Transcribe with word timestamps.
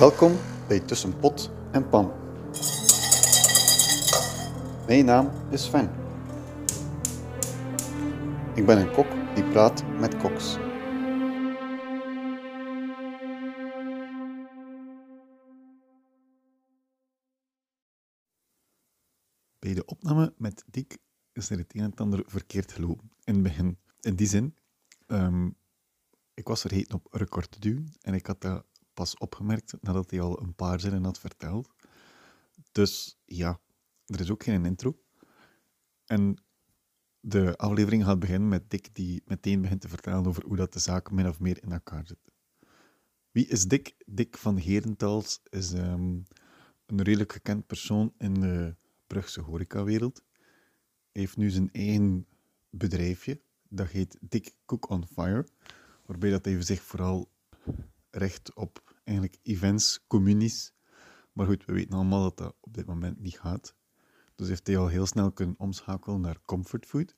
Welkom 0.00 0.36
bij 0.68 0.80
Tussen 0.80 1.18
Pot 1.18 1.50
en 1.72 1.88
Pan. 1.88 2.12
Mijn 4.86 5.04
naam 5.04 5.30
is 5.50 5.64
Sven. 5.64 5.90
Ik 8.54 8.66
ben 8.66 8.78
een 8.78 8.92
kok 8.92 9.06
die 9.34 9.44
praat 9.44 9.84
met 9.98 10.16
koks. 10.16 10.54
Bij 19.58 19.74
de 19.74 19.84
opname 19.84 20.34
met 20.36 20.64
Dick 20.66 20.98
is 21.32 21.50
er 21.50 21.58
het 21.58 21.74
een 21.74 21.82
en 21.82 21.94
ander 21.94 22.22
verkeerd 22.26 22.72
gelopen 22.72 23.10
in 23.24 23.34
het 23.34 23.42
begin. 23.42 23.78
In 24.00 24.14
die 24.14 24.26
zin, 24.26 24.56
ehm, 25.06 25.50
ik 26.34 26.48
was 26.48 26.60
vergeten 26.60 26.94
op 26.94 27.06
record 27.10 27.50
te 27.50 27.60
duwen 27.60 27.92
en 28.00 28.14
ik 28.14 28.26
had 28.26 28.40
dat 28.40 28.68
pas 29.00 29.16
opgemerkt 29.18 29.74
nadat 29.80 30.10
hij 30.10 30.20
al 30.20 30.42
een 30.42 30.54
paar 30.54 30.80
zinnen 30.80 31.04
had 31.04 31.18
verteld. 31.18 31.70
Dus 32.72 33.18
ja, 33.24 33.60
er 34.06 34.20
is 34.20 34.30
ook 34.30 34.42
geen 34.42 34.64
intro. 34.64 35.00
En 36.06 36.42
de 37.20 37.56
aflevering 37.56 38.04
gaat 38.04 38.18
beginnen 38.18 38.48
met 38.48 38.70
Dick 38.70 38.94
die 38.94 39.22
meteen 39.24 39.60
begint 39.60 39.80
te 39.80 39.88
vertellen 39.88 40.26
over 40.26 40.44
hoe 40.46 40.56
dat 40.56 40.72
de 40.72 40.78
zaak 40.78 41.10
min 41.10 41.28
of 41.28 41.40
meer 41.40 41.62
in 41.62 41.72
elkaar 41.72 42.06
zit. 42.06 42.32
Wie 43.30 43.46
is 43.46 43.64
Dick? 43.64 43.94
Dick 44.06 44.36
van 44.36 44.58
Herentals 44.58 45.40
is 45.48 45.72
ehm, 45.72 46.18
een 46.86 47.02
redelijk 47.02 47.32
gekend 47.32 47.66
persoon 47.66 48.14
in 48.18 48.34
de 48.34 48.76
Brugse 49.06 49.40
horecawereld. 49.40 50.22
Hij 51.12 51.22
heeft 51.22 51.36
nu 51.36 51.50
zijn 51.50 51.72
eigen 51.72 52.26
bedrijfje, 52.70 53.40
dat 53.68 53.88
heet 53.88 54.18
Dick 54.20 54.54
Cook 54.64 54.88
on 54.88 55.06
Fire, 55.06 55.46
waarbij 56.06 56.30
dat 56.30 56.44
hij 56.44 56.62
zich 56.62 56.82
vooral 56.82 57.30
richt 58.10 58.54
op 58.54 58.89
eigenlijk 59.04 59.38
events, 59.42 60.04
communies. 60.06 60.72
Maar 61.32 61.46
goed, 61.46 61.64
we 61.64 61.72
weten 61.72 61.94
allemaal 61.94 62.22
dat 62.22 62.36
dat 62.36 62.56
op 62.60 62.74
dit 62.74 62.86
moment 62.86 63.20
niet 63.20 63.38
gaat. 63.38 63.74
Dus 64.36 64.48
heeft 64.48 64.66
hij 64.66 64.76
al 64.76 64.88
heel 64.88 65.06
snel 65.06 65.32
kunnen 65.32 65.54
omschakelen 65.58 66.20
naar 66.20 66.38
comfort 66.44 66.86
food. 66.86 67.14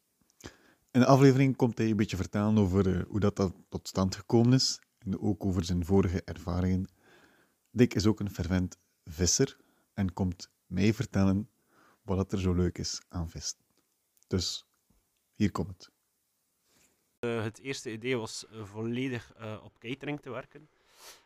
In 0.91 1.01
de 1.01 1.07
aflevering 1.07 1.57
komt 1.57 1.79
hij 1.79 1.91
een 1.91 1.97
beetje 1.97 2.17
vertellen 2.17 2.59
over 2.59 2.97
eh, 2.97 3.05
hoe 3.09 3.21
dat, 3.21 3.37
dat 3.37 3.55
tot 3.69 3.89
stand 3.89 4.15
gekomen 4.17 4.53
is. 4.53 4.81
En 4.99 5.21
ook 5.21 5.45
over 5.45 5.65
zijn 5.65 5.85
vorige 5.85 6.23
ervaringen. 6.25 6.89
Dick 7.71 7.95
is 7.95 8.07
ook 8.07 8.21
een 8.21 8.31
fervent 8.31 8.79
visser 9.05 9.57
en 9.95 10.13
komt 10.13 10.51
mij 10.67 10.95
vertellen 10.95 11.51
wat 12.03 12.33
er 12.33 12.41
zo 12.41 12.53
leuk 12.53 12.79
is 12.79 13.01
aan 13.09 13.31
vis. 13.31 13.55
Dus 14.27 14.67
hier 15.35 15.51
komt 15.51 15.69
het. 15.69 15.91
Uh, 17.21 17.43
het 17.43 17.59
eerste 17.59 17.93
idee 17.93 18.17
was 18.17 18.45
uh, 18.53 18.65
volledig 18.65 19.33
op 19.63 19.79
catering 19.79 20.21
te 20.21 20.31
werken. 20.31 20.69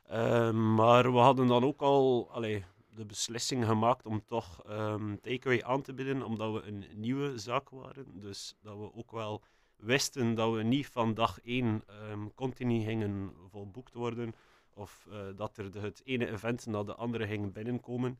Ehm, 0.07 0.75
maar 0.75 1.13
we 1.13 1.19
hadden 1.19 1.47
dan 1.47 1.65
ook 1.65 1.81
al 1.81 2.29
allee, 2.31 2.65
de 2.95 3.05
beslissing 3.05 3.67
gemaakt 3.67 4.07
om 4.07 4.25
toch 4.27 4.63
um, 4.71 5.21
takeaway 5.21 5.63
aan 5.63 5.83
te 5.83 5.95
bieden, 5.95 6.23
omdat 6.23 6.53
we 6.53 6.63
een 6.63 6.85
nieuwe 6.95 7.39
zaak 7.39 7.71
waren. 7.71 8.07
Dus 8.21 8.55
dat 8.63 8.77
we 8.77 8.95
ook 8.95 9.11
wel 9.11 9.43
wisten 9.77 10.35
dat 10.35 10.55
we 10.55 10.63
niet 10.63 10.87
van 10.87 11.15
dag 11.15 11.41
één 11.41 11.83
um, 12.11 12.35
continu 12.35 12.85
gingen 12.85 13.33
volboekt 13.51 13.95
worden. 13.95 14.35
Of 14.75 15.09
dat 15.37 15.57
er 15.57 15.71
de, 15.71 15.81
het 15.81 16.03
ene 16.05 16.31
event 16.31 16.67
na 16.67 16.83
de 16.83 16.95
andere 16.95 17.27
ging 17.27 17.53
binnenkomen. 17.53 18.19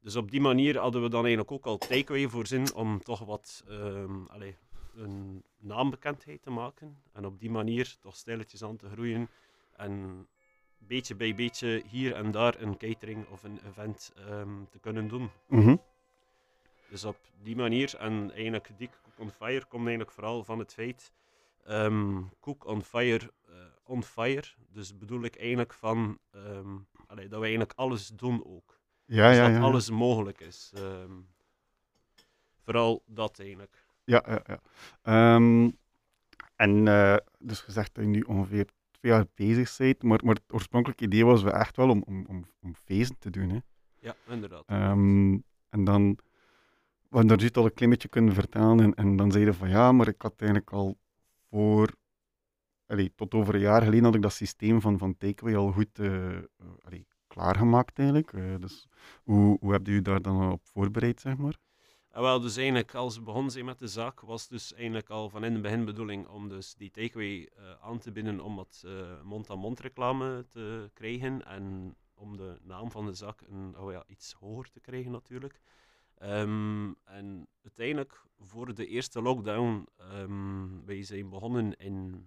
Dus 0.00 0.16
op 0.16 0.30
die 0.30 0.40
manier 0.40 0.78
hadden 0.78 1.02
we 1.02 1.08
dan 1.08 1.20
eigenlijk 1.20 1.52
ook 1.52 1.66
al 1.66 1.78
takeaway 1.78 2.28
voorzien 2.28 2.74
om 2.74 3.02
toch 3.02 3.24
wat 3.24 3.64
allez, 4.26 4.54
een 4.96 5.44
naambekendheid 5.58 6.42
te 6.42 6.50
maken. 6.50 7.02
En 7.12 7.26
op 7.26 7.40
die 7.40 7.50
manier 7.50 7.96
toch 8.00 8.16
stilletjes 8.16 8.62
aan 8.62 8.76
te 8.76 8.88
groeien. 8.88 9.28
En 9.76 10.26
beetje 10.86 11.14
bij 11.14 11.34
beetje 11.34 11.82
hier 11.86 12.14
en 12.14 12.30
daar 12.30 12.60
een 12.60 12.76
catering 12.76 13.26
of 13.28 13.42
een 13.42 13.60
event 13.68 14.12
um, 14.28 14.66
te 14.70 14.78
kunnen 14.78 15.08
doen. 15.08 15.30
Mm 15.48 15.62
-hmm. 15.62 15.82
Dus 16.88 17.04
op 17.04 17.16
die 17.42 17.56
manier, 17.56 17.96
en 17.96 18.32
eigenlijk 18.32 18.70
die 18.76 18.90
Cook 19.02 19.18
on 19.18 19.30
Fire 19.30 19.64
komt 19.64 19.82
eigenlijk 19.82 20.10
vooral 20.10 20.44
van 20.44 20.58
het 20.58 20.74
feit, 20.74 21.12
um, 21.68 22.30
Cook 22.40 22.66
on 22.66 22.82
Fire, 22.82 23.30
uh, 23.48 23.54
on 23.84 24.02
fire, 24.02 24.46
dus 24.72 24.98
bedoel 24.98 25.22
ik 25.22 25.36
eigenlijk 25.36 25.72
van, 25.72 26.18
um, 26.34 26.86
allee, 27.06 27.28
dat 27.28 27.38
we 27.38 27.46
eigenlijk 27.46 27.72
alles 27.78 28.08
doen 28.08 28.44
ook. 28.46 28.78
Ja, 29.04 29.28
dus 29.28 29.36
ja, 29.36 29.46
dat 29.46 29.56
ja. 29.56 29.62
alles 29.62 29.90
mogelijk 29.90 30.40
is. 30.40 30.72
vooral 32.60 33.02
dat 33.06 33.38
eigenlijk. 33.38 33.84
Ja, 34.04 34.24
ja, 34.26 34.42
ja. 34.46 34.60
En 36.56 36.86
uh, 36.86 37.16
dus 37.38 37.60
gezegd 37.60 37.94
dat 37.94 38.04
je 38.04 38.10
nu 38.10 38.20
ongeveer 38.20 38.68
twee 39.04 39.16
jaar 39.16 39.26
bezig 39.34 39.76
bent, 39.76 40.02
maar, 40.02 40.20
maar 40.24 40.34
het 40.34 40.52
oorspronkelijke 40.52 41.04
idee 41.04 41.24
was 41.24 41.42
we 41.42 41.50
echt 41.50 41.76
wel 41.76 41.90
om, 41.90 42.02
om, 42.06 42.26
om, 42.28 42.44
om 42.62 42.74
feesten 42.74 43.18
te 43.18 43.30
doen. 43.30 43.48
Hè? 43.48 43.58
Ja, 43.98 44.14
inderdaad. 44.28 44.64
Um, 44.70 45.44
en 45.68 45.84
dan, 45.84 46.18
hadden 47.08 47.38
daar 47.38 47.50
al 47.52 47.64
een 47.64 47.74
klein 47.74 47.90
beetje 47.90 48.08
kunnen 48.08 48.34
vertellen 48.34 48.80
en, 48.80 48.94
en 48.94 49.16
dan 49.16 49.32
zeiden 49.32 49.54
van 49.54 49.68
ja, 49.68 49.92
maar 49.92 50.08
ik 50.08 50.22
had 50.22 50.34
eigenlijk 50.36 50.72
al 50.72 50.98
voor, 51.50 51.94
allee, 52.86 53.12
tot 53.14 53.34
over 53.34 53.54
een 53.54 53.60
jaar 53.60 53.82
geleden 53.82 54.04
had 54.04 54.14
ik 54.14 54.22
dat 54.22 54.32
systeem 54.32 54.80
van, 54.80 54.98
van 54.98 55.16
takeaway 55.16 55.56
al 55.56 55.72
goed 55.72 55.98
uh, 55.98 56.38
allee, 56.82 57.06
klaargemaakt 57.26 57.98
eigenlijk. 57.98 58.32
Uh, 58.32 58.54
dus 58.60 58.88
hoe, 59.22 59.56
hoe 59.60 59.72
heb 59.72 59.86
je 59.86 60.02
daar 60.02 60.22
dan 60.22 60.52
op 60.52 60.60
voorbereid, 60.64 61.20
zeg 61.20 61.36
maar? 61.36 61.56
En 62.14 62.22
wel, 62.22 62.40
dus 62.40 62.56
eigenlijk 62.56 62.94
als 62.94 63.16
we 63.16 63.22
begonnen 63.22 63.52
zijn 63.52 63.64
met 63.64 63.78
de 63.78 63.88
zaak, 63.88 64.20
was 64.20 64.48
dus 64.48 64.74
eigenlijk 64.74 65.10
al 65.10 65.28
van 65.28 65.44
in 65.44 65.52
het 65.52 65.62
begin 65.62 65.84
bedoeling 65.84 66.26
om 66.26 66.48
dus 66.48 66.74
die 66.74 66.90
takeaway 66.90 67.38
uh, 67.58 67.70
aan 67.80 67.98
te 67.98 68.12
binden 68.12 68.40
om 68.40 68.56
wat 68.56 68.82
uh, 68.86 69.22
mond-aan-mond 69.22 69.80
reclame 69.80 70.46
te 70.48 70.90
krijgen 70.92 71.46
en 71.46 71.96
om 72.14 72.36
de 72.36 72.58
naam 72.62 72.90
van 72.90 73.06
de 73.06 73.14
zaak 73.14 73.40
een, 73.40 73.78
oh 73.78 73.92
ja, 73.92 74.04
iets 74.06 74.32
hoger 74.32 74.70
te 74.70 74.80
krijgen 74.80 75.10
natuurlijk. 75.10 75.60
Um, 76.22 76.96
en 77.04 77.48
uiteindelijk 77.62 78.24
voor 78.38 78.74
de 78.74 78.86
eerste 78.86 79.22
lockdown, 79.22 79.88
um, 80.12 80.84
wij 80.86 81.02
zijn 81.02 81.28
begonnen 81.28 81.76
in 81.76 82.26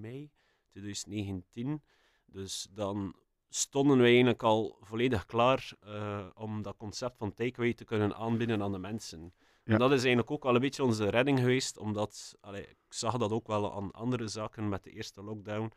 mei 0.00 0.30
2019, 0.68 1.82
dus 2.26 2.68
dan 2.70 3.14
stonden 3.48 3.98
wij 3.98 4.06
eigenlijk 4.08 4.42
al 4.42 4.76
volledig 4.80 5.26
klaar 5.26 5.72
uh, 5.86 6.26
om 6.34 6.62
dat 6.62 6.76
concept 6.76 7.16
van 7.18 7.34
takeaway 7.34 7.74
te 7.74 7.84
kunnen 7.84 8.14
aanbieden 8.16 8.62
aan 8.62 8.72
de 8.72 8.78
mensen. 8.78 9.32
Ja. 9.64 9.72
En 9.72 9.78
dat 9.78 9.92
is 9.92 9.98
eigenlijk 9.98 10.30
ook 10.30 10.44
al 10.44 10.54
een 10.54 10.60
beetje 10.60 10.84
onze 10.84 11.10
redding 11.10 11.38
geweest, 11.38 11.78
omdat 11.78 12.36
allee, 12.40 12.62
ik 12.62 12.76
zag 12.88 13.16
dat 13.16 13.30
ook 13.30 13.46
wel 13.46 13.74
aan 13.74 13.90
andere 13.90 14.28
zaken 14.28 14.68
met 14.68 14.84
de 14.84 14.90
eerste 14.90 15.22
lockdown. 15.22 15.72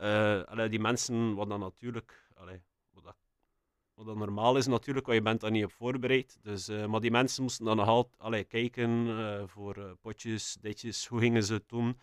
Uh, 0.00 0.42
allee, 0.42 0.68
die 0.68 0.80
mensen, 0.80 1.34
wat 1.34 1.48
dan 1.48 1.60
natuurlijk, 1.60 2.28
allee, 2.34 2.62
wat, 2.90 3.04
dat, 3.04 3.16
wat 3.94 4.06
dat 4.06 4.16
normaal 4.16 4.56
is 4.56 4.66
natuurlijk, 4.66 5.06
want 5.06 5.18
je 5.18 5.24
bent 5.24 5.40
daar 5.40 5.50
niet 5.50 5.64
op 5.64 5.72
voorbereid. 5.72 6.38
Dus, 6.42 6.68
uh, 6.68 6.86
maar 6.86 7.00
die 7.00 7.10
mensen 7.10 7.42
moesten 7.42 7.64
dan 7.64 7.76
nog 7.76 7.86
altijd 7.86 8.20
allee, 8.22 8.44
kijken 8.44 9.48
voor 9.48 9.96
potjes, 10.00 10.56
ditjes, 10.60 11.06
hoe 11.06 11.20
gingen 11.20 11.42
ze 11.42 11.54
het 11.54 11.68
doen. 11.68 11.98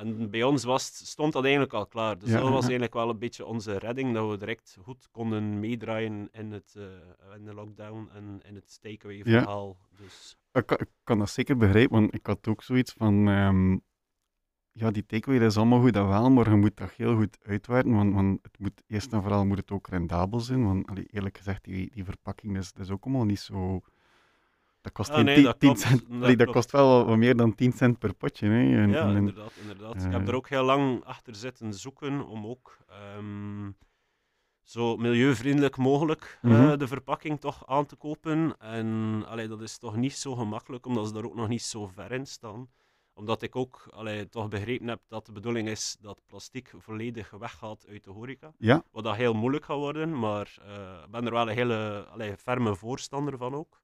En 0.00 0.30
bij 0.30 0.42
ons 0.42 0.64
was, 0.64 1.08
stond 1.08 1.32
dat 1.32 1.42
eigenlijk 1.42 1.72
al 1.72 1.86
klaar. 1.86 2.18
Dus 2.18 2.28
ja, 2.28 2.40
dat 2.40 2.50
was 2.50 2.62
eigenlijk 2.62 2.94
wel 2.94 3.08
een 3.08 3.18
beetje 3.18 3.46
onze 3.46 3.78
redding, 3.78 4.14
dat 4.14 4.30
we 4.30 4.36
direct 4.36 4.78
goed 4.82 5.08
konden 5.10 5.60
meedraaien 5.60 6.28
in, 6.32 6.52
het, 6.52 6.74
uh, 6.76 6.84
in 7.36 7.44
de 7.44 7.54
lockdown 7.54 8.08
en 8.14 8.40
in 8.48 8.54
het 8.54 8.78
takeaway 8.80 9.22
verhaal. 9.22 9.76
Ja. 9.90 9.96
Dus. 10.04 10.36
Ik, 10.52 10.70
ik, 10.70 10.88
kan 11.04 11.18
dat 11.18 11.30
zeker 11.30 11.56
begrijpen, 11.56 12.00
want 12.00 12.14
ik 12.14 12.26
had 12.26 12.48
ook 12.48 12.62
zoiets 12.62 12.92
van... 12.92 13.26
Um, 13.28 13.82
ja, 14.72 14.90
die 14.90 15.06
takeaway 15.06 15.46
is 15.46 15.56
allemaal 15.56 15.80
goed 15.80 15.96
en 15.96 16.08
wel, 16.08 16.30
maar 16.30 16.50
je 16.50 16.56
moet 16.56 16.76
dat 16.76 16.90
heel 16.90 17.16
goed 17.16 17.38
uitwerken, 17.42 17.92
want, 17.92 18.14
want 18.14 18.38
het 18.42 18.58
moet, 18.58 18.82
eerst 18.86 19.12
en 19.12 19.22
vooral 19.22 19.46
moet 19.46 19.58
het 19.58 19.70
ook 19.70 19.88
rendabel 19.88 20.40
zijn, 20.40 20.64
want 20.64 20.86
allee, 20.86 21.06
eerlijk 21.10 21.36
gezegd, 21.36 21.64
die, 21.64 21.90
die 21.90 22.04
verpakking 22.04 22.56
is, 22.56 22.72
is 22.78 22.90
ook 22.90 23.04
allemaal 23.04 23.24
niet 23.24 23.40
zo... 23.40 23.80
Dat 24.80 24.92
kost, 24.92 25.10
ah, 25.10 25.24
nee, 25.24 25.42
dat 25.42 25.60
10 25.60 25.68
klopt, 25.68 25.80
cent, 25.86 26.20
dat 26.20 26.38
dat 26.38 26.50
kost 26.50 26.70
wel 26.70 27.04
wat 27.06 27.16
meer 27.16 27.36
dan 27.36 27.54
10 27.54 27.72
cent 27.72 27.98
per 27.98 28.14
potje. 28.14 28.46
Hè. 28.48 28.82
En, 28.82 28.90
Ja, 28.90 29.08
en- 29.08 29.16
inderdaad. 29.16 29.52
inderdaad. 29.60 29.94
ik 30.04 30.12
heb 30.12 30.20
eh, 30.22 30.28
er 30.28 30.34
ook 30.34 30.48
heel 30.48 30.64
lang 30.64 31.04
achter 31.04 31.34
zitten 31.34 31.74
zoeken 31.74 32.26
om 32.26 32.46
ook 32.46 32.78
ehm, 32.88 33.70
zo 34.62 34.96
milieuvriendelijk 34.96 35.76
mogelijk 35.76 36.38
eh, 36.42 36.50
Mhm. 36.50 36.78
de 36.78 36.86
verpakking 36.88 37.40
toch 37.40 37.66
aan 37.66 37.86
te 37.86 37.96
kopen. 37.96 38.54
En 38.58 39.22
allee, 39.26 39.48
dat 39.48 39.60
is 39.62 39.78
toch 39.78 39.96
niet 39.96 40.12
zo 40.16 40.34
gemakkelijk, 40.34 40.86
omdat 40.86 41.06
ze 41.06 41.12
daar 41.12 41.24
ook 41.24 41.34
nog 41.34 41.48
niet 41.48 41.62
zo 41.62 41.86
ver 41.86 42.12
in 42.12 42.26
staan. 42.26 42.68
Omdat 43.14 43.42
ik 43.42 43.56
ook 43.56 43.86
allee, 43.90 44.28
toch 44.28 44.48
begrepen 44.48 44.88
heb 44.88 45.00
dat 45.08 45.26
de 45.26 45.32
bedoeling 45.32 45.68
is 45.68 45.96
dat 46.00 46.20
plastic 46.26 46.72
volledig 46.78 47.30
weggaat 47.30 47.86
uit 47.88 48.04
de 48.04 48.10
horeca. 48.10 48.52
Ja, 48.58 48.82
Wat 48.90 49.04
dat 49.04 49.16
heel 49.16 49.34
moeilijk 49.34 49.64
gaat 49.64 49.76
worden, 49.76 50.18
maar 50.18 50.56
eh, 50.62 51.02
ik 51.04 51.10
ben 51.10 51.26
er 51.26 51.32
wel 51.32 51.48
een 51.48 51.54
hele 51.54 52.06
allee, 52.10 52.36
ferme 52.36 52.76
voorstander 52.76 53.36
van 53.36 53.54
ook. 53.54 53.80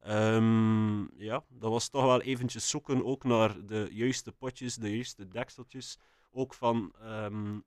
Ehm, 0.00 1.00
ja, 1.22 1.44
dat 1.48 1.70
was 1.70 1.88
toch 1.88 2.04
wel 2.04 2.20
eventjes 2.22 2.68
zoeken 2.68 3.04
ook 3.04 3.24
naar 3.24 3.66
de 3.66 3.88
juiste 3.90 4.32
potjes, 4.32 4.76
de 4.76 4.94
juiste 4.94 5.28
dekseltjes. 5.28 5.98
Ook 6.30 6.54
van, 6.54 6.92
ehm, 7.00 7.58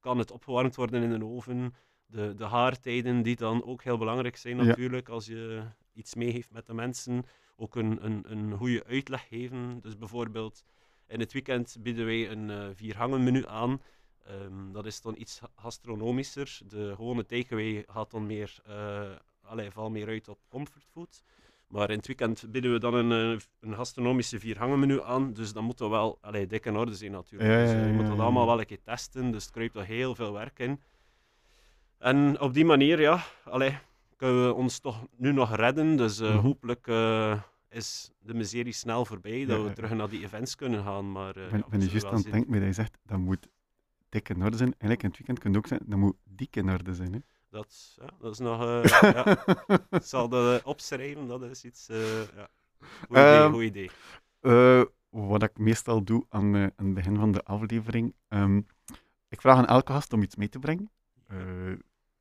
kan 0.00 0.18
het 0.18 0.30
opgewarmd 0.30 0.76
worden 0.76 1.02
in 1.02 1.10
een 1.10 1.24
oven? 1.24 1.74
De, 2.06 2.34
de 2.34 2.44
haartijden 2.44 3.22
die 3.22 3.36
dan 3.36 3.64
ook 3.64 3.82
heel 3.82 3.98
belangrijk 3.98 4.36
zijn 4.36 4.56
Ja. 4.56 4.62
natuurlijk, 4.64 5.08
als 5.08 5.26
je 5.26 5.62
iets 5.92 6.14
meegeeft 6.14 6.50
met 6.52 6.66
de 6.66 6.74
mensen. 6.74 7.24
Ook 7.56 7.74
een, 7.76 8.04
een, 8.04 8.24
een 8.30 8.56
goede 8.56 8.84
uitleg 8.84 9.28
geven. 9.28 9.80
Dus 9.80 9.96
bijvoorbeeld, 9.96 10.64
in 11.06 11.20
het 11.20 11.32
weekend 11.32 11.76
bieden 11.80 12.04
wij 12.04 12.30
een 12.30 12.50
eh 12.50 12.68
viergangen 12.74 13.24
menu 13.24 13.46
aan. 13.46 13.80
Ehm, 14.24 14.72
dat 14.72 14.86
is 14.86 15.00
dan 15.00 15.14
iets 15.18 15.40
gastronomischer. 15.56 16.58
De 16.66 16.92
gewone 16.94 17.26
takeaway 17.26 17.84
gaat 17.86 18.10
dan 18.10 18.26
meer, 18.26 18.56
uh, 18.68 19.10
allee, 19.42 19.70
valt 19.70 19.92
meer 19.92 20.08
uit 20.08 20.28
op 20.28 20.38
comfortfood. 20.48 21.22
Maar 21.70 21.90
in 21.90 21.96
het 21.96 22.06
weekend 22.06 22.44
bieden 22.50 22.72
we 22.72 22.78
dan 22.78 22.94
een, 22.94 23.34
eh, 23.34 23.40
een 23.60 23.74
gastronomische 23.74 24.40
viergangenmenu 24.40 25.02
aan. 25.02 25.32
Dus 25.32 25.52
dan 25.52 25.64
moet 25.64 25.78
dat 25.78 25.90
wel 25.90 26.18
allee, 26.20 26.46
dik 26.46 26.66
in 26.66 26.76
orde 26.76 26.94
zijn 26.94 27.10
natuurlijk. 27.12 27.50
Ja, 27.50 27.56
dus, 27.62 27.70
ja, 27.70 27.76
eh, 27.78 27.86
je 27.86 27.92
moet 27.92 28.06
dat 28.06 28.18
allemaal 28.18 28.46
wel 28.46 28.58
een 28.60 28.66
keer 28.66 28.82
testen. 28.82 29.30
Dus 29.30 29.46
er 29.46 29.52
kruipt 29.52 29.76
er 29.76 29.84
heel 29.84 30.14
veel 30.14 30.32
werk 30.32 30.58
in. 30.58 30.80
En 31.98 32.40
op 32.40 32.54
die 32.54 32.64
manier, 32.64 33.00
ja, 33.00 33.22
allee, 33.44 33.78
kunnen 34.16 34.46
we 34.46 34.54
ons 34.54 34.78
toch 34.78 35.06
nu 35.16 35.32
nog 35.32 35.54
redden. 35.56 35.96
Dus 35.96 36.20
Mhm. 36.20 36.36
hopelijk 36.38 36.86
is 37.68 38.10
de 38.18 38.34
miserie 38.34 38.72
snel 38.72 39.04
voorbij. 39.04 39.44
Dat 39.46 39.58
Ja, 39.58 39.64
we 39.64 39.72
terug 39.72 39.90
naar 39.94 40.08
die 40.08 40.22
events 40.24 40.54
kunnen 40.54 40.84
gaan. 40.84 41.12
Maar, 41.12 41.32
ben, 41.32 41.42
ja, 41.58 41.64
ben 41.68 41.80
je 41.80 41.88
juist 41.88 42.04
aan 42.06 42.14
het 42.14 42.30
denken, 42.30 42.52
dat 42.52 42.62
je 42.62 42.72
zegt, 42.72 42.98
dat 43.04 43.18
moet 43.18 43.48
dik 44.08 44.28
in 44.28 44.42
orde 44.42 44.56
zijn. 44.56 44.68
Eigenlijk 44.78 45.02
in 45.02 45.08
het 45.08 45.18
weekend 45.18 45.38
kan 45.38 45.50
het 45.50 45.60
ook 45.60 45.66
zijn, 45.66 45.80
dat 45.86 45.98
moet 45.98 46.16
dik 46.24 46.56
in 46.56 46.70
orde 46.70 46.94
zijn. 46.94 47.12
Hè? 47.12 47.18
Dat, 47.50 47.96
ja, 48.00 48.06
dat 48.20 48.32
is 48.32 48.38
nog... 48.38 48.60
eh, 48.62 48.84
ja. 49.00 49.44
Ik 49.90 50.02
zal 50.02 50.28
dat 50.28 50.60
eh, 50.60 50.66
opschrijven, 50.66 51.26
dat 51.26 51.42
is 51.42 51.64
iets... 51.64 51.88
eh 51.88 52.22
ja. 52.36 52.48
Goed 52.80 53.08
idee, 53.10 53.22
Ehm, 53.22 53.52
goed 53.52 53.62
idee. 53.62 53.90
Wat 55.10 55.42
ik 55.42 55.58
meestal 55.58 56.04
doe 56.04 56.26
aan, 56.28 56.54
aan 56.56 56.72
het 56.76 56.94
begin 56.94 57.16
van 57.16 57.32
de 57.32 57.42
aflevering. 57.44 58.14
ehm, 58.28 58.60
ik 59.28 59.40
vraag 59.40 59.56
aan 59.56 59.66
elke 59.66 59.92
gast 59.92 60.12
om 60.12 60.22
iets 60.22 60.36
mee 60.36 60.48
te 60.48 60.58
brengen. 60.58 60.90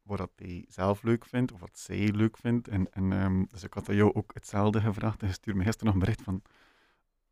wat 0.01 0.17
dat 0.17 0.31
hij 0.35 0.65
zelf 0.69 1.03
leuk 1.03 1.25
vindt, 1.25 1.51
of 1.51 1.59
wat 1.59 1.77
zij 1.79 1.97
leuk 2.11 2.37
vindt. 2.37 2.67
En, 2.67 2.91
en, 2.91 3.11
ehm, 3.13 3.43
dus 3.47 3.63
ik 3.63 3.73
had 3.73 3.89
aan 3.89 3.95
jou 3.95 4.13
ook 4.13 4.33
hetzelfde 4.33 4.81
gevraagd. 4.81 5.21
En 5.21 5.27
je 5.27 5.33
stuurde 5.33 5.59
me 5.59 5.65
gisteren 5.65 5.85
nog 5.85 5.93
een 5.95 5.99
bericht 6.05 6.21
van... 6.21 6.41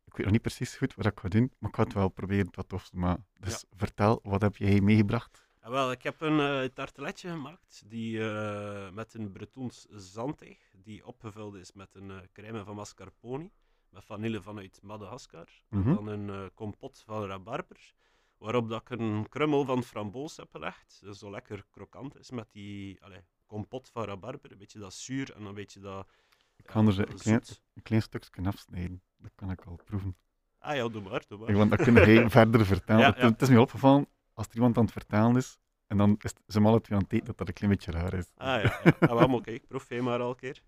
Ik 0.04 0.16
weet 0.16 0.22
nog 0.22 0.32
niet 0.32 0.42
precies 0.42 0.76
goed 0.76 0.94
wat 0.94 1.06
ik 1.06 1.20
ga 1.20 1.28
doen, 1.28 1.52
maar 1.58 1.70
ik 1.70 1.76
ga 1.76 1.82
het 1.82 1.92
wel 1.92 2.08
proberen 2.08 2.48
wat 2.50 2.68
tof 2.68 2.92
maken. 2.92 3.26
Dus 3.40 3.64
vertel, 3.76 4.20
wat 4.22 4.40
heb 4.40 4.56
jij 4.56 4.80
meegebracht? 4.80 5.47
Wel, 5.68 5.90
ik 5.90 6.02
heb 6.02 6.20
een 6.20 6.40
eh, 6.40 6.64
tarteletje 6.74 7.30
gemaakt 7.30 7.82
die, 7.86 8.30
eh, 8.30 8.90
met 8.90 9.14
een 9.14 9.32
Bretons 9.32 9.86
zandteig, 9.90 10.58
die 10.82 11.06
opgevuld 11.06 11.54
is 11.54 11.72
met 11.72 11.94
een 11.94 12.10
eh, 12.10 12.16
crème 12.32 12.64
van 12.64 12.74
mascarpone, 12.74 13.50
met 13.90 14.04
vanille 14.04 14.42
vanuit 14.42 14.80
Madagaskar, 14.82 15.48
Mhm. 15.68 15.88
en 15.88 15.94
dan 15.94 16.06
een 16.08 16.54
kompot 16.54 17.02
van 17.06 17.26
rabarber, 17.26 17.92
waarop 18.38 18.68
dat 18.68 18.80
ik 18.80 18.90
een 18.90 19.26
krummel 19.28 19.64
van 19.64 19.82
framboos 19.82 20.36
heb 20.36 20.50
gelegd, 20.50 21.00
dat 21.04 21.16
zo 21.16 21.30
lekker 21.30 21.64
krokant 21.70 22.16
is, 22.18 22.30
met 22.30 22.52
die 22.52 23.02
allee, 23.04 23.20
kompot 23.46 23.88
van 23.88 24.04
rabarber, 24.04 24.52
een 24.52 24.58
beetje 24.58 24.78
dat 24.78 24.94
zuur 24.94 25.34
en 25.34 25.44
een 25.44 25.54
beetje 25.54 25.80
dat 25.80 26.08
Ik 26.56 26.70
ga 26.70 26.80
er 26.80 26.98
een 27.10 27.18
klein, 27.18 27.42
een 27.74 27.82
klein 27.82 28.02
stukje 28.02 28.42
afsnijden. 28.44 29.02
Dat 29.16 29.30
kan 29.34 29.50
ik 29.50 29.64
al 29.64 29.80
proeven. 29.84 30.16
Ah 30.58 30.74
ja, 30.76 30.88
doe 30.88 31.02
maar, 31.02 31.24
doe 31.28 31.38
maar. 31.38 31.48
Ik, 31.48 31.56
want 31.56 31.70
dan 31.70 31.84
kun 31.84 31.94
jij 31.94 32.30
verder 32.40 32.66
vertellen. 32.66 33.00
Ja, 33.00 33.06
Het, 33.08 33.16
ja. 33.16 33.26
het 33.28 33.42
is 33.42 33.48
me 33.48 33.60
opgevallen, 33.60 34.08
als 34.38 34.48
er 34.48 34.54
iemand 34.54 34.76
aan 34.76 34.84
het 34.84 34.92
vertellen 34.92 35.36
is, 35.36 35.58
en 35.86 35.96
dan 35.96 36.18
is 36.46 36.56
alle 36.56 36.80
twee 36.80 36.98
aan 36.98 37.04
het 37.04 37.12
eten, 37.12 37.26
dat 37.26 37.38
dat 37.38 37.48
een 37.48 37.54
klein 37.54 37.72
beetje 37.72 37.90
raar 37.90 38.14
is. 38.14 38.26
Ah 38.36 38.62
ja, 38.62 38.80
ja. 38.84 39.06
Ah, 39.06 39.30
maar 39.30 39.40
kijk, 39.40 39.66
proef 39.66 39.90
maar 39.90 40.20
al 40.20 40.30
een 40.30 40.36
keer. 40.36 40.62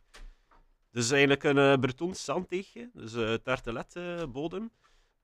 Dus 0.90 1.11
eigenlijk 1.11 1.44
een 1.44 1.58
eh 1.58 1.78
Bretons 1.78 2.25
zandteegje, 2.25 2.90
dus 2.94 3.14
uh, 3.14 3.34
tartelette 3.34 4.26
bodem, 4.32 4.70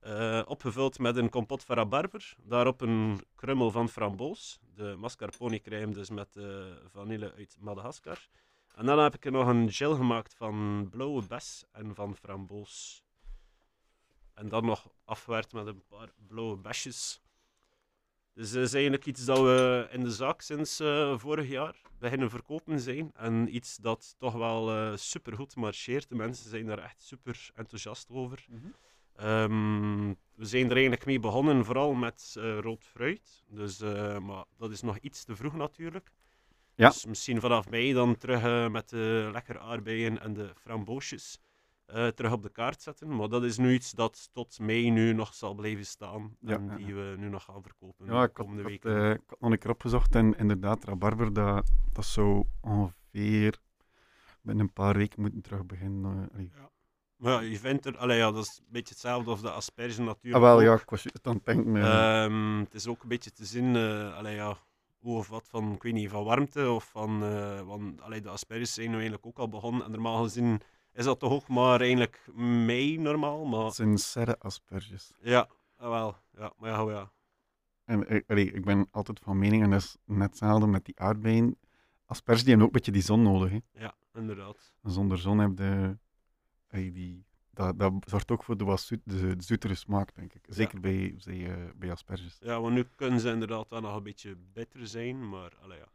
eh, 0.00 0.42
opgevuld 0.46 0.98
met 0.98 1.16
een 1.16 1.28
kompot 1.28 1.64
van 1.64 1.76
rabarber, 1.76 2.34
daarop 2.42 2.80
een 2.80 3.20
krummel 3.34 3.70
van 3.70 3.88
framboos, 3.88 4.58
de 4.74 4.94
mascarpone 4.98 5.60
crème 5.60 5.92
dus 5.92 6.10
met 6.10 6.36
eh, 6.36 6.44
vanille 6.90 7.32
uit 7.36 7.56
Madagaskar. 7.60 8.28
En 8.74 8.86
dan 8.86 8.98
heb 8.98 9.14
ik 9.14 9.24
er 9.24 9.32
nog 9.32 9.46
een 9.46 9.72
gel 9.72 9.94
gemaakt 9.94 10.34
van 10.34 10.88
blauwe 10.90 11.26
bes 11.26 11.64
en 11.72 11.94
van 11.94 12.16
framboos. 12.16 13.04
En 14.34 14.48
dan 14.48 14.64
nog 14.64 14.90
afgewerkt 15.04 15.52
met 15.52 15.66
een 15.66 15.82
paar 15.88 16.12
blauwe 16.26 16.56
besjes. 16.56 17.20
Dus 18.36 18.52
dat 18.52 18.62
is 18.62 18.72
eigenlijk 18.74 19.06
iets 19.06 19.24
dat 19.24 19.38
we 19.38 19.88
in 19.90 20.00
de 20.00 20.10
zaak 20.10 20.40
sinds 20.40 20.80
eh, 20.80 21.18
vorig 21.18 21.48
jaar 21.48 21.74
beginnen 21.98 22.30
verkopen 22.30 22.80
zijn. 22.80 23.10
En 23.14 23.54
iets 23.54 23.76
dat 23.76 24.14
toch 24.18 24.34
wel 24.34 24.70
eh 24.70 24.96
supergoed 24.96 25.56
marcheert. 25.56 26.08
De 26.08 26.14
mensen 26.14 26.50
zijn 26.50 26.66
daar 26.66 26.78
echt 26.78 27.02
super 27.02 27.50
enthousiast 27.54 28.10
over. 28.10 28.46
Mhm. 28.48 28.66
Ehm, 29.16 30.08
we 30.34 30.44
zijn 30.44 30.64
er 30.64 30.72
eigenlijk 30.72 31.06
mee 31.06 31.20
begonnen, 31.20 31.64
vooral 31.64 31.94
met 31.94 32.34
eh, 32.38 32.58
rood 32.58 32.84
fruit. 32.84 33.44
Dus, 33.48 33.78
maar 34.20 34.44
dat 34.58 34.70
is 34.70 34.82
nog 34.82 34.98
iets 34.98 35.24
te 35.24 35.36
vroeg 35.36 35.54
natuurlijk. 35.54 36.10
Ja. 36.74 36.88
Dus 36.88 37.04
misschien 37.06 37.40
vanaf 37.40 37.68
mei 37.68 37.92
dan 37.92 38.16
terug 38.16 38.70
met 38.70 38.88
de 38.88 39.28
lekkere 39.32 39.58
aardbeien 39.58 40.20
en 40.20 40.32
de 40.32 40.52
framboosjes 40.54 41.38
eh, 41.86 42.06
terug 42.06 42.32
op 42.32 42.42
de 42.42 42.48
kaart 42.50 42.82
zetten. 42.82 43.16
Maar 43.16 43.28
dat 43.28 43.44
is 43.44 43.56
nu 43.58 43.72
iets 43.72 43.90
dat 43.90 44.28
tot 44.32 44.58
mei 44.58 44.90
nu 44.90 45.12
nog 45.12 45.34
zal 45.34 45.54
blijven 45.54 45.86
staan. 45.86 46.36
Ja, 46.40 46.54
en 46.56 46.66
ja, 46.68 46.76
die 46.76 46.94
we 46.94 47.14
nu 47.18 47.28
nog 47.28 47.44
gaan 47.44 47.62
verkopen 47.62 48.06
Ja, 48.06 48.22
de 48.22 48.28
ik 48.28 48.36
had, 48.36 48.46
komende 48.46 48.62
had, 48.62 48.70
weken. 48.70 48.96
eh, 49.04 49.10
ik 49.10 49.20
had 49.26 49.40
nog 49.40 49.50
een 49.50 49.58
keer 49.58 49.70
opgezocht 49.70 50.14
en 50.14 50.38
inderdaad, 50.38 50.84
rabarber, 50.84 51.32
dat, 51.32 51.70
dat 51.92 52.04
zou 52.04 52.44
ongeveer 52.60 53.58
binnen 54.42 54.64
een 54.66 54.72
paar 54.72 54.96
weken 54.96 55.20
moeten 55.20 55.40
terug 55.42 55.66
beginnen. 55.66 56.28
eh, 56.28 56.34
allee. 56.34 56.50
Maar 57.16 57.32
ja, 57.32 57.40
je 57.50 57.58
vindt 57.58 57.86
er, 57.86 57.96
allee, 57.96 58.16
ja, 58.18 58.30
dat 58.32 58.44
is 58.44 58.58
een 58.58 58.64
beetje 58.72 58.92
hetzelfde 58.94 59.30
als 59.30 59.40
de 59.40 59.50
asperge 59.50 60.02
natuurlijk. 60.02 60.44
Ah, 60.44 60.50
wel, 60.50 60.60
ja, 60.60 60.74
ik 60.74 60.90
was 60.90 61.02
juist 61.02 61.26
aan 61.26 61.34
het 61.34 61.44
denken. 61.44 61.76
eh, 61.76 62.24
Ehm, 62.24 62.58
het 62.58 62.74
is 62.74 62.86
ook 62.86 63.02
een 63.02 63.08
beetje 63.08 63.32
te 63.32 63.44
zien, 63.44 63.76
allee, 64.12 64.34
ja, 64.34 64.56
hoe 64.98 65.16
of 65.16 65.28
wat 65.28 65.48
van, 65.48 65.72
ik 65.72 65.82
weet 65.82 65.92
niet, 65.92 66.10
van 66.10 66.24
warmte 66.24 66.70
of 66.70 66.84
van, 66.90 67.18
want 67.66 68.00
allee, 68.00 68.20
de 68.20 68.28
asperges 68.28 68.74
zijn 68.74 68.86
nu 68.88 68.94
eigenlijk 68.94 69.26
ook 69.26 69.38
al 69.38 69.48
begonnen 69.48 69.84
en 69.84 69.90
normaal 69.90 70.22
gezien 70.22 70.60
is 70.96 71.04
dat 71.04 71.18
toch 71.18 71.32
ook 71.32 71.48
maar 71.48 71.80
eigenlijk 71.80 72.26
mei 72.34 72.98
normaal, 72.98 73.44
maar 73.44 73.64
het 73.64 73.74
zijn 73.74 73.98
serre 73.98 74.38
asperges. 74.38 75.12
ja, 75.20 75.48
ah, 75.76 75.90
wel, 75.90 76.16
ja, 76.36 76.52
maar 76.58 76.70
ja, 76.70 76.90
ja. 76.90 77.12
En 77.84 78.08
eh, 78.08 78.22
allee, 78.26 78.52
ik 78.52 78.64
ben 78.64 78.88
altijd 78.90 79.20
van 79.20 79.38
mening, 79.38 79.62
en 79.62 79.70
dat 79.70 79.80
is 79.80 79.96
net 80.04 80.28
hetzelfde 80.28 80.66
met 80.66 80.84
die 80.84 81.00
aardbeien. 81.00 81.58
Asperges 82.04 82.42
die 82.42 82.50
hebben 82.50 82.68
ook 82.68 82.74
een 82.74 82.78
beetje 82.78 82.98
die 82.98 83.02
zon 83.02 83.22
nodig. 83.22 83.50
Hè. 83.50 83.58
ja, 83.72 83.94
inderdaad. 84.14 84.74
Zonder 84.82 85.18
zon 85.18 85.38
heb 85.38 85.58
je 85.58 85.98
allee, 86.70 86.92
die, 86.92 87.24
dat, 87.50 87.78
dat 87.78 87.92
zorgt 88.00 88.30
ook 88.30 88.44
voor 88.44 88.56
de 88.56 88.64
wat 88.64 88.80
zoet, 88.80 89.00
de, 89.04 89.36
de 89.36 89.42
zoetere 89.42 89.74
smaak, 89.74 90.14
denk 90.14 90.32
ik. 90.34 90.46
Zeker 90.48 90.80
bij, 90.80 91.16
bij, 91.24 91.50
eh, 91.50 91.70
bij 91.76 91.90
asperges. 91.90 92.36
Ja, 92.40 92.60
want 92.60 92.74
nu 92.74 92.82
kunnen 92.82 93.20
ze 93.20 93.30
inderdaad 93.30 93.68
wel 93.68 93.80
nog 93.80 93.96
een 93.96 94.02
beetje 94.02 94.36
bitter 94.52 94.86
zijn, 94.86 95.28
maar 95.28 95.56
allee, 95.62 95.78
ja. 95.78 95.88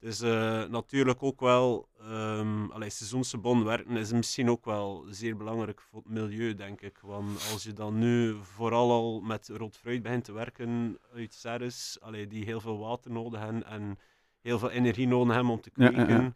Het 0.00 0.08
is 0.08 0.20
eh, 0.20 0.64
natuurlijk 0.64 1.22
ook 1.22 1.40
wel, 1.40 1.88
um, 2.10 2.70
allee, 2.70 2.90
seizoensgebon 2.90 3.64
werken 3.64 3.96
is 3.96 4.12
misschien 4.12 4.50
ook 4.50 4.64
wel 4.64 5.04
zeer 5.10 5.36
belangrijk 5.36 5.80
voor 5.80 5.98
het 5.98 6.08
milieu, 6.12 6.54
denk 6.54 6.80
ik. 6.80 6.98
Want 7.02 7.28
als 7.52 7.62
je 7.62 7.72
dan 7.72 7.98
nu 7.98 8.36
vooral 8.42 8.90
al 8.90 9.20
met 9.20 9.48
rood 9.48 9.76
fruit 9.76 10.02
begint 10.02 10.24
te 10.24 10.32
werken 10.32 10.98
uit 11.14 11.34
serres, 11.34 11.98
allee, 12.00 12.26
die 12.26 12.44
heel 12.44 12.60
veel 12.60 12.78
water 12.78 13.10
nodig 13.10 13.40
hebben 13.40 13.66
en 13.66 13.98
heel 14.40 14.58
veel 14.58 14.70
energie 14.70 15.06
nodig 15.08 15.34
hebben 15.34 15.52
om 15.52 15.60
te 15.60 15.70
kweken, 15.70 16.08
ja, 16.08 16.20
ja. 16.20 16.34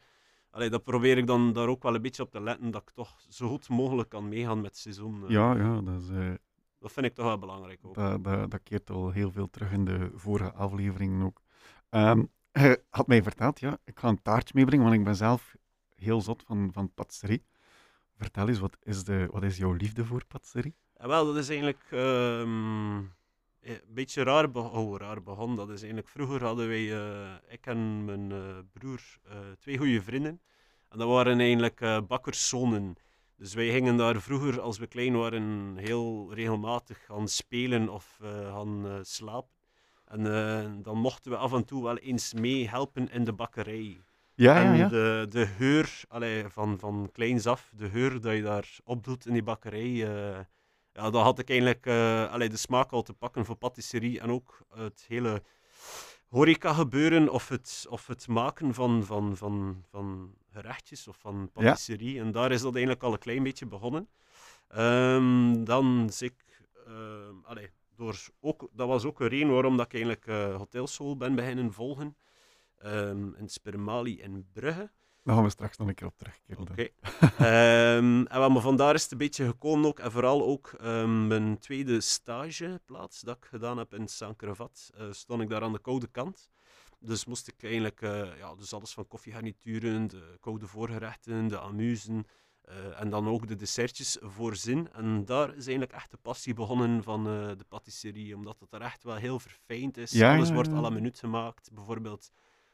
Allee, 0.50 0.70
dat 0.70 0.84
probeer 0.84 1.18
ik 1.18 1.26
dan 1.26 1.52
daar 1.52 1.68
ook 1.68 1.82
wel 1.82 1.94
een 1.94 2.02
beetje 2.02 2.22
op 2.22 2.30
te 2.30 2.40
letten, 2.40 2.70
dat 2.70 2.82
ik 2.82 2.90
toch 2.90 3.16
zo 3.28 3.48
goed 3.48 3.68
mogelijk 3.68 4.08
kan 4.08 4.28
meegaan 4.28 4.56
met 4.60 4.66
het 4.70 4.78
seizoen. 4.78 5.22
eh. 5.24 5.30
Ja, 5.30 5.56
ja, 5.56 5.80
dat, 5.80 6.02
is, 6.02 6.08
eh, 6.08 6.32
Dat 6.78 6.92
vind 6.92 7.06
ik 7.06 7.14
toch 7.14 7.24
wel 7.26 7.38
belangrijk 7.38 7.80
ook. 7.82 7.94
dat, 7.94 8.24
dat, 8.24 8.50
dat 8.50 8.60
keert 8.62 8.90
al 8.90 9.10
heel 9.10 9.30
veel 9.30 9.50
terug 9.50 9.72
in 9.72 9.84
de 9.84 10.10
vorige 10.14 10.52
afleveringen 10.52 11.26
ook. 11.26 11.40
Ehm, 11.88 12.22
je 12.62 12.82
had 12.90 13.06
mij 13.06 13.22
verteld, 13.22 13.60
ja, 13.60 13.78
ik 13.84 13.98
ga 13.98 14.08
een 14.08 14.22
taartje 14.22 14.54
meebrengen, 14.56 14.84
want 14.84 14.96
ik 14.96 15.04
ben 15.04 15.16
zelf 15.16 15.56
heel 15.94 16.20
zot 16.20 16.42
van, 16.46 16.70
van 16.72 16.92
patisserie. 16.94 17.44
Vertel 18.16 18.48
eens, 18.48 18.58
wat 18.58 18.76
is, 18.82 19.04
de, 19.04 19.28
wat 19.30 19.42
is 19.42 19.56
jouw 19.56 19.72
liefde 19.72 20.04
voor 20.04 20.24
patisserie? 20.26 20.74
Ja, 20.98 21.06
wel, 21.06 21.26
dat 21.26 21.36
is 21.36 21.48
eigenlijk 21.48 21.86
ehm, 21.90 22.98
eh, 23.60 23.72
een 23.72 23.94
beetje 23.94 24.22
raar, 24.22 24.50
be 24.50 24.58
oh, 24.58 25.16
begonnen. 25.24 25.56
Dat 25.56 25.70
is 25.70 25.78
eigenlijk, 25.78 26.08
vroeger 26.08 26.44
hadden 26.44 26.68
wij, 26.68 26.92
eh, 26.92 27.34
ik 27.48 27.66
en 27.66 28.04
mijn 28.04 28.32
eh, 28.32 28.58
broer, 28.72 29.00
eh, 29.24 29.36
twee 29.58 29.78
goede 29.78 30.02
vrienden. 30.02 30.40
En 30.88 30.98
dat 30.98 31.08
waren 31.08 31.40
eigenlijk 31.40 31.80
eh 31.80 32.00
bakkerszonen. 32.08 32.96
Dus 33.36 33.54
wij 33.54 33.70
gingen 33.70 33.96
daar 33.96 34.20
vroeger, 34.20 34.60
als 34.60 34.78
we 34.78 34.86
klein 34.86 35.16
waren, 35.16 35.76
heel 35.76 36.34
regelmatig 36.34 37.04
gaan 37.04 37.28
spelen 37.28 37.88
of 37.88 38.18
eh, 38.22 38.54
gaan 38.54 38.86
eh, 38.86 38.98
slapen. 39.02 39.52
En 40.14 40.26
eh, 40.26 40.70
dan 40.82 40.98
mochten 40.98 41.30
we 41.30 41.36
af 41.36 41.52
en 41.52 41.64
toe 41.64 41.82
wel 41.82 41.98
eens 41.98 42.34
meehelpen 42.34 43.10
in 43.10 43.24
de 43.24 43.32
bakkerij. 43.32 44.00
Ja, 44.34 44.64
En 44.64 44.76
ja. 44.76 44.88
de, 44.88 45.26
de 45.28 45.46
geur, 45.46 46.02
allee, 46.08 46.44
van, 46.48 46.78
van 46.78 47.08
kleins 47.12 47.46
af, 47.46 47.72
de 47.76 47.90
geur 47.90 48.20
dat 48.20 48.34
je 48.34 48.42
daar 48.42 48.78
opdoet 48.84 49.26
in 49.26 49.32
die 49.32 49.42
bakkerij, 49.42 49.90
eh, 49.90 50.38
ja, 50.92 51.10
dat 51.10 51.22
had 51.22 51.38
ik 51.38 51.48
eigenlijk 51.48 51.86
eh, 51.86 52.30
allee, 52.32 52.48
de 52.48 52.56
smaak 52.56 52.90
al 52.90 53.02
te 53.02 53.12
pakken 53.12 53.44
voor 53.44 53.56
patisserie 53.56 54.20
en 54.20 54.30
ook 54.30 54.58
het 54.74 55.04
hele 55.08 55.42
horeca 56.28 56.72
gebeuren 56.72 57.28
of 57.28 57.48
het, 57.48 57.86
of 57.88 58.06
het 58.06 58.28
maken 58.28 58.74
van, 58.74 59.04
van, 59.04 59.36
van, 59.36 59.84
van 59.90 60.34
gerechtjes 60.52 61.08
of 61.08 61.16
van 61.18 61.50
patisserie. 61.52 62.20
En 62.20 62.32
daar 62.32 62.52
is 62.52 62.60
dat 62.60 62.72
eigenlijk 62.74 63.04
al 63.04 63.12
een 63.12 63.18
klein 63.18 63.42
beetje 63.42 63.66
begonnen. 63.66 64.08
Ehm, 64.68 65.64
dan 65.64 66.04
is 66.08 66.22
ik, 66.22 66.34
ehm, 66.86 67.34
allee, 67.42 67.70
door 67.96 68.16
ook, 68.40 68.68
dat 68.72 68.88
was 68.88 69.04
ook 69.04 69.20
een 69.20 69.28
reden 69.28 69.52
waarom 69.52 69.76
dat 69.76 69.86
ik 69.86 69.92
eigenlijk 69.92 70.26
eh 70.26 70.56
hotelschool 70.56 71.16
ben 71.16 71.34
beginnen 71.34 71.72
volgen. 71.72 72.16
Ehm, 72.78 73.34
in 73.34 73.48
Spermali 73.48 74.20
in 74.20 74.46
Brugge. 74.52 74.90
Daar 75.24 75.34
gaan 75.34 75.44
we 75.44 75.50
straks 75.50 75.76
nog 75.76 75.88
een 75.88 75.94
keer 75.94 76.06
op 76.06 76.18
terugkeren. 76.18 76.68
Oké. 76.70 76.88
Ehm, 77.38 78.24
en 78.26 78.38
wat 78.38 78.50
me 78.50 78.60
vandaar 78.60 78.94
is 78.94 79.02
het 79.02 79.12
een 79.12 79.18
beetje 79.18 79.46
gekomen 79.46 79.86
ook, 79.86 79.98
en 79.98 80.12
vooral 80.12 80.44
ook 80.44 80.72
ehm, 80.80 81.26
mijn 81.26 81.58
tweede 81.58 82.00
stageplaats 82.00 83.20
dat 83.20 83.36
ik 83.36 83.44
gedaan 83.44 83.78
heb 83.78 83.94
in 83.94 84.08
Sankervat, 84.08 84.90
uh, 85.00 85.12
stond 85.12 85.42
ik 85.42 85.48
daar 85.48 85.62
aan 85.62 85.72
de 85.72 85.78
koude 85.78 86.06
kant. 86.06 86.50
Dus 86.98 87.24
moest 87.24 87.48
ik 87.48 87.62
eigenlijk 87.62 88.00
uh, 88.00 88.38
ja, 88.38 88.54
dus 88.54 88.72
alles 88.72 88.94
van 88.94 89.06
koffiegarnituren, 89.06 90.06
de 90.06 90.36
koude 90.40 90.66
voorgerechten, 90.66 91.48
de 91.48 91.60
amusen 91.60 92.26
uh, 92.68 93.00
en 93.00 93.10
dan 93.10 93.28
ook 93.28 93.48
de 93.48 93.56
dessertjes 93.56 94.18
voorzien. 94.20 94.92
En 94.92 95.24
daar 95.24 95.48
is 95.48 95.66
eigenlijk 95.66 95.92
echt 95.92 96.10
de 96.10 96.18
passie 96.22 96.54
begonnen 96.54 97.02
van 97.02 97.24
de 97.24 97.64
patisserie, 97.68 98.36
omdat 98.36 98.60
het 98.60 98.72
er 98.72 98.80
echt 98.80 99.02
wel 99.02 99.16
heel 99.16 99.38
verfijnd 99.38 99.96
is. 99.96 100.12
Ja, 100.12 100.34
alles 100.34 100.48
ja, 100.48 100.54
wordt 100.54 100.72
à 100.72 100.80
la 100.80 100.90
minuut 100.90 101.18
gemaakt. 101.18 101.70
Bijvoorbeeld 101.72 102.30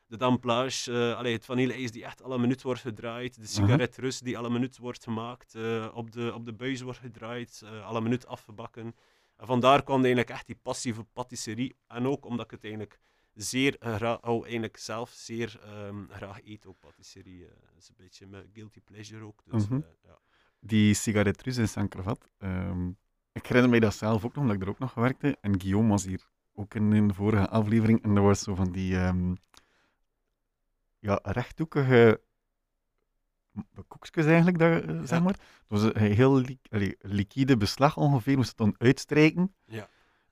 de 0.07 0.17
damplage, 0.17 0.93
uh, 0.93 1.17
allee, 1.17 1.33
het 1.33 1.45
vanilleijs 1.45 1.91
die 1.91 2.05
echt 2.05 2.23
alle 2.23 2.39
minuut 2.39 2.63
wordt 2.63 2.81
gedraaid, 2.81 3.41
de 3.41 3.47
sigaret 3.47 3.97
rus 3.97 4.21
die 4.21 4.39
alle 4.39 4.51
minuut 4.51 4.79
wordt 4.79 5.05
gemaakt, 5.05 5.55
op, 5.93 6.11
de, 6.11 6.33
op 6.35 6.45
de 6.45 6.53
buis 6.53 6.81
wordt 6.81 6.99
gedraaid, 6.99 7.61
uh, 7.65 7.87
alle 7.87 8.01
minuut 8.01 8.27
afgebakken. 8.27 8.95
En 9.37 9.47
vandaar 9.47 9.83
kwam 9.83 9.99
eigenlijk 9.99 10.31
echt 10.31 10.47
die 10.47 10.59
passieve 10.63 11.05
patisserie. 11.05 11.77
En 11.87 12.07
ook 12.07 12.25
omdat 12.25 12.45
ik 12.45 12.51
het 12.51 12.65
eigenlijk 12.65 13.01
zeer 13.35 13.77
graag, 13.81 14.23
oh, 14.23 14.43
eigenlijk 14.43 14.77
zelf 14.77 15.11
zeer 15.11 15.61
um, 15.87 16.09
graag 16.11 16.45
eet, 16.45 16.67
ook 16.67 16.79
patisserie. 16.81 17.41
Dat 17.47 17.79
is 17.83 17.89
een 17.89 17.95
beetje 17.99 18.27
mijn 18.27 18.51
guilty 18.53 18.81
pleasure 18.81 19.25
ook. 19.25 19.43
Dus, 19.45 19.69
Mhm. 19.69 19.81
ja. 20.05 20.19
Die 20.61 20.95
sigaretrus 20.95 21.57
in 21.57 21.69
Sankervat. 21.69 22.31
ehm 22.39 22.89
ik 23.33 23.47
herinner 23.47 23.71
mij 23.71 23.81
dat 23.81 23.95
zelf 23.95 24.25
ook 24.25 24.35
nog, 24.35 24.43
omdat 24.43 24.57
ik 24.57 24.63
er 24.63 24.69
ook 24.69 24.79
nog 24.79 24.95
werkte. 24.95 25.37
En 25.41 25.61
Guillaume 25.61 25.89
was 25.89 26.05
hier 26.05 26.29
ook 26.55 26.75
in 26.75 26.83
een 26.93 27.15
vorige 27.15 27.49
aflevering. 27.49 28.03
En 28.03 28.15
dat 28.15 28.25
was 28.25 28.41
zo 28.41 28.55
van 28.55 28.73
die 28.73 28.97
ehm, 28.97 29.35
ja, 30.99 31.19
rechthoekige 31.23 32.21
koekjes 33.89 34.27
eigenlijk, 34.27 34.59
dat, 34.59 34.83
eh, 34.83 34.99
zeg 34.99 35.09
Ja. 35.19 35.21
maar. 35.21 35.39
Was 35.67 35.83
een 35.83 35.97
heel 36.13 36.37
li 36.37 36.59
allee, 36.71 36.97
liquide 37.01 37.57
beslag 37.57 37.97
ongeveer. 37.97 38.37
Moest 38.37 38.49
het 38.49 38.57
dan 38.59 38.75
uitstrijken, 38.79 39.55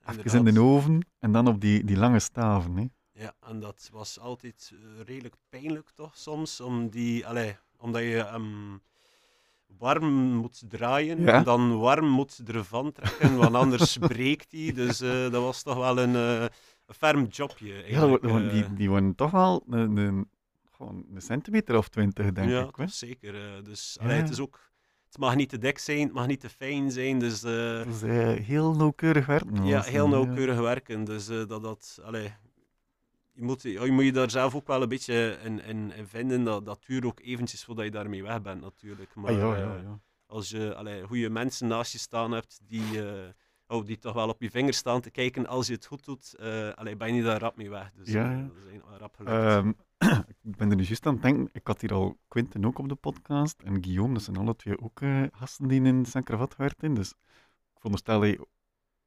even 0.05 0.47
in 0.47 0.53
de 0.53 0.61
oven 0.61 1.07
en 1.19 1.31
dan 1.31 1.47
op 1.47 1.61
die, 1.61 1.83
die 1.83 1.97
lange 1.97 2.19
staven. 2.19 2.77
Hè. 2.77 2.85
Ja, 3.11 3.33
en 3.47 3.59
dat 3.59 3.89
was 3.91 4.19
altijd 4.19 4.71
eh, 4.73 5.03
redelijk 5.05 5.35
pijnlijk 5.49 5.89
toch 5.89 6.17
soms, 6.17 6.61
om 6.61 6.89
die, 6.89 7.27
allee, 7.27 7.55
omdat 7.77 8.01
je 8.01 8.25
hem 8.31 8.81
warm 9.77 10.13
moet 10.35 10.63
draaien 10.69 11.21
Ja. 11.21 11.33
en 11.33 11.43
dan 11.43 11.77
warm 11.79 12.07
moet 12.07 12.41
ervan 12.47 12.91
trekken, 12.91 13.37
want 13.37 13.55
anders 13.55 13.97
breekt 14.11 14.51
hij. 14.51 14.71
Dus 14.73 15.01
eh, 15.01 15.09
dat 15.31 15.41
was 15.43 15.61
toch 15.63 15.75
wel 15.77 15.97
een, 15.99 16.15
eh, 16.15 16.41
een 16.85 16.95
ferm 16.95 17.25
jobje 17.25 17.73
Ja, 17.73 17.81
eigenlijk. 17.83 18.51
die, 18.51 18.73
die 18.73 18.89
waren 18.89 19.15
toch 19.15 19.31
wel 19.31 19.63
een, 19.69 19.97
een, 19.97 20.29
gewoon 20.71 21.05
een 21.13 21.21
centimeter 21.21 21.77
of 21.77 21.87
twintig, 21.89 22.31
denk 22.31 22.49
ja, 22.49 22.59
ik. 22.59 22.75
Hè. 22.75 22.83
toch 22.85 22.93
zeker. 22.93 23.63
dus 23.63 23.97
Ja. 23.99 24.05
allee, 24.05 24.17
het 24.21 24.29
is 24.29 24.39
ook, 24.39 24.68
het 25.09 25.17
mag 25.17 25.35
niet 25.35 25.49
te 25.49 25.57
dik 25.57 25.77
zijn, 25.79 25.99
het 26.03 26.13
mag 26.13 26.27
niet 26.27 26.39
te 26.39 26.49
fijn 26.49 26.91
zijn, 26.91 27.19
dus... 27.19 27.43
eh, 27.43 27.85
is 27.85 28.01
eh, 28.01 28.29
heel 28.45 28.75
nauwkeurig 28.75 29.25
werken. 29.25 29.65
Ja, 29.65 29.81
heel 29.81 30.03
hè. 30.05 30.11
nauwkeurig 30.11 30.59
werken. 30.59 31.03
Dus 31.03 31.27
eh, 31.29 31.47
dat 31.47 31.63
dat. 31.63 31.99
Allee, 32.03 32.33
je, 33.33 33.43
moet, 33.43 33.61
je 33.61 33.91
moet 33.91 34.03
je 34.03 34.11
daar 34.11 34.29
zelf 34.31 34.55
ook 34.55 34.67
wel 34.67 34.81
een 34.81 34.89
beetje 34.89 35.39
in, 35.43 35.63
in, 35.63 35.91
in 35.91 36.07
vinden. 36.07 36.43
Dat, 36.43 36.65
dat 36.65 36.83
duurt 36.87 37.05
ook 37.05 37.19
eventjes 37.19 37.63
voordat 37.63 37.85
je 37.85 37.91
daarmee 37.91 38.23
weg 38.23 38.41
bent, 38.41 38.61
natuurlijk. 38.61 39.15
Maar 39.15 39.31
Ah, 39.31 39.37
ja, 39.37 39.57
ja, 39.57 39.75
eh, 39.75 39.83
ja. 39.83 39.99
als 40.25 40.49
je 40.49 40.75
allee, 40.75 41.03
goede 41.03 41.29
mensen 41.29 41.67
naast 41.67 41.91
je 41.91 41.97
staan 41.97 42.31
hebt 42.31 42.59
die, 42.67 43.07
eh, 43.11 43.29
oh, 43.67 43.85
die 43.85 43.97
toch 43.97 44.13
wel 44.13 44.29
op 44.29 44.41
je 44.41 44.49
vingers 44.51 44.77
staan 44.77 45.01
te 45.01 45.11
kijken 45.11 45.47
als 45.47 45.67
je 45.67 45.73
het 45.73 45.85
goed 45.85 46.05
doet, 46.05 46.35
eh 46.39 46.69
allee, 46.69 46.95
ben 46.95 47.13
je 47.15 47.23
daar 47.23 47.39
rap 47.39 47.55
mee 47.57 47.69
weg. 47.69 47.91
Dus 47.95 48.11
Ja, 48.11 48.23
eh, 48.31 48.37
ja. 48.37 48.43
dat 48.43 48.51
is 48.67 48.73
een- 48.73 48.97
rap 48.97 49.15
gelukt. 49.15 49.35
Ehm, 49.35 49.71
ik 50.43 50.55
ben 50.57 50.69
er 50.69 50.75
nu 50.75 50.83
juist 50.83 51.05
aan 51.05 51.13
het 51.13 51.21
denken. 51.21 51.49
Ik 51.51 51.67
had 51.67 51.81
hier 51.81 51.93
al 51.93 52.19
Quinten 52.27 52.65
ook 52.65 52.79
op 52.79 52.89
de 52.89 52.95
podcast. 52.95 53.61
En 53.61 53.83
Guillaume, 53.83 54.13
dat 54.13 54.23
zijn 54.23 54.37
alle 54.37 54.55
twee 54.55 54.81
ook 54.81 55.01
eh, 55.01 55.23
gasten 55.31 55.67
die 55.67 55.81
in 55.83 56.05
Sankravat 56.05 56.55
werken. 56.55 56.93
Dus 56.93 57.09
ik 57.11 57.75
veronderstel 57.75 58.19
dat 58.19 58.29
je 58.29 58.47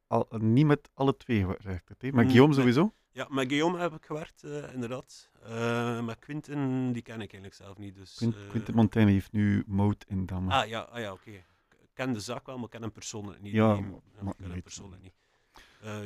al, 0.07 0.29
niet 0.39 0.67
met 0.67 0.91
alle 0.95 1.17
twee 1.17 1.41
gewerkt 1.41 1.89
hebt. 1.89 2.03
Hè? 2.03 2.11
Maar 2.11 2.23
Mm, 2.25 2.29
Guillaume 2.31 2.55
sowieso? 2.55 2.95
Ja, 3.11 3.27
met 3.31 3.49
Guillaume 3.49 3.79
heb 3.79 3.93
ik 3.95 4.05
gewerkt, 4.05 4.43
eh, 4.45 4.73
inderdaad. 4.75 5.31
Eh 5.43 6.05
met 6.05 6.19
Quinten, 6.19 6.93
die 6.93 7.03
ken 7.03 7.15
ik 7.15 7.21
eigenlijk 7.33 7.55
zelf 7.55 7.79
niet. 7.79 7.95
Dus, 7.95 8.15
Quint, 8.15 8.37
Quinten 8.49 8.75
Montaigne 8.75 9.13
heeft 9.13 9.33
nu 9.33 9.65
Mout 9.67 10.05
in 10.09 10.27
Damme. 10.27 10.53
Ah 10.53 10.69
ja, 10.69 10.81
ah, 10.81 11.01
ja 11.01 11.13
oké. 11.13 11.31
Ik 11.31 11.91
ken 11.95 12.13
de 12.13 12.21
zaak 12.21 12.47
wel, 12.47 12.55
maar 12.57 12.65
ik 12.65 12.71
ken 12.71 12.83
hem 12.83 12.93
persoonlijk 12.93 13.41
niet. 13.41 13.53
Ja, 13.53 13.67
maar- 13.81 13.91
maar 14.21 14.33
ik 14.33 14.39
ken 14.43 14.51
hem 14.51 14.63
persoonlijk 14.63 15.03
niet. 15.03 15.15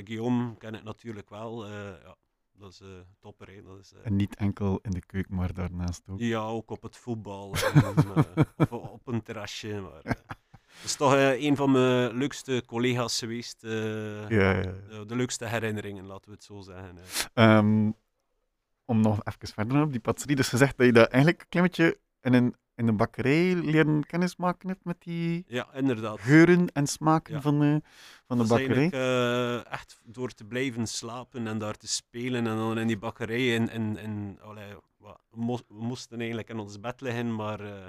Guillaume 0.06 0.56
ken 0.56 0.74
ik 0.74 0.82
natuurlijk 0.82 1.30
wel. 1.30 1.66
ja, 1.68 2.16
dat 2.58 2.72
is 2.72 2.80
eh 2.80 2.88
topper. 3.20 3.48
hè. 3.48 3.62
Dat 3.62 3.78
is, 3.78 3.92
eh, 3.92 3.98
En 4.06 4.16
niet 4.16 4.36
enkel 4.36 4.78
in 4.82 4.90
de 4.90 5.06
keuken, 5.06 5.34
maar 5.34 5.52
daarnaast 5.54 6.02
ook. 6.08 6.18
ja, 6.18 6.40
ook 6.40 6.70
op 6.70 6.82
het 6.82 6.96
voetbal. 6.96 7.54
en, 7.54 7.82
eh, 8.14 8.66
of 8.70 8.70
op 8.90 9.06
een 9.06 9.22
terrasje. 9.22 9.80
Maar, 9.80 10.02
dat 10.02 10.84
is 10.84 10.96
toch 10.96 11.12
een 11.16 11.56
van 11.56 11.70
mijn 11.70 12.16
leukste 12.16 12.62
collega's 12.66 13.18
geweest. 13.18 13.62
Ja, 13.62 14.28
ja, 14.28 14.50
ja. 14.52 14.60
de, 14.62 15.04
de 15.06 15.16
leukste 15.16 15.46
herinneringen, 15.46 16.06
laten 16.06 16.28
we 16.28 16.34
het 16.34 16.44
zo 16.44 16.60
zeggen. 16.60 16.98
eh. 17.34 17.56
Ehm, 17.56 17.90
om 18.84 19.00
nog 19.00 19.20
even 19.24 19.48
verder 19.54 19.82
op 19.82 19.90
die 19.90 20.00
patisserie. 20.00 20.36
Dus 20.36 20.48
gezegd 20.48 20.76
dat 20.76 20.86
je 20.86 20.92
dat 20.92 21.08
eigenlijk 21.08 21.42
een 21.42 21.48
klein 21.48 21.66
beetje 21.66 21.98
in 22.26 22.32
een, 22.34 22.54
in 22.74 22.88
een 22.88 22.96
bakkerij 22.96 23.54
leren 23.54 24.06
kennismaken 24.06 24.68
hebt 24.68 24.84
met 24.84 25.02
die 25.02 25.44
Ja, 25.48 25.74
inderdaad. 25.74 26.20
geuren 26.20 26.72
en 26.72 26.86
smaken 26.86 27.34
Ja. 27.34 27.40
van, 27.40 27.60
de 27.60 27.82
van 28.26 28.38
de 28.38 28.46
Dat 28.46 28.58
bakkerij. 28.58 28.90
eh, 28.90 29.72
echt 29.72 30.00
door 30.04 30.30
te 30.30 30.44
blijven 30.44 30.86
slapen 30.86 31.46
en 31.46 31.58
daar 31.58 31.76
te 31.76 31.88
spelen 31.88 32.46
en 32.46 32.56
dan 32.56 32.78
in 32.78 32.86
die 32.86 32.98
bakkerij. 32.98 33.56
En, 33.56 33.68
en, 33.68 33.96
en, 33.96 34.38
allee, 34.42 34.74
we, 34.98 35.14
mo- 35.30 35.60
we 35.68 35.84
moesten 35.84 36.18
eigenlijk 36.18 36.48
in 36.48 36.58
ons 36.58 36.80
bed 36.80 37.00
liggen, 37.00 37.34
maar 37.34 37.60
eh, 37.60 37.86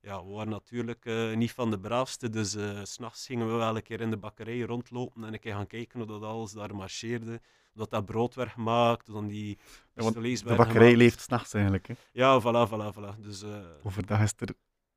ja, 0.00 0.24
we 0.24 0.30
waren 0.32 0.50
natuurlijk 0.52 1.04
eh, 1.04 1.34
niet 1.34 1.52
van 1.52 1.70
de 1.70 1.78
braafste. 1.80 2.28
Dus 2.30 2.54
eh, 2.54 2.80
s 2.82 2.92
s'nachts 2.92 3.26
gingen 3.26 3.46
we 3.46 3.52
wel 3.54 3.76
een 3.76 3.82
keer 3.82 4.00
in 4.00 4.10
de 4.10 4.16
bakkerij 4.16 4.60
rondlopen 4.60 5.24
en 5.24 5.32
een 5.32 5.40
keer 5.40 5.54
gaan 5.54 5.66
kijken 5.66 5.98
hoe 5.98 6.08
dat 6.08 6.22
alles 6.22 6.52
daar 6.52 6.74
marcheerde. 6.74 7.40
Dat, 7.76 7.90
dat 7.90 8.04
brood 8.04 8.34
werd 8.34 8.50
gemaakt, 8.52 9.06
dan 9.06 9.26
die 9.26 9.58
Ja, 9.94 10.10
De 10.10 10.54
bakkerij 10.56 10.96
leeft 10.96 11.20
s'nachts 11.20 11.52
eigenlijk. 11.54 11.86
Hè. 11.86 11.94
Ja, 12.12 12.40
voilà, 12.40 12.68
voilà, 12.70 12.94
voilà. 12.98 13.20
Dus 13.20 13.42
eh, 13.42 13.60
Overdag 13.82 14.20
is 14.22 14.32
er 14.36 14.54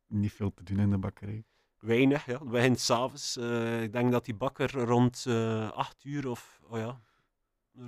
niet 0.07 0.33
veel 0.33 0.53
te 0.53 0.63
doen 0.63 0.79
in 0.79 0.89
de 0.89 0.98
bakkerij. 0.98 1.43
weinig, 1.79 2.25
ja. 2.25 2.39
Het 2.39 2.50
begint 2.50 2.79
s'avonds. 2.79 3.38
eh 3.38 3.81
ik 3.83 3.91
denk 3.93 4.12
dat 4.12 4.25
die 4.25 4.36
bakker 4.36 4.71
rond 4.71 5.25
eh 5.27 5.71
8 5.71 6.03
uur 6.03 6.27
of, 6.29 6.59
oh 6.69 6.77
ja, 6.77 7.00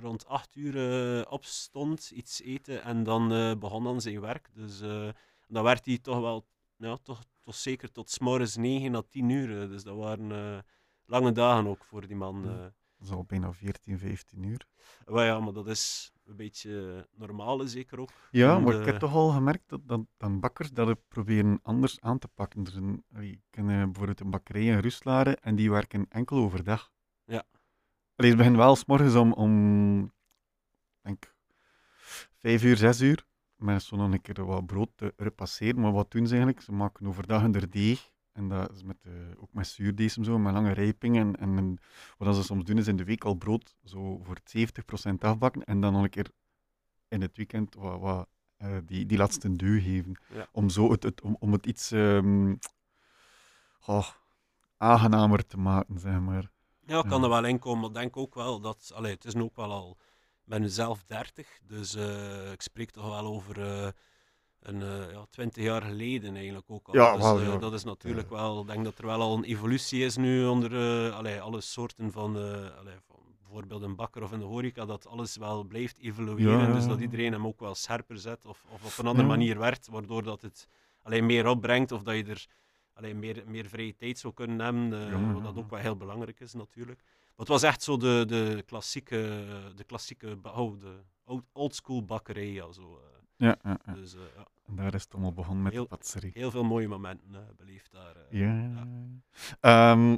rond 0.00 0.26
8 0.26 0.56
uur 0.56 0.74
eh, 1.20 1.32
opstond, 1.32 2.10
iets 2.10 2.42
eten 2.42 2.82
en 2.82 3.02
dan 3.02 3.32
eh, 3.32 3.54
begon 3.58 3.84
dan 3.84 4.00
zijn 4.00 4.20
werk. 4.20 4.48
Dus 4.54 4.80
eh, 4.80 5.08
dan 5.48 5.62
werd 5.62 5.84
hij 5.86 5.98
toch 5.98 6.20
wel, 6.20 6.46
ja, 6.76 6.96
toch, 7.02 7.22
toch 7.40 7.54
zeker 7.54 7.92
tot 7.92 8.10
's 8.10 8.18
morgens 8.18 8.56
9 8.56 8.94
à 8.94 9.02
10 9.10 9.28
uur. 9.28 9.62
eh. 9.62 9.68
dus 9.68 9.82
dat 9.82 9.96
waren 9.96 10.32
eh, 10.32 10.58
lange 11.06 11.32
dagen 11.32 11.66
ook 11.66 11.84
voor 11.84 12.06
die 12.06 12.16
man. 12.16 12.42
Ja. 12.44 12.72
Dat 13.02 13.10
is 13.10 13.16
al 13.16 13.24
bijna 13.24 13.52
14, 13.52 13.98
15 13.98 14.42
uur. 14.42 14.66
Maar 15.06 15.24
ja, 15.24 15.40
maar 15.40 15.52
dat 15.52 15.66
is 15.68 16.12
een 16.24 16.36
beetje 16.36 17.06
normaal, 17.14 17.66
zeker 17.66 18.00
ook. 18.00 18.10
Ja, 18.30 18.58
maar 18.58 18.72
de- 18.72 18.78
ik 18.78 18.84
heb 18.86 18.98
toch 18.98 19.12
al 19.14 19.30
gemerkt 19.30 19.68
dat, 19.68 19.80
dat, 19.88 20.00
dat 20.16 20.40
bakkers 20.40 20.70
dat 20.70 20.86
het 20.86 21.08
proberen 21.08 21.58
anders 21.62 22.00
aan 22.00 22.18
te 22.18 22.28
pakken. 22.28 22.64
Er 22.64 22.70
zijn, 22.72 23.04
ik 23.20 23.40
ken 23.50 23.68
eh, 23.70 23.84
bijvoorbeeld 23.84 24.20
een 24.20 24.30
bakkerij 24.30 24.64
in 24.64 24.78
Ruslaren 24.78 25.40
en 25.40 25.54
die 25.54 25.70
werken 25.70 26.06
enkel 26.08 26.36
overdag. 26.36 26.92
Ja. 27.24 27.44
Allee, 28.16 28.30
ze 28.30 28.36
beginnen 28.36 28.60
wel 28.60 28.76
s 28.76 28.84
morgens 28.84 29.14
om, 29.14 29.32
om 29.32 30.12
denk, 31.00 31.34
5 32.38 32.62
uur, 32.62 32.76
6 32.76 33.00
uur. 33.00 33.26
Met 33.56 33.82
zo 33.82 33.96
nog 33.96 34.12
een 34.12 34.20
keer 34.20 34.44
wat 34.44 34.66
brood 34.66 34.90
te 34.94 35.12
repasseren. 35.16 35.80
Maar 35.80 35.92
wat 35.92 36.10
doen 36.10 36.26
ze 36.26 36.34
eigenlijk? 36.34 36.64
Ze 36.64 36.72
maken 36.72 37.06
overdag 37.06 37.40
hun 37.40 37.52
deeg. 37.70 38.11
En 38.32 38.48
dat 38.48 38.72
is 38.72 38.82
met, 38.82 38.96
eh, 39.02 39.12
ook 39.36 39.52
met 39.52 39.66
zuurdees 39.66 40.16
en 40.16 40.24
zo, 40.24 40.38
met 40.38 40.52
lange 40.52 40.72
rijpingen. 40.72 41.36
En, 41.36 41.56
en 41.56 41.78
wat 42.18 42.36
ze 42.36 42.42
soms 42.42 42.64
doen 42.64 42.78
is 42.78 42.86
in 42.86 42.96
de 42.96 43.04
week 43.04 43.24
al 43.24 43.34
brood 43.34 43.76
zo 43.84 44.20
voor 44.22 44.38
70% 44.44 45.24
afbakken. 45.24 45.64
En 45.64 45.80
dan 45.80 45.92
nog 45.92 46.02
een 46.02 46.10
keer 46.10 46.30
in 47.08 47.20
het 47.20 47.36
weekend 47.36 47.74
wat, 47.74 48.00
wat, 48.00 48.28
eh, 48.56 48.76
die, 48.84 49.06
die 49.06 49.18
laatste 49.18 49.56
duw 49.56 49.80
geven. 49.80 50.18
Ja. 50.34 50.48
Om, 50.52 50.68
zo 50.68 50.90
het, 50.90 51.02
het, 51.02 51.20
om, 51.20 51.36
om 51.38 51.52
het 51.52 51.66
iets 51.66 51.90
ehm, 51.90 52.54
oh, 53.86 54.08
aangenamer 54.76 55.46
te 55.46 55.56
maken, 55.56 55.98
zeg 55.98 56.20
maar. 56.20 56.50
Ja, 56.86 57.02
kan 57.02 57.22
er 57.22 57.28
wel 57.28 57.44
in 57.44 57.58
komen, 57.58 57.80
maar 57.80 57.88
ik 57.88 57.94
denk 57.94 58.16
ook 58.16 58.34
wel 58.34 58.60
dat... 58.60 58.92
Allee, 58.94 59.12
het 59.14 59.24
is 59.24 59.34
nu 59.34 59.42
ook 59.42 59.56
wel 59.56 59.72
al... 59.72 59.96
Ik 60.44 60.48
ben 60.48 60.60
nu 60.60 60.68
zelf 60.68 61.02
30, 61.02 61.58
dus 61.62 61.94
eh, 61.94 62.52
ik 62.52 62.62
spreek 62.62 62.90
toch 62.90 63.08
wel 63.08 63.26
over 63.26 63.56
een 64.62 64.82
eh, 64.82 65.10
ja, 65.12 65.26
20 65.30 65.64
jaar 65.64 65.82
geleden 65.82 66.34
eigenlijk 66.36 66.70
ook 66.70 66.88
al. 66.88 66.94
Ja, 66.94 67.12
dus, 67.16 67.22
wel, 67.22 67.40
eh, 67.40 67.46
ja. 67.46 67.56
dat 67.56 67.72
is 67.72 67.84
natuurlijk 67.84 68.30
wel... 68.30 68.60
Ik 68.60 68.66
denk 68.66 68.84
dat 68.84 68.98
er 68.98 69.06
wel 69.06 69.20
al 69.20 69.36
een 69.36 69.44
evolutie 69.44 70.04
is 70.04 70.16
nu 70.16 70.46
onder 70.46 71.06
eh, 71.06 71.16
allee, 71.16 71.40
alle 71.40 71.60
soorten 71.60 72.12
van... 72.12 72.36
allee, 72.78 72.94
van 73.06 73.16
bijvoorbeeld 73.42 73.82
een 73.82 73.96
bakker 73.96 74.22
of 74.22 74.32
in 74.32 74.38
de 74.38 74.44
horeca, 74.44 74.84
dat 74.84 75.06
alles 75.06 75.36
wel 75.36 75.64
blijft 75.64 75.98
evolueren. 75.98 76.58
Ja, 76.58 76.66
ja, 76.66 76.72
Dus 76.72 76.86
dat 76.86 77.00
iedereen 77.00 77.32
hem 77.32 77.46
ook 77.46 77.60
wel 77.60 77.74
scherper 77.74 78.18
zet 78.18 78.46
of, 78.46 78.64
of 78.68 78.84
op 78.84 78.98
een 78.98 79.06
andere 79.06 79.28
Ja. 79.28 79.34
manier 79.34 79.58
werkt, 79.58 79.86
waardoor 79.88 80.22
dat 80.22 80.42
het 80.42 80.68
alleen 81.02 81.26
meer 81.26 81.46
opbrengt 81.46 81.92
of 81.92 82.02
dat 82.02 82.14
je 82.16 82.24
er 82.24 82.46
alleen 82.94 83.18
meer, 83.18 83.42
meer 83.46 83.66
vrije 83.66 83.94
tijd 83.96 84.18
zou 84.18 84.34
kunnen 84.34 84.60
hebben, 84.60 85.32
wat 85.32 85.42
dat 85.44 85.56
ook 85.56 85.70
wel 85.70 85.78
heel 85.78 85.96
belangrijk 85.96 86.40
is 86.40 86.52
natuurlijk. 86.54 87.00
Maar 87.04 87.34
het 87.36 87.48
was 87.48 87.62
echt 87.62 87.82
zo 87.82 87.96
de, 87.96 88.24
de 88.26 88.62
klassieke, 88.66 89.44
de 89.76 89.84
klassieke, 89.84 90.36
ba- 90.36 90.52
oh, 90.60 90.80
de 90.80 90.94
old, 91.24 91.42
oldschool 91.52 92.04
bakkerij. 92.04 92.62
Zo. 92.72 93.00
Ja, 93.42 93.56
ja, 93.62 93.78
ja. 93.86 93.92
Dus, 93.92 94.14
eh, 94.14 94.20
ja. 94.36 94.46
En 94.66 94.76
daar 94.76 94.94
is 94.94 95.02
het 95.02 95.12
allemaal 95.12 95.32
begonnen 95.32 95.62
met 95.62 95.72
Heel- 95.72 95.82
de 95.82 95.88
patisserie. 95.88 96.30
Heel 96.34 96.50
veel 96.50 96.64
mooie 96.64 96.88
momenten 96.88 97.34
eh, 97.34 97.40
beleefd 97.56 97.92
daar. 97.92 98.16
eh. 98.16 98.38
Ja. 98.40 98.86
Ehm 99.60 100.16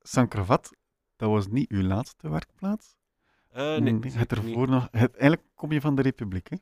Sankravat, 0.00 0.70
dat 1.16 1.30
was 1.30 1.46
niet 1.48 1.70
uw 1.70 1.82
laatste 1.82 2.28
werkplaats. 2.30 2.96
Eh, 3.50 3.76
nee, 3.76 4.12
het 4.12 4.32
ervoor 4.32 4.68
nog, 4.68 4.88
het, 4.90 5.12
eigenlijk 5.16 5.42
kom 5.54 5.72
je 5.72 5.80
van 5.80 5.94
de 5.94 6.02
Republiek, 6.02 6.48
hè? 6.50 6.56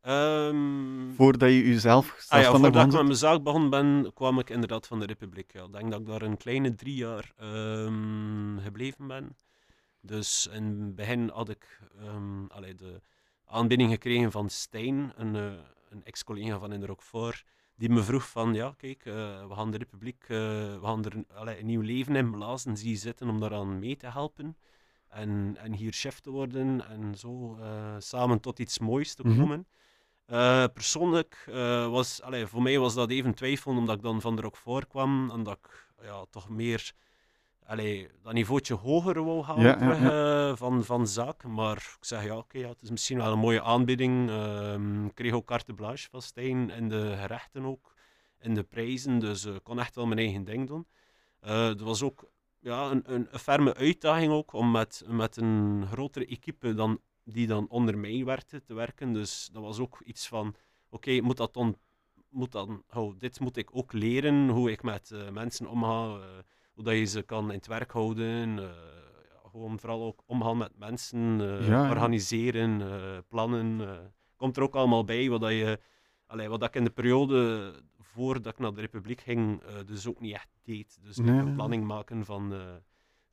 Ehm, 0.00 1.12
Voordat 1.12 1.48
je 1.48 1.68
jezelf 1.68 2.26
Ah 2.28 2.40
ja, 2.42 2.50
voordat 2.50 2.86
ik 2.86 2.92
met 2.92 3.02
mijn 3.02 3.14
zaak 3.16 3.42
begon 3.42 3.70
ben, 3.70 4.10
kwam 4.14 4.38
ik 4.38 4.50
inderdaad 4.50 4.86
van 4.86 5.00
de 5.00 5.06
Republiek. 5.06 5.52
Ja. 5.52 5.64
Ik 5.64 5.72
denk 5.72 5.90
dat 5.90 6.00
ik 6.00 6.06
daar 6.06 6.22
een 6.22 6.36
kleine 6.36 6.74
drie 6.74 6.94
jaar 6.94 7.32
ehm, 7.36 8.58
gebleven 8.58 9.06
ben. 9.06 9.36
Dus 10.00 10.46
in 10.46 10.64
het 10.80 10.94
begin 10.94 11.28
had 11.28 11.48
ik 11.48 11.80
allee, 12.48 12.74
de 12.74 13.00
aanbieding 13.48 13.90
gekregen 13.90 14.32
van 14.32 14.48
Stijn, 14.50 15.12
een, 15.16 15.36
eh, 15.36 15.52
een 15.90 16.04
ex-collega 16.04 16.58
van 16.58 16.72
in 16.72 16.80
de 16.80 16.86
Roquefort, 16.86 17.44
die 17.76 17.88
me 17.88 18.02
vroeg 18.02 18.28
van, 18.28 18.54
ja, 18.54 18.74
kijk, 18.76 19.04
eh, 19.04 19.14
we 19.46 19.54
gaan 19.54 19.70
de 19.70 19.78
Republiek, 19.78 20.22
eh, 20.22 20.28
we 20.28 20.78
gaan 20.82 21.04
er 21.04 21.16
een, 21.16 21.26
allee, 21.34 21.58
een 21.58 21.66
nieuw 21.66 21.80
leven 21.80 22.16
in 22.16 22.30
blazen, 22.30 22.76
zie 22.76 22.96
zitten 22.96 23.28
om 23.28 23.40
daaraan 23.40 23.78
mee 23.78 23.96
te 23.96 24.06
helpen. 24.06 24.56
En, 25.08 25.56
en 25.60 25.72
hier 25.72 25.92
chef 25.92 26.20
te 26.20 26.30
worden 26.30 26.88
en 26.88 27.14
zo 27.14 27.58
samen 27.98 28.40
tot 28.40 28.58
iets 28.58 28.78
moois 28.78 29.14
te 29.14 29.22
Mhm. 29.26 29.38
komen. 29.38 29.66
Persoonlijk 30.72 31.44
was, 31.90 32.22
allee, 32.22 32.46
voor 32.46 32.62
mij 32.62 32.78
was 32.78 32.94
dat 32.94 33.10
even 33.10 33.34
twijfelen, 33.34 33.76
omdat 33.76 33.96
ik 33.96 34.02
dan 34.02 34.20
van 34.20 34.36
de 34.36 34.42
Roquefort 34.42 34.86
kwam 34.88 35.30
en 35.30 35.42
dat 35.42 35.58
ik 35.62 35.86
ja, 36.02 36.24
toch 36.30 36.48
meer 36.48 36.92
allee, 37.68 38.08
dat 38.22 38.32
niveautje 38.32 38.74
hoger 38.74 39.24
wou 39.24 39.42
halen 39.42 39.62
Ja, 39.62 39.68
ja, 39.68 39.76
terug, 39.78 40.10
eh, 40.10 40.56
van, 40.56 40.84
van 40.84 41.06
zaak. 41.06 41.44
Maar 41.44 41.76
ik 41.76 42.04
zeg 42.04 42.24
ja, 42.24 42.36
oké, 42.36 42.58
ja, 42.58 42.68
het 42.68 42.82
is 42.82 42.90
misschien 42.90 43.16
wel 43.16 43.32
een 43.32 43.38
mooie 43.38 43.62
aanbieding. 43.62 44.30
Ehm, 44.30 45.06
ik 45.06 45.14
kreeg 45.14 45.32
ook 45.32 45.46
carte 45.46 45.74
blanche 45.74 46.08
van 46.10 46.22
Stijn 46.22 46.70
in 46.70 46.88
de 46.88 47.16
gerechten 47.20 47.64
ook, 47.64 47.94
in 48.40 48.54
de 48.54 48.62
prijzen, 48.62 49.18
dus 49.18 49.44
ik 49.44 49.62
kon 49.62 49.78
echt 49.78 49.94
wel 49.94 50.06
mijn 50.06 50.18
eigen 50.18 50.44
ding 50.44 50.66
doen. 50.66 50.86
Eh 51.40 51.66
het 51.66 51.80
was 51.80 52.02
ook 52.02 52.30
ja, 52.60 52.90
een, 52.90 53.02
een, 53.12 53.28
een 53.30 53.38
ferme 53.38 53.74
uitdaging 53.74 54.32
ook 54.32 54.52
om 54.52 54.70
met, 54.70 55.04
met 55.06 55.36
een 55.36 55.86
grotere 55.90 56.26
equipe 56.26 56.74
dan, 56.74 57.00
die 57.24 57.46
dan 57.46 57.68
onder 57.68 57.98
mij 57.98 58.24
werkte 58.24 58.62
te 58.62 58.74
werken. 58.74 59.12
Dus 59.12 59.48
dat 59.52 59.62
was 59.62 59.78
ook 59.78 60.00
iets 60.04 60.28
van, 60.28 60.54
oké, 60.90 61.20
moet 61.20 61.36
dat 61.36 61.54
dan, 61.54 61.76
moet 62.28 62.52
dan, 62.52 62.82
oh, 62.94 63.18
dit 63.18 63.40
moet 63.40 63.56
ik 63.56 63.68
ook 63.72 63.92
leren, 63.92 64.48
hoe 64.48 64.70
ik 64.70 64.82
met 64.82 65.10
eh, 65.10 65.28
mensen 65.30 65.66
omga, 65.66 66.16
eh, 66.16 66.38
hoe 66.78 66.86
dat 66.86 66.96
je 66.96 67.04
ze 67.04 67.22
kan 67.22 67.44
in 67.50 67.56
het 67.56 67.66
werk 67.66 67.90
houden. 67.92 68.58
eh, 68.58 68.64
ja, 68.64 69.50
gewoon 69.50 69.78
vooral 69.78 70.02
ook 70.04 70.22
omgaan 70.26 70.56
met 70.56 70.78
mensen, 70.78 71.40
eh, 71.40 71.68
Ja, 71.68 71.88
organiseren, 71.90 72.80
eh, 72.82 73.18
plannen. 73.28 73.80
komt 74.36 74.56
er 74.56 74.62
ook 74.62 74.74
allemaal 74.74 75.04
bij 75.04 75.28
wat 75.28 75.40
dat 75.40 75.50
je, 75.50 75.80
allee, 76.26 76.48
wat 76.48 76.60
dat 76.60 76.68
ik 76.68 76.74
in 76.74 76.84
de 76.84 76.90
periode 76.90 77.72
voordat 78.00 78.52
ik 78.52 78.58
naar 78.58 78.74
de 78.74 78.80
Republiek 78.80 79.20
ging, 79.20 79.62
dus 79.86 80.06
ook 80.08 80.20
niet 80.20 80.34
echt 80.34 80.48
deed. 80.62 80.98
Dus 81.02 81.16
Nee, 81.16 81.38
een 81.38 81.54
planning 81.54 81.84
maken 81.84 82.24
van, 82.24 82.54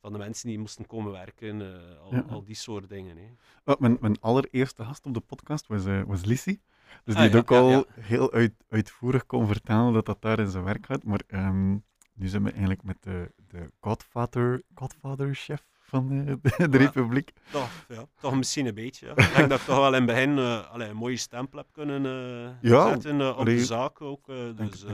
van 0.00 0.12
de 0.12 0.18
mensen 0.18 0.48
die 0.48 0.58
moesten 0.58 0.86
komen 0.86 1.12
werken, 1.12 1.60
al, 2.00 2.14
Ja. 2.14 2.24
al 2.28 2.44
die 2.44 2.54
soort 2.54 2.88
dingen. 2.88 3.16
Hè. 3.16 3.26
Wel, 3.64 3.76
mijn, 3.78 3.96
mijn 4.00 4.20
allereerste 4.20 4.84
gast 4.84 5.06
op 5.06 5.14
de 5.14 5.20
podcast 5.20 5.66
was, 5.66 5.84
was 6.06 6.24
Lissy. 6.24 6.58
Dus 7.04 7.14
Ah, 7.14 7.20
die 7.22 7.30
ja, 7.30 7.36
ook 7.38 7.50
ja, 7.50 7.58
al 7.58 7.84
heel 8.00 8.32
uit, 8.32 8.54
uitvoerig 8.68 9.26
kon 9.26 9.46
vertellen 9.46 9.92
dat 9.92 10.06
dat 10.06 10.22
daar 10.22 10.38
in 10.38 10.48
zijn 10.48 10.64
werk 10.64 10.86
gaat. 10.86 11.04
Maar 11.04 11.22
ehm, 11.26 11.76
nu 12.16 12.26
zijn 12.28 12.42
we 12.42 12.50
eigenlijk 12.50 12.82
met 12.82 12.96
de, 13.02 13.32
de 13.48 13.70
Godfather, 13.80 14.62
Godfather-chef 14.74 15.66
van 15.80 16.10
eh, 16.10 16.26
de, 16.26 16.68
de 16.68 16.78
Ja. 16.78 16.84
Republiek. 16.84 17.32
Toch, 17.50 17.70
ja, 17.88 18.04
toch 18.20 18.34
misschien 18.36 18.66
een 18.66 18.74
beetje. 18.74 19.06
Ja. 19.06 19.12
Ik 19.16 19.34
denk 19.36 19.48
dat 19.48 19.60
ik 19.60 19.66
toch 19.66 19.76
wel 19.76 19.86
in 19.86 19.94
het 19.94 20.06
begin 20.06 20.38
allee, 20.68 20.88
een 20.88 20.96
mooie 20.96 21.16
stempel 21.16 21.58
heb 21.58 21.68
kunnen 21.72 22.06
eh, 22.06 22.70
Ja, 22.70 22.88
zetten 22.88 23.30
op 23.30 23.36
allee, 23.36 23.56
de 23.56 23.64
zaak 23.64 24.00
ook. 24.00 24.26
dus. 24.26 24.84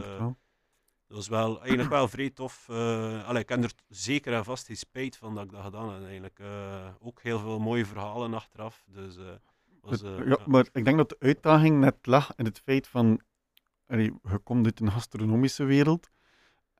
Dat 1.06 1.20
was 1.20 1.28
wel, 1.28 1.60
eigenlijk 1.60 1.90
wel 1.90 2.08
vrij 2.08 2.30
tof. 2.30 2.68
allee, 3.26 3.42
ik 3.42 3.48
heb 3.48 3.64
er 3.64 3.72
zeker 3.88 4.32
en 4.34 4.44
vast 4.44 4.66
geen 4.66 4.76
spijt 4.76 5.16
van 5.16 5.34
dat 5.34 5.44
ik 5.44 5.50
dat 5.50 5.64
gedaan 5.64 5.92
heb. 5.92 6.02
Eigenlijk. 6.02 6.40
Ook 7.00 7.22
heel 7.22 7.38
veel 7.38 7.58
mooie 7.58 7.86
verhalen 7.86 8.34
achteraf. 8.34 8.84
Dus, 8.86 9.18
was, 9.80 10.00
ja, 10.00 10.38
maar 10.46 10.68
ik 10.72 10.84
denk 10.84 10.96
dat 10.96 11.08
de 11.08 11.16
uitdaging 11.18 11.78
net 11.80 11.96
lag 12.02 12.32
in 12.36 12.44
het 12.44 12.58
feit 12.58 12.88
van, 12.88 13.20
allee, 13.86 14.12
je 14.22 14.38
komt 14.38 14.64
uit 14.64 14.80
een 14.80 14.90
gastronomische 14.92 15.64
wereld 15.64 16.10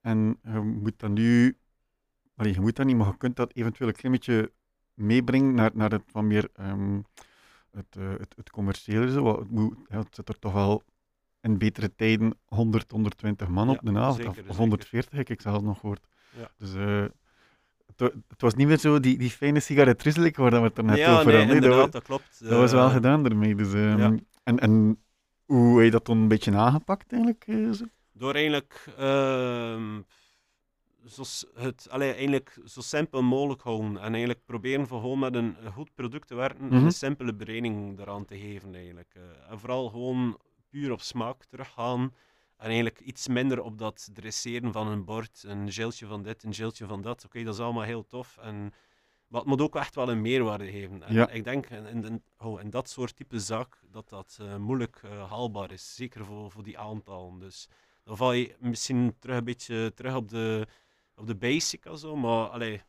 en 0.03 0.39
je 0.43 0.61
moet 0.61 0.99
dat 0.99 1.11
nu, 1.11 1.57
allee, 2.37 2.53
je 2.55 2.61
moet 2.61 2.77
dat 2.77 2.87
niet, 2.87 2.97
maar 2.97 3.07
je 3.07 3.17
kunt 3.17 3.37
dat 3.37 3.53
eventueel 3.55 3.89
een 3.89 3.95
klein 3.95 4.15
beetje 4.15 4.53
meebrengen 4.95 5.55
naar, 5.55 5.71
naar 5.75 5.91
het 5.91 6.03
wat 6.13 6.23
meer 6.23 6.49
ehm, 6.55 7.01
het, 7.71 7.97
eh, 7.99 8.11
het, 8.11 8.35
het 8.37 8.51
commerciële. 8.51 9.11
Zo. 9.11 9.39
Het, 9.39 9.51
moet, 9.51 9.75
ja, 9.89 9.99
het 9.99 10.15
zit 10.15 10.29
er 10.29 10.39
toch 10.39 10.53
wel 10.53 10.83
in 11.41 11.59
betere 11.59 11.95
tijden 11.95 12.35
100, 12.45 12.91
120 12.91 13.49
man 13.49 13.69
op 13.69 13.81
Ja, 13.83 13.93
de 13.93 13.99
avond, 13.99 14.15
zeker, 14.17 14.31
of, 14.31 14.37
of 14.39 14.43
zeker. 14.45 14.57
140 14.61 15.19
heb 15.19 15.29
ik 15.31 15.41
zelfs 15.41 15.63
nog 15.63 15.79
gehoord. 15.81 16.07
Ja. 16.39 16.51
Dus 16.59 16.75
eh, 16.75 17.05
het, 17.97 18.13
het 18.29 18.41
was 18.41 18.55
niet 18.55 18.67
meer 18.67 18.79
zo 18.79 19.01
die, 19.01 19.19
die 19.19 19.31
fijne 19.31 19.61
sigaret 19.61 20.03
waar 20.37 20.51
we 20.51 20.57
het 20.59 20.79
er 20.79 20.85
net 20.85 20.97
ja, 20.99 21.13
over 21.21 21.27
nee, 21.27 21.37
hadden. 21.37 21.55
hè. 21.55 21.61
Dat 21.61 21.63
wa- 21.63 21.67
inderdaad, 21.67 21.93
dat 21.93 22.03
klopt. 22.03 22.41
dat 22.41 22.59
was 22.59 22.73
wel 22.73 22.87
Eh, 22.87 22.93
gedaan 22.93 23.25
ermee. 23.25 23.55
Dus, 23.55 23.73
ja. 23.73 24.15
en, 24.45 24.59
en 24.59 25.03
hoe 25.45 25.77
heb 25.77 25.85
je 25.85 25.91
dat 25.91 26.07
dan 26.07 26.19
een 26.19 26.29
beetje 26.29 26.57
aangepakt 26.57 27.13
eigenlijk? 27.13 27.45
zo? 27.75 27.85
Door 28.23 28.35
eigenlijk 28.35 28.85
ehm, 28.99 30.01
zo, 31.07 31.23
het, 31.55 31.87
allee, 31.91 32.13
eigenlijk 32.13 32.59
zo 32.65 32.81
simpel 32.81 33.23
mogelijk 33.23 33.63
houden. 33.63 33.97
En 33.97 34.11
eigenlijk 34.11 34.45
proberen 34.45 34.87
gewoon 34.87 35.19
met 35.19 35.35
een, 35.35 35.57
goed 35.73 35.95
product 35.95 36.27
te 36.29 36.35
werken 36.35 36.61
en 36.71 36.77
Mhm. 36.77 36.85
een 36.85 36.93
simpele 36.93 37.35
bereiding 37.35 37.99
eraan 38.01 38.25
te 38.25 38.39
geven. 38.39 38.75
Eigenlijk. 38.75 39.15
Eh, 39.15 39.51
en 39.51 39.59
vooral 39.59 39.89
gewoon 39.89 40.39
puur 40.71 40.93
op 40.93 41.01
smaak 41.01 41.45
teruggaan. 41.45 42.01
En 42.57 42.67
eigenlijk 42.67 43.01
iets 43.01 43.29
minder 43.29 43.63
op 43.63 43.79
dat 43.79 44.09
dresseren 44.13 44.73
van 44.73 44.87
een 44.89 45.05
bord. 45.05 45.43
Een 45.47 45.73
geltje 45.73 46.07
van 46.07 46.23
dit, 46.23 46.43
een 46.43 46.55
geltje 46.55 46.87
van 46.87 47.03
dat. 47.03 47.25
Oké, 47.25 47.43
dat 47.43 47.55
is 47.55 47.61
allemaal 47.61 47.83
heel 47.83 48.07
tof. 48.07 48.39
En, 48.39 48.73
maar 49.29 49.41
het 49.41 49.49
moet 49.49 49.61
ook 49.61 49.77
echt 49.77 49.95
wel 49.95 50.09
een 50.11 50.21
meerwaarde 50.21 50.71
geven. 50.71 51.03
En 51.03 51.15
Ja. 51.15 51.29
ik 51.29 51.45
denk 51.45 51.67
in, 51.71 51.87
in, 51.87 52.05
in- 52.05 52.23
oh, 52.39 52.61
in 52.61 52.71
dat 52.71 52.89
soort 52.89 53.17
type 53.17 53.41
zaak 53.41 53.79
dat 53.91 54.09
dat 54.09 54.39
eh, 54.41 54.57
moeilijk 54.57 55.01
eh, 55.05 55.31
haalbaar 55.31 55.73
is. 55.73 55.95
Zeker 55.95 56.25
voor, 56.25 56.51
voor 56.51 56.63
die 56.63 56.79
aantallen. 56.79 57.39
Dus 57.39 57.69
dan 58.13 58.21
val 58.21 58.33
je 58.33 58.55
misschien 58.61 59.15
terug 59.19 59.37
een 59.37 59.45
beetje 59.45 59.93
terug 59.95 60.15
op 60.15 60.29
de, 60.29 60.67
op 61.17 61.27
de 61.27 61.35
basic 61.35 61.85
en 61.85 61.99
zo. 61.99 62.17
Maar 62.17 62.47
allee, 62.49 62.81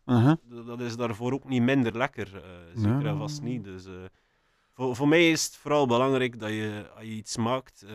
d- 0.49 0.65
dat 0.65 0.79
is 0.81 0.95
daarvoor 0.95 1.31
ook 1.33 1.49
niet 1.49 1.61
minder 1.61 1.97
lekker. 1.97 2.35
eh, 2.35 2.41
zeker 2.75 3.05
en 3.05 3.17
vast 3.17 3.41
niet. 3.41 3.63
Dus, 3.63 3.85
eh, 3.85 3.91
voor, 4.73 4.95
voor 4.95 5.07
mij 5.07 5.31
is 5.31 5.45
het 5.45 5.55
vooral 5.55 5.87
belangrijk 5.87 6.39
dat 6.39 6.49
je, 6.49 6.89
als 6.95 7.03
je 7.03 7.09
iets 7.11 7.37
maakt, 7.37 7.83
eh, 7.87 7.93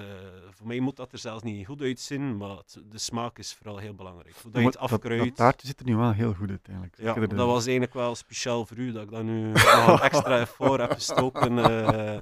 voor 0.51 0.67
mij 0.67 0.81
moet 0.81 0.97
dat 0.97 1.13
er 1.13 1.19
zelfs 1.19 1.43
niet 1.43 1.67
goed 1.67 1.81
uitzien, 1.81 2.37
maar 2.37 2.57
het- 2.57 2.83
de 2.91 2.99
smaak 2.99 3.39
is 3.39 3.55
vooral 3.55 3.77
heel 3.79 3.95
belangrijk. 3.95 4.35
Hoe 4.43 4.51
dat 4.51 4.61
je 4.61 4.67
het 4.67 4.79
dat, 4.79 4.89
dat 4.91 4.93
afkruidt. 5.01 5.37
taartje 5.37 5.67
ziet 5.67 5.81
er 5.81 5.87
nu 5.87 5.97
wel 5.97 6.13
heel 6.13 6.35
goed 6.35 6.51
uit 6.51 6.67
eigenlijk. 6.69 6.97
Ja, 6.97 7.15
de- 7.15 7.35
dat 7.37 7.47
was 7.47 7.63
eigenlijk 7.63 7.95
wel 7.95 8.15
speciaal 8.15 8.67
voor 8.67 8.77
u, 8.77 8.93
dat 8.93 9.03
ik 9.03 9.11
dat 9.11 9.23
nu 9.23 9.53
nog 9.53 10.01
extra 10.11 10.39
effort 10.39 10.81
heb 10.81 10.93
gestoken. 10.93 11.59
eh, 11.59 12.19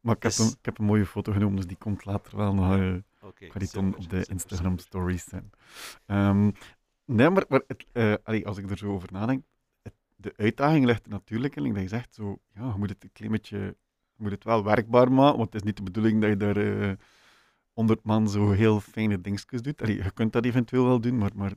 Maar 0.00 0.16
ik 0.16 0.22
heb, 0.22 0.32
dus- 0.32 0.38
een, 0.38 0.46
ik 0.58 0.64
heb 0.64 0.78
een 0.78 0.84
mooie 0.84 1.06
foto 1.06 1.32
genomen, 1.32 1.56
dus 1.56 1.66
die 1.66 1.76
komt 1.76 2.04
later 2.04 2.36
wel 2.36 2.54
nog. 2.54 2.76
eh, 2.76 2.94
Oké, 3.20 3.44
ik 3.44 3.52
ga 3.52 3.58
die 3.58 3.68
dan 3.72 3.96
op 3.96 4.08
de 4.10 4.24
Instagram 4.28 4.78
stories 4.78 5.24
zijn. 5.24 5.50
Ehm, 6.06 6.50
nee, 7.04 7.30
maar, 7.30 7.44
maar 7.48 7.62
het, 7.66 7.86
eh, 7.92 8.14
allee, 8.22 8.46
als 8.46 8.58
ik 8.58 8.70
er 8.70 8.78
zo 8.78 8.92
over 8.92 9.08
nadenk, 9.12 9.44
het- 9.82 9.94
de 10.16 10.32
uitdaging 10.36 10.84
ligt 10.84 11.04
er 11.04 11.10
natuurlijk 11.10 11.56
in, 11.56 11.72
dat 11.74 11.82
je 11.82 11.88
zegt, 11.88 12.14
zo, 12.14 12.38
ja, 12.54 12.66
je 12.66 12.78
moet 12.78 12.88
het 12.88 13.04
een 13.04 13.12
klein 13.12 13.32
beetje, 13.32 13.58
je 14.14 14.22
moet 14.22 14.30
het 14.30 14.44
wel 14.44 14.64
werkbaar 14.64 15.12
maken, 15.12 15.36
want 15.38 15.52
het 15.52 15.62
is 15.62 15.66
niet 15.68 15.76
de 15.76 15.82
bedoeling 15.82 16.20
dat 16.20 16.30
je 16.30 16.36
daar 16.36 16.56
eh 16.56 16.92
100 17.72 18.02
man 18.04 18.28
zo 18.28 18.50
heel 18.50 18.80
fijne 18.80 19.20
dingetjes 19.20 19.62
doet. 19.62 19.82
Allee, 19.82 19.96
je 20.02 20.10
kunt 20.10 20.32
dat 20.32 20.44
eventueel 20.44 20.84
wel 20.84 21.00
doen, 21.00 21.18
maar, 21.18 21.30
maar 21.34 21.52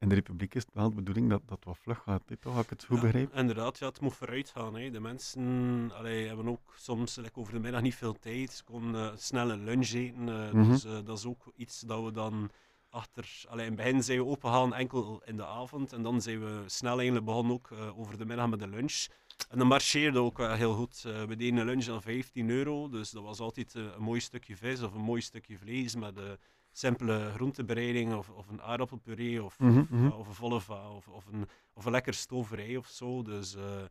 in 0.00 0.08
de 0.08 0.14
Republiek 0.14 0.54
is 0.54 0.62
het 0.64 0.74
wel 0.74 0.88
de 0.88 0.94
bedoeling 0.94 1.30
dat 1.30 1.42
dat 1.46 1.64
wat 1.64 1.78
vlug 1.78 1.98
gaat, 1.98 2.22
toch? 2.40 2.54
Als 2.54 2.64
ik 2.64 2.70
het 2.70 2.84
goed 2.84 2.96
Ja, 2.96 3.02
begrijp. 3.02 3.34
Inderdaad, 3.34 3.78
ja, 3.78 3.86
het 3.86 4.00
moet 4.00 4.14
vooruit 4.14 4.50
gaan. 4.50 4.74
Hè. 4.76 4.90
De 4.90 5.00
mensen 5.00 5.90
allee, 5.94 6.26
hebben 6.26 6.48
ook 6.48 6.74
soms 6.76 7.16
like, 7.16 7.38
over 7.40 7.52
de 7.52 7.58
middag 7.58 7.82
niet 7.82 7.94
veel 7.94 8.18
tijd. 8.18 8.52
Ze 8.52 8.64
kunnen 8.64 9.10
eh, 9.12 9.16
snel 9.16 9.50
een 9.50 9.64
lunch 9.64 9.90
eten. 9.90 10.28
eh, 10.28 10.52
Mhm. 10.52 10.70
Dus 10.70 10.84
eh, 10.84 10.98
dat 11.04 11.18
is 11.18 11.24
ook 11.26 11.52
iets 11.56 11.80
dat 11.80 12.04
we 12.04 12.12
dan 12.12 12.50
achter... 12.90 13.42
Allee, 13.48 13.66
in 13.66 13.72
het 13.72 13.80
begin 13.80 14.02
zijn 14.02 14.18
we 14.18 14.24
open 14.24 14.50
gaan 14.52 14.74
enkel 14.74 15.22
in 15.24 15.36
de 15.36 15.46
avond. 15.46 15.92
En 15.92 16.02
dan 16.02 16.20
zijn 16.22 16.40
we 16.40 16.62
snel 16.66 16.94
eigenlijk 16.96 17.24
begonnen 17.26 17.52
ook 17.52 17.70
over 17.96 18.18
de 18.18 18.24
middag 18.26 18.48
met 18.48 18.58
de 18.58 18.68
lunch. 18.68 19.06
En 19.48 19.58
dat 19.58 19.66
marcheerde 19.66 20.18
ook 20.18 20.36
wel 20.36 20.52
heel 20.54 20.74
goed. 20.74 21.00
We 21.02 21.36
deden 21.36 21.56
een 21.56 21.66
lunch 21.66 21.88
aan 21.88 22.02
15 22.02 22.50
euro. 22.50 22.88
Dus 22.88 23.10
dat 23.10 23.22
was 23.22 23.38
altijd 23.40 23.74
een 23.74 23.90
mooi 24.02 24.20
stukje 24.20 24.56
vis 24.56 24.82
of 24.82 24.94
een 24.94 25.00
mooi 25.00 25.20
stukje 25.20 25.58
vlees 25.58 25.94
met 25.94 26.16
een 26.16 26.38
simpele 26.78 27.30
groentebereiding 27.34 28.14
of, 28.14 28.30
of 28.30 28.48
een 28.48 28.62
aardappelpuree 28.62 29.42
of, 29.42 29.58
Mhm, 29.58 29.78
of, 29.78 29.90
mhm. 29.90 30.04
ja, 30.04 30.10
of 30.10 30.28
een 30.28 30.34
volle 30.34 30.60
va 30.60 30.90
of, 30.90 31.08
of, 31.08 31.26
een, 31.26 31.48
of 31.72 31.84
een 31.84 31.92
lekker 31.92 32.14
stoverij 32.14 32.76
of 32.76 32.86
zo. 32.86 33.22
Dus 33.22 33.54
eh, 33.54 33.84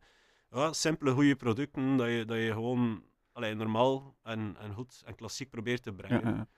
ja, 0.50 0.72
simpele, 0.72 1.12
goede 1.12 1.36
producten 1.36 1.96
dat 1.96 2.08
je, 2.08 2.24
dat 2.24 2.36
je 2.36 2.52
gewoon 2.52 3.02
allee, 3.32 3.54
normaal 3.54 4.16
en, 4.22 4.56
en 4.60 4.74
goed 4.74 5.02
en 5.06 5.14
klassiek 5.14 5.50
probeert 5.50 5.82
te 5.82 5.92
brengen. 5.92 6.36
ja. 6.36 6.48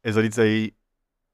Is 0.00 0.14
dat 0.14 0.24
iets 0.24 0.36
dat 0.36 0.46
je 0.46 0.74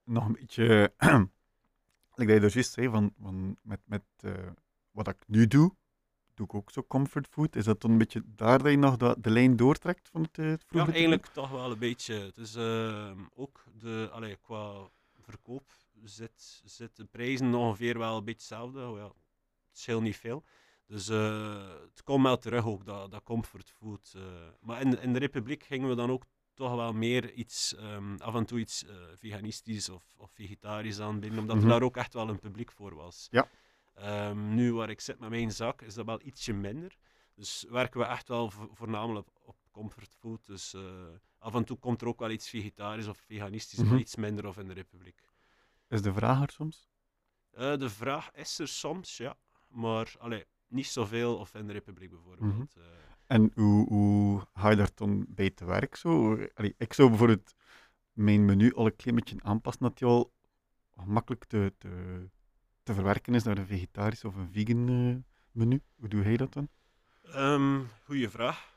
nog 0.04 0.26
een 0.26 0.32
beetje, 0.32 0.92
like 2.18 2.26
dat 2.26 2.28
je 2.28 2.40
dus 2.40 2.54
juist 2.54 2.72
zei, 2.72 2.88
van, 2.88 3.14
van 3.20 3.56
met, 3.62 3.80
met 3.84 4.02
eh, 4.16 4.32
wat 4.90 5.08
ik 5.08 5.16
nu 5.26 5.46
doe, 5.46 5.74
doe 6.38 6.46
ik 6.46 6.54
ook 6.54 6.70
zo 6.70 6.84
comfort 6.88 7.26
food. 7.28 7.56
Is 7.56 7.64
dat 7.64 7.80
dan 7.80 7.90
een 7.90 7.98
beetje 7.98 8.22
daar 8.26 8.58
dat 8.62 8.70
je 8.70 8.76
nog 8.78 8.96
de, 8.96 9.16
de 9.18 9.30
lijn 9.30 9.56
doortrekt 9.56 10.08
van 10.08 10.22
het, 10.22 10.38
eh, 10.38 10.46
het 10.46 10.64
Ja, 10.68 10.86
eigenlijk 10.88 11.26
toch 11.26 11.50
wel 11.50 11.70
een 11.70 11.78
beetje. 11.78 12.14
Het 12.14 12.36
is 12.36 12.54
ehm, 12.54 13.18
ook 13.34 13.64
de, 13.78 14.08
allee, 14.12 14.36
qua 14.36 14.88
verkoop 15.20 15.72
zit, 16.04 16.62
zit 16.64 16.96
de 16.96 17.04
prijzen 17.04 17.54
ongeveer 17.54 17.98
wel 17.98 18.16
een 18.16 18.24
beetje 18.24 18.54
hetzelfde. 18.54 18.86
Oh 18.88 18.96
ja, 18.98 19.04
het 19.04 19.78
scheelt 19.78 20.02
niet 20.02 20.16
veel. 20.16 20.44
Dus 20.86 21.08
eh, 21.08 21.68
het 21.88 22.02
komt 22.02 22.22
wel 22.24 22.38
terug 22.38 22.66
ook, 22.66 22.84
dat, 22.84 23.10
dat 23.10 23.22
comfort 23.22 23.70
food. 23.70 24.12
eh. 24.16 24.22
maar 24.60 24.80
in, 24.80 25.00
in 25.00 25.12
de 25.12 25.18
Republiek 25.18 25.62
gingen 25.64 25.88
we 25.88 25.94
dan 25.94 26.10
ook 26.10 26.24
toch 26.54 26.74
wel 26.74 26.92
meer 26.92 27.32
iets, 27.32 27.74
ehm, 27.74 28.16
af 28.16 28.34
en 28.34 28.44
toe 28.44 28.58
iets 28.58 28.84
veganistisch 29.14 29.88
of, 29.88 30.04
of 30.16 30.30
vegetarisch 30.32 31.00
aanbieden, 31.00 31.38
omdat 31.38 31.56
Mhm. 31.56 31.64
er 31.64 31.70
daar 31.70 31.82
ook 31.82 31.96
echt 31.96 32.14
wel 32.14 32.28
een 32.28 32.38
publiek 32.38 32.72
voor 32.72 32.94
was. 32.94 33.28
Ja. 33.30 33.48
Ehm, 33.98 34.54
nu 34.54 34.72
waar 34.74 34.90
ik 34.90 35.00
zit 35.00 35.18
met 35.18 35.30
mijn 35.30 35.52
zak, 35.52 35.82
is 35.82 35.94
dat 35.94 36.06
wel 36.06 36.20
ietsje 36.22 36.52
minder. 36.52 36.96
Dus 37.34 37.66
werken 37.68 38.00
we 38.00 38.06
echt 38.06 38.28
wel 38.28 38.50
vo- 38.50 38.68
voornamelijk 38.72 39.28
op 39.42 39.56
comfort 39.70 40.14
food. 40.18 40.46
Dus 40.46 40.74
eh, 40.74 40.82
af 41.38 41.54
en 41.54 41.64
toe 41.64 41.78
komt 41.78 42.00
er 42.02 42.08
ook 42.08 42.18
wel 42.18 42.30
iets 42.30 42.48
vegetarisch 42.48 43.06
of 43.06 43.18
veganistisch, 43.18 43.78
Mhm. 43.78 43.88
maar 43.88 43.98
iets 43.98 44.16
minder 44.16 44.46
of 44.46 44.58
in 44.58 44.68
de 44.68 44.74
Republiek. 44.74 45.22
Is 45.88 46.02
de 46.02 46.12
vraag 46.12 46.42
er 46.42 46.50
soms? 46.50 46.88
Eh, 47.50 47.76
de 47.76 47.90
vraag 47.90 48.30
is 48.30 48.58
er 48.58 48.68
soms, 48.68 49.16
ja. 49.16 49.36
Maar 49.68 50.14
allee, 50.18 50.44
niet 50.66 50.86
zoveel 50.86 51.36
of 51.36 51.54
in 51.54 51.66
de 51.66 51.72
Republiek 51.72 52.10
bijvoorbeeld. 52.10 52.52
Mhm. 52.54 52.62
Eh, 52.74 52.84
En 53.26 53.50
hoe, 53.54 53.88
hoe 53.88 54.46
ga 54.54 54.70
je 54.70 54.76
daar 54.76 54.90
dan 54.94 55.24
bij 55.28 55.50
te 55.50 55.64
werk? 55.64 55.96
Zo? 55.96 56.32
Allee, 56.54 56.74
ik 56.78 56.92
zou 56.92 57.08
bijvoorbeeld 57.08 57.54
mijn 58.12 58.44
menu 58.44 58.74
al 58.74 58.86
een 58.86 58.96
klein 58.96 59.16
beetje 59.16 59.36
aanpassen 59.42 59.82
dat 59.82 59.98
die 59.98 60.08
al 60.08 60.32
gemakkelijk 60.96 61.44
te, 61.44 61.74
te, 61.78 61.88
te 62.88 62.94
verwerken 62.94 63.34
is 63.34 63.42
naar 63.42 63.58
een 63.58 63.66
vegetarisch 63.66 64.24
of 64.24 64.34
een 64.34 64.48
vegan 64.52 64.88
eh, 64.88 65.32
menu. 65.52 65.82
Hoe 65.98 66.08
doe 66.08 66.22
jij 66.22 66.36
dat 66.36 66.52
dan? 66.52 66.68
Ehm 67.22 67.80
goeie 68.04 68.28
vraag. 68.28 68.76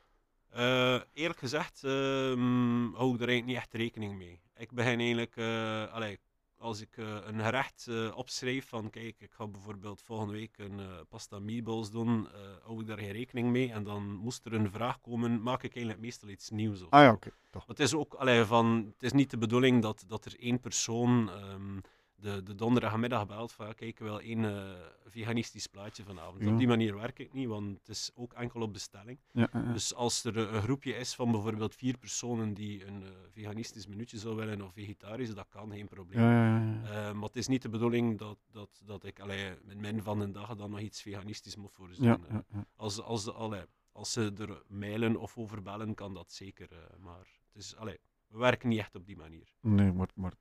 Eh, 0.50 1.00
eerlijk 1.12 1.38
gezegd 1.38 1.84
ehm, 1.84 2.92
hou 2.92 3.14
ik 3.14 3.20
er 3.20 3.28
eigenlijk 3.28 3.44
niet 3.44 3.56
echt 3.56 3.74
rekening 3.74 4.16
mee. 4.16 4.40
Ik 4.56 4.72
begin 4.72 4.98
eigenlijk, 4.98 5.36
eh, 5.36 5.92
allee, 5.92 6.18
als 6.56 6.80
ik 6.80 6.96
een 6.96 7.40
gerecht 7.40 7.88
opschrijf 8.14 8.68
van 8.68 8.90
kijk, 8.90 9.20
ik 9.20 9.32
ga 9.32 9.46
bijvoorbeeld 9.46 10.02
volgende 10.02 10.32
week 10.32 10.58
een 10.58 11.06
pasta 11.08 11.38
meatballs 11.38 11.90
doen, 11.90 12.28
hou 12.62 12.80
ik 12.80 12.86
daar 12.86 12.98
geen 12.98 13.12
rekening 13.12 13.50
mee. 13.50 13.72
En 13.72 13.84
dan 13.84 14.14
moest 14.14 14.44
er 14.44 14.52
een 14.52 14.70
vraag 14.70 15.00
komen, 15.00 15.42
maak 15.42 15.62
ik 15.62 15.74
eigenlijk 15.74 16.04
meestal 16.04 16.28
iets 16.28 16.50
nieuws. 16.50 16.82
Of 16.82 16.90
Ah 16.90 17.02
ja, 17.02 17.12
oké. 17.12 17.30
toch. 17.50 17.66
Maar 17.66 17.76
het 17.76 17.86
is 17.86 17.94
ook 17.94 18.14
allee, 18.14 18.44
van, 18.44 18.92
het 18.92 19.02
is 19.02 19.12
niet 19.12 19.30
de 19.30 19.38
bedoeling 19.38 19.82
dat, 19.82 20.04
dat 20.06 20.24
er 20.24 20.40
één 20.40 20.60
persoon 20.60 21.30
ehm, 21.30 21.78
de, 22.22 22.42
de 22.42 22.54
donderdagmiddag 22.54 23.26
belt 23.26 23.52
van 23.52 23.66
kijk, 23.66 23.80
ik 23.80 23.98
wil 23.98 24.20
één 24.20 24.44
eh, 24.44 24.80
veganistisch 25.06 25.66
plaatje 25.66 26.04
vanavond. 26.04 26.42
Ja. 26.42 26.50
Op 26.52 26.58
die 26.58 26.66
manier 26.66 26.94
werk 26.96 27.18
ik 27.18 27.32
niet, 27.32 27.48
want 27.48 27.78
het 27.78 27.88
is 27.88 28.10
ook 28.14 28.32
enkel 28.32 28.60
op 28.60 28.72
bestelling. 28.72 29.18
Ja. 29.32 29.48
Dus 29.72 29.94
als 29.94 30.24
er 30.24 30.36
een 30.36 30.62
groepje 30.62 30.94
is 30.94 31.14
van 31.14 31.30
bijvoorbeeld 31.30 31.74
vier 31.74 31.98
personen 31.98 32.54
die 32.54 32.86
een 32.86 33.02
eh, 33.02 33.08
veganistisch 33.30 33.86
minuutje 33.86 34.18
zou 34.18 34.36
willen 34.36 34.62
of 34.62 34.72
vegetarisch, 34.72 35.34
dat 35.34 35.48
kan 35.48 35.70
geen 35.72 35.88
probleem. 35.88 36.20
ja, 36.20 36.30
ja, 36.32 36.58
ja, 36.58 36.80
ja. 36.84 37.08
Eh, 37.08 37.12
maar 37.14 37.22
het 37.28 37.36
is 37.36 37.46
niet 37.48 37.62
de 37.62 37.68
bedoeling 37.68 38.18
dat, 38.18 38.38
dat, 38.50 38.82
dat 38.84 39.04
ik 39.04 39.20
allee, 39.20 39.50
in 39.68 39.80
min 39.80 40.02
van 40.02 40.20
een 40.20 40.32
dag 40.32 40.54
dan 40.56 40.70
nog 40.70 40.80
iets 40.80 41.02
veganistisch 41.02 41.56
moet 41.56 41.72
voorzien. 41.72 42.26
Eh, 42.28 42.36
als, 42.76 43.00
als, 43.02 43.24
de- 43.24 43.32
allee, 43.32 43.62
als 43.92 44.12
ze 44.12 44.32
er 44.38 44.62
mailen 44.68 45.16
of 45.16 45.38
over 45.38 45.62
bellen, 45.62 45.94
kan 45.94 46.14
dat 46.14 46.32
zeker. 46.32 46.68
maar 47.00 47.26
het 47.52 47.62
is, 47.62 47.76
allee, 47.76 47.98
we 48.28 48.38
werken 48.38 48.68
niet 48.68 48.78
echt 48.78 48.94
op 48.94 49.06
die 49.06 49.16
manier. 49.16 49.52
Nee, 49.60 49.92
maar, 49.92 50.08
maar 50.14 50.32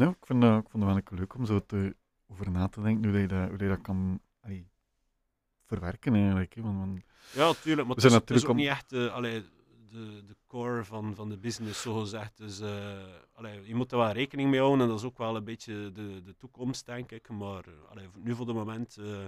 ja. 0.00 0.08
ik, 0.08 0.26
vind 0.26 0.40
dat, 0.42 0.62
ik 0.62 0.68
vond 0.70 0.84
het 0.84 0.92
wel 0.92 1.02
een 1.10 1.18
leuk 1.18 1.34
om 1.34 1.44
zo 1.44 1.60
te, 1.66 1.96
over 2.26 2.50
na 2.50 2.68
te 2.68 2.80
denken 2.82 3.10
hoe 3.10 3.18
je 3.20 3.28
dat, 3.28 3.48
hoe 3.48 3.58
je 3.58 3.68
dat 3.68 3.80
kan 3.80 4.20
allee, 4.40 4.68
verwerken 5.66 6.14
eigenlijk. 6.14 6.54
Hè. 6.54 6.62
Want, 6.62 6.78
want- 6.78 7.02
Ja, 7.34 7.52
tuurlijk. 7.52 7.86
Maar 7.86 7.96
het 7.96 8.04
is, 8.04 8.10
zijn 8.10 8.20
het 8.20 8.30
is 8.30 8.42
natuurlijk 8.42 8.44
ook 8.44 8.50
om- 8.50 8.56
niet 8.56 8.66
echt 8.68 8.92
eh, 8.92 9.14
allee, 9.14 9.44
de, 9.88 10.22
de 10.26 10.36
core 10.46 10.84
van, 10.84 11.14
van 11.14 11.28
de 11.28 11.38
business, 11.38 11.82
zo 11.82 11.94
gezegd. 12.00 12.36
Dus 12.36 12.60
allee, 13.32 13.60
je 13.66 13.74
moet 13.74 13.92
er 13.92 13.98
wel 13.98 14.10
rekening 14.12 14.50
mee 14.50 14.60
houden 14.60 14.80
en 14.80 14.88
dat 14.88 14.98
is 14.98 15.04
ook 15.04 15.18
wel 15.18 15.36
een 15.36 15.44
beetje 15.44 15.92
de, 15.92 16.22
de 16.22 16.36
toekomst, 16.36 16.86
denk 16.86 17.10
ik. 17.12 17.28
Maar 17.28 17.64
nu 18.22 18.34
voor 18.34 18.46
het 18.46 18.54
moment 18.56 18.96
eh, 18.96 19.24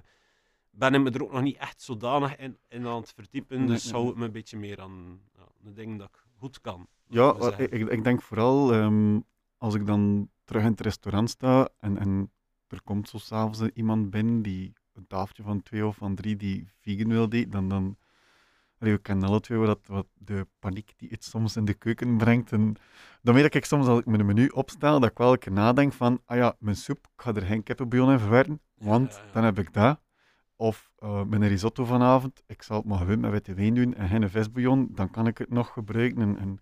ben 0.70 0.94
ik 0.94 1.00
me 1.00 1.10
er 1.10 1.22
ook 1.22 1.32
nog 1.32 1.42
niet 1.42 1.56
echt 1.56 1.82
zodanig 1.82 2.36
in, 2.36 2.58
in 2.68 2.86
aan 2.86 3.00
het 3.00 3.12
verdiepen. 3.14 3.58
Nee, 3.58 3.66
dus 3.66 3.84
nee, 3.84 3.92
hou 3.94 4.08
ik 4.10 4.16
me 4.16 4.24
een 4.24 4.32
beetje 4.32 4.58
meer 4.58 4.80
aan 4.80 5.20
ja, 5.36 5.46
de 5.60 5.72
dingen 5.72 5.96
dat 5.96 6.08
ik 6.08 6.24
goed 6.36 6.60
kan. 6.60 6.86
ja, 7.06 7.56
ik, 7.58 7.70
ik 7.90 8.04
denk 8.04 8.22
vooral 8.22 8.72
ehm, 8.72 9.20
als 9.56 9.74
ik 9.74 9.86
dan 9.86 10.30
terug 10.52 10.66
in 10.66 10.72
het 10.72 10.80
restaurant 10.80 11.30
sta 11.30 11.68
en, 11.78 11.98
en 11.98 12.30
er 12.68 12.82
komt 12.82 13.08
zo 13.08 13.18
s'avonds 13.18 13.60
iemand 13.74 14.10
binnen 14.10 14.42
die 14.42 14.72
een 14.92 15.06
tafeltje 15.06 15.42
van 15.42 15.62
twee 15.62 15.86
of 15.86 15.96
van 15.96 16.14
drie 16.14 16.36
die 16.36 16.68
vegan 16.80 17.08
wil 17.08 17.28
eten, 17.30 17.50
dan, 17.50 17.68
dan 17.68 17.96
allee, 18.78 18.94
we 18.94 19.00
kennen 19.00 19.28
alle 19.28 19.40
twee 19.40 19.58
wat, 19.58 19.86
wat 19.86 20.06
de 20.14 20.46
paniek 20.58 20.92
die 20.96 21.08
het 21.08 21.24
soms 21.24 21.56
in 21.56 21.64
de 21.64 21.74
keuken 21.74 22.16
brengt. 22.16 22.52
En 22.52 22.76
dan 23.22 23.34
weet 23.34 23.54
ik 23.54 23.64
soms 23.64 23.86
als 23.86 23.98
ik 23.98 24.06
mijn 24.06 24.26
menu 24.26 24.48
opstel, 24.48 25.00
dat 25.00 25.10
ik 25.10 25.18
wel 25.18 25.32
een 25.32 25.38
keer 25.38 25.52
nadenk 25.52 25.92
van, 25.92 26.20
ah 26.24 26.36
ja, 26.36 26.56
mijn 26.58 26.76
soep, 26.76 26.98
ik 26.98 27.22
ga 27.22 27.34
er 27.34 27.42
geen 27.42 27.62
kippenbouillon 27.62 28.12
in 28.12 28.18
verwerken, 28.18 28.60
want 28.74 29.12
ja, 29.12 29.22
ja. 29.26 29.32
dan 29.32 29.44
heb 29.44 29.58
ik 29.58 29.72
dat. 29.72 30.00
Of 30.56 30.90
eh, 30.98 31.22
mijn 31.22 31.48
risotto 31.48 31.84
vanavond, 31.84 32.42
ik 32.46 32.62
zal 32.62 32.76
het 32.76 32.86
maar 32.86 32.98
gewoon 32.98 33.20
met 33.20 33.30
witte 33.30 33.54
wijn 33.54 33.74
doen 33.74 33.94
en 33.94 34.08
geen 34.08 34.30
visbouillon, 34.30 34.88
dan 34.90 35.10
kan 35.10 35.26
ik 35.26 35.38
het 35.38 35.50
nog 35.50 35.72
gebruiken. 35.72 36.22
En, 36.22 36.38
en 36.38 36.60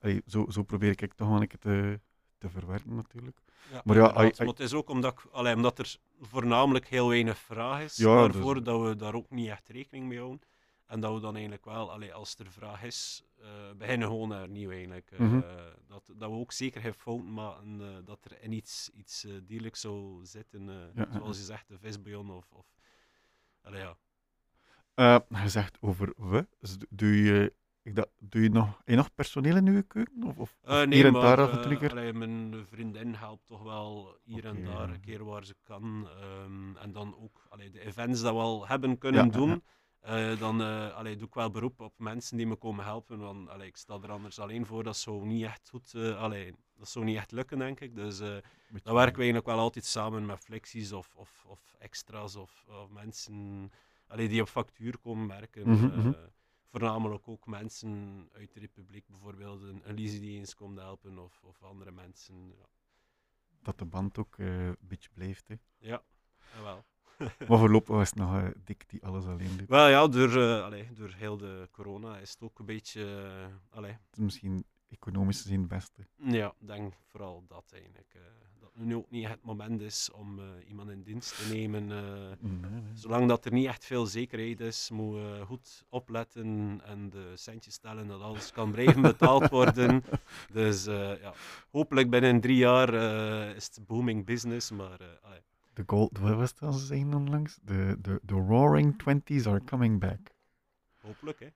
allee, 0.00 0.22
zo, 0.26 0.46
zo 0.48 0.62
probeer 0.62 1.02
ik 1.02 1.14
toch 1.14 1.28
wel 1.28 1.40
een 1.40 1.48
keer 1.48 1.58
te, 1.58 2.00
te 2.42 2.50
verwerken 2.50 2.94
natuurlijk. 2.94 3.36
Ja, 3.70 3.80
Maar 3.84 3.96
ja, 3.96 4.12
maar 4.12 4.46
het 4.46 4.60
is 4.60 4.72
ook 4.74 4.88
omdat, 4.88 5.12
ik, 5.12 5.24
allee, 5.32 5.54
omdat 5.54 5.78
er 5.78 5.96
voornamelijk 6.20 6.88
heel 6.88 7.08
weinig 7.08 7.38
vraag 7.38 7.82
is 7.82 7.96
Ja, 7.96 8.14
daarvoor, 8.14 8.54
dus- 8.54 8.62
dat 8.64 8.82
we 8.82 8.96
daar 8.96 9.14
ook 9.14 9.30
niet 9.30 9.48
echt 9.48 9.68
rekening 9.68 10.06
mee 10.06 10.18
houden. 10.18 10.40
En 10.86 11.00
dat 11.00 11.14
we 11.14 11.20
dan 11.20 11.32
eigenlijk 11.34 11.64
wel, 11.64 11.90
allee, 11.92 12.14
als 12.14 12.38
er 12.38 12.50
vraag 12.50 12.82
is, 12.82 13.24
eh, 13.40 13.48
beginnen 13.76 14.08
gewoon 14.08 14.28
naar 14.28 14.48
nieuw 14.48 14.70
eigenlijk. 14.70 15.10
Eh, 15.10 15.18
Mhm. 15.18 15.40
dat, 15.86 16.12
dat 16.16 16.30
we 16.30 16.36
ook 16.36 16.52
zeker 16.52 16.80
geen 16.80 16.94
fouten 16.94 17.32
maken, 17.32 17.80
eh, 17.80 17.86
dat 18.04 18.24
er 18.24 18.42
in 18.42 18.52
iets, 18.52 18.90
iets 18.94 19.26
dierlijks 19.42 19.80
zou 19.80 20.24
zitten, 20.26 20.90
ja, 20.94 21.08
zoals 21.12 21.36
je 21.36 21.44
zegt, 21.44 21.68
de 21.68 21.78
visbouillon 21.78 22.30
of... 22.30 22.46
of 22.52 22.66
allee, 23.62 23.80
ja. 23.80 23.96
Je 25.42 25.48
zegt 25.48 25.78
over 25.80 26.12
we, 26.16 26.46
dus 26.60 26.76
doe 26.88 27.22
je, 27.22 27.52
ik 27.82 28.04
doe 28.18 28.42
je 28.42 28.48
nog, 28.50 28.82
je 28.84 28.96
nog 28.96 29.14
personeel 29.14 29.56
in 29.56 29.66
uw 29.66 29.82
keuken? 29.86 30.22
Of, 30.24 30.38
of, 30.38 30.56
Eh, 30.62 30.74
nee, 30.74 30.86
hier 30.86 31.06
en 31.06 31.12
maar 31.12 31.22
daar 31.22 31.40
af 31.40 31.52
en 31.52 31.70
eh, 31.70 31.78
toe 31.78 31.90
allee, 31.90 32.12
mijn 32.12 32.66
vriendin 32.66 33.14
helpt 33.14 33.46
toch 33.46 33.62
wel 33.62 34.18
hier 34.22 34.44
en 34.46 34.64
daar 34.64 34.90
een 34.90 35.00
keer 35.00 35.24
waar 35.24 35.44
ze 35.44 35.54
kan. 35.62 36.08
ehm, 36.08 36.76
en 36.76 36.92
dan 36.92 37.16
ook 37.18 37.46
allee, 37.48 37.70
de 37.70 37.80
events 37.80 38.20
dat 38.20 38.32
we 38.34 38.40
al 38.40 38.66
hebben 38.68 38.98
kunnen 38.98 39.24
Ja, 39.24 39.30
doen. 39.30 39.62
eh, 40.00 40.38
dan 40.38 40.60
allee, 40.92 41.16
doe 41.16 41.26
ik 41.26 41.34
wel 41.34 41.50
beroep 41.50 41.80
op 41.80 41.92
mensen 41.98 42.36
die 42.36 42.46
me 42.46 42.56
komen 42.56 42.84
helpen. 42.84 43.18
Want 43.18 43.62
ik 43.62 43.76
sta 43.76 43.98
er 44.02 44.10
anders 44.10 44.38
alleen 44.38 44.66
voor. 44.66 44.82
Dat 44.82 44.96
zou 44.96 45.26
niet 45.26 45.44
echt 45.44 45.68
goed 45.68 45.92
dat 46.76 46.88
zou 46.88 47.04
niet 47.04 47.16
echt 47.16 47.32
lukken, 47.32 47.58
denk 47.58 47.80
ik. 47.80 47.94
Dus 47.94 48.18
dan 48.18 48.94
werken 48.94 49.14
we 49.16 49.22
eigenlijk 49.22 49.46
wel 49.46 49.58
altijd 49.58 49.84
samen 49.84 50.26
met 50.26 50.38
flexies 50.38 50.92
of, 50.92 51.14
of, 51.16 51.44
of 51.46 51.74
extra's 51.78 52.36
of, 52.36 52.64
of 52.68 52.90
mensen 52.90 53.70
die 54.16 54.40
op 54.40 54.48
factuur 54.48 54.98
komen 54.98 55.28
werken. 55.28 55.68
Mhm, 55.68 55.84
mhm. 56.00 56.12
Voornamelijk 56.72 57.28
ook 57.28 57.46
mensen 57.46 58.28
uit 58.32 58.52
de 58.52 58.60
Republiek, 58.60 59.06
bijvoorbeeld 59.08 59.62
een, 59.62 59.88
een 59.88 59.94
die 59.94 60.38
eens 60.38 60.54
komt 60.54 60.78
helpen 60.78 61.18
of, 61.18 61.42
of 61.44 61.62
andere 61.62 61.90
mensen. 61.90 62.46
Ja, 62.48 62.66
Dat 63.62 63.78
de 63.78 63.84
band 63.84 64.18
ook 64.18 64.38
eh, 64.38 64.66
een 64.66 64.76
beetje 64.80 65.10
blijft. 65.14 65.48
Hè. 65.48 65.54
ja 65.78 66.02
jawel. 66.54 66.84
Maar 67.48 67.58
voorlopig 67.58 68.00
is 68.00 68.08
het 68.08 68.18
nog 68.18 68.34
eh, 68.34 68.48
dik 68.64 68.88
die 68.88 69.04
alles 69.04 69.24
alleen 69.24 69.56
doet. 69.56 69.68
Wel 69.68 69.88
ja, 69.88 70.08
door, 70.08 70.42
eh, 70.42 70.64
allee, 70.64 70.92
door 70.92 71.12
heel 71.12 71.36
de 71.36 71.68
corona 71.70 72.18
is 72.18 72.30
het 72.30 72.42
ook 72.42 72.58
een 72.58 72.66
beetje. 72.66 73.04
allee, 73.70 73.92
Het 73.92 74.16
is 74.16 74.18
misschien 74.18 74.64
economisch 74.88 75.40
gezien 75.40 75.60
het 75.60 75.68
beste. 75.68 76.06
ja, 76.16 76.54
ik 76.60 76.66
denk 76.66 76.94
vooral 77.06 77.44
dat 77.46 77.72
eigenlijk. 77.72 78.14
Eh, 78.74 78.82
nu 78.82 78.94
ook 78.96 79.10
niet 79.10 79.28
het 79.28 79.42
moment 79.42 79.80
is 79.80 80.10
om 80.10 80.38
eh, 80.38 80.44
iemand 80.68 80.90
in 80.90 81.02
dienst 81.02 81.36
te 81.36 81.52
nemen. 81.54 81.90
eh, 81.92 82.36
Nee, 82.40 82.70
nee. 82.70 82.82
Zolang 82.94 83.28
dat 83.28 83.44
er 83.44 83.52
niet 83.52 83.66
echt 83.66 83.84
veel 83.84 84.06
zekerheid 84.06 84.60
is, 84.60 84.90
moet 84.90 85.14
je 85.16 85.42
goed 85.46 85.84
opletten 85.88 86.80
en 86.84 87.10
de 87.10 87.32
centjes 87.34 87.74
stellen 87.74 88.06
dat 88.06 88.20
alles 88.20 88.52
kan 88.52 88.70
blijven 88.72 89.02
betaald 89.12 89.48
worden. 89.48 90.04
Dus 90.52 90.86
eh, 90.86 91.20
ja, 91.20 91.32
hopelijk 91.70 92.10
binnen 92.10 92.40
drie 92.40 92.56
jaar 92.56 92.94
eh, 92.94 93.56
is 93.56 93.64
het 93.74 93.86
booming 93.86 94.24
business, 94.26 94.70
maar 94.70 95.00
eh, 95.00 95.30
De 95.72 95.82
gold, 95.86 96.18
wat 96.18 96.34
was 96.36 96.54
dat 96.54 96.74
zeggen 96.74 97.14
onlangs? 97.14 97.58
De, 97.62 97.96
de, 98.00 98.20
de 98.22 98.34
roaring 98.34 98.98
twenties 98.98 99.46
are 99.46 99.64
coming 99.64 100.00
back. 100.00 100.30
hopelijk 101.00 101.40
hè. 101.40 101.48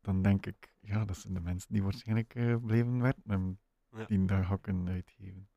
Dan 0.00 0.22
denk 0.22 0.46
ik, 0.46 0.74
ja, 0.80 1.04
dat 1.04 1.16
zijn 1.16 1.34
de 1.34 1.40
mensen 1.40 1.72
die 1.72 1.82
waarschijnlijk 1.82 2.34
eh, 2.34 2.56
blijven 2.64 3.00
werken 3.02 3.22
en 3.30 3.58
Ja. 3.96 4.04
die 4.06 4.24
daar 4.24 4.58
kunnen 4.60 4.88
uitgeven. 4.88 5.48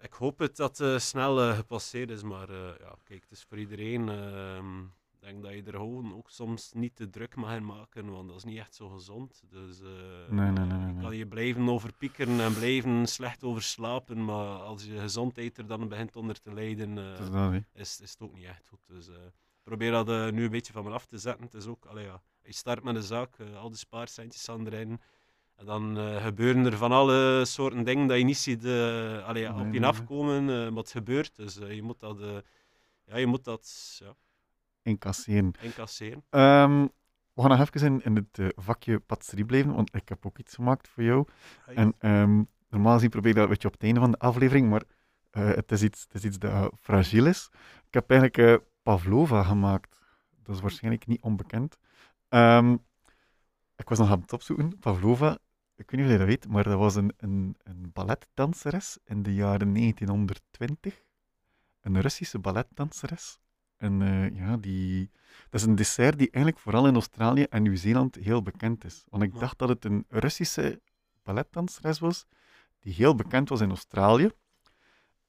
Ik 0.00 0.12
hoop 0.12 0.38
het 0.38 0.56
dat 0.56 0.78
het 0.78 1.02
snel 1.02 1.40
eh, 1.40 1.56
gepasseerd 1.56 2.10
is, 2.10 2.22
maar 2.22 2.48
eh, 2.48 2.78
ja, 2.80 2.94
kijk, 3.04 3.22
het 3.22 3.30
is 3.30 3.44
voor 3.48 3.58
iedereen. 3.58 4.08
ehm, 4.08 4.80
Ik 4.82 5.32
denk 5.32 5.42
dat 5.42 5.52
je 5.52 5.62
er 5.62 5.72
gewoon 5.78 6.14
ook 6.16 6.30
soms 6.30 6.72
niet 6.72 6.96
te 6.96 7.10
druk 7.10 7.34
mag 7.36 7.56
in 7.56 7.64
maken, 7.64 8.10
want 8.10 8.28
dat 8.28 8.36
is 8.36 8.44
niet 8.44 8.58
echt 8.58 8.74
zo 8.74 8.88
gezond. 8.88 9.42
Dus 9.48 9.80
eh, 9.80 9.86
Nee, 10.28 10.50
nee, 10.50 10.64
nee, 10.64 10.78
nee, 10.78 11.02
kan 11.02 11.16
je 11.16 11.26
blijven 11.26 11.68
overpiekeren 11.68 12.40
en 12.40 12.54
blijven 12.54 13.06
slecht 13.06 13.44
over 13.44 13.62
slapen, 13.62 14.24
maar 14.24 14.58
als 14.58 14.84
je 14.84 14.98
gezondheid 14.98 15.58
er 15.58 15.66
dan 15.66 15.88
begint 15.88 16.16
onder 16.16 16.40
te 16.40 16.52
lijden, 16.52 16.98
eh, 16.98 17.16
is 17.74 18.00
is, 18.00 18.10
het 18.10 18.20
ook 18.22 18.34
niet 18.34 18.44
echt 18.44 18.68
goed. 18.68 18.80
Dus 18.86 19.08
eh, 19.08 19.14
probeer 19.62 19.90
dat 19.90 20.08
eh, 20.08 20.30
nu 20.30 20.44
een 20.44 20.50
beetje 20.50 20.72
van 20.72 20.84
me 20.84 20.90
af 20.90 21.06
te 21.06 21.18
zetten. 21.18 21.44
Het 21.44 21.54
is 21.54 21.66
ook, 21.66 21.84
allee, 21.84 22.04
ja, 22.04 22.22
je 22.42 22.52
start 22.52 22.82
met 22.84 22.96
een 22.96 23.02
zaak, 23.02 23.38
eh, 23.38 23.56
al 23.56 23.68
die 23.68 23.78
spaarcentjes 23.78 24.42
staan 24.42 24.66
erin. 24.66 25.00
En 25.56 25.66
dan 25.66 25.98
eh, 25.98 26.24
gebeuren 26.24 26.64
er 26.66 26.76
van 26.76 26.92
alle 26.92 27.44
soorten 27.44 27.84
dingen 27.84 28.06
dat 28.06 28.18
je 28.18 28.24
niet 28.24 28.36
ziet 28.36 28.64
eh, 28.64 29.26
allee, 29.26 29.42
ja, 29.42 29.52
Nee, 29.52 29.66
op 29.66 29.72
je 29.72 29.80
nee. 29.80 29.88
afkomen, 29.88 30.40
eh, 30.50 30.68
maar 30.68 30.82
het 30.82 30.90
gebeurt. 30.90 31.36
Dus 31.36 31.58
eh, 31.58 31.74
je 31.74 31.82
moet 31.82 32.00
dat, 32.00 32.20
eh, 32.20 32.36
ja, 33.04 33.16
je 33.16 33.26
moet 33.26 33.44
dat 33.44 33.96
ja, 34.04 34.14
Incasseren. 34.82 35.52
incasseren. 35.60 36.24
Ehm, 36.30 36.86
we 37.32 37.40
gaan 37.42 37.50
nog 37.58 37.60
even 37.60 37.86
in, 37.86 38.04
in 38.04 38.14
het 38.16 38.38
eh, 38.38 38.46
vakje 38.64 38.98
patisserie 38.98 39.44
blijven, 39.44 39.74
want 39.74 39.94
ik 39.94 40.08
heb 40.08 40.26
ook 40.26 40.38
iets 40.38 40.54
gemaakt 40.54 40.88
voor 40.88 41.02
jou. 41.02 41.26
En 41.66 41.94
ehm, 41.98 42.42
normaal 42.68 42.94
gezien 42.94 43.10
probeer 43.10 43.30
ik 43.30 43.36
dat 43.36 43.44
een 43.44 43.50
beetje 43.50 43.68
op 43.68 43.74
het 43.74 43.82
einde 43.82 44.00
van 44.00 44.10
de 44.10 44.18
aflevering, 44.18 44.70
maar 44.70 44.82
eh, 45.30 45.48
het, 45.54 45.72
is 45.72 45.82
iets, 45.82 46.02
het 46.02 46.14
is 46.14 46.24
iets 46.24 46.38
dat 46.38 46.72
fragiel 46.80 47.26
is. 47.26 47.50
Ik 47.86 47.94
heb 47.94 48.10
eigenlijk 48.10 48.38
eh, 48.38 48.66
pavlova 48.82 49.42
gemaakt. 49.42 50.00
Dat 50.42 50.54
is 50.54 50.60
waarschijnlijk 50.60 51.06
niet 51.06 51.22
onbekend. 51.22 51.78
Ehm, 52.28 52.76
ik 53.76 53.88
was 53.88 53.98
nog 53.98 54.10
aan 54.10 54.20
het 54.20 54.32
opzoeken. 54.32 54.78
Pavlova, 54.78 55.38
ik 55.76 55.90
weet 55.90 56.00
niet 56.00 56.08
of 56.08 56.12
je 56.12 56.18
dat 56.18 56.26
weet, 56.26 56.48
maar 56.48 56.64
dat 56.64 56.78
was 56.78 56.94
een, 56.94 57.12
een, 57.16 57.56
een 57.62 57.90
balletdanseres 57.92 58.98
in 59.04 59.22
de 59.22 59.34
jaren 59.34 59.74
1920. 59.74 61.02
Een 61.80 62.00
Russische 62.00 62.38
balletdanseres. 62.38 63.38
En 63.76 64.02
eh, 64.02 64.36
ja, 64.36 64.56
die, 64.56 65.10
dat 65.50 65.60
is 65.60 65.66
een 65.66 65.74
dessert 65.74 66.18
die 66.18 66.30
eigenlijk 66.30 66.64
vooral 66.64 66.86
in 66.86 66.94
Australië 66.94 67.42
en 67.42 67.62
Nieuw-Zeeland 67.62 68.14
heel 68.14 68.42
bekend 68.42 68.84
is. 68.84 69.04
Want 69.08 69.22
ik 69.22 69.38
dacht 69.38 69.58
dat 69.58 69.68
het 69.68 69.84
een 69.84 70.04
Russische 70.08 70.80
balletdanseres 71.22 71.98
was, 71.98 72.26
die 72.78 72.92
heel 72.92 73.14
bekend 73.14 73.48
was 73.48 73.60
in 73.60 73.68
Australië. 73.68 74.30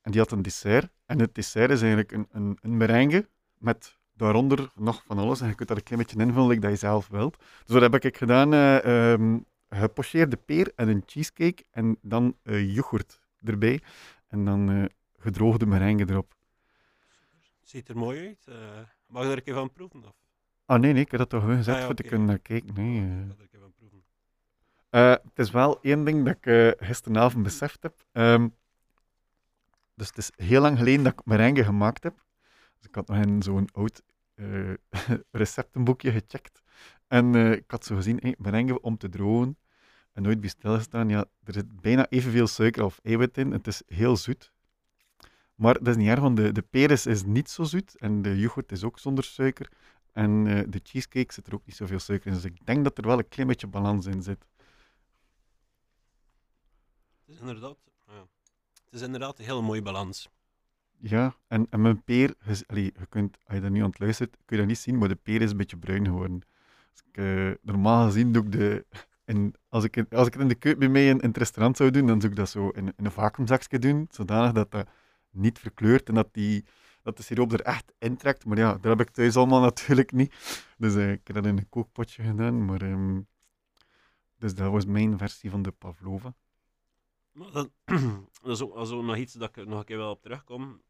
En 0.01 0.11
die 0.11 0.21
had 0.21 0.31
een 0.31 0.41
dessert. 0.41 0.91
En 1.05 1.19
het 1.19 1.35
dessert 1.35 1.71
is 1.71 1.79
eigenlijk 1.79 2.11
een, 2.11 2.27
een, 2.31 2.57
een 2.61 2.77
merengue 2.77 3.29
met 3.57 3.97
daaronder 4.13 4.71
nog 4.75 5.03
van 5.05 5.17
alles. 5.17 5.41
En 5.41 5.47
je 5.47 5.55
kunt 5.55 5.67
dat 5.67 5.77
een 5.77 5.83
klein 5.83 6.01
beetje 6.01 6.19
invullen 6.19 6.61
dat 6.61 6.71
je 6.71 6.77
zelf 6.77 7.07
wilt. 7.07 7.37
Dus 7.37 7.79
wat 7.79 7.81
heb 7.81 8.03
ik 8.03 8.17
gedaan? 8.17 8.53
eh 8.53 9.11
ehm, 9.13 9.37
gepocheerde 9.69 10.37
peer 10.37 10.71
en 10.75 10.87
een 10.87 11.03
cheesecake 11.05 11.63
en 11.71 11.97
dan 12.01 12.37
eh, 12.43 12.75
yoghurt 12.75 13.21
erbij. 13.43 13.81
En 14.27 14.45
dan 14.45 14.69
eh, 14.71 14.85
gedroogde 15.17 15.65
merengue 15.65 16.09
erop. 16.09 16.35
Ziet 17.61 17.89
er 17.89 17.97
mooi 17.97 18.27
uit. 18.27 18.47
eh, 18.47 18.55
mag 19.07 19.23
ik 19.23 19.29
er 19.31 19.37
een 19.37 19.43
keer 19.43 19.53
van 19.53 19.71
proeven? 19.71 20.03
Of? 20.03 20.13
Ah 20.65 20.79
nee, 20.79 20.93
nee, 20.93 21.01
ik 21.03 21.11
heb 21.11 21.19
dat 21.19 21.29
toch 21.29 21.43
gezet 21.43 21.73
Ah, 21.73 21.79
ja, 21.79 21.85
voor 21.85 21.95
te 21.95 22.03
kunnen 22.03 22.27
naar 22.27 22.39
kijken. 22.39 22.73
Nee. 22.73 22.95
Ik 22.97 23.03
ga 23.27 23.33
er 23.35 23.41
een 23.41 23.47
keer 23.49 23.59
van 23.59 23.73
proeven. 23.73 24.03
Het 25.23 25.39
is 25.39 25.51
wel 25.51 25.81
één 25.81 26.03
ding 26.05 26.25
dat 26.25 26.35
ik 26.41 26.75
gisteravond 26.79 27.43
beseft 27.43 27.83
heb. 27.83 28.05
Ehm, 28.11 28.47
dus 29.95 30.07
het 30.07 30.17
is 30.17 30.31
heel 30.35 30.61
lang 30.61 30.77
geleden 30.77 31.03
dat 31.03 31.13
ik 31.13 31.25
merengue 31.25 31.63
gemaakt 31.63 32.03
heb. 32.03 32.25
Dus 32.77 32.87
ik 32.87 32.95
had 32.95 33.07
nog 33.07 33.17
in 33.17 33.41
zo'n 33.41 33.69
oud 33.73 34.01
eh, 34.37 34.73
receptenboekje 35.31 36.11
gecheckt. 36.11 36.61
En 37.07 37.35
eh, 37.35 37.51
ik 37.51 37.71
had 37.71 37.85
zo 37.85 37.95
gezien, 37.95 38.17
hey, 38.21 38.35
merengue 38.37 38.81
om 38.81 38.97
te 38.97 39.09
drogen. 39.09 39.57
En 40.13 40.23
nooit 40.23 40.39
bij 40.39 40.49
stilgestaan. 40.49 41.09
Ja, 41.09 41.25
er 41.43 41.53
zit 41.53 41.81
bijna 41.81 42.09
evenveel 42.09 42.47
suiker 42.47 42.83
of 42.83 42.99
eiwit 43.03 43.37
in. 43.37 43.51
Het 43.51 43.67
is 43.67 43.81
heel 43.85 44.17
zoet. 44.17 44.51
Maar 45.55 45.73
dat 45.73 45.87
is 45.87 45.95
niet 45.95 46.07
erg, 46.07 46.19
want 46.19 46.37
de, 46.37 46.51
de 46.51 46.61
peer 46.61 46.91
is, 46.91 47.23
niet 47.23 47.49
zo 47.49 47.63
zoet. 47.63 47.95
En 47.97 48.21
de 48.21 48.39
yoghurt 48.39 48.71
is 48.71 48.83
ook 48.83 48.99
zonder 48.99 49.23
suiker. 49.23 49.71
En 50.11 50.47
eh, 50.47 50.63
de 50.67 50.79
cheesecake 50.83 51.33
zit 51.33 51.47
er 51.47 51.53
ook 51.53 51.65
niet 51.65 51.75
zoveel 51.75 51.99
suiker 51.99 52.27
in. 52.27 52.33
Dus 52.33 52.43
ik 52.43 52.65
denk 52.65 52.83
dat 52.83 52.97
er 52.97 53.07
wel 53.07 53.17
een 53.17 53.27
klein 53.27 53.47
beetje 53.47 53.67
balans 53.67 54.05
in 54.05 54.21
zit. 54.21 54.45
Het 57.25 57.35
is 57.35 57.39
inderdaad, 57.39 57.77
ja. 58.07 58.27
het 58.83 58.93
is 58.93 59.01
inderdaad 59.01 59.39
een 59.39 59.45
hele 59.45 59.61
mooie 59.61 59.81
balans. 59.81 60.29
Ja, 60.99 61.35
en, 61.47 61.67
en 61.69 61.81
mijn 61.81 62.03
peer, 62.03 62.35
je, 62.45 62.83
je 62.83 62.93
kunt, 63.09 63.37
als 63.45 63.55
je 63.55 63.61
daar 63.61 63.71
nu 63.71 63.81
aan 63.81 63.89
het 63.89 63.99
luistert, 63.99 64.37
kun 64.45 64.55
je 64.55 64.57
dat 64.57 64.65
niet 64.65 64.77
zien, 64.77 64.97
maar 64.97 65.07
de 65.07 65.15
peer 65.15 65.41
is 65.41 65.51
een 65.51 65.57
beetje 65.57 65.77
bruin 65.77 66.05
geworden. 66.05 66.41
Ik, 67.11 67.17
eh, 67.17 67.51
normaal 67.61 68.05
gezien 68.05 68.31
doe 68.31 68.43
ik 68.43 68.51
de, 68.51 68.85
in, 69.25 69.55
als, 69.69 69.83
ik, 69.83 70.13
als 70.13 70.27
ik 70.27 70.33
het 70.33 70.41
in 70.41 70.47
de 70.47 70.55
keuken 70.55 70.79
bij 70.79 70.89
mij 70.89 71.07
in, 71.07 71.19
in 71.19 71.27
het 71.27 71.37
restaurant 71.37 71.77
zou 71.77 71.91
doen, 71.91 72.07
dan 72.07 72.21
zou 72.21 72.31
ik 72.31 72.37
dat 72.37 72.49
zo 72.49 72.69
in, 72.69 72.93
een 72.95 73.11
vacuümzakje 73.11 73.79
doen, 73.79 74.07
zodanig 74.09 74.51
dat 74.51 74.71
dat 74.71 74.89
niet 75.31 75.59
verkleurt 75.59 76.09
en 76.09 76.15
dat, 76.15 76.29
die, 76.31 76.65
dat 77.01 77.17
de 77.17 77.23
siroop 77.23 77.51
er 77.51 77.61
echt 77.61 77.93
intrekt. 77.99 78.45
Maar 78.45 78.57
ja, 78.57 78.73
dat 78.73 78.97
heb 78.97 79.07
ik 79.07 79.09
thuis 79.09 79.35
allemaal 79.35 79.61
natuurlijk 79.71 80.11
niet. 80.11 80.33
Dus 80.77 80.95
eh, 80.95 81.11
ik 81.11 81.21
heb 81.23 81.35
dat 81.35 81.45
in 81.45 81.57
een 81.57 81.69
kookpotje 81.69 82.23
gedaan, 82.23 82.65
maar... 82.65 82.81
ehm, 82.81 83.19
dus 84.37 84.55
dat 84.55 84.71
was 84.71 84.85
mijn 84.85 85.17
versie 85.17 85.49
van 85.49 85.61
de 85.61 85.71
pavlova. 85.71 86.33
Maar 87.31 87.51
dat, 87.51 87.69
dat 88.47 88.55
is 88.55 88.61
ook, 88.63 88.75
dat 88.75 88.87
is 88.87 88.93
ook 88.93 89.03
nog 89.03 89.15
iets 89.17 89.33
dat 89.33 89.49
ik 89.49 89.57
er 89.57 89.67
nog 89.67 89.79
een 89.79 89.85
keer 89.85 89.97
wel 89.97 90.11
op 90.11 90.21
terugkom. 90.21 90.81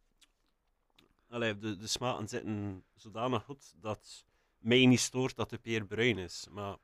Allee, 1.30 1.58
de, 1.58 1.78
de 1.78 1.88
smaken 1.88 2.28
zitten 2.28 2.84
zodanig 2.96 3.44
goed 3.44 3.74
dat 3.82 4.26
mij 4.60 4.86
niet 4.86 5.00
stoort 5.00 5.36
dat 5.36 5.50
de 5.50 5.58
peer 5.58 5.86
bruin 5.86 6.18
is. 6.18 6.48
Maar 6.52 6.76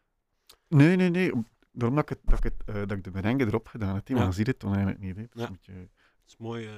Nee, 0.68 0.96
nee, 0.96 1.10
nee. 1.10 1.32
Daarom 1.72 1.96
dat 1.98 2.10
ik, 2.10 2.18
het, 2.18 2.20
dat 2.30 2.38
ik, 2.38 2.44
het, 2.44 2.64
eh, 2.66 2.76
dat 2.76 2.92
ik 2.92 3.04
de 3.04 3.12
merengue 3.12 3.48
erop 3.48 3.68
gedaan 3.68 3.96
heb. 3.96 4.08
Ja. 4.08 4.26
je 4.26 4.32
ziet 4.32 4.48
het 4.48 4.60
dan 4.60 4.70
eigenlijk 4.70 5.02
niet. 5.04 5.16
Hè. 5.16 5.22
Het 5.22 5.36
is 5.36 5.42
Ja. 5.42 5.48
een 5.48 5.54
beetje- 5.54 5.72
het 5.82 6.28
is 6.28 6.38
mooi. 6.38 6.66
eh, 6.68 6.74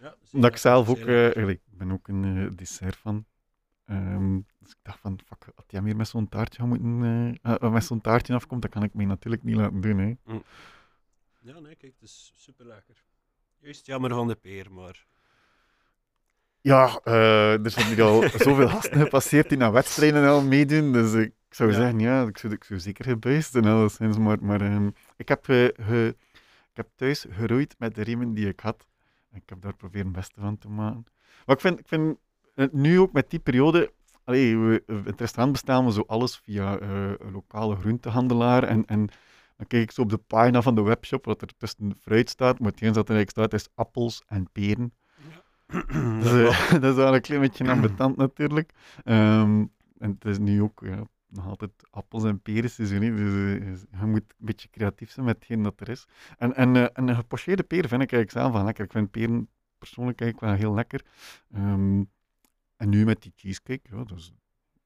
ja, 0.00 0.14
Omdat 0.32 0.50
ik 0.50 0.56
zelf 0.56 0.88
ook... 0.88 0.96
eh, 0.98 1.48
ik 1.48 1.60
ben 1.66 1.92
ook 1.92 2.08
een 2.08 2.56
dessert 2.56 2.96
van. 2.96 3.24
Ehm, 3.84 4.40
dus 4.58 4.70
ik 4.70 4.78
dacht 4.82 4.98
van, 5.00 5.18
fuck, 5.26 5.52
als 5.56 5.64
jij 5.68 5.82
meer 5.82 5.96
met 5.96 6.08
zo'n 6.08 6.28
taartje 6.28 6.64
moeten, 6.64 6.98
met 7.72 7.84
zo'n 7.84 8.00
taartje 8.00 8.34
afkomt, 8.34 8.62
dat 8.62 8.70
kan 8.70 8.82
ik 8.82 8.94
mij 8.94 9.04
natuurlijk 9.04 9.42
niet 9.42 9.56
laten 9.56 9.80
doen. 9.80 9.98
Hè. 9.98 10.14
Ja, 11.48 11.58
nee, 11.60 11.74
kijk, 11.74 11.92
het 11.92 12.02
is 12.08 12.32
super 12.36 12.66
lekker. 12.66 13.04
Juist 13.58 13.86
jammer 13.86 14.10
van 14.10 14.28
de 14.28 14.34
peer, 14.34 14.72
maar 14.72 15.06
Ja, 16.60 17.00
eh, 17.04 17.64
er 17.64 17.70
zijn 17.70 17.86
hier 17.86 18.02
al 18.02 18.22
zoveel 18.46 18.68
gasten 18.68 19.00
gepasseerd 19.00 19.48
die 19.48 19.58
naar 19.58 19.72
wedstrijden 19.72 20.28
al 20.28 20.42
meedoen. 20.42 20.92
Dus 20.92 21.12
ik 21.14 21.32
zou 21.50 21.70
Ja. 21.70 21.76
zeggen, 21.76 21.98
ja, 21.98 22.26
ik 22.26 22.38
zou, 22.38 22.52
ik 22.52 22.64
zou 22.64 22.80
zeker 22.80 23.04
gebuist 23.04 23.54
en 23.54 23.64
alleszins. 23.64 24.18
Maar, 24.18 24.44
maar 24.44 24.60
ehm, 24.60 24.90
ik, 25.16 25.28
heb, 25.28 25.48
eh, 25.48 25.64
ge- 25.74 26.16
ik 26.70 26.76
heb 26.76 26.88
thuis 26.96 27.26
geroeid 27.30 27.74
met 27.78 27.94
de 27.94 28.02
riemen 28.02 28.34
die 28.34 28.48
ik 28.48 28.60
had. 28.60 28.86
En 29.30 29.36
ik 29.36 29.48
heb 29.48 29.60
daar 29.62 29.76
proberen 29.76 30.06
het 30.06 30.16
beste 30.16 30.40
van 30.40 30.58
te 30.58 30.68
maken. 30.68 31.04
Maar 31.46 31.54
ik 31.56 31.60
vind, 31.62 31.78
ik 31.78 31.88
vind 31.88 32.18
het 32.54 32.72
nu 32.72 33.00
ook 33.00 33.12
met 33.12 33.30
die 33.30 33.38
periode... 33.40 33.92
Allee, 34.24 34.56
we, 34.58 34.82
in 34.86 35.02
het 35.04 35.20
restaurant 35.20 35.52
bestellen 35.52 35.84
we 35.84 35.92
zo 35.92 36.04
alles 36.06 36.36
via 36.36 36.78
eh, 36.78 36.88
een 37.18 37.32
lokale 37.32 37.76
groentehandelaar. 37.76 38.62
En, 38.62 38.86
en 38.86 39.08
dan 39.58 39.66
kijk 39.66 39.82
ik 39.82 39.90
zo 39.90 40.00
op 40.00 40.10
de 40.10 40.18
pagina 40.18 40.62
van 40.62 40.74
de 40.74 40.82
webshop 40.82 41.24
wat 41.24 41.42
er 41.42 41.56
tussen 41.56 41.96
fruit 42.00 42.30
staat. 42.30 42.58
Maar 42.58 42.70
hetgeen 42.70 42.92
dat 42.92 43.08
er 43.08 43.14
eigenlijk 43.14 43.48
staat 43.50 43.60
is 43.60 43.68
appels 43.74 44.22
en 44.26 44.50
peren. 44.52 44.92
dat 45.66 45.88
Dus, 46.22 46.32
eh, 46.32 46.70
dat 46.80 46.84
is 46.84 46.94
wel 46.94 47.14
een 47.14 47.20
klein 47.20 47.40
beetje 47.40 47.70
ambetant 47.70 48.16
natuurlijk. 48.16 48.72
Ehm, 49.04 49.64
en 49.98 50.10
het 50.10 50.24
is 50.24 50.38
nu 50.38 50.62
ook 50.62 50.80
ja, 50.84 51.02
nog 51.28 51.46
altijd 51.46 51.70
appels 51.90 52.24
en 52.24 52.40
peren 52.40 52.70
seizoen. 52.70 53.00
Dus 53.00 53.84
eh, 53.90 54.00
je 54.00 54.06
moet 54.06 54.34
een 54.38 54.46
beetje 54.46 54.68
creatief 54.70 55.10
zijn 55.10 55.26
met 55.26 55.34
hetgeen 55.34 55.62
dat 55.62 55.80
er 55.80 55.88
is. 55.88 56.06
En, 56.38 56.54
en, 56.54 56.76
eh, 56.76 56.82
en 56.92 57.08
een 57.08 57.14
gepocheerde 57.14 57.62
peer 57.62 57.88
vind 57.88 58.02
ik 58.02 58.12
eigenlijk 58.12 58.30
zelf 58.30 58.52
wel 58.52 58.64
lekker. 58.64 58.84
Ik 58.84 58.92
vind 58.92 59.10
peren 59.10 59.48
persoonlijk 59.78 60.20
eigenlijk 60.20 60.52
wel 60.52 60.60
heel 60.60 60.74
lekker. 60.74 61.04
Ehm, 61.52 62.02
en 62.76 62.88
nu 62.88 63.04
met 63.04 63.22
die 63.22 63.32
cheesecake, 63.36 63.88
ja, 63.90 64.04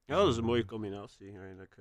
ja, 0.04 0.16
dat 0.16 0.28
is 0.28 0.36
een 0.36 0.44
mooie 0.44 0.64
combinatie 0.64 1.38
eigenlijk. 1.38 1.76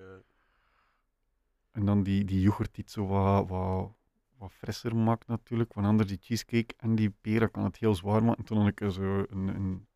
En 1.72 1.86
dan 1.86 2.04
die, 2.04 2.26
die 2.26 2.42
yoghurt 2.42 2.78
het 2.78 2.92
zo 2.92 3.06
wat, 3.08 3.48
wat, 3.48 3.92
wat 4.38 4.52
frisser 4.52 4.96
maakt 4.96 5.28
natuurlijk. 5.28 5.74
Want 5.74 5.88
anders 5.88 6.10
die 6.10 6.18
cheesecake 6.22 6.74
en 6.78 6.96
die 6.96 7.14
dat 7.22 7.52
kan 7.52 7.64
het 7.64 7.78
heel 7.78 7.96
zwaar 7.96 8.24
maken. 8.24 8.44
Toen 8.44 8.58
had 8.58 8.68
ik 8.68 8.82
er 8.82 8.92
zo 8.92 9.26
een, 9.30 9.48
een, 9.48 9.88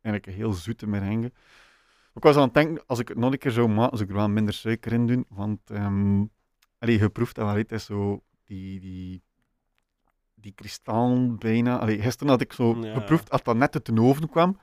eigenlijk 0.00 0.26
een 0.26 0.42
heel 0.42 0.52
zoete 0.52 0.86
merengue. 0.86 1.32
Ik 2.14 2.22
was 2.22 2.36
aan 2.36 2.42
het 2.42 2.54
denken, 2.54 2.86
als 2.86 2.98
ik 2.98 3.08
het 3.08 3.18
nog 3.18 3.32
een 3.32 3.38
keer 3.38 3.50
zou 3.50 3.68
maken, 3.68 3.96
zou 3.98 4.08
ik 4.10 4.14
er 4.14 4.20
wel 4.20 4.28
minder 4.28 4.54
suiker 4.54 4.92
in 4.92 5.06
doen. 5.06 5.24
Want 5.28 5.70
ehm 5.70 6.24
allee, 6.78 6.98
je 6.98 7.08
proeft 7.08 7.34
dat 7.34 7.46
wel, 7.46 7.56
het 7.56 7.72
is 7.72 7.84
zo 7.84 8.22
die, 8.44 8.80
die, 8.80 9.22
die 10.34 10.52
kristal 10.52 11.34
bijna. 11.34 11.78
Allee, 11.78 12.00
gisteren 12.00 12.32
had 12.32 12.40
ik 12.40 12.52
zo 12.52 12.76
Ja. 12.76 12.94
geproefd, 12.94 13.30
als 13.30 13.42
dat 13.42 13.56
net 13.56 13.74
uit 13.74 13.86
de 13.86 14.00
oven 14.02 14.28
kwam. 14.28 14.58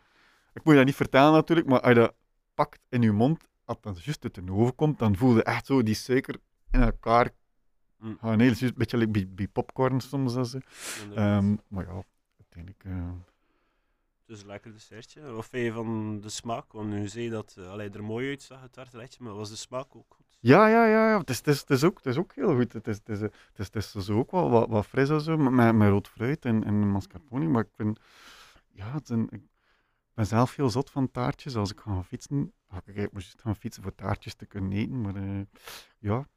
Ik 0.53 0.63
moet 0.63 0.71
je 0.73 0.77
dat 0.77 0.85
niet 0.85 0.95
vertellen 0.95 1.31
natuurlijk, 1.31 1.67
maar 1.67 1.79
als 1.79 1.89
je 1.89 1.99
dat 1.99 2.13
pakt 2.53 2.79
in 2.89 3.01
je 3.01 3.11
mond, 3.11 3.47
als 3.65 3.77
dat 3.81 4.03
juist 4.03 4.23
uit 4.23 4.33
de 4.33 4.51
oven 4.53 4.75
komt, 4.75 4.99
dan 4.99 5.15
voel 5.17 5.35
je 5.35 5.43
echt 5.43 5.65
zo 5.65 5.83
die 5.83 5.95
suiker 5.95 6.35
in 6.73 6.81
elkaar 6.81 7.31
Mm. 7.97 8.17
gaan. 8.19 8.39
Juist 8.39 8.61
een 8.61 8.73
beetje 8.75 8.97
like 8.97 9.11
bij, 9.11 9.27
bij 9.29 9.47
popcorn 9.47 9.99
soms. 9.99 10.33
Ze. 10.49 10.61
inderdaad. 11.01 11.43
Ehm, 11.43 11.55
maar 11.67 11.85
ja, 11.85 12.03
uiteindelijk... 12.37 12.83
eh, 12.83 13.11
Het 14.25 14.35
is 14.35 14.41
een 14.41 14.47
lekker 14.47 14.71
dessertje. 14.71 15.21
Wat 15.21 15.45
vind 15.45 15.65
je 15.65 15.71
van 15.71 16.21
de 16.21 16.29
smaak? 16.29 16.71
Want 16.71 16.89
nu 16.89 17.07
zei 17.07 17.23
je 17.23 17.29
dat 17.29 17.55
uh, 17.59 17.69
allee, 17.69 17.89
er 17.89 18.03
mooi 18.03 18.29
uitzag, 18.29 18.61
het 18.61 18.71
tarteletje, 18.73 19.23
maar 19.23 19.33
was 19.33 19.49
de 19.49 19.55
smaak 19.55 19.95
ook 19.95 20.13
goed? 20.15 20.37
Ja, 20.39 20.67
ja, 20.67 20.85
ja, 20.85 21.09
ja. 21.09 21.17
Het, 21.17 21.29
is, 21.29 21.37
het, 21.37 21.47
is, 21.47 21.59
het, 21.59 21.69
is 21.69 21.83
ook, 21.83 21.97
het 21.97 22.05
is 22.05 22.17
ook 22.17 22.33
heel 22.35 22.55
goed. 22.55 22.73
Het 22.73 22.87
is, 22.87 22.95
het 22.97 23.09
is, 23.09 23.21
eh, 23.21 23.29
het 23.53 23.75
is, 23.75 23.85
het 23.93 23.95
is 23.95 24.09
ook 24.09 24.31
wel 24.31 24.49
wat, 24.49 24.69
wat 24.69 24.85
fris 24.85 25.09
en 25.09 25.21
zo, 25.21 25.37
met, 25.37 25.75
met, 25.75 25.89
rood 25.89 26.07
fruit 26.07 26.45
en, 26.45 26.63
en 26.63 26.87
mascarpone. 26.91 27.47
Maar 27.47 27.63
ik 27.63 27.71
vind, 27.73 27.99
ja, 28.71 28.91
het 28.93 29.09
ik 29.09 29.41
ben 30.13 30.25
zelf 30.27 30.55
heel 30.55 30.69
zot 30.69 30.89
van 30.89 31.11
taartjes. 31.11 31.55
Als 31.55 31.71
ik 31.71 31.79
ga 31.79 32.03
fietsen, 32.03 32.53
ga 32.69 32.81
ik 32.85 32.95
juist 32.95 33.41
gaan 33.41 33.55
fietsen 33.55 33.83
voor 33.83 33.95
taartjes 33.95 34.33
te 34.33 34.45
kunnen 34.45 34.71
eten. 34.71 35.01
Maar 35.01 35.45
ja, 35.99 36.27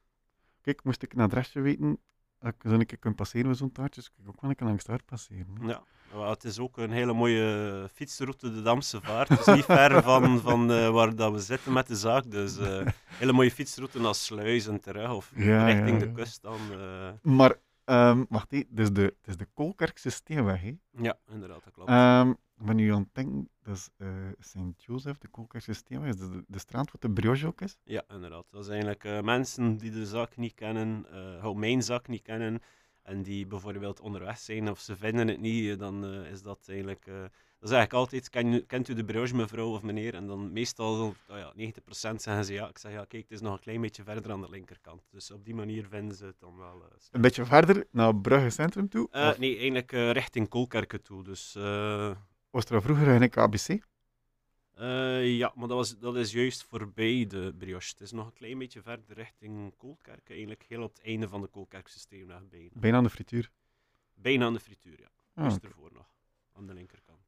kijk, 0.67 0.85
moest 0.85 1.03
ik 1.03 1.13
een 1.13 1.21
adresje 1.21 1.61
weten, 1.61 1.99
dat 2.39 2.55
ik 2.55 2.71
zo 2.71 2.75
een 2.75 2.87
keer 2.87 2.99
kan 2.99 3.15
passeren 3.15 3.49
met 3.49 3.57
zo'n 3.57 3.73
taartje, 3.73 4.01
dus 4.01 4.11
ik 4.19 4.29
ook 4.29 4.41
wel 4.41 4.51
een 4.51 4.57
keer 4.57 4.67
langs 4.67 4.85
daar 4.85 5.03
passeren. 5.05 5.47
hè. 5.61 5.67
Ja. 5.69 5.83
Maar 6.15 6.29
het 6.29 6.45
is 6.45 6.59
ook 6.59 6.77
een 6.79 6.91
hele 6.91 7.13
mooie 7.13 7.89
fietsroute, 7.93 8.53
de 8.53 8.63
Damse 8.63 9.01
Vaart. 9.01 9.29
Het 9.29 9.41
is 9.47 9.55
niet 9.55 9.65
ver 9.65 10.03
van, 10.03 10.41
van 10.41 10.73
eh, 10.73 10.91
waar 10.91 11.17
dat 11.17 11.33
we 11.33 11.39
zitten 11.39 11.73
met 11.73 11.87
de 11.87 11.97
zaak. 11.97 12.31
Dus 12.31 12.59
eh 12.59 12.87
hele 13.21 13.33
mooie 13.33 13.51
fietsroute 13.51 14.01
naar 14.01 14.15
Sluis 14.15 14.67
en 14.67 14.81
terug, 14.81 15.11
of 15.13 15.33
Ja, 15.35 15.65
richting 15.65 16.01
ja, 16.01 16.07
de 16.07 16.13
kust 16.13 16.43
dan. 16.43 16.59
eh. 16.73 17.09
Maar, 17.23 17.55
ehm, 17.85 18.25
wacht 18.29 18.53
even, 18.53 18.67
dus 18.71 18.93
de, 18.93 19.03
het 19.03 19.27
is 19.27 19.37
de 19.37 19.49
Kolkerkse 19.55 20.11
Steenweg, 20.11 20.61
hè? 20.63 20.77
ja, 20.91 21.19
inderdaad, 21.31 21.65
dat 21.65 21.73
klopt. 21.73 21.91
Ehm, 21.91 22.33
ik 22.61 22.67
ben 22.67 22.77
nu 22.77 22.93
aan 22.93 23.01
het 23.01 23.15
denken, 23.15 23.49
dat 23.63 23.77
is 23.77 23.89
eh 23.97 24.09
Sint-Jozef, 24.39 25.19
de 25.19 25.73
Steenweg, 25.73 26.09
is 26.09 26.17
de, 26.17 26.45
de 26.47 26.59
straat 26.59 26.93
wat 26.93 27.01
de 27.01 27.11
brioche 27.11 27.47
ook 27.47 27.61
is? 27.61 27.79
Ja, 27.85 28.05
inderdaad. 28.09 28.45
Dat 28.51 28.65
zijn 28.65 28.83
eigenlijk 28.85 29.05
eh, 29.19 29.25
mensen 29.25 29.77
die 29.77 29.91
de 29.91 30.07
zaak 30.07 30.37
niet 30.37 30.55
kennen, 30.55 31.07
eh 31.11 31.41
gewoon 31.41 31.59
mijn 31.59 31.83
zaak 31.83 32.09
niet 32.09 32.23
kennen, 32.23 32.61
en 33.03 33.23
die 33.23 33.47
bijvoorbeeld 33.47 34.01
onderweg 34.01 34.39
zijn 34.39 34.71
of 34.71 34.81
ze 34.81 34.97
vinden 34.97 35.29
het 35.29 35.41
niet, 35.41 35.71
eh, 35.71 35.79
dan 35.79 36.05
eh, 36.05 36.31
is 36.31 36.43
dat 36.43 36.65
eigenlijk... 36.69 37.07
eh, 37.07 37.23
dat 37.59 37.69
is 37.69 37.77
eigenlijk 37.77 37.93
altijd, 37.93 38.31
ken, 38.31 38.67
kent 38.67 38.89
u 38.89 38.95
de 38.95 39.05
brioche 39.05 39.35
mevrouw 39.35 39.73
of 39.73 39.83
meneer? 39.83 40.15
En 40.15 40.27
dan 40.27 40.53
meestal, 40.53 41.01
oh 41.29 41.37
ja, 41.37 41.53
90% 41.57 42.21
zeggen 42.21 42.45
ze 42.45 42.53
ja. 42.53 42.69
Ik 42.69 42.79
zeg 42.79 42.93
ja, 42.93 43.05
kijk, 43.05 43.23
het 43.23 43.33
is 43.33 43.41
nog 43.41 43.53
een 43.53 43.61
klein 43.61 43.81
beetje 43.81 44.03
verder 44.03 44.33
aan 44.33 44.41
de 44.41 44.51
linkerkant. 44.51 45.03
Dus 45.11 45.31
op 45.31 45.45
die 45.45 45.55
manier 45.55 45.87
vinden 45.87 46.17
ze 46.17 46.25
het 46.25 46.41
dan 46.41 46.57
wel... 46.57 46.83
eh. 46.83 46.97
Een 47.11 47.21
beetje 47.21 47.45
verder, 47.45 47.87
naar 47.91 48.17
Brugge 48.17 48.51
Centrum 48.51 48.89
toe? 48.89 49.09
Eh, 49.11 49.39
nee, 49.39 49.55
eigenlijk 49.57 49.93
eh, 49.93 50.11
richting 50.11 50.49
Kolkerke 50.49 51.03
toe. 51.03 51.25
Dus 51.25 51.55
eh, 51.55 52.11
was 52.57 52.65
er 52.65 52.75
al 52.75 52.81
vroeger 52.81 53.09
een 53.09 53.31
KBC? 53.31 53.85
eh, 54.75 55.37
ja, 55.37 55.53
maar 55.55 55.69
dat, 55.69 55.77
was, 55.77 55.99
dat 55.99 56.17
is 56.17 56.33
juist 56.33 56.65
voorbij 56.65 57.27
de 57.27 57.55
brioche. 57.59 57.91
Het 57.91 58.01
is 58.01 58.13
nog 58.13 58.27
een 58.27 58.33
klein 58.33 58.59
beetje 58.59 58.83
verder 58.83 59.17
richting 59.17 59.77
Kolkerke. 59.77 60.33
Eigenlijk 60.33 60.65
heel 60.69 60.83
op 60.83 60.95
het 60.95 61.05
einde 61.05 61.29
van 61.29 61.41
de 61.41 61.47
Kolkerkse 61.47 61.99
steenweg 61.99 62.49
bijna. 62.49 62.69
Bijna 62.73 62.97
aan 62.97 63.03
de 63.03 63.11
frituur. 63.11 63.51
Bijna 64.15 64.45
aan 64.47 64.53
de 64.53 64.61
frituur, 64.61 65.01
ja. 65.01 65.11
Ah, 65.35 65.57
ervoor 65.63 65.91
nog. 65.93 66.07
Aan 66.53 66.67
de 66.67 66.75
linkerkant. 66.75 67.19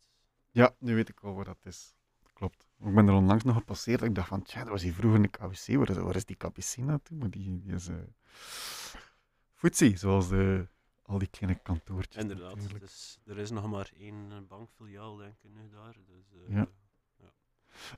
Ja, 0.50 0.74
nu 0.78 0.94
weet 0.94 1.08
ik 1.08 1.20
wel 1.20 1.34
waar 1.34 1.44
dat 1.44 1.64
is. 1.64 1.94
Klopt. 2.32 2.66
Ik 2.84 2.94
ben 2.94 3.08
er 3.08 3.14
onlangs 3.14 3.44
nog 3.44 3.56
gepasseerd. 3.56 4.02
Ik 4.02 4.14
dacht 4.14 4.28
van, 4.28 4.42
tja, 4.42 4.60
dat 4.60 4.68
was 4.68 4.82
hier 4.82 4.94
vroeger 4.94 5.20
een 5.20 5.30
KBC. 5.30 5.76
Waar 5.76 5.90
is, 5.90 5.96
waar 5.96 6.16
is 6.16 6.24
die 6.24 6.36
KBC 6.36 6.76
naartoe? 6.76 7.16
Maar 7.18 7.30
die, 7.30 7.60
die 7.62 7.74
is... 7.74 7.88
footsie, 9.52 9.96
zoals 9.96 10.28
de, 10.28 10.68
al 11.08 11.18
die 11.18 11.28
kleine 11.28 11.58
kantoortjes. 11.62 12.22
Inderdaad. 12.22 12.80
Dus 12.80 13.18
er 13.24 13.38
is 13.38 13.50
nog 13.50 13.70
maar 13.70 13.90
één 13.96 14.32
eh, 14.32 14.38
bankfiliaal, 14.48 15.16
denk 15.16 15.34
ik, 15.42 15.50
nu 15.54 15.68
daar. 15.68 15.96
Dus, 16.06 16.32
eh, 16.32 16.54
Ja. 16.54 16.68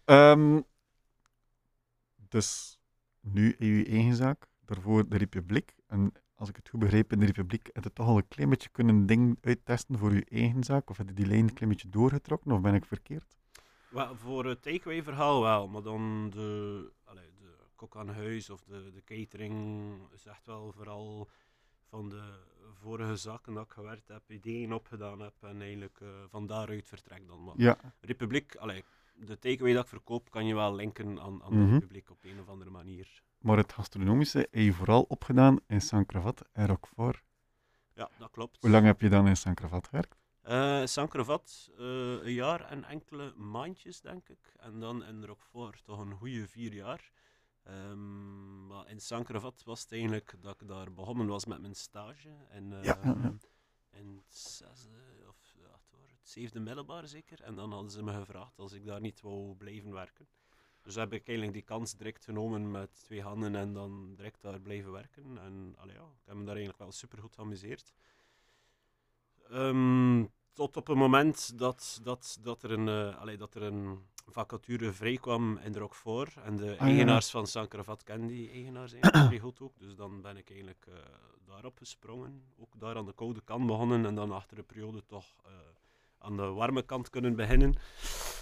Ehm, 0.04 0.60
dus 2.28 2.78
nu 3.20 3.54
in 3.58 3.68
uw 3.68 3.84
eigen 3.84 4.14
zaak, 4.16 4.46
daarvoor 4.64 5.08
de 5.08 5.16
Republiek. 5.16 5.74
En 5.86 6.12
als 6.34 6.48
ik 6.48 6.56
het 6.56 6.68
goed 6.68 6.80
begreep, 6.80 7.12
in 7.12 7.20
de 7.20 7.26
Republiek 7.26 7.70
heb 7.72 7.84
je 7.84 7.92
toch 7.92 8.06
al 8.06 8.16
een 8.16 8.28
klein 8.28 8.48
beetje 8.48 8.68
kunnen 8.68 9.06
ding 9.06 9.38
uittesten 9.40 9.98
voor 9.98 10.10
uw 10.10 10.22
eigen 10.28 10.64
zaak? 10.64 10.90
Of 10.90 10.96
heb 10.96 11.08
je 11.08 11.14
die 11.14 11.26
lijn 11.26 11.48
een 11.48 11.54
klein 11.54 11.70
beetje 11.70 11.88
doorgetrokken, 11.88 12.52
of 12.52 12.60
ben 12.60 12.74
ik 12.74 12.84
verkeerd? 12.84 13.36
Voor 14.14 14.44
het 14.46 14.62
takeaway-verhaal 14.62 15.42
wel, 15.42 15.68
maar 15.68 15.82
dan 15.82 16.30
de, 16.30 16.92
allee, 17.04 17.30
de 17.38 17.56
kok 17.76 17.96
aan 17.96 18.08
huis 18.08 18.50
of 18.50 18.64
de, 18.64 18.90
de 18.92 19.04
catering 19.04 19.98
is 20.12 20.26
echt 20.26 20.46
wel 20.46 20.72
vooral 20.72 21.28
van 21.90 22.08
de 22.08 22.22
vorige 22.80 23.16
zaken 23.16 23.54
dat 23.54 23.64
ik 23.64 23.72
gewerkt 23.72 24.08
heb, 24.08 24.22
ideeën 24.30 24.72
opgedaan 24.72 25.20
heb 25.20 25.34
en 25.40 25.60
eigenlijk 25.60 26.00
eh, 26.00 26.08
van 26.30 26.46
daaruit 26.46 26.86
vertrek 26.88 27.26
dan. 27.28 27.44
Maar 27.44 27.54
Ja, 27.56 27.76
Republiek, 28.00 28.56
allee, 28.56 28.84
de 29.14 29.38
takeaway 29.38 29.72
dat 29.72 29.82
ik 29.82 29.88
verkoop 29.88 30.30
kan 30.30 30.46
je 30.46 30.54
wel 30.54 30.74
linken 30.74 31.20
aan, 31.20 31.42
aan 31.42 31.52
Mhm. 31.58 31.66
de 31.66 31.72
Republiek 31.72 32.10
op 32.10 32.24
een 32.24 32.40
of 32.40 32.48
andere 32.48 32.70
manier. 32.70 33.22
maar 33.38 33.56
het 33.56 33.72
gastronomische 33.72 34.38
heb 34.38 34.54
je 34.54 34.72
vooral 34.72 35.02
opgedaan 35.02 35.58
in 35.66 35.80
Saint-Cravat 35.80 36.44
en 36.52 36.66
Roquefort. 36.66 37.22
Ja, 37.94 38.10
dat 38.18 38.30
klopt. 38.30 38.58
Hoe 38.60 38.70
lang 38.70 38.84
heb 38.86 39.00
je 39.00 39.08
dan 39.08 39.26
in 39.28 39.36
Saint-Cravat 39.36 39.86
gewerkt? 39.88 40.16
Eh 40.42 40.84
Saint-Crovat, 40.84 41.70
eh, 41.78 41.84
een 42.24 42.32
jaar 42.32 42.60
en 42.60 42.84
enkele 42.84 43.32
maandjes, 43.36 44.00
denk 44.00 44.28
ik. 44.28 44.54
En 44.56 44.80
dan 44.80 45.04
in 45.04 45.24
Roquefort 45.24 45.84
toch 45.84 45.98
een 45.98 46.12
goede 46.12 46.48
vier 46.48 46.72
jaar. 46.74 47.10
Ehm, 47.70 48.66
maar 48.66 48.88
in 48.88 49.00
Saint-Crovat 49.00 49.62
was 49.64 49.82
het 49.82 49.92
eigenlijk 49.92 50.34
dat 50.40 50.60
ik 50.60 50.68
daar 50.68 50.92
begonnen 50.92 51.26
was 51.26 51.44
met 51.44 51.60
mijn 51.60 51.74
stage. 51.74 52.28
En, 52.48 52.68
Ja, 52.82 52.98
ja. 53.02 53.34
In 53.90 54.16
het 54.16 54.36
zesde 54.36 54.90
of 55.28 55.54
ja, 55.56 55.72
het 55.72 55.90
was 55.90 56.10
het 56.10 56.28
zevende 56.28 56.60
middelbaar 56.60 57.08
zeker. 57.08 57.42
En 57.42 57.54
dan 57.54 57.72
hadden 57.72 57.90
ze 57.90 58.02
me 58.02 58.12
gevraagd 58.12 58.58
als 58.58 58.72
ik 58.72 58.84
daar 58.84 59.00
niet 59.00 59.20
wou 59.20 59.54
blijven 59.54 59.92
werken. 59.92 60.28
Dus 60.82 60.94
heb 60.94 61.12
ik 61.12 61.26
eigenlijk 61.26 61.56
die 61.56 61.66
kans 61.66 61.96
direct 61.96 62.24
genomen 62.24 62.70
met 62.70 63.04
twee 63.04 63.22
handen 63.22 63.54
en 63.54 63.72
dan 63.72 64.14
direct 64.14 64.42
daar 64.42 64.60
blijven 64.60 64.92
werken. 64.92 65.38
En 65.38 65.74
allee, 65.78 65.94
ja, 65.94 66.02
ik 66.02 66.26
heb 66.26 66.34
me 66.34 66.44
daar 66.44 66.54
eigenlijk 66.54 66.78
wel 66.78 66.92
super 66.92 67.18
goed 67.18 67.34
geamuseerd. 67.34 67.94
Ehm, 69.48 70.26
tot 70.52 70.76
op 70.76 70.86
het 70.86 70.96
moment 70.96 71.58
dat, 71.58 72.00
dat, 72.02 72.38
dat, 72.42 72.62
er 72.62 72.70
een, 72.70 73.14
allee, 73.14 73.36
dat 73.36 73.54
er 73.54 73.62
een 73.62 73.98
vacature 74.26 74.92
vrijkwam 74.92 75.58
in 75.58 75.72
de 75.72 75.78
Roquefort. 75.78 76.36
En 76.36 76.56
de 76.56 76.64
ja. 76.64 76.76
eigenaars 76.76 77.30
van 77.30 77.46
Saint-Cravat 77.46 78.02
kennen 78.02 78.28
die 78.28 78.50
eigenaars 78.50 78.92
eigenlijk 78.92 79.24
vrij 79.28 79.38
goed 79.38 79.60
ook. 79.60 79.78
Dus 79.78 79.94
dan 79.94 80.20
ben 80.20 80.36
ik 80.36 80.50
eigenlijk 80.50 80.86
eh, 80.88 80.94
daarop 81.46 81.78
gesprongen. 81.78 82.42
Ook 82.58 82.80
daar 82.80 82.96
aan 82.96 83.06
de 83.06 83.14
koude 83.14 83.40
kant 83.44 83.66
begonnen. 83.66 84.06
En 84.06 84.14
dan 84.14 84.32
achter 84.32 84.58
een 84.58 84.66
periode 84.66 85.06
toch 85.06 85.34
eh, 85.44 85.52
aan 86.18 86.36
de 86.36 86.46
warme 86.46 86.82
kant 86.82 87.10
kunnen 87.10 87.36
beginnen. 87.36 87.74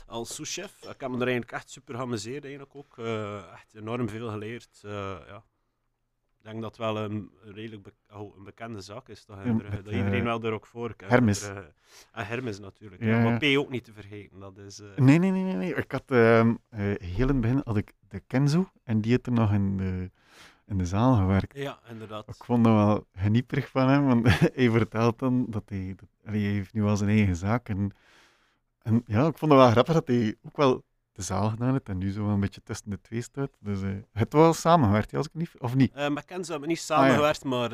Als 0.07 0.35
souschef. 0.35 0.83
Ik 0.83 1.01
heb 1.01 1.11
me 1.11 1.17
er 1.17 1.23
eigenlijk 1.23 1.53
echt 1.53 1.71
super 1.71 1.95
geamuseerd 1.95 2.45
eigenlijk 2.45 2.75
ook. 2.75 2.99
Echt 3.53 3.75
enorm 3.75 4.09
veel 4.09 4.31
geleerd. 4.31 4.79
Ja. 4.83 5.45
Ik 6.49 6.55
denk 6.55 6.67
dat 6.67 6.77
het 6.77 6.95
wel 6.95 7.05
een 7.05 7.31
redelijk 7.45 7.83
be- 7.83 8.15
oh, 8.17 8.37
een 8.37 8.45
bekende 8.45 8.81
zaak 8.81 9.09
is. 9.09 9.25
Brugge, 9.25 9.53
met, 9.53 9.85
dat 9.85 9.95
iedereen 9.95 10.19
eh, 10.19 10.25
wel 10.25 10.43
er 10.43 10.53
ook 10.53 10.67
voor 10.67 10.95
kent. 10.97 11.11
Hermes. 11.11 11.41
Brugge. 11.41 11.73
En 12.13 12.27
Hermes 12.27 12.59
natuurlijk. 12.61 13.03
Ja. 13.03 13.23
Maar 13.23 13.39
P 13.39 13.45
ook 13.57 13.71
niet 13.71 13.85
te 13.85 13.93
vergeten. 13.93 14.41
Dat 14.41 14.59
is, 14.59 14.81
eh, 14.81 14.87
Nee, 14.97 15.19
nee, 15.19 15.31
nee, 15.31 15.43
nee. 15.43 15.55
nee. 15.55 15.75
Ik 15.75 15.93
had 15.93 16.03
ehm, 16.07 16.55
eh, 16.69 16.81
heel 16.99 17.29
in 17.29 17.29
het 17.29 17.41
begin 17.41 17.61
had 17.65 17.77
ik 17.77 17.93
de 18.09 18.21
Kenzo 18.27 18.71
en 18.85 19.01
die 19.01 19.11
heeft 19.11 19.27
er 19.27 19.33
nog 19.33 19.53
in 19.53 19.77
de, 19.77 20.11
in 20.67 20.79
de 20.79 20.87
zaal 20.87 21.17
gewerkt. 21.17 21.57
ja, 21.57 21.79
inderdaad. 21.91 22.29
Ik 22.29 22.45
vond 22.45 22.65
dat 22.65 22.75
wel 22.75 23.07
genieperig 23.15 23.69
van 23.69 23.89
hem, 23.89 24.07
want 24.07 24.27
hij 24.55 24.71
vertelt 24.71 25.19
dan 25.19 25.47
dat 25.49 25.63
hij, 25.67 25.95
dat, 25.97 26.09
hij 26.23 26.39
heeft 26.39 26.73
nu 26.73 26.83
wel 26.83 26.97
zijn 26.97 27.11
eigen 27.11 27.37
zaak. 27.37 27.69
En, 27.69 27.91
en 28.83 29.03
ja, 29.07 29.27
ik 29.27 29.39
vond 29.39 29.53
het 29.53 29.61
wel 29.61 29.71
grappig 29.71 29.95
dat 29.95 30.07
hij 30.07 30.37
ook 30.43 30.57
wel 30.57 30.85
de 31.19 31.25
zaal 31.25 31.49
gedaan 31.51 31.73
heeft 31.73 31.89
en 31.89 31.99
nu 31.99 32.13
zo 32.13 32.29
een 32.29 32.41
beetje 32.41 32.63
tussen 32.63 32.91
de 32.91 33.01
twee 33.01 33.23
staat. 33.23 33.51
Dus 33.61 33.83
eh 33.83 33.91
het 34.13 34.33
wel 34.33 34.55
samengewerkt, 34.55 35.15
als 35.15 35.27
ik 35.27 35.35
niet, 35.35 35.51
of 35.59 35.75
niet? 35.75 35.97
Uh, 35.97 36.09
met 36.09 36.25
Kenzo 36.25 36.51
hebben 36.51 36.69
we 36.69 36.75
niet 36.75 36.79
Ah, 36.79 36.85
samengewerkt, 36.85 37.45
maar 37.45 37.71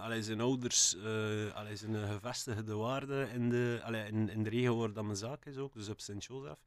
allee, 0.00 0.22
zijn 0.22 0.40
ouders 0.40 0.96
uh, 0.96 1.54
allee, 1.54 1.76
zijn 1.76 1.94
een 1.94 2.08
gevestigde 2.12 2.74
waarde 2.74 3.28
in 3.32 3.48
de, 3.50 3.80
allee, 3.84 4.06
in, 4.06 4.28
in 4.28 4.42
de 4.42 4.50
regio 4.50 4.76
waar 4.76 4.92
dat 4.92 5.04
mijn 5.04 5.16
zaak 5.16 5.44
is 5.44 5.56
ook, 5.56 5.74
dus 5.74 5.88
op 5.88 6.00
Sint-Joseph. 6.00 6.58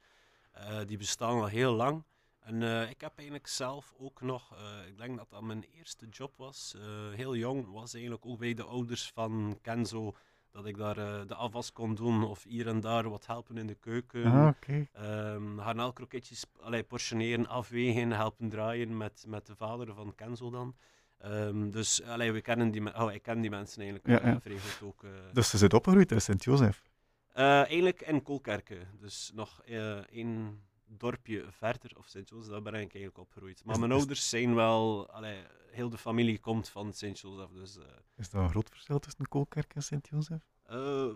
Uh, 0.57 0.77
die 0.85 0.97
bestaan 0.97 1.39
al 1.39 1.45
heel 1.45 1.73
lang. 1.73 2.03
En 2.39 2.61
uh, 2.61 2.89
ik 2.89 3.01
heb 3.01 3.11
eigenlijk 3.15 3.47
zelf 3.47 3.93
ook 3.97 4.21
nog, 4.21 4.53
uh, 4.53 4.87
ik 4.87 4.97
denk 4.97 5.17
dat 5.17 5.29
dat 5.29 5.41
mijn 5.41 5.65
eerste 5.73 6.07
job 6.09 6.33
was, 6.37 6.75
uh, 6.77 6.83
heel 7.13 7.35
jong, 7.35 7.71
was 7.71 7.93
eigenlijk 7.93 8.25
ook 8.25 8.39
bij 8.39 8.53
de 8.53 8.63
ouders 8.63 9.11
van 9.13 9.59
Kenzo, 9.61 10.15
dat 10.55 10.65
ik 10.65 10.77
daar 10.77 10.97
uh, 10.97 11.21
de 11.27 11.35
afwas 11.35 11.71
kon 11.71 11.95
doen 11.95 12.23
of 12.23 12.43
hier 12.43 12.67
en 12.67 12.79
daar 12.79 13.09
wat 13.09 13.25
helpen 13.25 13.57
in 13.57 13.67
de 13.67 13.75
keuken. 13.75 14.25
Ah. 14.25 14.47
Okay. 14.47 14.89
Um, 15.33 15.59
garnaalkroketjes 15.59 16.45
allee, 16.59 16.83
portioneren, 16.83 17.47
afwegen, 17.47 18.11
helpen 18.11 18.49
draaien 18.49 18.97
met, 18.97 19.25
met 19.27 19.45
de 19.45 19.55
vader 19.55 19.93
van 19.93 20.15
Kenzo 20.15 20.49
dan. 20.49 20.75
Um, 21.25 21.71
dus 21.71 22.03
allee, 22.03 22.31
we 22.31 22.41
kennen 22.41 22.71
die, 22.71 22.95
oh, 22.95 23.13
ik 23.13 23.21
ken 23.21 23.41
die 23.41 23.49
mensen 23.49 23.81
eigenlijk 23.81 24.23
ja, 24.23 24.29
ja. 24.29 24.39
vrij 24.39 24.57
goed 24.57 24.87
ook. 24.87 25.03
Uh, 25.03 25.11
dus 25.33 25.49
ze 25.49 25.57
zit 25.57 25.73
opgegroeid 25.73 26.11
in 26.11 26.21
Sint-Jozef? 26.21 26.81
Uh, 27.35 27.43
eigenlijk 27.45 28.01
in 28.01 28.23
Kolkerke, 28.23 28.77
dus 28.99 29.31
nog 29.33 29.61
één 30.09 30.61
dorpje 30.97 31.45
verder, 31.51 31.91
of 31.97 32.07
Sint-Jozef, 32.07 32.51
daar 32.51 32.61
ben 32.61 32.73
ik 32.73 32.79
eigenlijk 32.79 33.17
opgegroeid. 33.17 33.65
Maar 33.65 33.73
is, 33.73 33.79
mijn 33.79 33.91
is, 33.91 33.97
ouders 33.97 34.29
zijn 34.29 34.55
wel, 34.55 35.09
allee, 35.09 35.43
heel 35.71 35.89
de 35.89 35.97
familie 35.97 36.39
komt 36.39 36.69
van 36.69 36.93
Sint-Jozef. 36.93 37.49
Dus, 37.49 37.77
uh, 37.77 37.83
is 38.15 38.29
dat 38.29 38.41
een 38.41 38.49
groot 38.49 38.69
verschil 38.69 38.99
tussen 38.99 39.27
Kolkerke 39.27 39.75
en 39.75 39.83
Sint-Jozef? 39.83 40.47
Uh, 40.69 41.13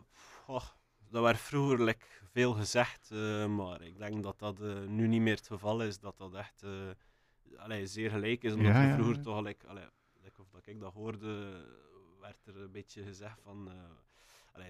oh, 0.48 0.65
dat 1.10 1.24
werd 1.24 1.39
vroeger 1.39 1.84
like, 1.84 2.06
veel 2.32 2.54
gezegd, 2.54 3.10
uh, 3.12 3.46
maar 3.46 3.82
ik 3.82 3.98
denk 3.98 4.24
dat 4.24 4.39
dat 4.39 4.60
nu 4.88 5.08
niet 5.08 5.22
meer 5.22 5.36
het 5.36 5.48
geval 5.48 5.84
is. 5.84 6.00
Dat 6.00 6.18
dat 6.18 6.34
echt 6.34 6.63
allee, 7.58 7.88
zeer 7.88 8.10
gelijk 8.10 8.44
is. 8.44 8.54
Omdat 8.54 8.72
ja, 8.72 8.84
ja, 8.84 8.94
vroeger 8.94 9.15
ja. 9.15 9.22
toch, 9.22 9.42
like, 9.42 9.68
allee, 9.68 9.88
like, 10.24 10.42
of 10.42 10.50
dat 10.50 10.68
ik 10.68 10.80
dat 10.80 10.94
hoorde, 10.94 11.65
werd 12.20 12.48
er 12.48 12.58
een 12.58 12.72
beetje 12.72 13.04
gezegd 13.04 13.42
van. 13.42 13.72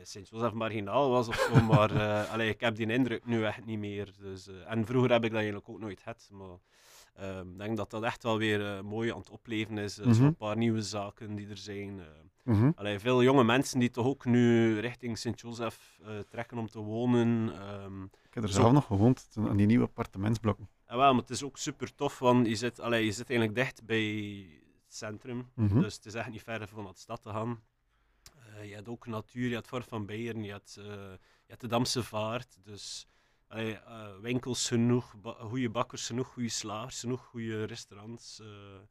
Sint-Joseph 0.02 0.54
marginaal 0.54 1.10
was 1.10 1.28
of 1.28 1.36
zo, 1.36 1.64
maar 1.74 1.92
uh, 1.96 2.32
allee, 2.32 2.50
ik 2.50 2.62
heb 2.62 2.76
die 2.76 2.88
indruk 2.88 3.26
nu 3.26 3.44
echt 3.46 3.66
niet 3.66 3.80
meer. 3.80 4.14
Dus, 4.20 4.48
uh, 4.48 4.72
en 4.72 4.86
vroeger 4.86 5.12
heb 5.12 5.24
ik 5.24 5.30
dat 5.30 5.40
eigenlijk 5.40 5.70
ook 5.70 5.80
nooit 5.80 6.00
gehad, 6.00 6.30
maar 6.32 6.58
ik 7.16 7.22
uh, 7.22 7.58
denk 7.58 7.78
dat 7.78 7.90
dat 7.90 8.04
echt 8.04 8.24
wel 8.24 8.38
weer 8.38 8.60
uh, 8.60 8.82
mooi 8.82 9.12
aan 9.12 9.20
het 9.20 9.30
opleven 9.30 9.78
is. 9.78 9.98
Mm 9.98 10.04
-hmm. 10.04 10.14
Zo'n 10.14 10.36
paar 10.36 10.58
nieuwe 10.58 10.82
zaken 10.82 11.36
die 11.36 11.50
er 11.50 11.58
zijn. 11.58 12.02
Mm 12.44 12.56
-hmm. 12.56 12.74
allee, 12.76 13.00
veel 13.00 13.24
jonge 13.24 13.44
mensen 13.44 13.80
die 13.80 13.90
toch 13.90 14.06
ook 14.06 14.26
nu 14.26 14.80
richting 14.80 15.18
Sint-Joseph 15.18 16.00
trekken 16.30 16.58
om 16.58 16.70
te 16.70 16.80
wonen. 16.80 17.28
Um, 17.84 18.04
ik 18.04 18.34
heb 18.34 18.44
er 18.44 18.50
zelf 18.50 18.72
nog 18.72 18.86
gewoond, 18.86 19.28
aan 19.36 19.58
die 19.58 19.66
nieuwe 19.66 19.86
appartementsblokken. 19.86 20.70
Ja, 20.88 20.98
wel, 20.98 21.12
maar 21.12 21.22
het 21.22 21.30
is 21.30 21.44
ook 21.44 21.58
super 21.58 21.96
tof, 21.96 22.20
want 22.20 22.48
je 22.48 22.56
zit, 22.56 22.80
allee, 22.80 23.06
je 23.06 23.12
zit 23.12 23.30
eigenlijk 23.30 23.60
dicht 23.60 23.86
bij 23.86 24.46
het 24.86 24.96
centrum. 24.96 25.50
Mhm. 25.54 25.82
Dus 25.82 25.96
het 25.96 26.06
is 26.06 26.14
echt 26.14 26.30
niet 26.30 26.44
ver 26.44 26.68
van 26.68 26.84
naar 26.84 26.94
de 26.94 27.00
stad 27.00 27.22
te 27.22 27.30
gaan. 27.30 27.60
Eh, 28.60 28.70
je 28.70 28.76
hebt 28.76 28.88
ook 28.88 29.08
natuur, 29.08 29.48
je 29.48 29.54
hebt 29.54 29.68
Fort 29.68 29.86
van 29.86 30.06
Beieren, 30.06 30.44
je 30.44 30.54
eh, 30.54 30.84
je 31.46 31.48
hebt 31.48 31.62
de 31.62 31.68
Damse 31.68 32.04
Vaart. 32.04 32.58
Dus 32.64 33.08
eh, 33.48 34.18
winkels 34.22 34.68
genoeg, 34.68 35.16
ba 35.22 35.36
goede 35.40 35.70
bakkers 35.70 36.06
genoeg, 36.08 36.28
goede 36.28 36.50
slagers 36.50 37.00
genoeg, 37.00 37.26
goede 37.26 37.64
restaurants. 37.64 38.42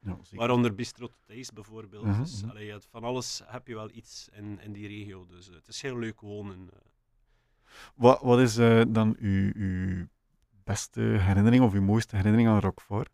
Ja, 0.00 0.18
waaronder 0.30 0.74
Bistro 0.74 1.08
Thijs 1.26 1.52
bijvoorbeeld. 1.52 2.04
Mhm, 2.04 2.22
Dus 2.22 2.40
mhm. 2.40 2.50
allee, 2.50 2.64
je 2.64 2.70
hebt 2.70 2.86
van 2.90 3.04
alles 3.04 3.42
heb 3.44 3.66
je 3.66 3.74
wel 3.74 3.90
iets 3.90 4.28
in, 4.32 4.60
in 4.60 4.72
die 4.72 4.88
regio. 4.88 5.26
Dus 5.26 5.46
het 5.46 5.68
is 5.68 5.82
heel 5.82 5.98
leuk 5.98 6.20
wonen. 6.20 6.68
Wat, 7.94 8.20
wat 8.20 8.38
is 8.38 8.54
dan 8.88 9.16
uw, 9.18 9.52
uw 9.54 10.06
beste 10.64 11.00
herinnering 11.00 11.64
of 11.64 11.72
uw 11.72 11.82
mooiste 11.82 12.16
herinnering 12.16 12.48
aan 12.48 12.60
Roquefort? 12.60 13.10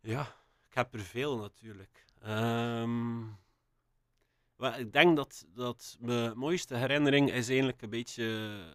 Ja, 0.00 0.20
ik 0.68 0.74
heb 0.74 0.94
er 0.94 1.00
veel 1.00 1.38
natuurlijk. 1.38 2.04
Ehm, 2.20 3.22
ik 4.58 4.92
denk 4.92 5.16
dat, 5.16 5.46
dat 5.54 5.96
mijn 6.00 6.38
mooiste 6.38 6.76
herinnering 6.76 7.32
is 7.32 7.48
eigenlijk 7.48 7.82
een 7.82 7.90
beetje 7.90 8.24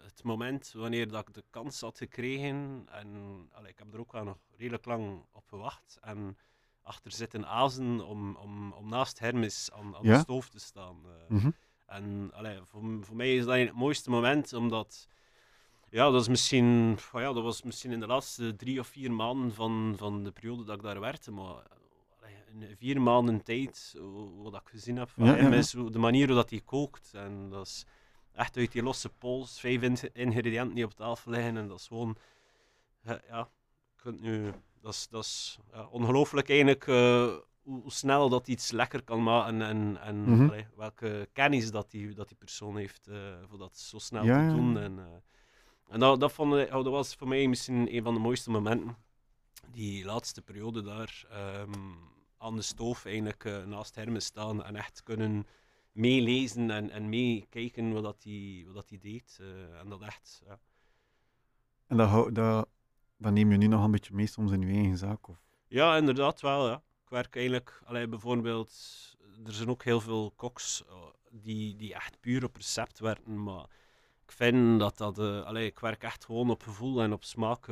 het 0.04 0.24
moment 0.24 0.72
wanneer 0.76 1.08
dat 1.08 1.28
ik 1.28 1.34
de 1.34 1.44
kans 1.50 1.82
had 1.82 1.98
gekregen. 1.98 2.86
En 2.92 3.08
allee, 3.52 3.72
ik 3.72 3.78
heb 3.78 3.94
er 3.94 4.00
ook 4.00 4.12
wel 4.12 4.24
nog 4.24 4.38
redelijk 4.58 4.86
lang 4.86 5.26
op 5.32 5.48
gewacht. 5.48 5.98
En 6.02 6.38
achter 6.84 7.12
zitten 7.12 7.48
azen 7.48 8.06
om, 8.08 8.36
om, 8.36 8.72
om 8.72 8.90
naast 8.90 9.20
Hermes 9.20 9.72
aan, 9.72 9.96
aan 9.96 10.04
Ja? 10.04 10.14
de 10.16 10.20
stoof 10.20 10.50
te 10.50 10.60
staan. 10.60 10.98
eh. 11.06 11.30
Mhm. 11.36 11.50
En 11.86 12.32
allee, 12.34 12.60
voor, 12.64 12.82
voor 13.02 13.16
mij 13.16 13.36
is 13.36 13.46
dat 13.46 13.56
het 13.58 13.74
mooiste 13.74 14.10
moment, 14.10 14.54
omdat 14.54 15.08
ja, 15.90 16.10
dat, 16.10 16.22
is 16.22 16.28
misschien, 16.28 16.98
ja, 17.14 17.34
dat 17.34 17.44
was 17.44 17.62
misschien 17.64 17.92
in 17.92 18.00
de 18.00 18.08
laatste 18.08 18.56
drie 18.56 18.80
of 18.80 18.88
vier 18.88 19.12
maanden 19.12 19.54
van, 19.54 19.94
van 19.98 20.24
de 20.24 20.32
periode 20.32 20.64
dat 20.64 20.76
ik 20.76 20.82
daar 20.84 21.00
werkte. 21.00 21.32
Maar 21.32 21.64
in 22.54 22.76
vier 22.78 23.02
maanden 23.02 23.44
tijd, 23.44 23.96
wat 24.42 24.54
ik 24.56 24.62
gezien 24.70 24.98
heb 24.98 25.10
van 25.10 25.26
Ja, 25.26 25.36
hem, 25.36 25.54
is 25.54 25.72
de 25.72 26.00
manier 26.00 26.26
hoe 26.28 26.36
dat 26.36 26.50
hij 26.50 26.62
kookt. 26.66 27.12
En 27.14 27.50
dat 27.50 27.66
is 27.68 27.86
echt 28.34 28.58
uit 28.58 28.72
die 28.72 28.84
losse 28.84 29.10
pols, 29.10 29.60
vijf 29.60 29.82
in- 29.82 30.14
ingrediënten 30.14 30.76
die 30.76 30.84
op 30.86 30.94
tafel 30.94 31.32
liggen. 31.32 31.58
En 31.58 31.68
dat 31.68 31.80
is 31.80 31.88
gewoon, 31.88 32.16
ja, 33.04 33.50
kunt 33.96 34.22
nu, 34.22 34.52
dat 34.82 34.94
is, 34.94 35.08
dat 35.10 35.24
is 35.24 35.60
ja, 35.74 35.86
ongelooflijk 35.86 36.50
eigenlijk. 36.50 36.88
eh, 36.88 37.34
hoe, 37.62 37.92
snel 37.92 38.30
dat 38.30 38.48
iets 38.48 38.72
lekker 38.72 39.04
kan 39.04 39.24
maken 39.24 39.62
en, 39.62 39.98
en 40.02 40.16
Mhm. 40.30 40.46
allee, 40.48 40.66
welke 40.76 41.30
kennis 41.34 41.72
dat 41.72 41.92
die, 41.92 42.14
dat 42.14 42.28
die 42.28 42.38
persoon 42.38 42.78
heeft 42.78 43.08
eh, 43.08 43.18
voor 43.50 43.58
dat 43.58 43.78
zo 43.78 43.98
snel 44.00 44.24
Ja, 44.26 44.48
te 44.50 44.56
doen. 44.56 44.78
En, 44.78 45.00
eh, 45.00 45.06
en 45.94 46.00
dat, 46.00 46.20
dat, 46.20 46.32
vond 46.32 46.54
ik, 46.56 46.68
oh, 46.68 46.84
dat 46.84 46.94
was 46.94 47.16
voor 47.16 47.28
mij 47.28 47.48
misschien 47.48 47.96
een 47.96 48.04
van 48.04 48.14
de 48.14 48.20
mooiste 48.20 48.50
momenten. 48.52 48.98
Die 49.72 50.06
laatste 50.06 50.42
periode 50.42 50.82
daar 50.82 51.26
ehm, 51.30 51.72
aan 52.42 52.56
de 52.56 52.62
stoof 52.62 53.06
eigenlijk 53.06 53.46
eh, 53.46 53.64
naast 53.64 53.96
Hermes 53.96 54.26
staan 54.26 54.64
en 54.64 54.76
echt 54.76 55.04
kunnen 55.04 55.48
meelezen 55.92 56.72
en, 56.72 56.90
en 56.90 57.10
meekijken 57.10 58.02
wat 58.02 58.24
hij 58.24 58.64
wat 58.66 58.76
dat 58.76 58.88
die 58.90 59.00
deed. 59.00 59.38
eh, 59.42 59.80
en 59.80 59.90
dat 59.90 60.02
echt, 60.02 60.42
ja. 60.46 60.60
En 61.88 61.98
dat, 61.98 62.36
dat, 62.36 62.68
dat 63.18 63.32
neem 63.32 63.52
je 63.52 63.58
nu 63.58 63.68
nog 63.68 63.84
een 63.84 63.92
beetje 63.92 64.14
mee 64.14 64.28
soms 64.28 64.52
in 64.52 64.62
je 64.62 64.74
eigen 64.74 64.98
zaak? 64.98 65.28
Of? 65.28 65.38
Ja, 65.68 65.98
inderdaad 65.98 66.42
wel. 66.42 66.68
Ja. 66.68 66.84
Ik 67.04 67.10
werk 67.10 67.36
eigenlijk, 67.36 67.82
allee, 67.86 68.08
bijvoorbeeld, 68.08 68.72
er 69.46 69.54
zijn 69.54 69.70
ook 69.70 69.84
heel 69.84 70.02
veel 70.02 70.32
koks 70.36 70.86
eh, 70.88 70.96
die, 71.32 71.76
die 71.76 71.94
echt 71.94 72.20
puur 72.20 72.44
op 72.44 72.56
recept 72.56 73.00
werken, 73.00 73.44
maar 73.44 73.66
ik 74.24 74.32
vind 74.32 74.80
dat 74.80 74.98
dat, 74.98 75.20
allee, 75.20 75.66
ik 75.66 75.80
werk 75.80 76.04
echt 76.04 76.26
gewoon 76.26 76.50
op 76.50 76.64
gevoel 76.64 77.02
en 77.02 77.14
op 77.14 77.24
smaak. 77.24 77.66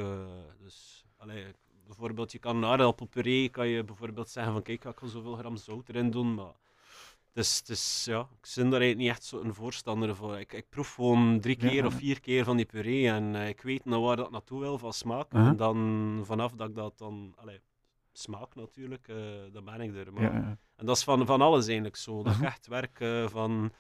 dus, 0.60 1.06
allee, 1.18 1.54
bijvoorbeeld, 1.90 2.32
je 2.32 2.40
kan 2.40 2.56
een 2.58 2.66
aardappelpuree, 2.66 3.50
kan 3.50 3.68
je 3.68 3.84
bijvoorbeeld 3.84 4.30
zeggen 4.30 4.54
van 4.54 4.62
kijk, 4.62 4.84
ik 4.86 5.00
wil 5.00 5.10
zoveel 5.10 5.36
gram 5.36 5.58
zout 5.58 5.90
erin 5.90 6.12
doen, 6.12 6.34
maar 6.34 6.54
het 7.34 7.38
is, 7.46 7.58
het 7.60 7.70
is, 7.70 8.04
ja, 8.06 8.20
ik 8.20 8.52
ben 8.56 8.70
daar 8.70 8.80
eigenlijk 8.80 8.98
niet 8.98 9.10
echt 9.10 9.24
zo 9.24 9.42
een 9.42 9.54
voorstander 9.54 10.16
van. 10.16 10.38
Ik, 10.38 10.54
ik 10.54 10.70
proef 10.70 10.94
gewoon 10.94 11.40
drie 11.40 11.62
Ja, 11.62 11.68
keer 11.70 11.86
of 11.86 11.94
vier 11.94 12.20
keer 12.20 12.44
van 12.44 12.58
die 12.58 12.66
puree 12.66 13.08
en 13.10 13.36
eh, 13.36 13.48
ik 13.48 13.62
weet 13.62 13.86
naar 13.86 14.00
waar 14.00 14.16
dat 14.16 14.32
naartoe 14.32 14.60
wil 14.60 14.78
van 14.78 14.94
smaak. 14.94 15.34
Uh-huh. 15.34 15.48
En 15.50 15.56
dan 15.58 16.22
vanaf 16.24 16.52
dat 16.52 16.70
ik 16.70 16.76
dat 16.76 16.98
dan, 16.98 17.34
allee, 17.36 17.62
smaak 18.12 18.56
natuurlijk, 18.56 19.08
eh 19.08 19.16
dan 19.52 19.66
ben 19.66 19.82
ik 19.82 19.96
er. 19.96 20.14
Maar, 20.14 20.24
Ja, 20.24 20.34
ja. 20.34 20.58
En 20.76 20.86
dat 20.86 20.98
is 20.98 21.04
van, 21.04 21.26
van 21.26 21.42
alles 21.42 21.66
eigenlijk 21.66 21.96
zo. 21.96 22.24
Dat 22.24 22.32
ik 22.34 22.38
Mhm. 22.38 22.48
echt 22.48 22.68
werk 22.68 22.98
van, 23.32 23.72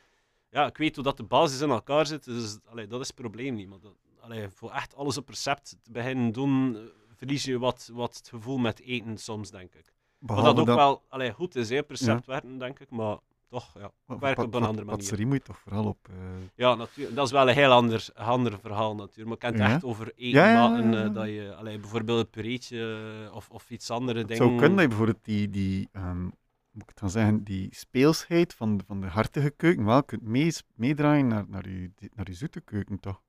ja, 0.49 0.65
ik 0.67 0.77
weet 0.77 0.95
hoe 0.95 1.03
dat 1.03 1.17
de 1.17 1.23
basis 1.23 1.61
in 1.61 1.69
elkaar 1.69 2.05
zit, 2.05 2.23
dus 2.25 2.57
allee, 2.65 2.87
dat 2.87 2.99
is 3.01 3.07
het 3.07 3.15
probleem 3.15 3.53
niet. 3.55 3.67
Maar 3.69 3.79
dat, 3.79 3.95
allee, 4.19 4.49
voor 4.49 4.71
echt 4.71 4.95
alles 4.95 5.17
op 5.17 5.29
recept 5.29 5.75
te 5.83 5.91
beginnen 5.91 6.31
doen, 6.31 6.77
verlies 7.19 7.43
je 7.43 7.59
wat, 7.59 7.89
wat 7.93 8.15
het 8.17 8.29
gevoel 8.29 8.57
met 8.57 8.79
eten 8.81 9.17
soms, 9.17 9.51
denk 9.51 9.73
ik. 9.73 9.85
Wat 9.85 10.27
Behalve 10.27 10.49
dat 10.49 10.59
ook 10.59 10.65
dat- 10.65 10.75
wel 10.75 11.03
allee, 11.09 11.31
goed 11.33 11.55
is, 11.55 11.69
hè, 11.69 11.79
op 11.79 11.89
recept 11.89 12.25
werken, 12.25 12.57
denk 12.57 12.79
ik, 12.79 12.89
maar 12.89 13.17
toch, 13.49 13.73
ja, 13.73 13.91
maar 14.05 14.15
ik 14.15 14.21
werk 14.21 14.35
voor 14.35 14.43
op 14.45 14.53
een 14.53 14.59
andere 14.63 14.73
manier. 14.77 14.91
Patisserie 14.91 15.25
moet 15.25 15.35
je 15.37 15.41
toch 15.43 15.59
vooral 15.59 15.85
op... 15.85 16.07
eh, 16.09 16.15
Ja, 16.55 16.75
natuurlijk. 16.75 17.15
Dat 17.15 17.25
is 17.25 17.31
wel 17.31 17.49
een 17.49 17.55
heel 17.55 17.71
ander, 17.71 18.07
ander 18.15 18.59
verhaal 18.59 18.95
natuurlijk. 18.95 19.25
Maar 19.25 19.33
ik 19.33 19.39
kan 19.39 19.51
het 19.53 19.59
Ja? 19.61 19.73
echt 19.73 19.83
over 19.83 20.07
eten 20.15 20.39
Ja, 20.39 20.45
ja, 20.45 20.51
ja, 20.51 20.69
maken. 20.69 20.93
eh, 20.93 20.99
ja. 21.01 21.09
dat 21.09 21.25
je 21.27 21.55
allee, 21.55 21.79
bijvoorbeeld 21.79 22.19
een 22.19 22.29
pureetje 22.29 22.99
eh, 23.29 23.35
of, 23.35 23.49
of 23.49 23.69
iets 23.69 23.89
andere 23.91 24.21
dingen. 24.21 24.35
zou 24.35 24.49
kunnen 24.49 24.71
dat 24.71 24.81
je 24.81 24.87
bijvoorbeeld 24.87 25.25
die, 25.25 25.49
die 25.49 25.89
ehm, 25.91 26.23
moet 26.71 26.83
ik 26.83 26.89
het 26.89 26.99
dan 26.99 27.09
zeggen, 27.09 27.43
die 27.43 27.67
speelsheid 27.75 28.53
van, 28.53 28.77
de- 28.77 28.83
van 28.87 29.01
de 29.01 29.07
hartige 29.07 29.49
keuken 29.49 29.85
wel 29.85 30.03
kunt 30.03 30.21
meedraaien 30.75 31.27
naar, 31.27 31.45
naar, 31.47 31.69
je, 31.69 31.91
naar 32.15 32.27
je 32.29 32.33
zoete 32.35 32.61
keuken, 32.61 32.99
toch? 32.99 33.21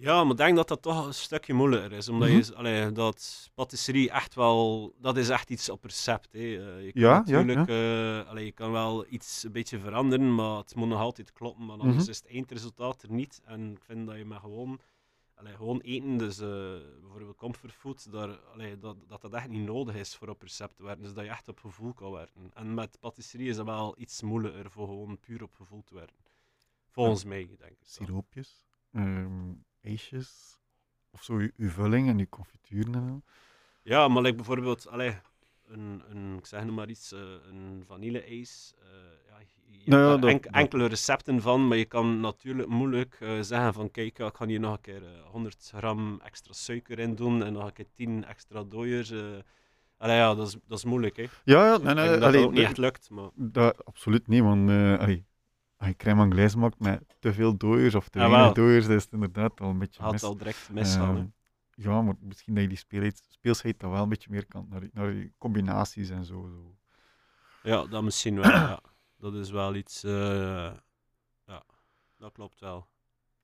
Ja, 0.00 0.22
maar 0.22 0.30
ik 0.30 0.36
denk 0.36 0.56
dat 0.56 0.68
dat 0.68 0.82
toch 0.82 1.06
een 1.06 1.14
stukje 1.14 1.54
moeilijker 1.54 1.92
is. 1.92 2.08
Omdat 2.08 2.28
Mhm. 2.28 2.36
je, 2.38 2.54
allee, 2.54 2.92
dat 2.92 3.50
patisserie 3.54 4.10
echt 4.10 4.34
wel, 4.34 4.92
dat 5.00 5.16
is 5.16 5.28
echt 5.28 5.50
iets 5.50 5.68
op 5.68 5.84
recept. 5.84 6.32
Hè. 6.32 6.38
Eh, 6.38 6.84
je 6.84 6.92
kan 6.92 7.02
Ja, 7.02 7.22
ja, 7.26 7.42
natuurlijk, 7.42 7.68
eh, 7.68 8.28
allee, 8.30 8.44
je 8.44 8.52
kan 8.52 8.72
wel 8.72 9.06
iets 9.08 9.42
een 9.42 9.52
beetje 9.52 9.78
veranderen, 9.78 10.34
maar 10.34 10.56
het 10.56 10.74
moet 10.74 10.88
nog 10.88 11.00
altijd 11.00 11.32
kloppen. 11.32 11.66
Want 11.66 11.80
anders 11.80 12.02
Mhm. 12.02 12.10
is 12.10 12.16
het 12.16 12.26
eindresultaat 12.26 13.02
er 13.02 13.10
niet. 13.12 13.40
En 13.44 13.72
ik 13.72 13.82
vind 13.84 14.06
dat 14.06 14.16
je 14.16 14.24
maar 14.24 14.40
gewoon, 14.40 14.80
allee, 15.34 15.54
gewoon 15.56 15.80
eten, 15.80 16.16
dus 16.16 16.38
eh, 16.40 16.48
bijvoorbeeld 17.00 17.36
comfortfood, 17.36 18.12
daar, 18.12 18.38
dat, 18.80 18.96
dat 19.08 19.20
dat 19.20 19.32
echt 19.32 19.48
niet 19.48 19.66
nodig 19.66 19.94
is 19.94 20.16
voor 20.16 20.28
op 20.28 20.42
recept 20.42 20.76
te 20.76 20.82
werken. 20.82 21.02
Dus 21.02 21.12
dat 21.14 21.24
je 21.24 21.30
echt 21.30 21.48
op 21.48 21.58
gevoel 21.60 21.92
kan 21.92 22.10
werken. 22.12 22.50
En 22.54 22.74
met 22.74 22.96
patisserie 23.00 23.48
is 23.48 23.56
dat 23.56 23.66
wel 23.66 23.94
iets 23.98 24.22
moeilijker 24.22 24.70
voor 24.70 24.86
gewoon 24.86 25.18
puur 25.18 25.42
op 25.42 25.54
gevoel 25.54 25.82
te 25.84 25.94
werken. 25.94 26.24
Volgens 26.90 27.24
mij, 27.24 27.46
denk 27.58 27.72
ik. 27.72 27.78
Siroopjes, 27.80 28.64
ehm, 28.92 29.52
ijsjes, 29.88 30.58
of 31.10 31.22
zo, 31.22 31.40
je, 31.40 31.52
je 31.56 31.68
vulling 31.70 32.08
en 32.08 32.18
je 32.18 32.28
confituren 32.28 32.94
en 32.94 33.06
zo. 33.08 33.20
Ja, 33.82 34.08
maar 34.08 34.22
like 34.22 34.36
bijvoorbeeld, 34.36 34.88
allee, 34.88 35.14
een, 35.66 36.02
een, 36.10 36.36
ik 36.38 36.46
zeg 36.46 36.64
nu 36.64 36.70
maar 36.70 36.88
iets, 36.88 37.12
eh, 37.12 37.20
een 37.50 37.82
vanille-ijs. 37.86 38.74
eh, 38.82 38.86
ja, 39.28 39.38
je 39.38 39.76
hebt 39.76 39.86
Nou 39.86 40.20
ja, 40.20 40.28
enk- 40.28 40.42
dat- 40.42 40.52
enkele 40.52 40.86
recepten 40.86 41.40
van, 41.40 41.68
maar 41.68 41.76
je 41.78 41.84
kan 41.84 42.20
natuurlijk 42.20 42.68
moeilijk 42.68 43.16
eh, 43.20 43.40
zeggen 43.40 43.74
van 43.74 43.90
kijk, 43.90 44.18
ik 44.18 44.36
ga 44.36 44.46
hier 44.46 44.60
nog 44.60 44.72
een 44.72 44.80
keer 44.80 45.02
eh, 45.04 45.24
100 45.30 45.70
gram 45.74 46.20
extra 46.24 46.52
suiker 46.52 46.98
in 46.98 47.14
doen 47.14 47.42
en 47.44 47.52
nog 47.52 47.64
een 47.64 47.72
keer 47.72 47.86
10 47.94 48.24
extra 48.24 48.64
dooiers. 48.64 49.10
eh. 49.10 49.18
Allee, 49.96 50.16
ja, 50.16 50.34
dat 50.34 50.46
is, 50.46 50.56
dat 50.66 50.78
is 50.78 50.84
moeilijk, 50.84 51.16
hè. 51.16 51.22
Ja, 51.44 51.64
ja, 51.66 51.76
nee, 51.76 51.94
nee, 51.94 51.94
denk 51.94 52.14
dat 52.20 52.22
allee, 52.22 52.44
ook 52.44 52.52
niet 52.52 52.62
echt 52.64 52.78
lukt, 52.78 53.10
maar... 53.10 53.28
dat, 53.34 53.84
absoluut 53.84 54.26
niet, 54.26 54.42
want 54.42 54.70
eh 54.70 54.98
allee, 54.98 55.24
als 55.78 55.88
je 55.88 55.96
crème 55.96 56.20
anglaise 56.20 56.58
maakt 56.58 56.78
met 56.78 57.02
te 57.18 57.32
veel 57.32 57.56
dooiers 57.56 57.94
of 57.94 58.08
te 58.08 58.18
Ah, 58.18 58.30
weinig 58.30 58.52
dooiers, 58.52 58.86
dan 58.86 58.96
is 58.96 59.04
het 59.04 59.12
inderdaad 59.12 59.60
al 59.60 59.68
een 59.70 59.78
beetje 59.78 60.02
Had 60.02 60.12
mis. 60.12 60.22
al 60.22 60.36
direct 60.36 60.68
hè. 60.68 60.80
Ehm, 60.80 61.26
ja, 61.74 62.02
maar 62.02 62.14
misschien 62.20 62.54
dat 62.54 62.62
je 62.62 62.68
die 62.68 63.12
speelsheid 63.30 63.80
dan 63.80 63.90
wel 63.90 64.02
een 64.02 64.08
beetje 64.08 64.30
meer 64.30 64.46
kan 64.46 64.66
naar, 64.70 64.80
die- 64.80 64.90
naar 64.92 65.12
die 65.12 65.32
combinaties 65.38 66.10
en 66.10 66.24
zo. 66.24 66.48
zo. 66.48 66.76
Ja, 67.62 67.86
dat 67.86 68.02
misschien 68.02 68.34
wel, 68.40 68.50
ja. 68.50 68.80
Dat 69.16 69.34
is 69.34 69.50
wel 69.50 69.74
iets... 69.74 70.04
eh, 70.04 70.72
ja, 71.46 71.62
dat 72.16 72.32
klopt 72.32 72.60
wel. 72.60 72.86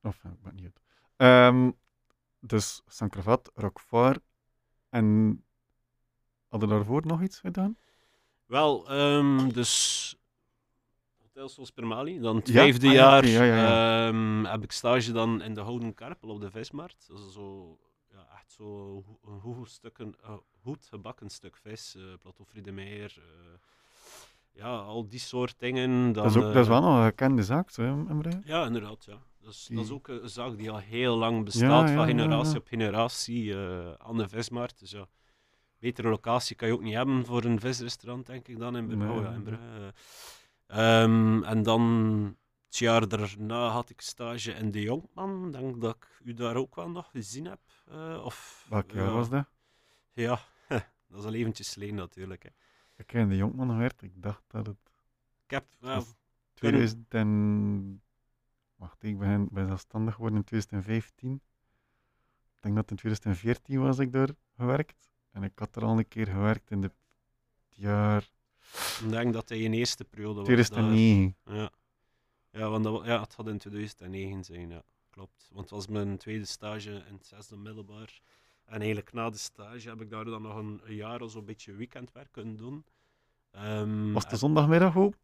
Of, 0.03 0.17
ik 0.25 0.43
ben 0.43 0.55
niet 0.55 0.65
uit. 0.65 0.81
Ehm, 1.17 1.71
dus 2.41 2.83
Saint-Cravat, 2.87 3.51
Roquefort 3.55 4.21
en 4.89 5.39
hadden 6.49 6.69
daarvoor 6.69 7.07
nog 7.07 7.23
iets 7.23 7.39
gedaan? 7.41 7.77
Wel, 8.47 8.89
ehm, 8.89 9.49
dus 9.49 10.17
Hotel 11.35 11.49
Sos 11.49 11.71
Permali. 11.71 12.21
Dan 12.21 12.37
het 12.37 12.49
Ja? 12.49 12.53
vijfde 12.55 12.87
Ah, 12.87 12.93
ja, 12.93 12.99
jaar 13.01 13.27
ja, 13.47 14.07
ehm, 14.09 14.45
heb 14.45 14.63
ik 14.63 14.73
stage 14.73 15.13
dan 15.13 15.43
in 15.43 15.55
de 15.55 15.61
Houden 15.61 15.95
Karpel 15.95 16.29
op 16.29 16.41
de 16.41 16.51
vismarkt. 16.51 17.07
Dat 17.09 17.19
is 17.19 17.33
zo, 17.33 17.79
ja, 18.13 18.27
echt 18.35 18.53
zo 18.53 18.97
een 19.27 19.67
stukken, 19.67 20.15
eh, 20.23 20.35
goed 20.63 20.87
gebakken 20.87 21.29
stuk 21.31 21.57
vis. 21.57 21.95
eh 21.97 22.03
plateau 22.23 22.49
Friedemeyer. 22.49 23.15
eh 23.19 23.59
ja, 24.53 24.77
al 24.77 25.09
die 25.09 25.19
soort 25.19 25.55
dingen. 25.59 25.91
Dan, 25.91 26.13
dat, 26.13 26.25
is 26.25 26.37
ook, 26.37 26.43
dat 26.53 26.57
is 26.63 26.69
wel 26.69 26.81
nog 26.81 26.97
een 26.99 27.05
gekende 27.05 27.43
zaak, 27.43 27.71
zo, 27.71 27.83
Emre? 28.09 28.41
Ja, 28.45 28.65
inderdaad. 28.67 29.05
Ja. 29.05 29.19
Dat, 29.41 29.53
is, 29.53 29.67
dat 29.71 29.79
is 29.81 29.87
Die- 29.87 29.95
ook 29.97 30.09
een 30.09 30.29
zaak 30.29 30.57
die 30.57 30.71
al 30.71 30.79
heel 30.79 31.17
lang 31.17 31.45
bestaat, 31.45 31.91
van 31.91 32.07
generatie 32.07 32.57
op 32.59 32.67
generatie, 32.67 33.57
aan 33.99 34.17
de 34.17 34.29
vismarkt. 34.29 34.79
Dus 34.81 34.91
ja, 34.91 35.07
betere 35.79 36.09
locatie 36.09 36.57
kan 36.57 36.69
je 36.69 36.75
ook 36.75 36.83
niet 36.83 36.95
hebben 36.95 37.25
voor 37.27 37.45
een 37.45 37.61
visrestaurant, 37.61 38.27
denk 38.27 38.49
ik, 38.49 38.59
dan 38.59 38.77
in 38.77 38.87
Brugge. 38.87 39.07
Nee, 39.07 39.27
Oh, 39.27 39.35
in. 39.35 39.43
Brugge. 39.43 39.93
Ehm, 40.67 41.43
en 41.45 41.63
dan 41.63 41.83
het 42.67 42.77
jaar 42.79 43.09
daarna 43.09 43.69
had 43.69 43.91
ik 43.91 44.01
stage 44.01 44.53
in 44.53 44.71
De 44.71 44.81
Jonkman. 44.83 45.47
Ik 45.47 45.53
denk 45.53 45.81
dat 45.81 45.97
ik 45.97 46.21
u 46.25 46.33
daar 46.35 46.57
ook 46.57 46.75
wel 46.75 46.91
nog 46.91 47.11
gezien 47.11 47.45
heb. 47.45 47.61
eh, 47.87 48.23
of, 48.25 48.67
Welk 48.69 48.91
jaar 48.91 49.07
ja, 49.07 49.13
was 49.13 49.29
dat? 49.29 49.47
Ja, 50.13 50.39
dat 51.09 51.19
is 51.19 51.25
al 51.25 51.35
eventjes 51.35 51.73
geleden 51.73 51.95
natuurlijk. 51.95 52.43
Hè. 52.43 52.49
Ik 52.97 53.11
heb 53.11 53.23
in 53.23 53.29
de 53.29 53.37
Jonkman 53.37 53.69
gewerkt, 53.71 54.03
ik 54.03 54.23
dacht 54.23 54.43
dat 54.47 54.67
het... 54.67 54.77
Ik 55.45 55.51
heb, 55.51 55.67
Was- 55.81 56.15
2000 56.55 57.15
en... 57.15 58.03
Wacht, 58.77 59.03
ik 59.03 59.19
ben, 59.19 59.49
ben 59.51 59.67
zelfstandig 59.67 60.15
geworden 60.15 60.39
in 60.39 60.45
2015. 60.45 61.35
Ik 61.35 62.61
denk 62.61 62.75
dat 62.75 62.91
in 62.91 62.97
2014 62.97 63.81
was 63.81 63.99
ik 63.99 64.13
daar 64.13 64.29
gewerkt. 64.57 65.11
En 65.31 65.43
ik 65.43 65.59
had 65.59 65.77
er 65.77 65.85
al 65.85 65.99
een 65.99 66.09
keer 66.09 66.27
gewerkt 66.27 66.71
in 66.71 66.81
de, 66.81 66.87
het 67.69 67.77
jaar 67.77 68.31
Ik 69.05 69.11
denk 69.11 69.33
dat 69.33 69.49
hij 69.49 69.59
in 69.59 69.73
eerste 69.73 70.05
periode 70.05 70.35
was. 70.35 70.45
2009. 70.45 71.37
daar. 71.45 71.57
Ja. 71.57 71.71
Ja, 72.51 72.69
want 72.69 72.85
dat, 72.85 73.05
ja, 73.05 73.21
het 73.21 73.35
had 73.35 73.49
in 73.49 73.59
2009 73.59 74.45
zijn, 74.45 74.69
ja. 74.69 74.83
Klopt. 75.11 75.49
Want 75.53 75.61
het 75.61 75.71
was 75.71 75.87
mijn 75.87 76.17
tweede 76.17 76.45
stage 76.45 76.91
in 76.91 77.15
het 77.15 77.27
zesde 77.27 77.57
middelbaar. 77.57 78.21
En 78.65 78.77
eigenlijk 78.79 79.13
na 79.13 79.31
de 79.31 79.39
stage 79.39 79.89
heb 79.89 80.01
ik 80.01 80.11
daar 80.11 80.25
dan 80.25 80.43
nog 80.43 80.57
een, 80.57 80.81
een 80.85 80.95
jaar 80.95 81.21
of 81.21 81.31
zo'n 81.31 81.45
beetje 81.45 81.73
weekendwerk 81.75 82.29
kunnen 82.33 82.57
doen. 82.57 82.85
Ehm, 83.51 84.13
Was 84.13 84.23
het 84.23 84.33
de 84.33 84.39
zondagmiddag 84.39 84.97
ook? 84.97 85.15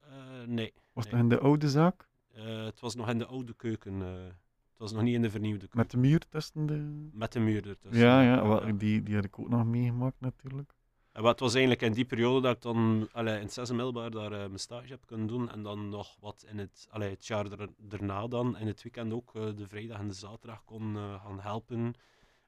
eh, 0.00 0.10
nee. 0.46 0.72
Was 0.92 1.04
het 1.04 1.12
Nee. 1.12 1.22
nog 1.22 1.32
in 1.32 1.38
de 1.38 1.44
oude 1.44 1.68
zaak? 1.70 2.08
Eh, 2.32 2.64
het 2.64 2.80
was 2.80 2.94
nog 2.94 3.08
in 3.08 3.18
de 3.18 3.26
oude 3.26 3.54
keuken. 3.54 4.02
eh. 4.02 4.24
het 4.70 4.90
was 4.90 4.92
nog 4.92 5.02
niet 5.02 5.14
in 5.14 5.22
de 5.22 5.30
vernieuwde 5.30 5.58
keuken. 5.58 5.78
Met 5.78 5.90
de 5.90 5.96
muur 5.96 6.28
tussen 6.28 6.66
de... 6.66 7.08
Met 7.12 7.32
de 7.32 7.40
muur 7.40 7.68
ertussen. 7.68 8.00
Ja, 8.02 8.22
ja, 8.22 8.72
Die, 8.72 9.02
die 9.02 9.14
had 9.14 9.24
ik 9.24 9.38
ook 9.38 9.48
nog 9.48 9.64
meegemaakt 9.64 10.20
natuurlijk. 10.20 10.72
En 11.12 11.22
wat 11.22 11.40
was 11.40 11.52
eigenlijk 11.52 11.82
in 11.82 11.92
die 11.92 12.04
periode 12.04 12.40
dat 12.40 12.56
ik 12.56 12.62
dan 12.62 13.08
allee, 13.12 13.36
in 13.36 13.42
het 13.42 13.52
zesde 13.52 13.74
middelbaar 13.74 14.10
daar 14.10 14.32
eh, 14.32 14.38
mijn 14.46 14.58
stage 14.58 14.88
heb 14.88 15.06
kunnen 15.06 15.26
doen. 15.26 15.50
En 15.50 15.62
dan 15.62 15.88
nog 15.88 16.16
wat 16.20 16.44
in 16.48 16.58
het, 16.58 16.86
allee, 16.90 17.10
het 17.10 17.26
jaar 17.26 17.52
er, 17.52 17.68
daarna 17.76 18.26
dan, 18.26 18.56
in 18.58 18.66
het 18.66 18.82
weekend 18.82 19.12
ook, 19.12 19.34
eh, 19.34 19.42
de 19.56 19.68
vrijdag 19.68 19.98
en 19.98 20.08
de 20.08 20.14
zaterdag 20.14 20.64
kon 20.64 20.96
eh, 20.96 21.24
gaan 21.24 21.40
helpen. 21.40 21.94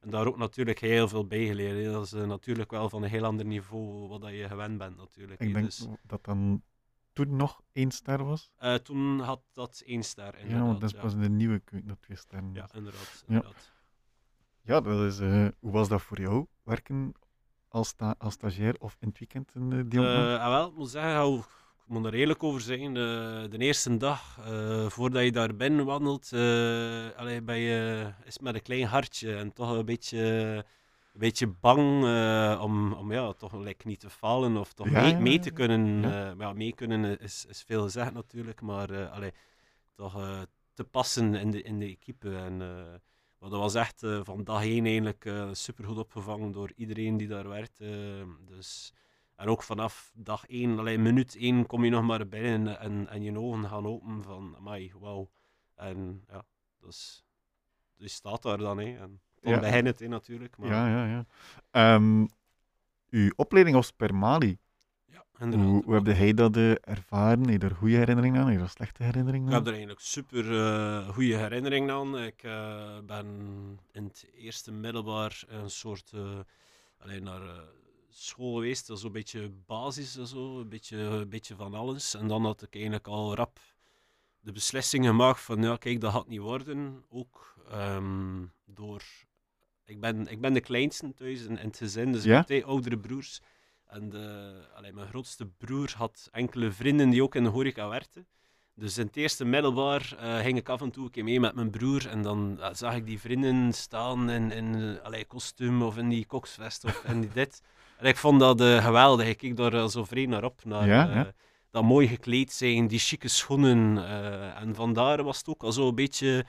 En 0.01 0.11
daar 0.11 0.27
ook 0.27 0.37
natuurlijk 0.37 0.79
heel 0.79 1.09
veel 1.09 1.27
bij 1.27 1.47
geleerd. 1.47 1.85
hè. 1.85 1.93
Dat 1.93 2.05
is 2.05 2.13
natuurlijk 2.13 2.71
wel 2.71 2.89
van 2.89 3.03
een 3.03 3.09
heel 3.11 3.25
ander 3.25 3.47
niveau 3.47 4.09
wat 4.09 4.21
dat 4.21 4.31
je 4.31 4.49
gewend 4.49 4.79
bent 4.79 4.97
natuurlijk. 4.97 5.41
Ik 5.41 5.47
hè. 5.47 5.53
denk 5.53 5.65
Dus, 5.65 5.87
dat 6.03 6.25
dan 6.25 6.63
toen 7.13 7.37
nog 7.37 7.63
één 7.73 7.91
ster 7.91 8.25
was. 8.25 8.51
toen 8.83 9.21
had 9.21 9.41
dat 9.53 9.83
één 9.87 10.03
ster 10.03 10.25
ja, 10.35 10.39
inderdaad. 10.41 10.67
want 10.67 10.81
dat 10.81 11.05
is 11.05 11.13
ja. 11.13 11.19
de 11.21 11.29
nieuwe 11.29 11.59
keuken 11.59 11.89
dat 11.89 12.03
twee 12.03 12.17
sterren 12.17 12.55
Ja, 12.55 12.61
was. 12.61 12.73
inderdaad. 12.73 13.25
Ja. 13.27 13.35
inderdaad. 13.35 13.73
Ja, 14.63 14.81
dat 14.81 15.01
is, 15.01 15.19
hoe 15.59 15.73
was 15.73 15.89
dat 15.89 16.03
voor 16.03 16.21
jou? 16.21 16.47
Werken 16.63 17.15
als, 17.75 17.89
sta 17.89 18.15
als 18.19 18.35
stagiair 18.35 18.75
of 18.79 18.97
in 19.01 19.09
het 19.09 19.19
weekend 19.19 19.55
in 19.55 19.71
de 19.71 19.89
Dion? 19.89 20.05
Eh, 20.07 20.41
ah, 20.41 20.49
wel, 20.49 20.69
ik 20.69 20.75
moet 20.77 20.91
zeggen, 20.91 21.13
hou- 21.13 21.39
ik 21.39 21.91
moet 21.91 22.05
er 22.07 22.15
eerlijk 22.15 22.43
over 22.43 22.61
zijn. 22.61 22.95
De, 22.95 23.47
de 23.51 23.59
eerste 23.59 23.97
dag, 23.97 24.39
eh, 24.45 24.87
voordat 24.89 25.23
je 25.25 25.33
daar 25.33 25.55
binnen 25.57 25.85
wandelt, 25.85 26.33
eh 26.33 27.09
allee, 27.17 27.43
ben 27.43 27.59
je, 27.59 28.11
is 28.25 28.39
met 28.39 28.55
een 28.55 28.63
klein 28.63 28.87
hartje 28.87 29.37
en 29.37 29.53
toch 29.53 29.71
een 29.71 29.85
beetje, 29.85 30.19
een 31.13 31.21
beetje 31.21 31.47
bang 31.47 32.05
eh, 32.05 32.61
om, 32.63 32.93
om 32.93 33.13
ja, 33.13 33.33
toch 33.33 33.53
like, 33.53 33.87
niet 33.87 34.01
te 34.01 34.11
falen 34.11 34.57
of 34.57 34.73
toch 34.73 34.89
Ja, 34.89 35.19
mee, 35.19 35.39
te 35.39 35.51
kunnen. 35.51 36.03
Ja. 36.03 36.35
eh, 36.39 36.53
mee 36.53 36.75
kunnen 36.75 37.19
is, 37.21 37.45
is 37.49 37.63
veel 37.63 37.83
gezegd 37.83 38.13
natuurlijk, 38.13 38.61
maar 38.61 38.91
eh, 38.91 39.13
allee, 39.13 39.33
toch 39.95 40.17
eh, 40.17 40.41
te 40.73 40.85
passen 40.85 41.35
in 41.35 41.51
de, 41.51 41.63
in 41.63 41.79
de 41.79 41.87
equipe. 41.87 42.37
En, 42.37 42.63
eh, 42.63 42.95
maar 43.45 43.53
dat 43.53 43.63
was 43.63 43.75
echt 43.75 44.03
eh, 44.03 44.21
van 44.23 44.45
dag 44.45 44.63
één 44.63 44.85
eigenlijk 44.85 45.25
eh 45.25 45.49
super 45.53 45.85
goed 45.85 45.99
opgevangen 45.99 46.53
door 46.53 46.73
iedereen 46.77 47.17
die 47.17 47.29
daar 47.29 47.49
werkt. 47.49 47.81
eh, 47.81 47.89
dus, 48.47 48.93
en 49.37 49.49
ook 49.49 49.63
vanaf 49.63 50.13
dag 50.15 50.47
één, 50.47 50.79
alleen 50.79 51.03
minuut 51.03 51.37
één, 51.37 51.67
kom 51.67 51.85
je 51.85 51.91
nog 51.91 52.03
maar 52.03 52.29
binnen 52.29 52.81
en, 52.81 53.09
en 53.09 53.23
je 53.23 53.39
ogen 53.41 53.69
gaan 53.69 53.87
open 53.87 54.23
van, 54.23 54.55
amai, 54.57 54.93
wauw. 54.99 55.31
En 55.75 56.25
ja, 56.29 56.45
dus, 56.81 57.25
dus 57.97 58.07
je 58.11 58.15
staat 58.15 58.43
daar 58.43 58.59
dan, 58.59 58.79
hè. 58.79 58.97
En 58.99 59.21
dan 59.41 59.53
Ja. 59.53 59.59
begint 59.61 59.87
het, 59.87 59.99
hè, 60.01 60.07
natuurlijk. 60.09 60.57
Maar, 60.57 60.69
Ja, 60.69 60.89
ja, 60.89 61.07
ja. 61.07 61.27
Ehm, 61.71 62.27
uw 63.11 63.33
opleiding 63.37 63.77
was 63.77 63.91
per 63.91 64.15
Mali. 64.15 64.59
Inderdaad. 65.39 65.69
Hoe, 65.69 65.85
hoe 65.85 65.95
heb 65.95 66.07
jij 66.07 66.35
dat 66.35 66.57
eh, 66.57 66.71
ervaren? 66.71 67.41
Heb 67.41 67.51
je 67.51 67.59
daar 67.59 67.75
goede 67.75 67.97
herinneringen 67.97 68.41
aan? 68.41 68.47
Heb 68.47 68.55
je 68.55 68.61
daar 68.61 68.69
slechte 68.69 69.03
herinneringen 69.03 69.47
Ik 69.49 69.53
aan? 69.53 69.59
heb 69.59 69.67
er 69.67 69.73
eigenlijk 69.73 70.01
super 70.01 70.59
eh, 70.59 71.09
goede 71.09 71.37
herinneringen 71.37 71.95
aan. 71.95 72.19
Ik 72.19 72.43
eh, 72.43 72.99
ben 73.07 73.27
in 73.93 74.05
het 74.05 74.27
eerste 74.37 74.73
middelbaar 74.73 75.45
een 75.49 75.71
soort 75.71 76.13
alleen 76.99 77.23
naar 77.23 77.43
school 78.09 78.55
geweest, 78.55 78.91
zo'n 78.93 79.13
beetje 79.13 79.51
basis 79.67 80.17
en 80.17 80.27
zo, 80.27 80.61
een 80.61 80.69
beetje, 80.69 80.97
een 80.97 81.29
beetje 81.29 81.55
van 81.57 81.75
alles. 81.75 82.15
En 82.15 82.29
dan 82.29 82.45
had 82.45 82.63
ik 82.63 82.75
eigenlijk 82.75 83.07
al 83.07 83.35
rap 83.35 83.59
de 84.41 84.53
beslissing 84.53 85.07
gemaakt 85.07 85.41
van 85.41 85.63
ja, 85.63 85.77
kijk, 85.77 86.01
dat 86.01 86.13
gaat 86.13 86.29
niet 86.29 86.41
worden. 86.41 87.05
Ook 87.09 87.55
ehm, 87.71 88.45
door. 88.65 89.03
Ik 89.85 90.01
ben, 90.01 90.27
ik 90.27 90.41
ben 90.41 90.53
de 90.53 90.61
kleinste 90.61 91.15
thuis 91.15 91.43
in, 91.43 91.59
in 91.59 91.67
het 91.67 91.77
gezin, 91.77 92.13
dus 92.13 92.25
ik 92.25 92.33
heb 92.33 92.45
twee 92.45 92.65
oudere 92.65 92.99
broers. 92.99 93.41
En 93.95 94.09
de, 94.09 94.53
allee, 94.75 94.93
mijn 94.93 95.09
grootste 95.09 95.47
broer 95.47 95.93
had 95.97 96.29
enkele 96.33 96.73
vrienden 96.73 97.11
die 97.11 97.23
ook 97.23 97.35
in 97.35 97.45
de 97.45 97.51
horeca 97.51 97.89
werkten. 97.89 98.27
Dus 98.75 98.99
in 98.99 99.07
het 99.07 99.17
eerste 99.17 99.45
middelbaar 99.45 100.15
eh, 100.19 100.39
ging 100.39 100.59
ik 100.59 100.69
af 100.69 100.81
en 100.81 100.91
toe 100.91 101.05
een 101.05 101.11
keer 101.11 101.25
mee 101.25 101.41
met 101.41 101.55
mijn 101.55 101.71
broer. 101.71 102.09
En 102.09 102.23
dan 102.23 102.61
eh, 102.61 102.69
zag 102.73 102.95
ik 102.95 103.07
die 103.07 103.21
vrienden 103.21 103.73
staan 103.73 104.31
in, 104.31 104.51
in 104.51 104.75
eh, 104.75 105.05
allee, 105.05 105.25
kostuum 105.25 105.83
of 105.83 105.97
in 105.97 106.09
die 106.09 106.27
koksvest 106.27 106.85
of 106.85 107.05
in 107.05 107.21
die 107.21 107.31
dit. 107.33 107.63
En 107.99 108.07
ik 108.07 108.17
vond 108.17 108.41
dat 108.41 108.61
geweldig. 108.61 109.29
Ik 109.29 109.37
keek 109.37 109.57
daar 109.57 109.91
zo 109.91 110.05
vreemd 110.05 110.29
naar 110.29 110.45
op. 110.45 110.65
Naar, 110.65 110.87
Ja, 110.87 111.15
ja. 111.15 111.33
Dat 111.71 111.83
mooi 111.83 112.09
gekleed 112.09 112.53
zijn, 112.53 112.87
die 112.87 112.99
chique 112.99 113.29
schoenen. 113.29 114.07
en 114.57 114.75
vandaar 114.75 115.23
was 115.23 115.39
het 115.39 115.49
ook 115.49 115.63
al 115.63 115.73
zo 115.73 115.89
een 115.89 115.95
beetje... 115.95 116.45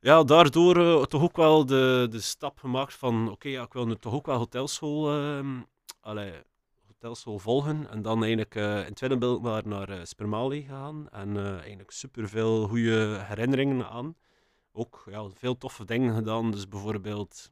Ja, 0.00 0.22
daardoor 0.22 1.06
toch 1.06 1.22
ook 1.22 1.36
wel 1.36 1.66
de, 1.66 2.06
de 2.10 2.20
stap 2.20 2.58
gemaakt 2.58 2.94
van... 2.94 3.30
Oké, 3.30 3.48
ja, 3.48 3.62
ik 3.62 3.72
wil 3.72 3.86
nu 3.86 3.96
toch 3.96 4.12
ook 4.12 4.26
wel 4.26 4.38
hotelschool... 4.38 5.10
ehm 5.10 5.60
allee, 6.00 6.32
hotelschool 6.86 7.38
volgen. 7.38 7.90
En 7.90 8.02
dan 8.02 8.18
eigenlijk 8.20 8.54
eh, 8.54 8.78
in 8.78 8.84
het 8.84 8.96
tweede 8.96 9.18
beeld 9.18 9.42
naar, 9.42 9.66
naar 9.66 9.88
eh, 9.88 10.04
Spermali 10.04 10.60
gegaan. 10.62 11.08
En 11.10 11.36
eh, 11.36 11.52
eigenlijk 11.58 11.90
superveel 11.90 12.68
goede 12.68 13.18
herinneringen 13.26 13.88
aan. 13.88 14.14
Ook 14.72 15.02
ja, 15.10 15.28
veel 15.34 15.56
toffe 15.58 15.84
dingen 15.84 16.14
gedaan. 16.14 16.50
Dus 16.50 16.68
bijvoorbeeld 16.68 17.50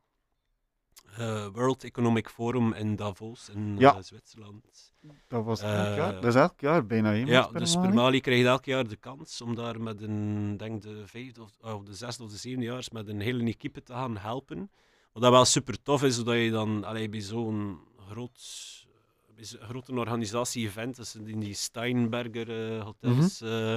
eh, 1.17 1.47
World 1.53 1.85
Economic 1.85 2.29
Forum 2.29 2.73
in 2.73 2.97
Davos 2.97 3.49
in 3.49 3.77
Ja. 3.79 4.03
Zwitserland. 4.03 4.93
Dat 5.29 5.45
was 5.45 5.61
elk 5.61 5.97
jaar. 5.97 6.13
Dat 6.13 6.25
is 6.25 6.35
elk 6.35 6.61
jaar 6.61 6.87
bijna, 6.87 7.11
met 7.11 7.29
Ja, 7.29 7.43
dus 7.43 7.53
Mali? 7.53 7.67
Spermali 7.67 8.21
krijgt 8.21 8.47
elk 8.47 8.65
jaar 8.65 8.89
de 8.89 8.97
kans 8.97 9.41
om 9.41 9.55
daar 9.55 9.81
met 9.81 10.03
een, 10.03 10.57
denk 10.57 10.83
de 10.83 11.07
vijfde 11.07 11.43
of, 11.43 11.51
of 11.61 11.83
de 11.83 11.95
zesde 11.95 12.23
of 12.23 12.31
de 12.31 12.37
zevende 12.37 12.65
jaars 12.65 12.91
met 12.91 13.09
een 13.09 13.21
hele 13.21 13.45
equipe 13.45 13.83
te 13.83 13.93
gaan 13.93 14.17
helpen. 14.17 14.71
Wat 15.13 15.23
dat 15.23 15.33
wel 15.33 15.45
super 15.45 15.83
tof 15.83 16.03
is, 16.03 16.15
zodat 16.15 16.35
je 16.35 16.51
dan 16.51 16.85
allee, 16.85 17.09
bij 17.09 17.21
zo'n 17.21 17.79
groot, 18.11 18.39
bij 19.35 19.45
zo'n 19.45 19.61
grote 19.61 19.93
organisatie-event, 19.93 20.97
dus 20.97 21.15
in 21.17 21.41
die 21.41 21.55
Steinberger 21.55 22.77
eh, 22.77 22.85
hotels, 22.85 23.41
eh, 23.41 23.75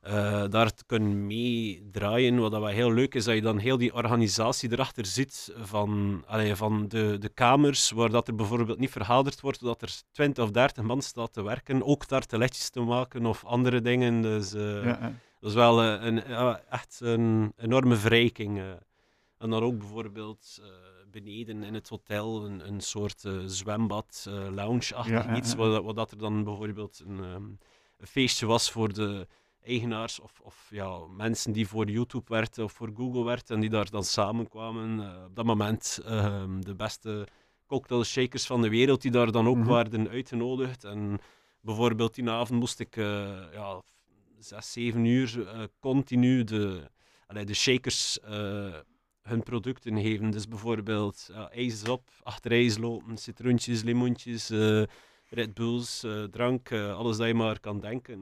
eh, 0.00 0.44
daar 0.50 0.74
te 0.74 0.84
kunnen 0.86 1.26
meedraaien. 1.26 2.38
Wat 2.38 2.50
dat 2.50 2.60
wel 2.60 2.70
heel 2.70 2.92
leuk 2.92 3.14
is, 3.14 3.24
dat 3.24 3.34
je 3.34 3.40
dan 3.40 3.58
heel 3.58 3.76
die 3.78 3.94
organisatie 3.94 4.72
erachter 4.72 5.06
ziet 5.06 5.52
van, 5.56 6.22
allee, 6.26 6.54
van 6.56 6.88
de, 6.88 7.16
de 7.18 7.28
kamers, 7.28 7.90
waar 7.90 8.10
dat 8.10 8.28
er 8.28 8.34
bijvoorbeeld 8.34 8.78
niet 8.78 8.90
vergaderd 8.90 9.40
wordt, 9.40 9.60
dat 9.60 9.82
er 9.82 9.92
20 10.12 10.44
of 10.44 10.50
30 10.50 10.84
man 10.84 11.02
staat 11.02 11.32
te 11.32 11.42
werken, 11.42 11.82
ook 11.86 12.04
tarteletjes 12.04 12.70
te 12.70 12.80
maken 12.80 13.26
of 13.26 13.44
andere 13.44 13.80
dingen. 13.80 14.22
Dus 14.22 14.52
eh, 14.52 14.84
Ja, 14.84 14.98
ja. 15.00 15.12
dat 15.40 15.50
is 15.50 15.54
wel 15.56 15.82
eh, 15.82 16.04
een, 16.06 16.24
echt 16.70 17.00
een 17.02 17.52
enorme 17.56 17.96
verrijking. 17.96 18.58
eh. 18.58 18.64
En 19.38 19.50
dan 19.50 19.62
ook 19.62 19.78
bijvoorbeeld 19.78 20.58
eh, 20.60 20.66
beneden 21.10 21.62
in 21.62 21.74
het 21.74 21.88
hotel 21.88 22.44
een, 22.44 22.66
een 22.68 22.80
soort 22.80 23.24
eh, 23.24 23.38
zwembad, 23.46 24.24
eh 24.28 24.48
lounge-achtig 24.50 25.24
Ja, 25.24 25.36
iets. 25.36 25.54
Wat, 25.54 25.82
wat 25.84 25.96
dat 25.96 26.10
er 26.10 26.18
dan 26.18 26.44
bijvoorbeeld 26.44 27.02
een, 27.06 27.18
ehm, 27.24 27.44
een 27.98 28.06
feestje 28.06 28.46
was 28.46 28.70
voor 28.70 28.92
de 28.92 29.26
eigenaars 29.62 30.20
of, 30.20 30.40
of 30.42 30.66
ja, 30.70 30.98
mensen 30.98 31.52
die 31.52 31.68
voor 31.68 31.90
YouTube 31.90 32.24
werkten 32.28 32.64
of 32.64 32.72
voor 32.72 32.90
Google 32.96 33.24
werkten 33.24 33.54
en 33.54 33.60
die 33.60 33.70
daar 33.70 33.90
dan 33.90 34.04
samenkwamen. 34.04 35.00
Eh, 35.00 35.24
op 35.24 35.36
dat 35.36 35.44
moment 35.44 36.00
ehm, 36.04 36.60
de 36.60 36.74
beste 36.74 37.26
cocktail 37.66 38.04
shakers 38.04 38.46
van 38.46 38.62
de 38.62 38.68
wereld 38.68 39.02
die 39.02 39.10
daar 39.10 39.32
dan 39.32 39.48
ook 39.48 39.56
Mhm. 39.56 39.68
werden 39.68 40.08
uitgenodigd. 40.08 40.84
En 40.84 41.18
bijvoorbeeld 41.60 42.14
die 42.14 42.30
avond 42.30 42.60
moest 42.60 42.80
ik 42.80 42.96
ja, 43.52 43.82
zes, 44.38 44.72
zeven 44.72 45.04
uur 45.04 45.46
continu 45.80 46.44
de, 46.44 46.90
allee, 47.26 47.44
de 47.44 47.54
shakers 47.54 48.18
hun 49.22 49.42
producten 49.42 50.00
geven. 50.00 50.30
Dus 50.30 50.48
bijvoorbeeld 50.48 51.30
ijs 51.50 51.88
op, 51.88 52.08
achter 52.22 52.50
ijs 52.52 52.78
lopen, 52.78 53.16
citroentjes, 53.16 53.82
limoentjes, 53.82 54.50
eh, 54.50 54.82
Red 55.28 55.54
Bulls, 55.54 56.02
eh, 56.04 56.22
drank, 56.22 56.70
eh, 56.70 56.96
alles 56.96 57.16
dat 57.16 57.26
je 57.26 57.34
maar 57.34 57.60
kan 57.60 57.80
denken. 57.80 58.18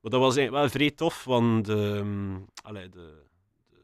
Maar 0.00 0.10
dat 0.10 0.20
was 0.20 0.36
eigenlijk 0.36 0.64
wel 0.64 0.72
vrij 0.72 0.90
tof, 0.90 1.24
want 1.24 1.68
allee, 2.62 2.88
de, 2.88 3.22
de, 3.68 3.76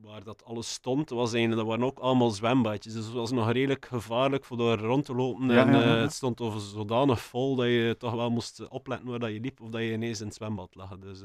waar 0.00 0.24
dat 0.24 0.44
alles 0.44 0.72
stond, 0.72 1.10
was 1.10 1.32
eigenlijk, 1.32 1.60
dat 1.60 1.70
waren 1.70 1.86
ook 1.86 1.98
allemaal 1.98 2.30
zwembadjes. 2.30 2.92
Dus 2.92 3.04
het 3.04 3.14
was 3.14 3.30
nog 3.30 3.52
redelijk 3.52 3.86
gevaarlijk 3.86 4.44
voor 4.44 4.56
daar 4.56 4.78
rond 4.78 5.04
te 5.04 5.14
lopen. 5.14 5.48
Ja, 5.48 5.66
en 5.66 5.72
ja, 5.72 5.80
ja, 5.80 5.86
ja. 5.86 6.00
het 6.00 6.12
stond 6.12 6.40
over 6.40 6.60
zodanig 6.60 7.20
vol 7.20 7.56
dat 7.56 7.66
je 7.66 7.94
toch 7.98 8.14
wel 8.14 8.30
moest 8.30 8.68
opletten 8.68 9.08
waar 9.08 9.18
dat 9.18 9.32
je 9.32 9.40
liep 9.40 9.60
of 9.60 9.68
dat 9.68 9.80
je 9.80 9.92
ineens 9.92 10.20
in 10.20 10.26
het 10.26 10.34
zwembad 10.34 10.74
lag. 10.74 10.98
Dus 10.98 11.20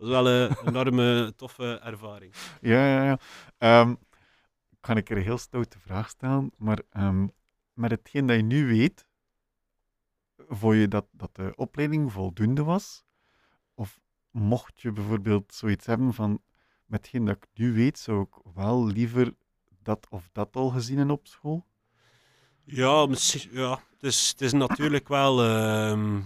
was 0.00 0.08
wel 0.08 0.28
een 0.28 0.56
enorme 0.66 1.32
toffe 1.36 1.78
ervaring. 1.78 2.34
Ja, 2.60 2.86
ja, 2.86 3.04
ja. 3.04 3.18
Ehm, 3.58 3.94
kan 4.80 4.96
ik 4.96 5.10
er 5.10 5.16
een 5.16 5.22
heel 5.22 5.38
stoute 5.38 5.78
vraag 5.78 6.08
stellen, 6.08 6.52
maar 6.56 6.82
ehm, 6.90 7.26
met 7.72 7.90
hetgeen 7.90 8.26
dat 8.26 8.36
je 8.36 8.42
nu 8.42 8.66
weet, 8.66 9.06
vond 10.48 10.76
je 10.76 10.88
dat, 10.88 11.06
dat 11.10 11.34
de 11.34 11.52
opleiding 11.56 12.12
voldoende 12.12 12.62
was? 12.64 13.04
Of 13.74 14.00
mocht 14.30 14.80
je 14.80 14.92
bijvoorbeeld 14.92 15.54
zoiets 15.54 15.86
hebben 15.86 16.14
van, 16.14 16.42
met 16.86 17.00
hetgeen 17.00 17.24
dat 17.24 17.36
ik 17.36 17.46
nu 17.54 17.72
weet, 17.72 17.98
zou 17.98 18.22
ik 18.22 18.52
wel 18.54 18.86
liever 18.86 19.34
dat 19.82 20.06
of 20.10 20.28
dat 20.32 20.56
al 20.56 20.68
gezien 20.68 20.96
hebben 20.98 21.16
op 21.16 21.26
school? 21.26 21.66
Ja, 22.64 23.06
ja 23.50 23.82
het, 23.90 24.02
is, 24.02 24.28
het 24.28 24.40
is 24.40 24.52
natuurlijk 24.52 25.08
wel. 25.08 25.44
ehm, 25.44 26.20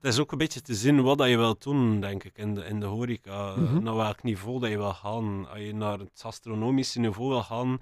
het 0.00 0.12
is 0.12 0.18
ook 0.18 0.32
een 0.32 0.38
beetje 0.38 0.60
te 0.60 0.74
zien 0.74 1.02
wat 1.02 1.18
dat 1.18 1.28
je 1.28 1.36
wilt 1.36 1.62
doen, 1.62 2.00
denk 2.00 2.24
ik, 2.24 2.38
in 2.38 2.54
de, 2.54 2.64
in 2.64 2.80
de 2.80 2.86
horeca. 2.86 3.48
Eh, 3.50 3.56
Mhm. 3.56 3.82
Naar 3.82 3.94
welk 3.96 4.22
niveau 4.22 4.60
dat 4.60 4.70
je 4.70 4.76
wil 4.76 4.92
gaan. 4.94 5.48
Als 5.48 5.58
je 5.58 5.74
naar 5.74 5.98
het 5.98 6.22
astronomische 6.24 7.00
niveau 7.00 7.28
wil 7.28 7.42
gaan, 7.42 7.80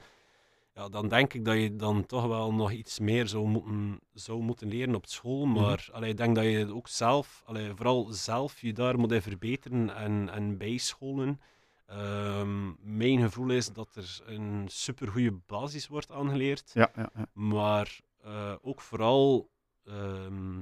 ja, 0.74 0.88
dan 0.88 1.08
denk 1.08 1.34
ik 1.34 1.44
dat 1.44 1.56
je 1.56 1.76
dan 1.76 2.06
toch 2.06 2.26
wel 2.26 2.52
nog 2.54 2.72
iets 2.72 2.98
meer 2.98 3.28
zou 3.28 3.46
moeten, 3.46 4.00
zou 4.14 4.40
moeten 4.42 4.68
leren 4.68 4.94
op 4.94 5.06
school. 5.06 5.46
Mhm. 5.46 5.60
Maar 5.60 5.88
allee, 5.92 6.10
ik 6.10 6.16
denk 6.16 6.34
dat 6.34 6.44
je 6.44 6.74
ook 6.74 6.88
zelf, 6.88 7.42
allee, 7.46 7.72
vooral 7.74 8.06
zelf, 8.10 8.60
je 8.60 8.72
daar 8.72 8.98
moet 8.98 9.22
verbeteren 9.22 9.96
en, 9.96 10.28
en 10.32 10.56
bijscholen. 10.58 11.40
Ehm, 11.86 12.66
mijn 12.96 13.20
gevoel 13.20 13.50
is 13.50 13.72
dat 13.72 13.94
er 13.94 14.20
een 14.26 14.64
supergoeie 14.66 15.32
basis 15.46 15.88
wordt 15.88 16.10
aangeleerd. 16.12 16.70
Ja, 16.74 16.90
ja, 16.96 17.10
ja. 17.16 17.26
Maar 17.32 18.00
eh, 18.22 18.52
ook 18.62 18.80
vooral 18.80 19.48
ehm, 19.86 20.60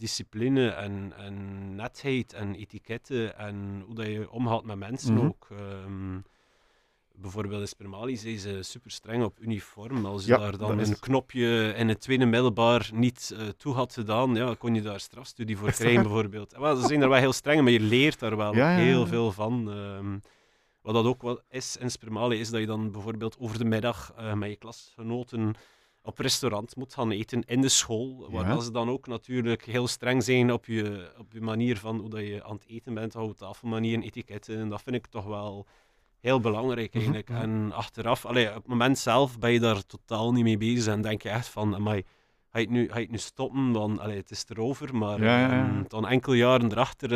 discipline 0.00 0.68
en, 0.68 1.12
en 1.16 1.34
netheid 1.74 2.32
en 2.32 2.54
etiketten 2.54 3.38
en 3.38 3.82
hoe 3.86 3.94
dat 3.94 4.06
je 4.06 4.30
omgaat 4.30 4.64
met 4.64 4.76
mensen 4.78 5.14
Mhm. 5.14 5.24
ook. 5.26 5.48
Ehm, 5.50 6.18
bijvoorbeeld 7.14 7.60
in 7.60 7.68
Spermali 7.68 8.16
zijn 8.16 8.38
ze 8.38 8.62
super 8.62 8.90
streng 8.90 9.24
op 9.24 9.40
uniform. 9.40 10.04
Als 10.06 10.24
je 10.24 10.30
Ja, 10.32 10.38
daar 10.38 10.56
dan 10.58 10.78
een 10.78 10.98
knopje 10.98 11.74
in 11.76 11.88
het 11.88 12.00
tweede 12.00 12.26
middelbaar 12.26 12.90
niet 12.94 13.34
eh, 13.36 13.48
toe 13.48 13.74
had 13.74 13.92
gedaan, 13.94 14.34
ja, 14.34 14.54
kon 14.58 14.74
je 14.74 14.82
daar 14.82 15.00
strafstudie 15.00 15.56
voor 15.56 15.70
krijgen 15.72 16.02
bijvoorbeeld. 16.02 16.52
En 16.52 16.76
ze 16.76 16.86
zijn 16.86 17.02
er 17.02 17.08
wel 17.08 17.18
heel 17.18 17.32
streng, 17.32 17.62
maar 17.62 17.72
je 17.72 17.80
leert 17.80 18.18
daar 18.18 18.36
wel 18.36 18.54
Ja, 18.54 18.68
heel 18.76 19.00
ja. 19.00 19.06
veel 19.06 19.32
van. 19.32 19.70
ehm. 19.70 20.18
wat 20.82 20.94
dat 20.94 21.04
ook 21.04 21.22
wel 21.22 21.40
is 21.50 21.76
in 21.76 21.90
Spermali, 21.90 22.38
is 22.40 22.50
dat 22.50 22.60
je 22.60 22.66
dan 22.66 22.90
bijvoorbeeld 22.90 23.36
over 23.38 23.58
de 23.58 23.64
middag 23.64 24.12
eh, 24.16 24.32
met 24.34 24.50
je 24.50 24.56
klasgenoten 24.56 25.54
op 26.02 26.18
restaurant 26.18 26.76
moet 26.76 26.94
gaan 26.94 27.10
eten 27.10 27.42
in 27.46 27.60
de 27.60 27.68
school. 27.68 28.30
Waar 28.30 28.46
Ja. 28.48 28.60
ze 28.60 28.70
dan 28.70 28.88
ook 28.90 29.06
natuurlijk 29.06 29.64
heel 29.64 29.86
streng 29.88 30.22
zijn 30.22 30.52
op 30.52 30.64
je, 30.66 31.12
op 31.18 31.32
je 31.32 31.40
manier 31.40 31.76
van 31.78 31.98
hoe 31.98 32.10
dat 32.10 32.20
je 32.20 32.44
aan 32.44 32.54
het 32.54 32.66
eten 32.66 32.94
bent, 32.94 33.12
houdt 33.14 33.38
tafelmanieren, 33.38 34.02
etiketten. 34.04 34.58
En 34.58 34.68
dat 34.68 34.82
vind 34.82 34.96
ik 34.96 35.06
toch 35.06 35.24
wel 35.24 35.66
heel 36.20 36.40
belangrijk 36.40 36.88
Mhm, 36.94 36.96
eigenlijk. 36.96 37.30
En 37.30 37.72
achteraf, 37.72 38.26
allee, 38.26 38.48
op 38.48 38.54
het 38.54 38.66
moment 38.66 38.98
zelf 38.98 39.38
ben 39.38 39.52
je 39.52 39.60
daar 39.60 39.86
totaal 39.86 40.32
niet 40.32 40.44
mee 40.44 40.56
bezig 40.58 40.92
en 40.92 41.02
denk 41.02 41.22
je 41.22 41.28
echt 41.28 41.48
van, 41.48 41.74
amai, 41.74 42.04
ga 42.52 42.58
je 42.58 42.64
het 42.64 42.74
nu, 42.74 42.88
ga 42.88 42.94
je 42.96 43.02
het 43.02 43.10
nu 43.10 43.18
stoppen, 43.18 43.72
want 43.72 43.98
allee, 43.98 44.16
het 44.16 44.30
is 44.30 44.44
erover. 44.48 44.96
Maar 44.96 45.22
Ja, 45.22 45.40
ja, 45.40 45.54
ja. 45.54 45.68
ehm, 45.68 45.82
dan 45.88 46.06
enkele 46.08 46.36
jaren 46.36 46.70
erachter, 46.72 47.10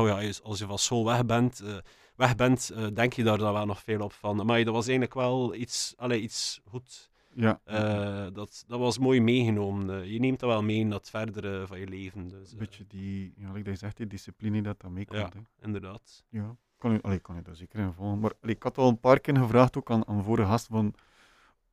oh 0.00 0.06
ja, 0.06 0.26
als- 0.26 0.42
als 0.42 0.58
je 0.58 0.66
van 0.66 0.78
school 0.78 1.04
weg 1.04 1.26
bent, 1.26 1.60
eh, 1.60 1.74
weg 2.16 2.36
bent 2.36 2.70
eh, 2.70 2.86
denk 2.94 3.12
je 3.12 3.22
daar 3.22 3.38
dan 3.38 3.52
wel 3.52 3.66
nog 3.66 3.82
veel 3.82 4.00
op 4.00 4.12
van. 4.12 4.46
Maar 4.46 4.64
dat 4.64 4.74
was 4.74 4.86
eigenlijk 4.88 5.14
wel 5.14 5.54
iets, 5.54 5.94
allee, 5.96 6.20
iets 6.20 6.60
goed. 6.68 7.09
Ja. 7.34 7.60
Eh, 7.64 8.26
dat, 8.32 8.64
dat 8.66 8.78
was 8.78 8.98
mooi 8.98 9.20
meegenomen. 9.20 9.90
Eh, 9.90 10.12
je 10.12 10.18
neemt 10.18 10.40
dat 10.40 10.48
wel 10.48 10.62
mee 10.62 10.78
in 10.78 10.90
het 10.90 11.10
verdere 11.10 11.66
van 11.66 11.78
je 11.78 11.88
leven. 11.88 12.28
Dus, 12.28 12.52
Een 12.52 12.58
eh, 12.58 12.58
beetje 12.58 12.84
die, 12.86 13.32
ja, 13.36 13.52
like 13.52 13.70
dat 13.70 13.78
zegt, 13.78 13.96
die 13.96 14.06
discipline 14.06 14.62
dat 14.62 14.80
dat 14.80 14.90
meekomt. 14.90 15.18
Ja. 15.18 15.30
hè. 15.32 15.66
inderdaad. 15.66 16.24
Ja, 16.28 16.56
kan 16.78 16.92
je, 16.92 17.02
allee, 17.02 17.18
kan 17.18 17.42
daar 17.42 17.56
zeker 17.56 17.78
in 17.78 17.92
volgen. 17.92 18.20
Maar 18.20 18.32
allee, 18.40 18.54
ik 18.54 18.62
had 18.62 18.78
al 18.78 18.88
een 18.88 19.00
paar 19.00 19.20
keer 19.20 19.36
gevraagd 19.36 19.76
ook 19.76 19.90
aan, 19.90 20.06
aan 20.06 20.24
vorige 20.24 20.48
gast 20.48 20.66
van 20.66 20.94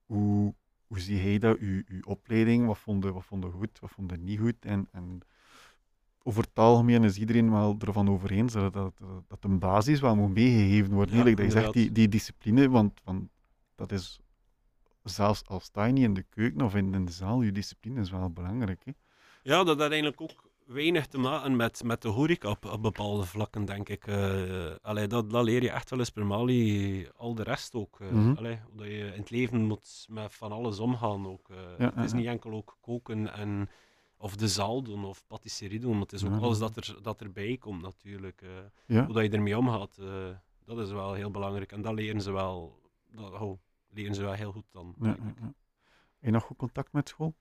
hoe, 0.05 0.53
hoe 0.87 0.99
zie 0.99 1.19
hij 1.19 1.37
dat, 1.37 1.57
uw, 1.57 1.83
uw 1.87 2.01
opleiding, 2.03 2.65
wat 2.65 2.77
vond 2.77 3.03
je 3.03 3.13
wat 3.13 3.25
vond 3.25 3.43
je 3.43 3.49
goed, 3.49 3.79
wat 3.79 3.91
vond 3.91 4.11
je 4.11 4.17
niet 4.17 4.39
goed. 4.39 4.65
En, 4.65 4.87
en 4.91 5.21
over 6.23 6.41
het 6.41 6.59
algemeen 6.59 7.03
is 7.03 7.17
iedereen 7.17 7.51
wel 7.51 7.75
ervan 7.79 8.09
over 8.09 8.31
eens 8.31 8.53
dat, 8.53 8.73
dat, 8.73 8.97
dat, 8.97 9.23
dat 9.27 9.43
een 9.43 9.59
basis 9.59 9.99
wel 9.99 10.15
moet 10.15 10.33
meegegeven 10.33 10.93
worden. 10.93 11.15
Ja, 11.15 11.23
dat 11.23 11.37
je 11.37 11.51
zegt, 11.51 11.73
die, 11.73 11.91
die 11.91 12.07
discipline, 12.07 12.69
want, 12.69 13.01
want 13.03 13.29
dat 13.75 13.91
is 13.91 14.19
zelfs 15.09 15.45
al 15.47 15.59
sta 15.59 15.85
je 15.85 15.93
niet 15.93 16.03
in 16.03 16.13
de 16.13 16.23
keuken 16.29 16.61
of 16.61 16.75
in, 16.75 16.93
in 16.93 17.05
de 17.05 17.11
zaal, 17.11 17.41
je 17.41 17.51
discipline 17.51 18.01
is 18.01 18.09
wel 18.11 18.29
belangrijk. 18.29 18.81
Hè? 18.85 18.91
Ja, 19.43 19.63
dat 19.63 19.79
had 19.79 19.89
eigenlijk 19.91 20.21
ook 20.21 20.49
weinig 20.65 21.07
te 21.07 21.17
maken 21.17 21.55
met, 21.55 21.83
met 21.83 22.01
de 22.01 22.07
horeca 22.07 22.49
op, 22.49 22.65
op 22.65 22.81
bepaalde 22.81 23.25
vlakken, 23.25 23.65
denk 23.65 23.89
ik. 23.89 24.07
Eh 24.07 24.71
allee, 24.81 25.07
dat, 25.07 25.29
dat 25.29 25.43
leer 25.43 25.61
je 25.63 25.71
echt 25.71 25.89
wel 25.89 25.99
eens 25.99 26.09
per 26.09 26.25
Mali, 26.25 27.07
al 27.15 27.35
de 27.35 27.43
rest 27.43 27.73
ook. 27.75 27.99
Mhm. 27.99 28.33
allee, 28.37 28.59
dat 28.75 28.85
je 28.87 28.97
in 29.13 29.19
het 29.19 29.29
leven 29.29 29.61
moet 29.65 30.05
met 30.09 30.33
van 30.33 30.51
alles 30.51 30.79
omgaan 30.79 31.27
ook. 31.27 31.49
eh. 31.49 31.57
Ja, 31.77 31.91
het 31.95 32.05
is 32.05 32.13
niet 32.13 32.25
enkel 32.25 32.51
ook 32.51 32.77
koken 32.81 33.33
en 33.33 33.69
of 34.17 34.35
de 34.35 34.47
zaal 34.47 34.81
doen 34.83 35.05
of 35.05 35.23
patisserie 35.27 35.79
doen, 35.79 35.91
maar 35.91 36.01
het 36.01 36.13
is 36.13 36.23
ook 36.25 36.31
Ja, 36.31 36.37
alles 36.37 36.59
dat, 36.59 36.75
er, 36.75 36.95
dat 37.01 37.21
erbij 37.21 37.57
komt 37.57 37.81
natuurlijk. 37.81 38.41
Ja, 38.85 39.05
Hoe 39.05 39.13
dat 39.13 39.23
je 39.23 39.29
ermee 39.29 39.57
omgaat, 39.57 39.97
dat 40.65 40.79
is 40.79 40.91
wel 40.91 41.13
heel 41.13 41.31
belangrijk. 41.31 41.71
En 41.71 41.81
dat 41.81 41.93
leren 41.93 42.21
ze 42.21 42.31
wel, 42.31 42.79
dat, 43.11 43.31
oh, 43.31 43.59
leren 43.89 44.15
ze 44.15 44.21
wel 44.21 44.33
heel 44.33 44.51
goed 44.51 44.65
dan. 44.71 44.95
ja, 45.01 45.17
ja, 46.19 46.29
nog 46.29 46.43
goed 46.43 46.57
contact 46.57 46.93
met 46.93 47.09
school? 47.09 47.35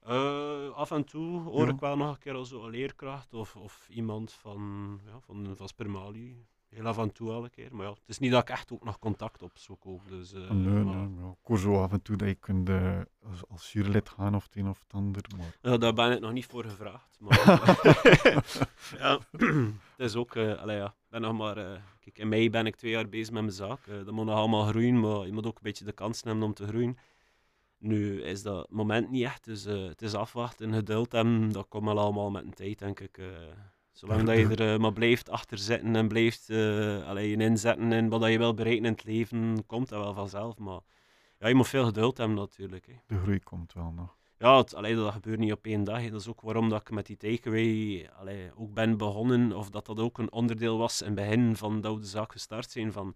Eh, 0.00 0.70
af 0.70 0.90
en 0.90 1.04
toe 1.04 1.40
hoor 1.40 1.68
ik 1.68 1.80
wel 1.80 1.96
nog 1.96 2.12
een 2.12 2.18
keer 2.18 2.34
als 2.34 2.50
een 2.50 2.70
leerkracht 2.70 3.34
of, 3.34 3.56
of 3.56 3.88
iemand 3.88 4.32
van, 4.32 5.00
ja, 5.04 5.20
van, 5.20 5.56
van 5.56 5.68
Spermali. 5.68 6.46
Heel 6.74 6.86
af 6.86 6.98
en 6.98 7.12
toe 7.12 7.28
wel 7.28 7.44
een 7.44 7.50
keer. 7.50 7.74
Maar 7.76 7.86
ja, 7.86 7.90
het 7.92 8.00
is 8.06 8.18
niet 8.18 8.30
dat 8.30 8.42
ik 8.42 8.48
echt 8.50 8.72
ook 8.72 8.84
nog 8.84 8.98
contact 8.98 9.42
opzoek. 9.42 9.86
Ook, 9.86 10.08
dus, 10.08 10.32
eh, 10.32 10.50
nee, 10.50 10.84
maar- 10.84 10.94
nee. 11.08 11.30
Ik 11.30 11.36
hoor 11.42 11.58
zo 11.58 11.82
af 11.82 11.92
en 11.92 12.02
toe 12.02 12.16
dat 12.16 12.28
je 12.28 12.34
kunt 12.34 12.68
eh, 12.68 13.00
als, 13.22 13.46
als 13.48 13.72
jurylid 13.72 14.08
gaan 14.08 14.34
of 14.34 14.44
het 14.44 14.56
een 14.56 14.68
of 14.68 14.78
het 14.82 14.92
ander. 14.92 15.22
Maar... 15.36 15.56
Ja, 15.72 15.76
daar 15.76 15.92
ben 15.92 16.12
ik 16.12 16.20
nog 16.20 16.32
niet 16.32 16.46
voor 16.46 16.64
gevraagd. 16.64 17.20
Maar, 17.20 17.44
ja, 18.98 19.18
het 19.96 19.98
is 20.10 20.16
ook, 20.16 20.34
eh 20.36 20.58
allee, 20.60 20.76
ja, 20.76 20.94
ben 21.08 21.20
nog 21.20 21.36
maar, 21.36 21.56
eh, 21.56 21.80
kijk, 22.00 22.18
in 22.18 22.28
mei 22.28 22.50
ben 22.50 22.66
ik 22.66 22.76
twee 22.76 22.90
jaar 22.90 23.08
bezig 23.08 23.32
met 23.32 23.42
mijn 23.42 23.54
zaak. 23.54 23.86
Eh, 23.86 23.94
dat 23.94 24.10
moet 24.10 24.26
nog 24.26 24.36
allemaal 24.36 24.64
groeien, 24.66 25.00
maar 25.00 25.26
je 25.26 25.32
moet 25.32 25.46
ook 25.46 25.56
een 25.56 25.62
beetje 25.62 25.84
de 25.84 25.92
kans 25.92 26.22
hebben 26.22 26.42
om 26.42 26.54
te 26.54 26.66
groeien. 26.66 26.96
Nu 27.78 28.22
is 28.22 28.42
dat 28.42 28.70
moment 28.70 29.10
niet 29.10 29.24
echt, 29.24 29.44
dus 29.44 29.64
eh, 29.66 29.84
het 29.86 30.02
is 30.02 30.14
afwachten, 30.14 30.72
geduld 30.74 31.12
hebben, 31.12 31.52
dat 31.52 31.68
komt 31.68 31.84
wel 31.84 31.98
allemaal 31.98 32.30
met 32.30 32.44
een 32.44 32.54
tijd, 32.54 32.78
denk 32.78 33.00
ik. 33.00 33.20
Zolang 33.92 34.22
dat 34.22 34.36
je 34.36 34.48
er 34.48 34.72
eh, 34.72 34.78
maar 34.78 34.92
blijft 34.92 35.30
achter 35.30 35.58
zitten 35.58 35.96
en 35.96 36.08
blijft 36.08 36.50
allee, 37.06 37.30
je 37.30 37.36
inzetten 37.36 37.92
in 37.92 38.08
wat 38.08 38.20
dat 38.20 38.30
je 38.30 38.38
wil 38.38 38.54
bereiken 38.54 38.84
in 38.84 38.92
het 38.92 39.04
leven, 39.04 39.66
komt 39.66 39.88
dat 39.88 40.02
wel 40.02 40.14
vanzelf. 40.14 40.58
Maar 40.58 40.80
ja, 41.38 41.48
je 41.48 41.54
moet 41.54 41.68
veel 41.68 41.84
geduld 41.84 42.16
hebben 42.16 42.36
natuurlijk. 42.36 42.86
Hè. 42.86 42.94
De 43.06 43.18
groei 43.22 43.40
komt 43.40 43.72
wel 43.72 43.92
nog. 43.96 44.16
Ja, 44.38 44.56
het, 44.56 44.74
allee, 44.74 44.94
dat 44.94 45.12
gebeurt 45.12 45.38
niet 45.38 45.52
op 45.52 45.66
één 45.66 45.84
dag. 45.84 46.00
hè. 46.00 46.10
Dat 46.10 46.20
is 46.20 46.28
ook 46.28 46.40
waarom 46.40 46.68
dat 46.68 46.80
ik 46.80 46.90
met 46.90 47.06
die 47.06 47.16
takeaway 47.16 48.08
allee, 48.18 48.50
ook 48.56 48.74
ben 48.74 48.96
begonnen. 48.96 49.52
Of 49.52 49.70
dat 49.70 49.86
dat 49.86 50.00
ook 50.00 50.18
een 50.18 50.32
onderdeel 50.32 50.78
was 50.78 51.00
in 51.00 51.06
het 51.06 51.14
begin 51.14 51.56
van 51.56 51.80
dat 51.80 51.94
we 51.94 52.00
de 52.00 52.06
zaak 52.06 52.32
gestart 52.32 52.70
zijn. 52.70 52.92
Van, 52.92 53.14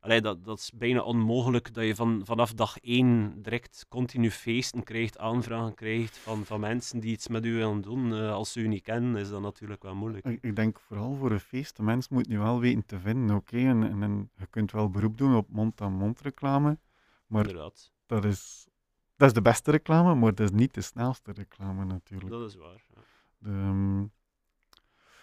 allee, 0.00 0.20
dat, 0.20 0.44
dat 0.44 0.58
is 0.58 0.72
bijna 0.74 1.02
onmogelijk 1.02 1.74
dat 1.74 1.84
je 1.84 1.94
van, 1.94 2.20
vanaf 2.24 2.54
dag 2.54 2.78
één 2.78 3.42
direct 3.42 3.86
continu 3.88 4.30
feesten 4.30 4.82
krijgt, 4.82 5.18
aanvragen 5.18 5.74
krijgt 5.74 6.18
van, 6.18 6.44
van 6.44 6.60
mensen 6.60 7.00
die 7.00 7.12
iets 7.12 7.28
met 7.28 7.44
u 7.44 7.54
willen 7.54 7.80
doen. 7.80 8.12
Eh, 8.12 8.32
als 8.32 8.52
ze 8.52 8.60
u 8.60 8.68
niet 8.68 8.82
kennen, 8.82 9.16
is 9.16 9.28
dat 9.28 9.40
natuurlijk 9.40 9.82
wel 9.82 9.94
moeilijk. 9.94 10.26
Ik, 10.26 10.42
ik 10.42 10.56
denk 10.56 10.80
vooral 10.80 11.14
voor 11.14 11.30
een 11.30 11.40
feest, 11.40 11.76
de 11.76 11.82
mens 11.82 12.08
moet 12.08 12.28
nu 12.28 12.38
wel 12.38 12.60
weten 12.60 12.86
te 12.86 12.98
vinden, 12.98 13.36
oké? 13.36 13.56
En, 13.56 13.82
en, 13.82 14.02
en 14.02 14.30
je 14.36 14.46
kunt 14.46 14.72
wel 14.72 14.90
beroep 14.90 15.18
doen 15.18 15.36
op 15.36 15.48
mond-aan-mond 15.50 16.20
reclame, 16.20 16.78
maar 17.26 17.46
Inderdaad, 17.46 17.92
dat 18.06 18.24
is, 18.24 18.68
dat 19.16 19.28
is 19.28 19.34
de 19.34 19.42
beste 19.42 19.70
reclame, 19.70 20.14
maar 20.14 20.34
dat 20.34 20.50
is 20.50 20.56
niet 20.56 20.74
de 20.74 20.80
snelste 20.80 21.32
reclame 21.32 21.84
natuurlijk. 21.84 22.30
dat 22.30 22.48
is 22.48 22.56
waar. 22.56 22.84
ja. 22.94 23.00
De, 23.38 23.50
ehm, 23.50 24.06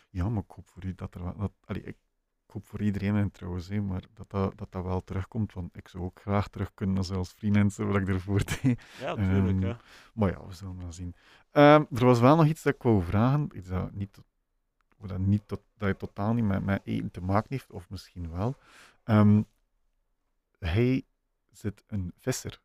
ja, 0.09 0.29
maar 0.29 0.43
ik 0.43 0.51
hoop 0.51 0.67
voor 0.67 0.85
u 0.85 0.95
dat 0.95 1.15
er 1.15 1.23
wel... 1.23 1.37
Dat, 1.37 1.51
allee, 1.65 1.81
ik, 1.81 1.87
ik 1.87 1.97
hoop 2.55 2.65
voor 2.65 2.81
iedereen 2.81 3.15
en 3.15 3.31
trouwens, 3.31 3.69
maar 3.69 4.01
dat 4.13 4.29
dat, 4.29 4.57
dat 4.57 4.71
dat 4.71 4.83
wel 4.83 5.03
terugkomt, 5.03 5.53
want 5.53 5.77
ik 5.77 5.87
zou 5.87 6.03
ook 6.03 6.21
graag 6.21 6.47
terug 6.47 6.73
kunnen 6.73 6.97
als 6.97 7.11
als 7.11 7.31
freelancer, 7.31 7.87
wat 7.87 8.01
ik 8.01 8.07
ervoor 8.07 8.41
deed. 8.61 8.81
Ja, 8.99 9.15
natuurlijk. 9.15 9.63
Ehm. 9.63 9.75
Maar 10.13 10.29
ja, 10.31 10.47
we 10.47 10.53
zullen 10.53 10.79
wel 10.79 10.91
zien. 10.93 11.15
Ehm, 11.51 11.83
er 11.91 12.05
was 12.05 12.19
wel 12.19 12.35
nog 12.35 12.45
iets 12.45 12.61
dat 12.61 12.73
ik 12.73 12.81
wou 12.81 13.03
vragen, 13.03 13.49
iets 13.53 13.67
dat, 13.67 13.91
niet, 13.91 14.13
tot- 14.13 14.25
dat, 15.09 15.19
niet 15.19 15.47
tot, 15.47 15.61
dat 15.77 15.87
je 15.89 15.97
totaal 15.97 16.33
niet 16.33 16.45
met, 16.45 16.65
met 16.65 16.81
eten 16.83 17.11
te 17.11 17.21
maken 17.21 17.47
heeft, 17.49 17.71
of 17.71 17.89
misschien 17.89 18.31
wel. 18.31 18.55
Ehm, 19.03 19.41
hij 20.59 21.03
zit 21.51 21.83
een 21.87 22.13
visser. 22.19 22.59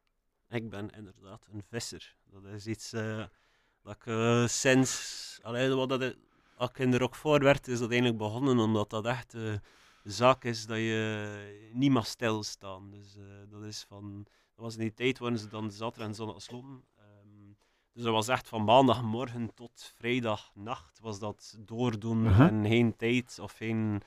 Ik 0.48 0.70
ben 0.70 0.90
inderdaad 0.90 1.46
een 1.52 1.62
visser. 1.68 2.16
Dat 2.24 2.44
is 2.44 2.66
iets 2.66 2.92
eh, 2.92 3.24
dat 3.82 3.94
ik 3.94 4.06
eh, 4.06 4.46
sinds... 4.46 5.38
Allee, 5.42 5.74
wat 5.74 5.88
dat, 5.88 6.16
als 6.56 6.70
ik 6.70 6.78
in 6.78 6.90
de 6.90 6.98
rock 6.98 7.14
voor 7.14 7.38
werd, 7.40 7.68
is 7.68 7.78
dat 7.78 7.90
eigenlijk 7.90 8.18
begonnen 8.18 8.58
omdat 8.58 8.90
dat 8.90 9.06
echt 9.06 9.34
eh, 9.34 9.54
zaak 10.10 10.44
is 10.44 10.66
dat 10.66 10.76
je 10.76 11.70
niet 11.72 11.90
mag 11.90 12.06
stilstaan. 12.06 12.90
Dus 12.90 13.16
eh, 13.16 13.22
dat 13.50 13.62
is 13.62 13.84
van... 13.88 14.26
Dat 14.54 14.64
was 14.64 14.74
in 14.74 14.80
die 14.80 14.94
tijd 14.94 15.18
waarin 15.18 15.38
ze 15.38 15.48
dan 15.48 15.70
zaterdag 15.70 16.08
en 16.08 16.14
zondag 16.14 16.42
sloten. 16.42 16.84
Ehm, 16.98 17.52
dus 17.92 18.02
dat 18.02 18.12
was 18.12 18.28
echt 18.28 18.48
van 18.48 18.64
maandagmorgen 18.64 19.54
tot 19.54 19.92
vrijdagnacht 19.96 21.00
was 21.00 21.18
dat 21.18 21.56
doordoen 21.58 22.24
Uh-huh. 22.24 22.46
en 22.46 22.66
geen 22.66 22.96
tijd 22.96 23.38
of 23.42 23.52
geen... 23.52 24.02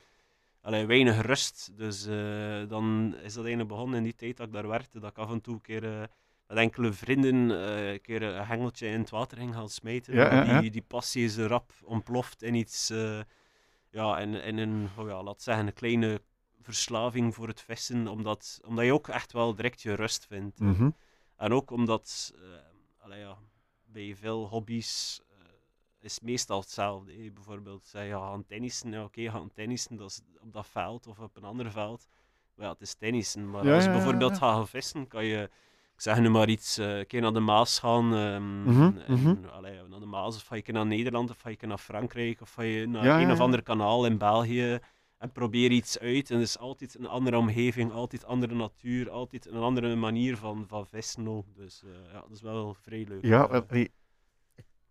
Allee, 0.60 0.86
weinig 0.86 1.20
rust. 1.20 1.72
Dus 1.76 2.06
eh, 2.06 2.68
dan 2.68 3.14
is 3.22 3.34
dat 3.34 3.44
eigenlijk 3.44 3.68
begonnen 3.68 3.96
in 3.96 4.02
die 4.04 4.14
tijd 4.14 4.36
dat 4.36 4.46
ik 4.46 4.52
daar 4.52 4.68
werkte, 4.68 5.00
dat 5.00 5.10
ik 5.10 5.18
af 5.18 5.30
en 5.30 5.40
toe 5.40 5.54
een 5.54 5.60
keer... 5.60 5.84
eh, 5.84 6.06
met 6.46 6.56
enkele 6.56 6.92
vrienden 6.92 7.34
een 7.50 8.00
keer 8.00 8.22
een 8.22 8.46
hengeltje 8.46 8.86
in 8.86 8.98
het 8.98 9.10
water 9.10 9.38
ging 9.38 9.54
gaan 9.54 9.68
smijten. 9.68 10.14
Ja, 10.14 10.22
maar 10.24 10.46
ja, 10.46 10.52
ja. 10.54 10.60
die, 10.60 10.70
die 10.70 10.84
passie 10.86 11.24
is 11.24 11.36
rap 11.36 11.72
ontploft 11.84 12.42
in 12.42 12.54
iets, 12.54 12.92
ja, 13.94 14.18
in, 14.18 14.34
in 14.34 14.58
een, 14.58 14.88
oh 14.98 15.08
ja, 15.08 15.22
laat 15.22 15.42
zeggen, 15.42 15.66
een 15.66 15.72
kleine 15.72 16.20
verslaving 16.60 17.34
voor 17.34 17.48
het 17.48 17.60
vissen, 17.60 18.08
omdat, 18.08 18.60
omdat 18.64 18.84
je 18.84 18.92
ook 18.92 19.08
echt 19.08 19.32
wel 19.32 19.54
direct 19.54 19.82
je 19.82 19.94
rust 19.94 20.26
vindt. 20.26 20.58
Mhm. 20.60 20.90
En 21.36 21.52
ook 21.52 21.70
omdat, 21.70 22.32
eh 22.36 23.04
allee, 23.04 23.18
ja, 23.18 23.38
bij 23.84 24.16
veel 24.16 24.48
hobby's 24.48 25.20
eh, 25.30 25.36
is 26.00 26.14
het 26.14 26.24
meestal 26.24 26.60
hetzelfde. 26.60 27.32
Bijvoorbeeld, 27.32 27.86
zeg 27.86 28.02
je 28.02 28.08
ja, 28.08 28.18
gaan 28.18 28.44
tennissen, 28.44 28.90
ja, 28.90 29.04
oké, 29.04 29.30
gaan 29.30 29.52
tennissen, 29.52 29.96
dat 29.96 30.10
is 30.10 30.20
op 30.40 30.52
dat 30.52 30.66
veld 30.66 31.06
of 31.06 31.18
op 31.18 31.36
een 31.36 31.44
ander 31.44 31.70
veld. 31.70 32.08
Maar 32.54 32.66
ja, 32.66 32.72
het 32.72 32.80
is 32.80 32.94
tennissen. 32.94 33.50
Maar 33.50 33.64
Ja, 33.64 33.74
als 33.74 33.84
je 33.84 33.90
bijvoorbeeld 33.90 34.38
gaat 34.38 34.54
gaan 34.54 34.68
vissen, 34.68 35.06
kan 35.08 35.24
je, 35.24 35.50
ik 35.94 36.00
zeg 36.00 36.20
nu 36.20 36.28
maar 36.30 36.48
iets, 36.48 36.78
eh, 36.78 36.98
een 36.98 37.06
keer 37.06 37.20
naar 37.20 37.32
de 37.32 37.40
Maas 37.40 37.78
gaan, 37.78 38.08
Mhm, 38.08 38.82
en, 38.82 39.02
mhm. 39.08 39.34
allee, 39.52 39.80
naar 39.88 40.00
de 40.00 40.06
Maas, 40.06 40.36
of 40.36 40.42
ga 40.42 40.54
je 40.54 40.72
naar 40.72 40.86
Nederland, 40.86 41.30
of 41.30 41.40
ga 41.40 41.48
je 41.48 41.66
naar 41.66 41.78
Frankrijk, 41.78 42.40
of 42.40 42.52
ga 42.52 42.62
je 42.62 42.86
naar 42.86 43.04
Ja, 43.04 43.14
een 43.20 43.26
ja, 43.26 43.32
of 43.32 43.40
ander 43.40 43.62
kanaal 43.62 44.06
in 44.06 44.18
België 44.18 44.78
en 45.18 45.32
probeer 45.32 45.70
iets 45.70 45.98
uit. 45.98 46.30
En 46.30 46.38
het 46.38 46.48
is 46.48 46.58
altijd 46.58 46.98
een 46.98 47.06
andere 47.06 47.36
omgeving, 47.38 47.92
altijd 47.92 48.24
andere 48.24 48.54
natuur, 48.54 49.10
altijd 49.10 49.46
een 49.46 49.60
andere 49.60 49.94
manier 49.96 50.36
van, 50.36 50.64
van 50.68 50.86
vissen 50.86 51.28
ook. 51.28 51.46
Dus 51.56 51.82
eh, 51.84 52.12
ja, 52.12 52.20
dat 52.20 52.30
is 52.30 52.40
wel 52.42 52.74
vrij 52.74 53.04
leuk. 53.08 53.24
Ja, 53.24 53.44
Eh, 53.44 53.60
wel, 53.68 53.86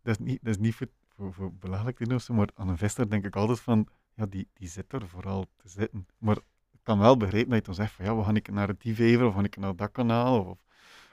dat 0.01 0.19
is 0.19 0.25
niet, 0.25 0.39
dat 0.41 0.53
is 0.53 0.59
niet 0.59 0.75
voor, 0.75 0.87
voor, 1.15 1.33
voor 1.33 1.53
belachelijk 1.53 1.97
te 1.97 2.07
doen, 2.07 2.19
zo, 2.19 2.33
maar 2.33 2.49
aan 2.55 2.67
een 2.67 2.77
visser 2.77 3.09
denk 3.09 3.25
ik 3.25 3.35
altijd 3.35 3.59
van, 3.59 3.87
ja, 4.15 4.25
die, 4.25 4.47
die 4.53 4.67
zit 4.67 4.93
er 4.93 5.07
vooral 5.07 5.45
te 5.57 5.69
zitten. 5.69 6.07
Maar 6.17 6.37
ik 6.71 6.79
kan 6.83 6.99
wel 6.99 7.17
begrijpen 7.17 7.49
dat 7.49 7.59
je 7.59 7.65
dan 7.65 7.75
zegt 7.75 7.91
van, 7.93 8.05
ja, 8.05 8.15
we 8.15 8.23
gaan 8.23 8.35
ik 8.35 8.51
naar 8.51 8.67
het 8.67 8.81
Divever 8.81 9.25
of 9.25 9.33
gaan 9.33 9.43
ik 9.43 9.57
naar 9.57 9.75
dat 9.75 9.91
kanaal, 9.91 10.43
of, 10.43 10.57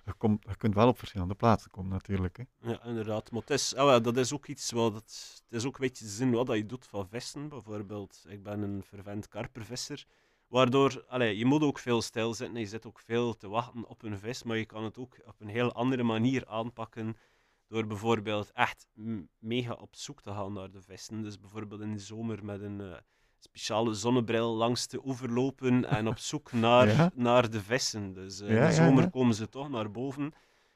je, 0.05 0.57
kunt 0.57 0.75
wel 0.75 0.89
op 0.89 0.99
verschillende 0.99 1.35
plaatsen 1.35 1.71
komen 1.71 1.91
natuurlijk. 1.91 2.37
Hè. 2.37 2.71
Ja, 2.71 2.85
inderdaad. 2.85 3.31
Maar 3.31 3.43
ah, 3.77 4.03
dat 4.03 4.17
is 4.17 4.33
ook 4.33 4.47
iets 4.47 4.71
wat 4.71 4.95
het, 4.95 5.43
is 5.49 5.65
ook 5.67 5.75
een 5.75 5.81
beetje 5.81 6.05
te 6.05 6.11
zien 6.11 6.33
wat 6.33 6.57
je 6.57 6.67
doet 6.67 6.87
van 6.87 7.09
vissen. 7.09 7.49
Bijvoorbeeld, 7.49 8.25
ik 8.29 8.43
ben 8.43 8.63
een 8.63 8.83
vervent 8.83 9.29
karpervisser. 9.29 10.07
Waardoor, 10.49 11.05
allee, 11.09 11.39
je 11.39 11.45
moet 11.45 11.63
ook 11.63 11.79
veel 11.79 12.03
stilzitten 12.03 12.57
en 12.57 12.63
je 12.63 12.69
zit 12.69 12.87
ook 12.87 12.99
veel 12.99 13.37
te 13.37 13.49
wachten 13.49 13.89
op 13.89 14.03
een 14.03 14.19
vis, 14.19 14.43
maar 14.43 14.57
je 14.57 14.67
kan 14.67 14.85
het 14.85 14.99
ook 14.99 15.17
op 15.25 15.41
een 15.41 15.49
heel 15.49 15.73
andere 15.73 16.03
manier 16.03 16.47
aanpakken. 16.47 17.17
Door 17.67 17.87
bijvoorbeeld 17.87 18.53
echt 18.53 18.89
mega 19.39 19.73
op 19.73 19.97
zoek 19.97 20.23
te 20.23 20.31
gaan 20.31 20.53
naar 20.53 20.71
de 20.71 20.83
vissen. 20.83 21.23
Dus 21.23 21.39
bijvoorbeeld 21.39 21.81
in 21.81 21.93
de 21.93 21.99
zomer 21.99 22.45
met 22.45 22.61
een 22.61 22.81
eh, 22.81 22.97
speciale 23.41 23.95
zonnebril 23.95 24.55
langs 24.55 24.89
de 24.89 25.07
oever 25.07 25.31
lopen 25.33 25.85
en 25.85 26.09
op 26.09 26.19
zoek 26.19 26.53
naar, 26.67 26.89
Ja. 26.89 27.11
naar 27.15 27.51
de 27.51 27.63
vissen. 27.63 28.13
Dus 28.13 28.41
eh, 28.41 28.49
Ja, 28.55 28.61
in 28.63 28.67
de 28.69 28.75
zomer 28.75 29.03
ja. 29.03 29.09
komen 29.09 29.35
ze 29.35 29.49
toch 29.49 29.69
naar 29.71 29.91
boven. 29.91 30.33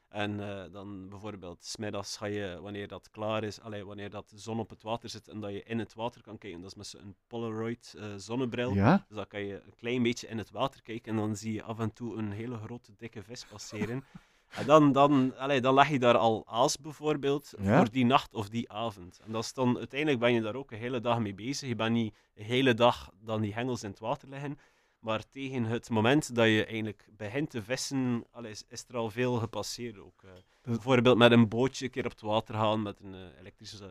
En 0.09 0.39
eh, 0.49 0.71
dan 0.71 1.09
bijvoorbeeld, 1.09 1.65
smiddags 1.65 2.17
ga 2.17 2.25
je, 2.25 2.59
wanneer 2.61 2.87
dat 2.87 3.09
klaar 3.09 3.43
is, 3.43 3.61
allee, 3.61 3.85
wanneer 3.85 4.09
dat 4.09 4.29
de 4.29 4.37
zon 4.39 4.59
op 4.59 4.69
het 4.69 4.81
water 4.83 5.09
zit 5.09 5.27
en 5.27 5.39
dat 5.39 5.51
je 5.51 5.63
in 5.63 5.79
het 5.79 5.93
water 5.93 6.21
kan 6.21 6.37
kijken, 6.37 6.61
dat 6.61 6.69
is 6.69 6.75
met 6.77 6.87
zo'n 6.87 7.15
Polaroid 7.27 7.95
eh, 7.97 8.05
zonnebril. 8.17 8.73
Ja? 8.73 9.05
Dus 9.07 9.15
dan 9.17 9.27
kan 9.27 9.41
je 9.41 9.53
een 9.65 9.75
klein 9.75 10.03
beetje 10.03 10.27
in 10.27 10.37
het 10.37 10.51
water 10.51 10.81
kijken 10.81 11.11
en 11.11 11.17
dan 11.17 11.35
zie 11.35 11.53
je 11.53 11.63
af 11.63 11.79
en 11.79 11.93
toe 11.93 12.15
een 12.17 12.31
hele 12.31 12.57
grote, 12.57 12.91
dikke 12.97 13.23
vis 13.23 13.45
passeren. 13.45 14.03
en 14.55 14.65
dan, 14.65 14.91
dan, 14.91 15.37
allee, 15.37 15.61
dan 15.61 15.73
leg 15.73 15.89
je 15.89 15.99
daar 15.99 16.17
al 16.17 16.43
aas 16.47 16.77
bijvoorbeeld 16.79 17.53
Ja? 17.59 17.77
voor 17.77 17.91
die 17.91 18.05
nacht 18.05 18.33
of 18.33 18.49
die 18.49 18.71
avond. 18.71 19.19
En 19.25 19.31
dat 19.31 19.43
is 19.43 19.53
dan, 19.53 19.77
uiteindelijk 19.77 20.19
ben 20.19 20.33
je 20.33 20.41
daar 20.41 20.55
ook 20.55 20.71
een 20.71 20.77
hele 20.77 20.99
dag 20.99 21.19
mee 21.19 21.33
bezig. 21.33 21.67
Je 21.69 21.75
bent 21.75 21.91
niet 21.93 22.15
de 22.33 22.43
hele 22.43 22.73
dag 22.73 23.09
dan 23.19 23.41
die 23.41 23.53
hengels 23.53 23.83
in 23.83 23.89
het 23.89 23.99
water 23.99 24.29
liggen. 24.29 24.57
Maar 24.99 25.23
tegen 25.29 25.63
het 25.63 25.89
moment 25.89 26.35
dat 26.35 26.45
je 26.45 26.65
eigenlijk 26.65 27.07
begint 27.17 27.49
te 27.49 27.63
vissen, 27.63 28.25
allee, 28.31 28.51
is, 28.51 28.63
is 28.67 28.85
er 28.87 28.97
al 28.97 29.09
veel 29.09 29.33
gepasseerd 29.35 29.97
ook. 29.99 30.23
eh. 30.23 30.29
Bijvoorbeeld 30.63 31.17
met 31.17 31.31
een 31.31 31.47
bootje 31.49 31.85
een 31.85 31.91
keer 31.91 32.05
op 32.05 32.11
het 32.11 32.21
water 32.21 32.55
gaan, 32.55 32.81
met 32.81 32.99
een 32.99 33.13
eh, 33.13 33.39
elektrisch 33.39 33.81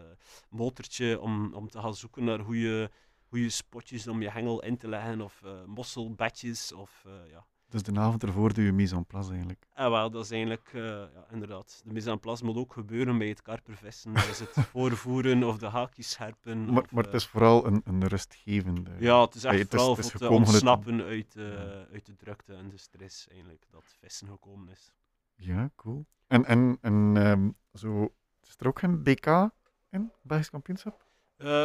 motortje, 0.49 1.21
om, 1.21 1.55
om 1.55 1.69
te 1.71 1.81
gaan 1.81 1.95
zoeken 1.95 2.25
naar 2.25 2.39
goede, 2.41 2.91
goede 3.29 3.51
spotjes 3.51 4.07
om 4.09 4.23
je 4.23 4.31
hengel 4.31 4.62
in 4.62 4.77
te 4.77 4.89
leggen, 4.89 5.21
of 5.21 5.43
eh, 5.45 5.65
mosselbedjes, 5.67 6.73
of 6.73 7.05
ja. 7.31 7.47
Dus 7.75 7.83
de 7.83 8.01
avond 8.01 8.22
ervoor 8.22 8.53
doe 8.53 8.64
je 8.64 8.72
mise 8.72 8.97
en 8.97 9.05
place 9.07 9.29
eigenlijk. 9.31 9.66
En 9.72 9.91
wel, 9.91 10.11
dat 10.11 10.25
is 10.25 10.31
eigenlijk, 10.31 10.70
eh, 10.75 10.83
ja, 10.83 11.27
inderdaad, 11.31 11.83
de 11.85 11.93
mise 11.93 12.11
en 12.11 12.20
place 12.20 12.45
moet 12.45 12.57
ook 12.57 12.72
gebeuren 12.72 13.18
bij 13.18 13.29
het 13.29 13.43
karpervissen. 13.43 14.12
Dat 14.14 14.29
is 14.29 14.39
het 14.39 14.51
voorvoeren 14.72 15.45
of 15.45 15.59
de 15.59 15.66
haakjes 15.66 16.11
scherpen. 16.11 16.64
Maar, 16.72 16.83
of, 16.83 16.91
maar 16.91 17.03
het 17.03 17.12
eh, 17.12 17.18
is 17.18 17.27
vooral 17.27 17.66
een, 17.66 17.81
een 17.85 18.07
rustgevende... 18.07 18.91
Ja, 18.99 19.20
het 19.20 19.35
is 19.35 19.45
echt 19.45 19.53
Hey, 19.55 19.62
het 19.62 19.72
is- 19.72 19.79
vooral 19.81 19.97
het 19.97 20.05
is 20.05 20.11
gekomen 20.11 20.31
vanuit- 20.47 20.49
ontsnappen 20.49 21.03
uit, 21.03 21.35
Ja. 21.35 21.87
uit 21.93 22.07
de 22.07 22.16
drukte 22.16 22.55
en 22.55 22.68
de 22.68 22.77
stress 22.77 23.29
eigenlijk, 23.29 23.64
dat 23.70 23.85
vissen 24.01 24.29
gekomen 24.29 24.68
is. 24.68 24.93
Ja, 25.35 25.70
cool. 25.77 26.07
En, 26.27 26.45
en, 26.45 26.79
en 26.81 27.12
ehm, 27.16 27.49
zo, 27.72 28.14
is 28.43 28.55
er 28.59 28.66
ook 28.66 28.79
geen 28.79 29.03
BK 29.03 29.51
in, 29.91 30.12
Belgisch 30.22 30.51
kampioenschap? 30.51 31.05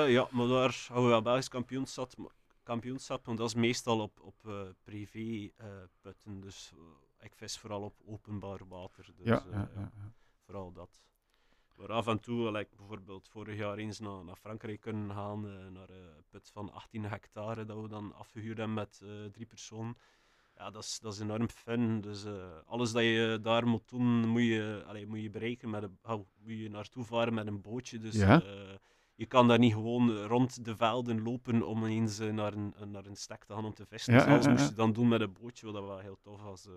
Ja, 0.07 0.27
maar 0.31 0.47
daar 0.47 0.85
houden 0.87 1.03
we 1.03 1.09
wel 1.09 1.21
Belgisch 1.21 1.47
kampioenschap, 1.49 2.11
kampioenschap, 2.69 3.25
want 3.25 3.37
dat 3.37 3.47
is 3.47 3.53
meestal 3.55 3.99
op, 3.99 4.19
op 4.21 4.47
eh, 4.47 4.61
privé 4.83 5.51
eh, 5.55 5.67
putten. 6.01 6.39
Dus 6.39 6.73
eh, 6.75 7.25
ik 7.25 7.33
vis 7.35 7.57
vooral 7.57 7.81
op 7.81 7.95
openbaar 8.05 8.67
water. 8.67 9.05
Dus, 9.15 9.25
ja, 9.25 9.43
ja, 9.51 9.69
ja, 9.75 9.91
vooral 10.45 10.71
dat. 10.71 11.01
Maar 11.75 11.91
af 11.91 12.07
en 12.07 12.19
toe, 12.19 12.51
like 12.51 12.75
bijvoorbeeld 12.75 13.29
vorig 13.29 13.57
jaar 13.57 13.77
eens 13.77 13.99
naar, 13.99 14.23
naar 14.23 14.35
Frankrijk 14.35 14.81
kunnen 14.81 15.11
gaan, 15.11 15.41
naar 15.73 15.89
een 15.89 16.23
put 16.29 16.49
van 16.49 16.71
18 16.71 17.03
hectare, 17.03 17.65
dat 17.65 17.81
we 17.81 17.87
dan 17.87 18.13
afgehuurd 18.13 18.57
hebben 18.57 18.75
met 18.75 19.01
drie 19.31 19.45
personen. 19.45 19.97
Ja, 20.55 20.69
dat 20.69 20.83
is, 20.83 20.99
dat 20.99 21.13
is 21.13 21.19
enorm 21.19 21.49
fun. 21.49 22.01
Dus 22.01 22.25
alles 22.65 22.91
dat 22.91 23.03
je 23.03 23.39
daar 23.41 23.67
moet 23.67 23.89
doen, 23.89 24.27
moet 24.27 24.41
je, 24.41 24.83
allee, 24.87 25.07
moet 25.07 25.21
je 25.21 25.29
bereiken 25.29 25.69
met 25.69 25.83
een, 25.83 25.97
oh, 26.03 26.25
moet 26.37 26.59
je 26.59 26.69
naartoe 26.69 27.03
varen 27.03 27.33
met 27.33 27.47
een 27.47 27.61
bootje. 27.61 27.97
Dus 27.97 28.15
Ja. 28.15 28.41
Eh, 29.19 29.25
je 29.25 29.25
kan 29.25 29.47
daar 29.47 29.59
niet 29.59 29.73
gewoon 29.73 30.23
rond 30.23 30.65
de 30.65 30.75
velden 30.75 31.21
lopen 31.23 31.63
om 31.67 31.85
eens 31.85 32.19
eh, 32.19 32.31
naar, 32.33 32.53
een, 32.53 32.73
naar 32.91 33.05
een 33.05 33.15
stek 33.17 33.43
te 33.45 33.53
gaan 33.53 33.65
om 33.65 33.73
te 33.73 33.85
vissen. 33.85 34.13
Ja, 34.13 34.25
alles 34.25 34.45
ja, 34.45 34.51
ja, 34.51 34.51
moest 34.51 34.69
je 34.69 34.75
dan 34.75 34.93
doen 34.93 35.07
met 35.07 35.21
een 35.21 35.33
bootje, 35.33 35.71
wat 35.71 35.83
wel 35.83 35.99
heel 35.99 36.19
tof 36.21 36.41
was. 36.41 36.65
eh 36.67 36.73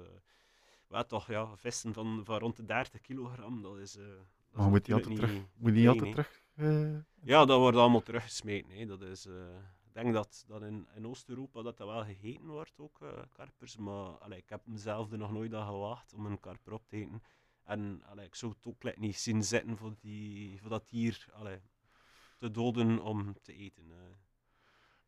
ja, 0.88 1.04
toch, 1.04 1.26
ja, 1.28 1.56
vissen 1.56 1.92
van, 1.94 2.20
van 2.24 2.38
rond 2.38 2.56
de 2.56 2.64
30 2.64 3.00
kilogram, 3.00 3.62
dat 3.62 3.78
is... 3.78 3.96
eh, 3.96 4.04
dat 4.52 4.56
Maar 4.56 4.66
is 4.66 4.70
moet 4.70 4.84
die 4.84 4.94
altijd 4.94 5.14
terug? 5.14 5.30
niet 5.32 5.48
Moet 5.54 5.72
die 5.74 5.88
altijd 5.88 6.10
terug? 6.10 6.42
eh, 6.54 6.96
Ja, 7.22 7.44
dat 7.44 7.58
wordt 7.58 7.76
allemaal 7.76 8.02
teruggesmeten. 8.02 8.70
Hè. 8.76 8.86
Dat 8.86 9.02
is, 9.02 9.26
eh, 9.26 9.56
ik 9.86 9.92
denk 9.92 10.12
dat, 10.12 10.44
dat 10.48 10.62
in, 10.62 10.88
in 10.94 11.06
Oost-Europa 11.06 11.62
dat, 11.62 11.76
dat 11.76 11.86
wel 11.88 12.04
gegeten 12.04 12.46
wordt, 12.46 12.72
ook 12.80 13.00
eh, 13.02 13.08
karpers. 13.32 13.76
Maar 13.76 14.06
allee, 14.18 14.38
ik 14.38 14.48
heb 14.48 14.66
mezelf 14.66 15.12
er 15.12 15.18
nog 15.18 15.32
nooit 15.32 15.54
aan 15.54 15.66
gewaagd 15.66 16.14
om 16.14 16.26
een 16.26 16.40
karper 16.40 16.72
op 16.72 16.86
te 16.88 16.96
eten. 16.96 17.22
En 17.64 18.02
allee, 18.04 18.26
ik 18.26 18.34
zou 18.34 18.52
het 18.52 18.66
ook 18.66 18.96
niet 18.96 19.16
zien 19.16 19.44
zitten 19.44 19.76
voor, 19.76 19.94
die, 20.00 20.60
voor 20.60 20.70
dat 20.70 20.88
dier 20.88 21.26
allee, 21.32 21.60
te 22.42 22.50
doden 22.50 23.00
om 23.00 23.34
te 23.42 23.52
eten. 23.54 23.92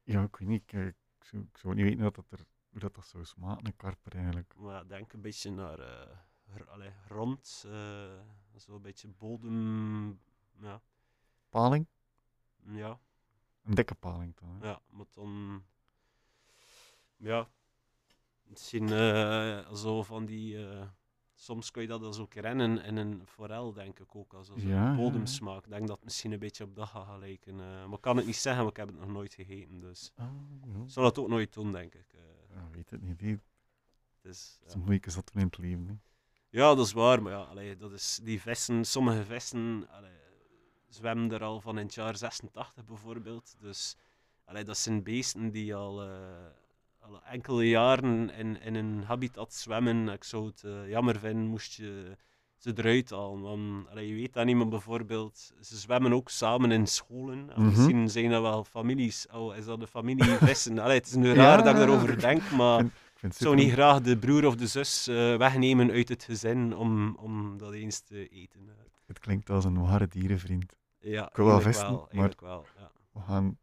ja, 0.02 0.22
ik 0.22 0.36
weet 0.36 0.48
niet. 0.48 0.62
Ik, 0.62 0.72
eh, 0.72 0.86
ik, 0.86 1.24
zou, 1.24 1.42
ik 1.42 1.56
zou 1.58 1.74
niet 1.74 1.84
weten 1.84 1.98
dat 2.02 2.14
dat 2.14 2.30
er, 2.30 2.46
hoe 2.70 2.80
dat, 2.80 2.94
dat 2.94 3.06
zou 3.06 3.24
smaken, 3.24 3.66
een 3.66 3.76
karper 3.76 4.14
eigenlijk. 4.14 4.54
Maar 4.56 4.86
denk 4.88 5.12
een 5.12 5.20
beetje 5.20 5.50
naar 5.50 5.78
r- 6.54 6.68
allee, 6.68 6.92
rond, 7.08 7.64
eh 7.66 8.20
zo'n 8.54 8.82
beetje 8.82 9.08
bodem. 9.08 10.20
Ja, 10.60 10.82
Paling? 11.48 11.86
ja, 12.64 13.00
Een 13.62 13.74
dikke 13.74 13.94
paling 13.94 14.36
dan. 14.36 14.56
hè? 14.60 14.66
Ja, 14.68 14.80
maar 14.90 15.06
dan. 15.10 15.64
Ja. 17.16 17.48
Misschien 18.42 18.88
zo 19.76 20.02
van 20.02 20.24
die. 20.26 20.58
Soms 21.34 21.70
kun 21.70 21.82
je 21.82 21.88
dat 21.88 22.02
als 22.02 22.18
ook 22.18 22.34
rennen 22.34 22.82
in 22.84 22.96
een 22.96 23.22
forel, 23.26 23.72
denk 23.72 23.98
ik 23.98 24.14
ook. 24.16 24.32
Als, 24.32 24.50
als 24.50 24.62
Ja, 24.62 24.90
een 24.90 24.96
bodemsmaak. 24.96 25.64
Ik 25.64 25.70
denk 25.70 25.86
dat 25.86 25.96
het 25.96 26.04
misschien 26.04 26.32
een 26.32 26.38
beetje 26.38 26.64
op 26.64 26.74
dat 26.74 26.88
gaat 26.88 27.06
gelijken. 27.06 27.52
eh, 27.60 27.84
maar 27.84 27.94
ik 27.94 28.00
kan 28.00 28.16
het 28.16 28.26
niet 28.26 28.36
zeggen, 28.36 28.62
want 28.64 28.78
ik 28.78 28.84
heb 28.84 28.88
het 28.94 28.98
nog 29.06 29.08
nooit 29.14 29.34
gegeten. 29.34 29.80
Dus 29.80 30.12
ik 30.84 30.90
zal 30.90 31.04
het 31.04 31.18
ook 31.18 31.28
nooit 31.28 31.52
doen, 31.52 31.72
denk 31.72 31.94
ik. 31.94 32.12
eh. 32.14 32.20
Ja, 32.56 32.68
weet 32.72 32.90
het 32.90 33.02
niet. 33.02 33.18
Die, 33.18 33.40
het 34.22 34.32
is, 34.32 34.58
ja. 34.64 34.70
Zo 34.70 34.78
moeilijk 34.78 35.04
toen 35.06 35.22
in 35.40 35.46
het 35.46 35.58
leven. 35.58 35.86
Hè. 35.86 35.94
Ja, 36.50 36.74
dat 36.74 36.86
is 36.86 36.92
waar, 36.92 37.22
maar 37.22 37.32
ja, 37.32 37.42
allee, 37.42 37.76
dat 37.76 37.92
is, 37.92 38.20
die 38.22 38.40
vissen, 38.40 38.84
sommige 38.84 39.24
vissen 39.24 39.88
allee, 39.90 40.12
zwemmen 40.88 41.32
er 41.32 41.42
al 41.42 41.60
van 41.60 41.78
in 41.78 41.84
het 41.84 41.94
jaar 41.94 42.16
86 42.16 42.84
bijvoorbeeld. 42.84 43.54
Dus 43.60 43.96
allee, 44.44 44.64
dat 44.64 44.78
zijn 44.78 45.02
beesten 45.02 45.50
die 45.50 45.74
al, 45.74 46.02
eh, 46.02 46.08
al 46.08 46.63
enkele 47.24 47.68
jaren 47.68 48.30
in, 48.30 48.60
in 48.60 48.74
een 48.74 49.02
habitat 49.06 49.54
zwemmen. 49.54 50.08
Ik 50.08 50.24
zou 50.24 50.46
het 50.46 50.62
eh, 50.64 50.88
jammer 50.88 51.18
vinden 51.18 51.46
moest 51.46 51.74
je 51.74 52.16
ze 52.56 52.72
eruit 52.76 53.10
halen. 53.10 53.40
Want, 53.40 53.88
allee, 53.88 54.08
je 54.08 54.14
weet 54.14 54.32
dat 54.32 54.44
niet, 54.44 54.56
maar 54.56 54.68
bijvoorbeeld, 54.68 55.52
ze 55.60 55.76
zwemmen 55.76 56.12
ook 56.12 56.28
samen 56.30 56.72
in 56.72 56.86
scholen. 56.86 57.50
En 57.54 57.62
Mhm. 57.62 57.68
Misschien 57.68 58.10
zijn 58.10 58.30
dat 58.30 58.42
wel 58.42 58.64
families. 58.64 59.26
Oh, 59.32 59.56
is 59.56 59.64
dat 59.64 59.80
een 59.80 59.86
familie 59.86 60.24
vissen? 60.48 60.78
Allee, 60.78 60.96
het 60.96 61.06
is 61.06 61.14
nu 61.14 61.28
Ja, 61.28 61.34
raar 61.34 61.56
dat 61.62 61.66
ik 61.66 61.76
daarover 61.76 62.20
denk, 62.20 62.50
maar... 62.50 62.80
Ik 62.84 62.90
vind 63.20 63.32
Ik 63.32 63.38
het 63.38 63.48
zou 63.48 63.54
niet 63.64 63.72
graag 63.72 64.00
de 64.00 64.18
broer 64.18 64.46
of 64.46 64.56
de 64.56 64.66
zus 64.66 65.06
eh, 65.08 65.36
wegnemen 65.36 65.90
uit 65.90 66.08
het 66.08 66.24
gezin 66.24 66.76
om, 66.76 67.16
om 67.16 67.58
dat 67.58 67.72
eens 67.72 68.00
te 68.00 68.28
eten. 68.28 68.60
Het 69.06 69.18
klinkt 69.18 69.50
als 69.50 69.64
een 69.64 69.80
ware 69.80 70.08
dierenvriend. 70.08 70.76
Ja, 71.00 71.28
Ik 71.28 71.36
wil 71.36 71.46
wel 71.46 71.60
vissen, 71.60 71.88
wel, 71.88 72.08
maar- 72.12 72.32
wel, 72.40 72.66
ja. 72.78 72.90
We 73.12 73.20
gaan, 73.20 73.58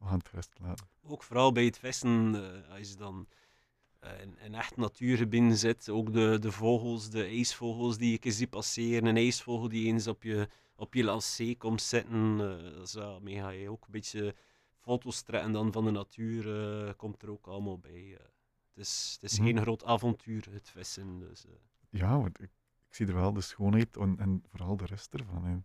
we 0.00 0.06
gaan 0.06 0.18
het 0.18 0.28
rust 0.28 0.52
laten. 0.60 0.86
Ook 1.02 1.22
vooral 1.22 1.52
bij 1.52 1.64
het 1.64 1.78
vissen, 1.78 2.34
eh, 2.34 2.74
als 2.78 2.88
je 2.90 2.96
dan 2.96 3.26
eh, 3.98 4.20
in, 4.20 4.38
in 4.38 4.54
echt 4.54 4.76
natuurgebieden 4.76 5.56
zit. 5.56 5.88
Ook 5.88 6.12
de, 6.12 6.38
de 6.40 6.52
vogels, 6.52 7.10
de 7.10 7.24
ijsvogels 7.24 7.98
die 7.98 8.18
ik 8.20 8.32
zie 8.32 8.46
passeren. 8.46 9.06
Een 9.06 9.16
ijsvogel 9.16 9.68
die 9.68 9.86
eens 9.86 10.06
op 10.06 10.22
je, 10.22 10.48
op 10.76 10.94
je 10.94 11.56
komt 11.58 11.82
zitten. 11.82 12.40
eh 12.40 12.72
dat 12.74 12.86
is 12.86 12.94
wel 12.94 13.20
mega. 13.20 13.52
hè. 13.52 13.70
Ook 13.70 13.84
een 13.84 13.92
beetje 13.92 14.34
foto's 14.78 15.22
trekken 15.22 15.52
dan 15.52 15.72
van 15.72 15.84
de 15.84 15.90
natuur 15.90 16.94
komt 16.94 17.22
er 17.22 17.30
ook 17.30 17.46
allemaal 17.46 17.78
bij. 17.78 18.18
Het 18.74 18.86
is, 18.86 19.18
het 19.20 19.30
is 19.30 19.38
Mhm. 19.38 19.46
geen 19.48 19.60
groot 19.60 19.84
avontuur, 19.84 20.46
het 20.50 20.70
vissen. 20.70 21.18
Dus. 21.18 21.44
Ja, 21.90 22.18
want 22.20 22.40
ik, 22.40 22.50
ik 22.88 22.94
zie 22.94 23.06
er 23.06 23.14
wel 23.14 23.32
de 23.32 23.40
schoonheid 23.40 23.96
en, 23.96 24.18
en 24.18 24.42
vooral 24.48 24.76
de 24.76 24.86
rest 24.86 25.14
ervan 25.14 25.46
in. 25.46 25.64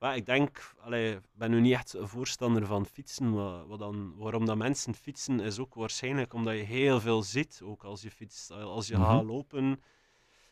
Maar 0.00 0.16
ik 0.16 0.26
denk, 0.26 0.74
allee, 0.80 1.12
ik 1.14 1.20
ben 1.32 1.50
nu 1.50 1.60
niet 1.60 1.72
echt 1.72 1.92
een 1.92 2.08
voorstander 2.08 2.66
van 2.66 2.86
fietsen. 2.86 3.34
Maar 3.34 3.66
wat 3.66 3.78
dan, 3.78 4.14
waarom 4.16 4.46
dat 4.46 4.56
mensen 4.56 4.94
fietsen 4.94 5.40
is 5.40 5.58
ook 5.58 5.74
waarschijnlijk 5.74 6.34
omdat 6.34 6.54
je 6.54 6.62
heel 6.62 7.00
veel 7.00 7.22
ziet. 7.22 7.60
Ook 7.64 7.84
als 7.84 8.02
je 8.02 8.10
fietst. 8.10 8.50
Als 8.50 8.86
je 8.86 8.96
Mhm. 8.96 9.04
gaat 9.04 9.24
lopen, 9.24 9.82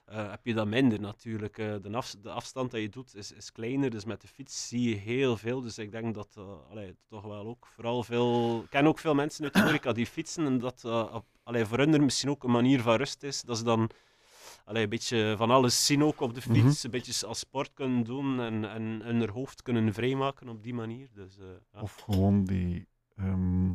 eh, 0.04 0.30
heb 0.30 0.46
je 0.46 0.54
dat 0.54 0.66
minder 0.66 1.00
natuurlijk. 1.00 1.58
Eh, 1.58 1.74
de, 1.82 1.90
af, 1.96 2.14
de 2.20 2.30
afstand 2.30 2.70
dat 2.70 2.80
je 2.80 2.88
doet 2.88 3.14
is, 3.14 3.32
is 3.32 3.52
kleiner. 3.52 3.90
Dus 3.90 4.04
met 4.04 4.20
de 4.20 4.28
fiets 4.28 4.68
zie 4.68 4.88
je 4.88 4.94
heel 4.94 5.36
veel. 5.36 5.60
Dus 5.60 5.78
ik 5.78 5.90
denk 5.92 6.14
dat 6.14 6.34
eh, 6.38 6.70
allee, 6.70 6.96
toch 7.08 7.24
wel 7.24 7.46
ook 7.46 7.66
vooral 7.66 8.02
veel. 8.02 8.60
Ik 8.62 8.70
ken 8.70 8.86
ook 8.86 8.98
veel 8.98 9.14
mensen 9.14 9.44
uit 9.44 9.54
de 9.54 9.60
horeca 9.62 9.92
die 9.92 10.06
fietsen. 10.06 10.46
En 10.46 10.58
dat 10.58 10.84
allee, 11.42 11.64
voor 11.64 11.78
hun 11.78 11.94
er 11.94 12.02
misschien 12.02 12.30
ook 12.30 12.44
een 12.44 12.50
manier 12.50 12.80
van 12.82 12.96
rust 12.96 13.22
is. 13.22 13.42
Dat 13.42 13.56
ze 13.58 13.64
dan 13.64 13.90
allee, 14.68 14.82
een 14.82 14.88
beetje 14.88 15.34
van 15.36 15.50
alles 15.50 15.86
zien 15.86 16.02
ook 16.04 16.20
op 16.20 16.34
de 16.34 16.42
Mhm. 16.48 16.52
fiets. 16.60 16.82
Een 16.84 16.90
beetje 16.90 17.26
als 17.26 17.38
sport 17.38 17.70
kunnen 17.74 18.04
doen 18.04 18.40
en, 18.40 18.70
en 18.72 18.82
hun 19.02 19.28
hoofd 19.28 19.62
kunnen 19.62 19.94
vrijmaken 19.94 20.48
op 20.48 20.62
die 20.62 20.74
manier. 20.74 21.08
Dus, 21.14 21.38
eh, 21.38 21.44
ja. 21.72 21.80
Of 21.80 21.94
gewoon 21.94 22.44
die 22.44 22.86
ehm, 23.16 23.72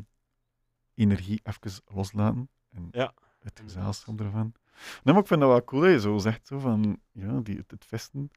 energie 0.95 1.41
even 1.43 1.81
loslaten. 1.93 2.49
En 2.69 2.87
Ja, 2.91 3.13
het 3.39 3.59
gezelschap 3.63 4.19
ervan. 4.19 4.53
Nee, 5.03 5.13
maar 5.13 5.21
ik 5.23 5.27
vind 5.27 5.39
dat 5.39 5.49
wel 5.49 5.63
cool 5.63 5.81
dat 5.81 5.91
je 5.91 5.99
zo 5.99 6.17
zegt, 6.17 6.47
zo 6.47 6.59
van, 6.59 6.99
ja, 7.11 7.39
die, 7.39 7.57
het, 7.57 7.71
het 7.71 7.85
vesten. 7.85 8.29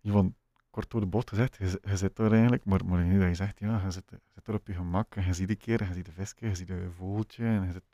Je 0.00 0.10
van 0.10 0.34
kort 0.70 0.90
door 0.90 1.00
de 1.00 1.06
bocht 1.06 1.28
gezegd, 1.28 1.56
je, 1.56 1.68
zi- 1.68 1.78
je 1.90 1.96
zit 1.96 2.16
daar 2.16 2.32
eigenlijk, 2.32 2.64
maar, 2.64 2.84
maar 2.84 3.04
nu 3.04 3.18
dat 3.18 3.28
je 3.28 3.34
zegt, 3.34 3.58
ja, 3.58 3.82
je 3.84 3.90
zit, 3.90 4.04
je 4.10 4.20
zit 4.34 4.46
er 4.48 4.54
op 4.54 4.66
je 4.66 4.72
gemak 4.74 5.14
en 5.16 5.24
je 5.24 5.32
ziet 5.32 5.50
een 5.50 5.56
keer, 5.56 5.86
je 5.88 5.94
ziet 5.94 6.04
de 6.06 6.12
visje, 6.12 6.34
je 6.38 6.54
ziet 6.54 6.70
een 6.70 6.92
vogeltje 6.92 7.44
en 7.44 7.66
je 7.66 7.72
zit 7.72 7.84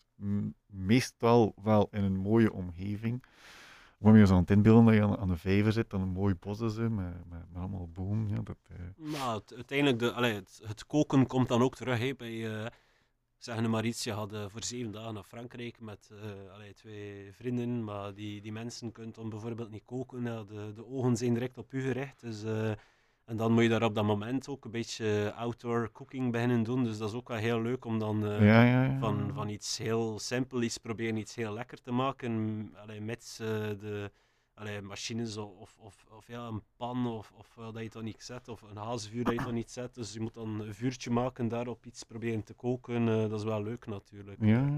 meestal 0.67 1.55
wel 1.63 1.89
in 1.91 2.03
een 2.05 2.17
mooie 2.17 2.53
omgeving. 2.53 3.25
Om 4.01 4.17
je 4.17 4.27
zo 4.27 4.35
aan 4.35 4.41
het 4.41 4.51
inbeelden 4.51 4.85
dat 4.85 4.95
je 4.95 5.19
aan, 5.19 5.29
de 5.29 5.37
vijver 5.37 5.73
zit, 5.73 5.91
dan 5.91 6.01
een 6.01 6.09
mooi 6.09 6.35
bos 6.35 6.59
met, 6.59 6.91
met, 6.91 7.43
allemaal 7.55 7.89
boom. 7.89 8.29
Ja, 8.29 8.43
dat, 8.43 8.57
het, 8.69 9.55
uiteindelijk, 9.55 9.99
de, 9.99 10.13
allee, 10.13 10.35
het, 10.35 10.87
koken 10.87 11.27
komt 11.27 11.49
dan 11.49 11.63
ook 11.63 11.77
terug. 11.77 11.99
Hè, 11.99 12.15
bij, 12.17 12.63
eh 12.65 12.67
zeggen 13.39 13.63
de 13.63 13.69
Maritia 13.69 14.15
had 14.15 14.33
eh, 14.33 14.45
voor 14.49 14.65
zeven 14.65 14.93
dagen 14.93 15.15
naar 15.15 15.23
Frankrijk 15.23 15.81
met 15.81 16.11
allee, 16.53 16.75
twee 16.75 17.33
vrienden. 17.33 17.85
Maar 17.85 18.15
die, 18.15 18.41
die 18.41 18.53
mensen 18.53 18.93
kunnen 18.93 19.15
dan 19.15 19.29
bijvoorbeeld 19.29 19.71
niet 19.71 19.85
koken. 19.85 20.25
De, 20.25 20.73
de 20.75 20.87
ogen 20.87 21.17
zijn 21.17 21.35
direct 21.35 21.59
op 21.59 21.73
u 21.73 21.81
gericht. 21.81 22.21
Dus, 22.21 22.45
en 23.29 23.37
dan 23.37 23.53
moet 23.53 23.63
je 23.63 23.69
daar 23.69 23.83
op 23.83 23.95
dat 23.95 24.05
moment 24.05 24.49
ook 24.49 24.65
een 24.65 24.71
beetje 24.71 25.33
outdoor 25.37 25.93
cooking 25.93 26.33
beginnen 26.33 26.63
doen. 26.63 26.85
Dus 26.85 26.99
dat 26.99 27.09
is 27.09 27.15
ook 27.15 27.29
wel 27.29 27.37
heel 27.37 27.63
leuk 27.63 27.85
om 27.85 27.99
dan 27.99 28.27
eh, 28.27 28.47
ja, 28.47 28.63
ja, 28.63 28.85
ja. 28.85 28.99
van, 28.99 29.31
van 29.35 29.49
iets 29.49 29.79
heel 29.79 30.19
simpel, 30.19 30.63
iets 30.63 30.79
proberen 30.79 31.17
iets 31.17 31.35
heel 31.35 31.53
lekker 31.53 31.81
te 31.83 31.91
maken. 31.93 32.33
Allee, 32.83 33.01
met 33.01 33.39
eh, 33.41 33.47
de 33.81 34.11
allee, 34.55 34.81
machines 34.83 35.37
of, 35.37 35.51
of, 35.59 35.77
of, 35.79 36.07
of 36.11 36.27
ja, 36.29 36.47
een 36.47 36.63
pan 36.77 37.07
of, 37.07 37.33
of 37.37 37.59
dat 37.73 37.83
je 37.83 37.91
dan 37.91 38.05
niet 38.05 38.23
zet, 38.23 38.49
of 38.49 38.63
een 38.63 38.77
hazenvuur 38.77 39.25
dat 39.25 39.35
je 39.35 39.45
dan 39.45 39.55
niet 39.55 39.71
zet. 39.71 39.95
Dus 39.95 40.13
je 40.13 40.21
moet 40.21 40.35
dan 40.35 40.61
een 40.61 40.75
vuurtje 40.75 41.11
maken, 41.11 41.49
daarop 41.49 41.87
iets 41.87 42.03
proberen 42.03 42.43
te 42.45 42.55
koken. 42.55 43.09
eh, 43.09 43.29
dat 43.29 43.39
is 43.39 43.45
wel 43.45 43.63
leuk 43.63 43.87
natuurlijk. 43.87 44.39
Ja, 44.41 44.69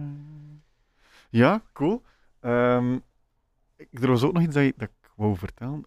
ja 1.30 1.62
cool. 1.72 2.02
Ik- 3.76 4.02
er 4.02 4.08
was 4.08 4.22
ook 4.22 4.32
nog 4.32 4.42
iets 4.42 4.54
dat, 4.54 4.64
je, 4.64 4.74
dat 4.76 4.88
ik 4.88 5.10
wou 5.16 5.36
vertellen. 5.36 5.84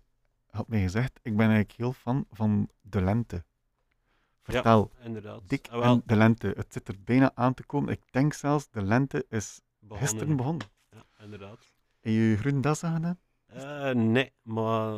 Had 0.53 0.67
mij 0.67 0.81
gezegd, 0.81 1.19
ik 1.21 1.37
ben 1.37 1.47
eigenlijk 1.47 1.77
heel 1.77 1.93
fan 1.93 2.25
van 2.31 2.69
de 2.81 3.01
lente. 3.01 3.43
Vertel, 4.41 4.91
Inderdaad. 5.03 5.49
dik 5.49 5.67
Ah, 5.67 5.85
en 5.85 6.01
de 6.05 6.15
lente. 6.15 6.53
Het 6.55 6.73
zit 6.73 6.87
er 6.87 7.03
bijna 7.03 7.31
aan 7.35 7.53
te 7.53 7.63
komen. 7.63 7.91
Ik 7.93 8.01
denk 8.11 8.33
zelfs, 8.33 8.69
de 8.69 8.81
lente 8.81 9.25
is 9.29 9.61
begonnen. 9.79 10.07
gisteren 10.07 10.35
begonnen. 10.35 10.67
Ja, 10.89 11.05
inderdaad. 11.23 11.59
En 12.01 12.11
je 12.11 12.37
groene 12.37 12.59
das 12.59 12.83
aan 12.83 12.93
gedaan? 12.93 13.19
Eh, 13.45 13.91
nee, 13.91 14.31
maar 14.41 14.93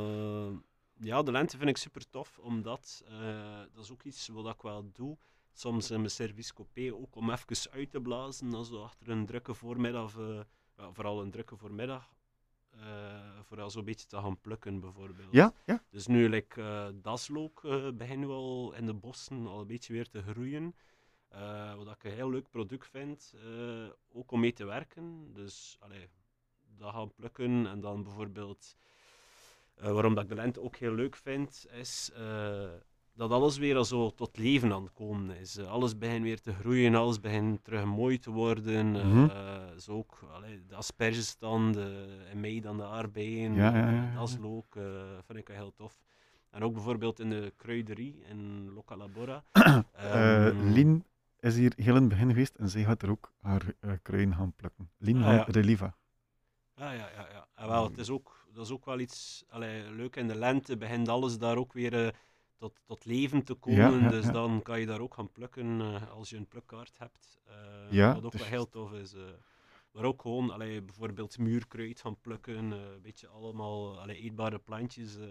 ja, 0.93 1.23
de 1.23 1.31
lente 1.31 1.57
vind 1.57 1.69
ik 1.69 1.77
super 1.77 2.09
tof, 2.09 2.39
omdat 2.39 3.03
eh, 3.07 3.59
dat 3.73 3.83
is 3.83 3.91
ook 3.91 4.03
iets 4.03 4.27
wat 4.27 4.53
ik 4.53 4.61
wel 4.61 4.91
doe. 4.91 5.17
Soms 5.53 5.91
in 5.91 5.97
mijn 5.97 6.09
service 6.11 6.53
coupé 6.53 6.93
ook 6.93 7.15
om 7.15 7.31
even 7.31 7.71
uit 7.71 7.91
te 7.91 8.01
blazen, 8.01 8.53
als 8.53 8.69
we 8.69 8.77
achter 8.77 9.09
een 9.09 9.25
drukke 9.25 9.53
voormiddag, 9.53 10.17
eh, 10.17 10.39
ja, 10.77 10.91
vooral 10.91 11.21
een 11.21 11.31
drukke 11.31 11.57
voormiddag, 11.57 12.13
vooral 13.41 13.69
zo'n 13.69 13.85
beetje 13.85 14.07
te 14.07 14.17
gaan 14.17 14.41
plukken 14.41 14.79
bijvoorbeeld. 14.79 15.31
Ja, 15.31 15.53
ja. 15.65 15.83
Dus 15.89 16.07
nu, 16.07 16.29
like, 16.29 16.61
eh 16.61 16.87
daslook, 16.93 17.63
eh 17.63 17.89
beginnen 17.91 18.27
we 18.29 18.33
al 18.35 18.73
in 18.73 18.85
de 18.85 18.93
bossen 18.93 19.47
al 19.47 19.59
een 19.59 19.67
beetje 19.67 19.93
weer 19.93 20.09
te 20.09 20.21
groeien. 20.21 20.75
Eh, 21.29 21.75
wat 21.75 21.87
ik 21.95 22.03
een 22.03 22.11
heel 22.11 22.29
leuk 22.29 22.49
product 22.49 22.87
vind, 22.87 23.33
eh, 23.35 23.89
ook 24.13 24.31
om 24.31 24.39
mee 24.39 24.53
te 24.53 24.65
werken. 24.65 25.33
Dus, 25.33 25.77
allee, 25.79 26.09
dat 26.77 26.93
gaan 26.93 27.13
plukken 27.13 27.67
en 27.67 27.79
dan 27.79 28.03
bijvoorbeeld, 28.03 28.75
eh, 29.75 29.91
waarom 29.91 30.13
dat 30.13 30.23
ik 30.23 30.29
de 30.29 30.35
lente 30.35 30.61
ook 30.61 30.75
heel 30.75 30.93
leuk 30.93 31.15
vind, 31.15 31.65
is 31.71 32.11
eh, 32.13 32.69
dat 33.15 33.31
alles 33.31 33.57
weer 33.57 33.75
al 33.77 33.85
zo 33.85 34.09
tot 34.09 34.37
leven 34.37 34.71
aan 34.73 34.83
het 34.83 34.93
komen 34.93 35.37
is. 35.37 35.57
Eh, 35.57 35.67
alles 35.71 35.97
begint 35.97 36.23
weer 36.23 36.41
te 36.41 36.53
groeien, 36.53 36.95
alles 36.95 37.19
begint 37.19 37.63
terug 37.63 37.85
mooi 37.85 38.19
te 38.19 38.31
worden. 38.31 38.95
Eh, 38.95 39.05
Mhm. 39.05 39.29
eh, 39.29 39.77
zo 39.77 39.91
ook 39.91 40.19
allee, 40.33 40.65
de 40.67 40.75
asperges 40.75 41.37
dan, 41.37 41.71
de, 41.71 42.17
in 42.31 42.39
mei 42.39 42.61
dan 42.61 42.77
de 42.77 42.83
aardbeien, 42.85 43.53
Ja, 43.53 43.75
ja, 43.75 43.89
ja, 43.91 44.03
ja. 44.03 44.13
dat 44.19 44.29
is 44.29 44.37
leuk, 44.37 44.77
vind 45.25 45.39
ik 45.39 45.47
heel 45.47 45.73
tof. 45.73 45.99
En 46.49 46.63
ook 46.63 46.73
bijvoorbeeld 46.73 47.19
in 47.19 47.29
de 47.29 47.53
kruiderie 47.57 48.23
in 48.29 48.69
Localabora. 48.73 49.43
Ehm, 49.93 50.71
Lien 50.71 51.03
is 51.39 51.55
hier 51.55 51.73
heel 51.75 51.95
in 51.95 51.99
het 52.01 52.09
begin 52.09 52.29
geweest 52.29 52.55
en 52.55 52.69
zij 52.69 52.83
gaat 52.83 53.01
er 53.01 53.09
ook 53.09 53.33
haar 53.41 53.75
kruiden 54.01 54.35
gaan 54.35 54.53
plukken. 54.55 54.89
Lien 54.97 55.23
Ah, 55.23 55.43
van. 55.43 55.53
Reliva. 55.53 55.95
Ja, 56.75 56.91
ja, 56.91 57.09
ja. 57.15 57.27
ja. 57.31 57.47
En 57.55 57.67
wel, 57.67 57.83
het 57.83 57.97
is 57.97 58.09
ook, 58.09 58.45
dat 58.53 58.65
is 58.65 58.71
ook 58.71 58.85
wel 58.85 58.99
iets 58.99 59.43
allee, 59.49 59.91
leuk. 59.91 60.15
In 60.15 60.27
de 60.27 60.35
lente 60.35 60.77
begint 60.77 61.07
alles 61.09 61.37
daar 61.37 61.57
ook 61.57 61.73
weer 61.73 62.15
tot, 62.57 62.81
tot 62.85 63.05
leven 63.05 63.43
te 63.43 63.53
komen. 63.53 64.01
ja, 64.01 64.09
dus 64.09 64.25
dan 64.25 64.61
kan 64.61 64.79
je 64.79 64.85
daar 64.85 64.99
ook 64.99 65.13
gaan 65.13 65.31
plukken 65.31 65.81
eh, 65.81 66.09
als 66.11 66.29
je 66.29 66.37
een 66.37 66.47
plukkaart 66.47 66.97
hebt. 66.97 67.39
Eh, 67.45 67.55
Ja, 67.91 68.13
wat 68.13 68.23
ook 68.25 68.31
dus- 68.31 68.41
wel 68.41 68.49
heel 68.49 68.69
tof 68.69 68.91
is. 68.93 69.13
eh. 69.13 69.21
maar 69.91 70.03
ook 70.03 70.21
gewoon 70.21 70.51
allee, 70.51 70.81
bijvoorbeeld 70.81 71.37
muurkruid 71.37 72.01
gaan 72.01 72.19
plukken. 72.21 72.73
eh, 72.73 72.79
een 72.93 73.01
beetje 73.01 73.27
allemaal 73.27 73.99
allee, 74.01 74.17
eetbare 74.17 74.59
plantjes. 74.59 75.17
eh 75.17 75.23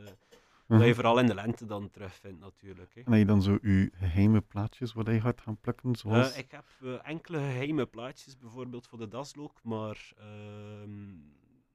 Mhm. 0.66 0.78
Dat 0.78 0.88
je 0.88 0.94
vooral 0.94 1.18
in 1.18 1.26
de 1.26 1.34
lente 1.34 1.64
dan 1.66 1.90
terugvindt 1.90 2.40
natuurlijk. 2.40 2.94
Hè. 2.94 3.00
En 3.00 3.10
heb 3.10 3.20
je 3.20 3.26
dan 3.26 3.42
zo 3.42 3.58
je 3.62 3.90
geheime 3.94 4.40
plaatjes 4.40 4.92
waar 4.92 5.12
je 5.12 5.20
gaat 5.20 5.40
gaan 5.40 5.60
plukken? 5.60 5.96
Zoals... 5.96 6.32
Eh, 6.32 6.38
ik 6.38 6.50
heb 6.50 6.64
eh, 6.82 7.08
enkele 7.08 7.38
geheime 7.38 7.86
plaatjes, 7.86 8.38
bijvoorbeeld 8.38 8.86
voor 8.86 8.98
de 8.98 9.08
daslook, 9.08 9.62
maar 9.62 10.12
ehm, 10.16 11.12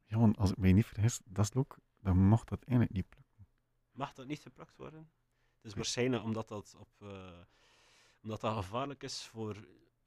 Ja, 0.06 0.18
want 0.18 0.38
als 0.38 0.52
ik 0.52 0.58
mij 0.58 0.74
niet 0.74 0.86
vergis, 0.86 1.20
dat 1.26 1.46
is 1.46 1.54
ook, 1.54 1.78
dan 2.02 2.18
mocht 2.28 2.48
dat 2.50 2.62
eigenlijk 2.64 2.92
niet 2.98 3.10
plukken. 3.10 3.48
Mag 3.92 4.14
dat 4.14 4.28
niet 4.28 4.40
geplukt 4.40 4.78
worden? 4.78 5.10
Het 5.62 5.72
is 5.72 5.74
waarschijnlijk 5.74 6.24
omdat 6.24 6.48
dat, 6.48 6.76
op, 6.80 6.90
eh, 7.02 7.08
omdat 8.24 8.42
dat 8.42 8.56
gevaarlijk 8.56 9.04
is 9.04 9.24
voor 9.32 9.56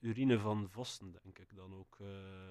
urine 0.00 0.38
van 0.38 0.68
vossen, 0.70 1.12
denk 1.22 1.38
ik 1.38 1.57
dan 1.57 1.74
ook. 1.74 1.96
eh, 2.00 2.07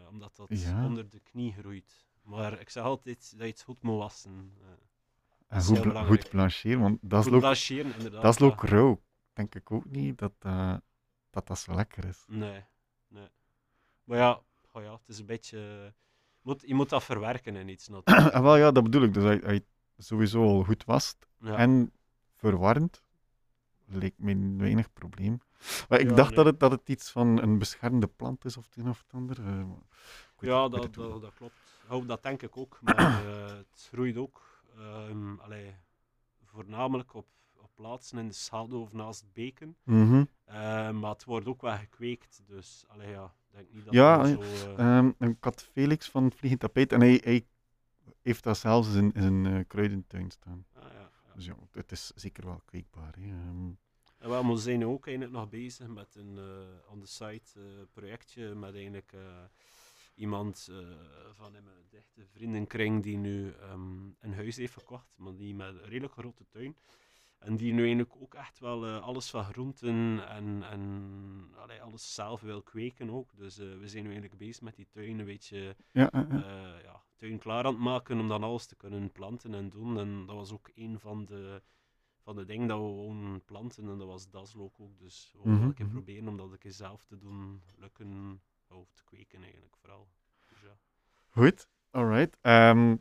omdat 0.10 0.36
dat 0.36 0.48
Ja. 0.50 0.86
onder 0.86 1.10
de 1.10 1.20
knie 1.20 1.54
groeit. 1.54 2.06
Maar 2.22 2.60
ik 2.60 2.70
zeg 2.70 2.84
altijd 2.84 3.32
dat 3.38 3.40
je 3.48 3.52
het 3.54 3.62
goed 3.64 3.82
moet 3.82 3.98
wassen. 3.98 4.54
eh. 4.62 4.68
En 5.48 5.62
goed, 5.64 5.82
bl- 5.82 5.98
goed 5.98 6.30
blancheren, 6.30 6.80
want 6.82 7.00
dat 7.02 7.26
is 7.26 7.32
ook, 7.32 7.42
dat 8.22 8.36
is 8.36 8.42
ook 8.42 8.64
rauw. 8.64 9.02
Denk 9.34 9.56
ik 9.56 9.72
ook 9.72 9.86
niet 9.86 10.18
dat 10.18 10.34
dat, 11.30 11.48
dat 11.48 11.60
zo 11.60 11.76
lekker 11.76 12.06
is. 12.06 12.26
Nee, 12.28 12.64
nee. 13.08 13.28
Maar 14.04 14.18
ja, 14.18 14.42
oh 14.72 14.82
ja 14.84 14.92
het 14.94 15.08
is 15.10 15.20
een 15.20 15.26
beetje... 15.26 15.94
Moet, 16.42 16.64
je 16.66 16.74
moet 16.74 16.90
dat 16.90 17.04
verwerken 17.04 17.56
in 17.56 17.68
iets 17.70 17.88
natuurlijk. 17.94 18.34
en 18.34 18.44
wel 18.44 18.56
ja, 18.58 18.72
dat 18.72 18.84
bedoel 18.84 19.04
ik. 19.04 19.14
Dus 19.14 19.24
hij, 19.24 19.40
hij 19.44 19.66
sowieso 19.98 20.44
al 20.44 20.64
goed 20.64 20.84
wast 20.86 21.28
Ja. 21.40 21.56
en 21.58 21.92
verwarmd, 22.42 23.04
leek 23.86 24.14
me 24.18 24.56
weinig 24.58 24.94
probleem. 24.94 25.40
Maar 25.90 26.00
ik 26.00 26.10
Ja, 26.10 26.16
dacht 26.16 26.28
nee. 26.30 26.36
dat, 26.38 26.46
het, 26.46 26.60
dat 26.60 26.72
het 26.72 26.90
iets 26.90 27.12
van 27.12 27.42
een 27.42 27.58
beschermde 27.58 28.08
plant 28.08 28.46
is 28.46 28.58
of 28.58 28.66
het 28.66 28.76
een 28.76 28.90
of 28.90 29.02
het 29.06 29.14
ander. 29.14 29.40
eh, 29.46 29.64
Ja, 30.40 30.68
dat, 30.70 30.94
dat, 30.94 31.22
dat 31.22 31.34
klopt. 31.34 32.08
Dat 32.08 32.24
denk 32.24 32.42
ik 32.42 32.58
ook. 32.58 32.80
Maar 32.82 32.96
eh, 33.26 33.46
het 33.58 33.88
groeit 33.92 34.18
ook 34.18 34.64
ehm, 34.78 35.36
allee, 35.40 35.76
voornamelijk 36.46 37.14
op, 37.14 37.28
op 37.56 37.70
plaatsen 37.76 38.18
in 38.18 38.28
de 38.28 38.34
schaduw 38.34 38.82
of 38.82 38.94
naast 38.94 39.26
beken. 39.34 39.76
Mhm. 39.84 40.24
Eh, 40.46 40.90
maar 40.92 41.12
het 41.12 41.24
wordt 41.24 41.48
ook 41.48 41.62
wel 41.62 41.78
gekweekt. 41.78 42.42
Dus 42.48 42.84
allee, 42.88 43.10
ja, 43.10 43.26
ik 43.26 43.56
denk 43.56 43.68
niet 43.74 43.86
dat 43.86 43.94
Ja, 43.94 44.24
eh, 44.24 44.32
zo... 44.34 44.42
eh, 44.42 44.98
Ehm, 44.98 45.12
ik 45.20 45.44
had 45.44 45.64
Felix 45.64 46.10
van 46.10 46.32
Vliegend 46.32 46.62
Tapijt 46.62 46.92
en 46.92 47.00
hij, 47.00 47.22
hij 47.24 47.46
heeft 48.22 48.44
dat 48.44 48.58
zelfs 48.58 48.88
in 48.88 48.94
zijn, 48.94 49.12
in 49.12 49.22
zijn 49.44 49.68
kruidentuin 49.68 50.32
staan. 50.32 50.66
ah, 50.74 50.84
ja. 50.94 51.11
Dus 51.36 51.46
ja, 51.46 51.56
het 51.72 51.92
is 51.92 52.08
zeker 52.16 52.46
wel 52.46 52.62
kweekbaar. 52.66 53.16
Hè. 53.20 53.28
Ehm, 53.30 53.70
En 54.18 54.30
wel, 54.30 54.44
maar 54.44 54.54
we 54.54 54.60
zijn 54.62 54.86
ook 54.86 55.08
eigenlijk 55.08 55.38
nog 55.38 55.50
bezig 55.50 55.88
met 55.88 56.16
een 56.16 56.38
eh 56.38 56.92
on 56.92 57.00
the 57.00 57.08
site 57.08 57.60
eh, 57.60 57.64
projectje 57.94 58.56
met 58.56 58.74
eigenlijk 58.74 59.14
eh, 59.14 59.44
iemand 60.16 60.70
van 61.34 61.56
in 61.56 61.64
mijn 61.64 61.86
dichte 61.90 62.26
vriendenkring 62.28 63.04
die 63.04 63.18
nu 63.18 63.52
ehm, 63.52 64.06
een 64.20 64.34
huis 64.34 64.56
heeft 64.56 64.74
verkocht, 64.74 65.18
maar 65.18 65.36
die 65.36 65.56
met 65.56 65.68
een 65.68 65.84
redelijk 65.84 66.14
grote 66.14 66.46
tuin. 66.50 66.76
En 67.40 67.58
die 67.58 67.74
nu 67.74 67.80
eigenlijk 67.80 68.16
ook 68.20 68.34
echt 68.34 68.60
wel 68.60 68.88
alles 68.88 69.30
van 69.30 69.44
groenten 69.44 70.28
en, 70.28 70.64
en 70.64 71.54
allee, 71.56 71.82
alles 71.82 72.14
zelf 72.14 72.42
wil 72.42 72.62
kweken 72.62 73.10
ook. 73.10 73.38
Dus 73.38 73.58
we 73.58 73.88
zijn 73.88 74.04
nu 74.04 74.10
eigenlijk 74.10 74.38
bezig 74.38 74.62
met 74.62 74.76
die 74.76 74.88
tuin 74.92 75.20
een 75.20 75.26
beetje 75.26 75.76
ja, 76.84 77.04
tuin 77.22 77.40
klaar 77.40 77.66
aan 77.66 77.74
het 77.74 77.84
maken 77.84 78.20
om 78.20 78.28
dan 78.28 78.44
alles 78.44 78.66
te 78.66 78.76
kunnen 78.76 79.12
planten 79.12 79.54
en 79.54 79.70
doen. 79.70 80.00
En 80.00 80.26
dat 80.26 80.36
was 80.36 80.52
ook 80.52 80.70
een 80.76 81.00
van 81.00 81.26
de, 81.26 81.62
van 82.22 82.36
de 82.36 82.46
dingen 82.46 82.68
dat 82.68 82.80
we 82.80 82.86
gewoon 82.86 83.42
planten 83.46 83.90
en 83.90 83.98
dat 83.98 84.08
was 84.08 84.30
daslook 84.30 84.80
ook. 84.80 85.00
Dus 85.00 85.36
we 85.44 85.50
Mhm, 85.50 85.64
een 85.64 85.74
keer 85.74 85.86
mhm. 85.86 85.94
proberen 85.94 86.28
om 86.28 86.38
dat 86.38 86.52
een 86.52 86.58
keer 86.58 86.72
zelf 86.72 87.06
te 87.06 87.18
doen 87.18 87.62
lukken, 87.78 88.42
of 88.68 88.94
te 88.94 89.04
kweken 89.04 89.42
eigenlijk 89.44 89.76
vooral. 89.78 90.08
Dus 90.50 90.62
ja. 90.62 90.78
Goed, 91.30 91.68
alright. 91.90 92.38
Ehm, 92.42 92.92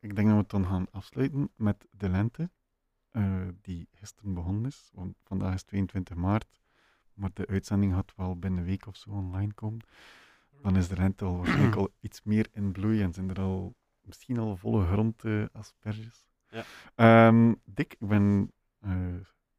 ik 0.00 0.16
denk 0.16 0.28
dat 0.28 0.36
we 0.36 0.42
het 0.42 0.50
dan 0.50 0.66
gaan 0.66 0.90
afsluiten 0.90 1.50
met 1.56 1.86
de 1.90 2.08
lente, 2.08 2.50
eh, 3.10 3.48
die 3.60 3.88
gisteren 3.92 4.34
begonnen 4.34 4.64
is. 4.66 4.90
Want 4.92 5.16
vandaag 5.22 5.54
is 5.54 5.62
22 5.62 6.16
maart, 6.16 6.60
maar 7.12 7.30
de 7.32 7.46
uitzending 7.46 7.92
gaat 7.94 8.14
wel 8.16 8.38
binnen 8.38 8.60
een 8.60 8.66
week 8.66 8.86
of 8.86 8.96
zo 8.96 9.10
online 9.10 9.52
komen. 9.52 9.80
Dan 10.62 10.76
is 10.76 10.88
de 10.88 10.96
lente 10.96 11.24
al 11.24 11.36
waarschijnlijk 11.36 11.76
al 11.76 11.88
iets 12.00 12.22
meer 12.22 12.48
in 12.52 12.72
bloei 12.72 13.02
en 13.02 13.12
zijn 13.12 13.30
er 13.30 13.40
al 13.40 13.74
misschien 14.00 14.38
al 14.38 14.56
volle 14.56 14.86
grond 14.86 15.24
eh, 15.24 15.44
asperges. 15.52 16.26
Ja. 16.48 16.64
Ehm, 16.94 17.54
Dick, 17.64 17.92
ik 17.98 18.08
ben 18.08 18.52
eh, 18.80 19.14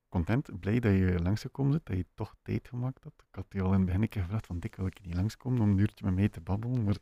content, 0.09 0.59
blij 0.59 0.79
dat 0.79 0.91
je 0.91 1.19
langsgekomen 1.21 1.71
bent, 1.71 1.85
dat 1.85 1.97
je 1.97 2.05
toch 2.13 2.35
tijd 2.41 2.67
gemaakt 2.67 3.03
hebt. 3.03 3.21
Ik 3.21 3.35
had 3.35 3.45
je 3.49 3.61
al 3.61 3.67
in 3.67 3.73
het 3.73 3.85
begin 3.85 4.01
een 4.01 4.09
keer 4.09 4.21
gevraagd 4.21 4.45
van 4.45 4.59
Dick, 4.59 4.75
wil 4.75 4.85
ik 4.85 5.05
niet 5.05 5.15
langskomen 5.15 5.61
om 5.61 5.69
een 5.69 5.77
uurtje 5.77 6.05
met 6.05 6.15
mij 6.15 6.29
te 6.29 6.41
babbelen, 6.41 6.83
maar 6.83 6.97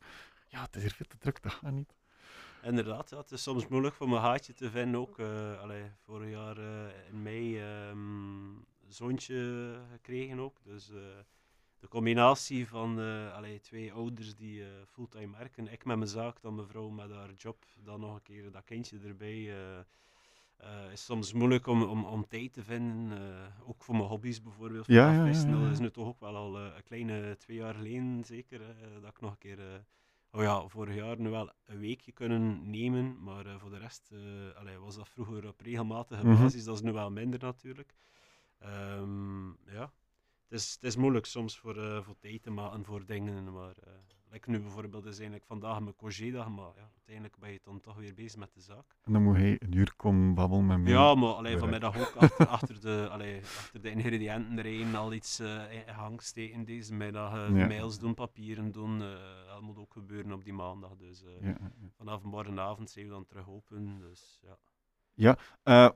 ja, 0.47 0.61
het 0.61 0.75
is 0.75 0.81
hier 0.81 0.91
veel 0.91 1.05
te 1.05 1.17
druk, 1.17 1.41
dat 1.41 1.51
gaat 1.51 1.71
niet. 1.71 1.95
Inderdaad, 2.61 3.09
ja, 3.09 3.17
het 3.17 3.31
is 3.31 3.43
soms 3.43 3.67
moeilijk 3.67 3.95
voor 3.95 4.09
mijn 4.09 4.21
haatje 4.21 4.53
te 4.53 4.69
vinden 4.69 4.99
ook. 4.99 5.19
allee, 5.61 5.91
vorig 6.03 6.29
jaar 6.29 6.57
eh, 6.57 7.07
in 7.09 7.21
mei 7.21 7.59
ehm 7.59 8.65
zoontje 8.87 9.73
gekregen 9.91 10.39
ook. 10.39 10.57
Dus 10.63 10.91
de 11.80 11.88
combinatie 11.88 12.67
van 12.67 12.99
allee, 13.34 13.59
twee 13.59 13.93
ouders 13.93 14.36
die 14.36 14.63
eh, 14.63 14.69
fulltime 14.88 15.38
werken, 15.38 15.71
ik 15.71 15.86
met 15.86 15.97
mijn 15.97 16.09
zaak, 16.09 16.41
dan 16.41 16.55
mijn 16.55 16.67
vrouw 16.67 16.89
met 16.89 17.11
haar 17.11 17.34
job, 17.34 17.65
dan 17.84 17.99
nog 17.99 18.13
een 18.15 18.21
keer 18.21 18.51
dat 18.51 18.63
kindje 18.63 18.99
erbij. 18.99 19.55
eh, 20.57 20.91
is 20.91 21.05
soms 21.05 21.34
moeilijk 21.34 21.67
om, 21.67 21.84
om, 21.84 22.05
om 22.05 22.28
tijd 22.28 22.53
te 22.53 22.63
vinden, 22.63 23.53
ook 23.65 23.84
voor 23.84 23.95
mijn 23.95 24.07
hobby's 24.07 24.41
bijvoorbeeld. 24.41 24.86
Ja, 24.88 25.11
ja, 25.11 25.17
ja, 25.17 25.25
vissen, 25.25 25.49
ja. 25.49 25.59
Dat 25.61 25.71
is 25.71 25.80
nu 25.80 25.91
toch 25.91 26.07
ook 26.07 26.19
wel 26.19 26.36
al 26.36 26.59
een 26.59 26.84
kleine 26.84 27.38
twee 27.38 27.57
jaar 27.57 27.73
geleden 27.73 28.23
zeker, 28.25 28.59
dat 29.01 29.09
ik 29.09 29.21
nog 29.21 29.32
een 29.32 29.38
keer... 29.38 29.86
Oh 30.32 30.41
ja, 30.41 30.67
vorig 30.67 30.95
jaar 30.95 31.19
nu 31.19 31.30
wel 31.30 31.51
een 31.65 31.80
weekje 31.80 32.11
kunnen 32.11 32.69
nemen, 32.69 33.23
maar 33.23 33.59
voor 33.59 33.69
de 33.69 33.78
rest 33.78 34.11
allee, 34.55 34.78
was 34.78 34.95
dat 34.95 35.09
vroeger 35.09 35.47
op 35.47 35.61
regelmatige 35.61 36.25
Mhm. 36.28 36.41
basis. 36.41 36.63
Dat 36.63 36.75
is 36.75 36.82
nu 36.82 36.91
wel 36.91 37.11
minder 37.11 37.39
natuurlijk. 37.39 37.93
Ehm, 38.59 39.47
ja, 39.49 39.91
het 40.49 40.59
is, 40.59 40.71
het 40.73 40.83
is 40.83 40.95
moeilijk 40.95 41.25
soms 41.25 41.57
voor, 41.59 41.77
eh, 41.77 42.01
voor 42.03 42.15
tijd 42.19 42.41
te 42.43 42.49
maken 42.51 42.85
voor 42.85 43.05
dingen, 43.05 43.53
maar 43.53 43.75
like 44.31 44.49
nu 44.49 44.59
bijvoorbeeld 44.59 45.05
is 45.05 45.15
eigenlijk 45.15 45.45
vandaag 45.45 45.79
mijn 45.79 45.95
congé-dag, 45.95 46.49
maar 46.49 46.71
ja, 46.75 46.89
uiteindelijk 46.95 47.37
ben 47.37 47.51
je 47.51 47.59
dan 47.63 47.79
toch 47.79 47.95
weer 47.95 48.13
bezig 48.13 48.39
met 48.39 48.53
de 48.53 48.61
zaak. 48.61 48.95
En 49.03 49.13
dan 49.13 49.23
moet 49.23 49.35
hij 49.35 49.55
een 49.59 49.75
uur 49.77 49.93
komen 49.95 50.33
babbelen 50.33 50.65
met 50.65 50.79
mij. 50.79 50.91
Ja, 50.91 51.15
maar 51.15 51.29
allee, 51.33 51.53
Ja. 51.53 51.59
vanmiddag 51.59 51.97
ook 51.99 52.15
achter, 52.15 52.47
achter, 52.57 52.81
de, 52.81 53.07
allee, 53.11 53.41
achter 53.41 53.81
de 53.81 53.89
ingrediënten 53.91 54.57
erin 54.59 54.95
al 54.95 55.13
iets 55.13 55.39
eh 55.39 55.73
in 55.87 55.93
gang 55.93 56.21
steken 56.21 56.65
deze 56.65 56.93
middag. 56.93 57.33
Ja. 57.33 57.67
Mails 57.67 57.99
doen, 57.99 58.13
papieren 58.13 58.71
doen, 58.71 58.99
dat 59.47 59.61
moet 59.61 59.77
ook 59.77 59.93
gebeuren 59.93 60.31
op 60.31 60.43
die 60.43 60.53
maandag. 60.53 60.95
Dus 60.95 61.21
Ja, 61.21 61.47
ja, 61.47 61.57
ja. 61.59 61.71
vanaf 61.97 62.23
morgenavond 62.23 62.89
zijn 62.89 63.05
we 63.05 63.11
dan 63.11 63.25
terug 63.25 63.47
open. 63.49 63.97
Dus 63.99 64.41
ja. 65.15 65.37
Eh, 65.63 65.89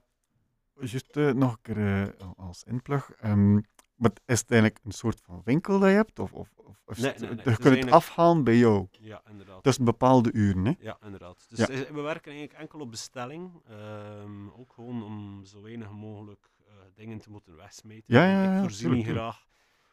Juist 0.79 1.15
nog 1.15 1.51
een 1.51 1.61
keer 1.61 2.15
als 2.35 2.63
inplug. 2.63 3.11
ehm, 3.11 3.59
maar 4.01 4.11
is 4.25 4.39
het 4.39 4.51
eigenlijk 4.51 4.81
een 4.85 4.91
soort 4.91 5.21
van 5.21 5.41
winkel 5.45 5.79
dat 5.79 5.89
je 5.89 5.95
hebt? 5.95 6.19
Of, 6.19 6.33
of, 6.33 6.49
of, 6.55 6.81
of 6.85 6.97
Nee, 6.97 7.11
je 7.13 7.17
kunt 7.27 7.29
het 7.45 7.47
eigenlijk- 7.65 7.91
afhalen 7.91 8.43
bij 8.43 8.57
jou? 8.57 8.87
ja, 8.99 9.21
inderdaad. 9.29 9.63
Tussen 9.63 9.85
bepaalde 9.85 10.31
uren, 10.33 10.65
hè? 10.65 10.73
Ja, 10.79 10.97
inderdaad. 11.03 11.45
Dus 11.49 11.59
Ja. 11.59 11.67
is- 11.69 11.89
we 11.89 12.01
werken 12.01 12.31
eigenlijk 12.31 12.59
enkel 12.61 12.79
op 12.79 12.91
bestelling. 12.91 13.51
ehm, 13.67 14.47
ook 14.49 14.73
gewoon 14.73 15.03
om 15.03 15.45
zo 15.45 15.61
weinig 15.61 15.91
mogelijk 15.91 16.49
eh, 16.67 16.73
dingen 16.95 17.17
te 17.19 17.29
moeten 17.31 17.55
wegsmeten. 17.55 18.03
Ja, 18.15 18.25
ja, 18.25 18.63
Ik 18.63 18.69
ja, 18.69 18.75
tuurlijk. 18.77 19.05
graag. 19.07 19.45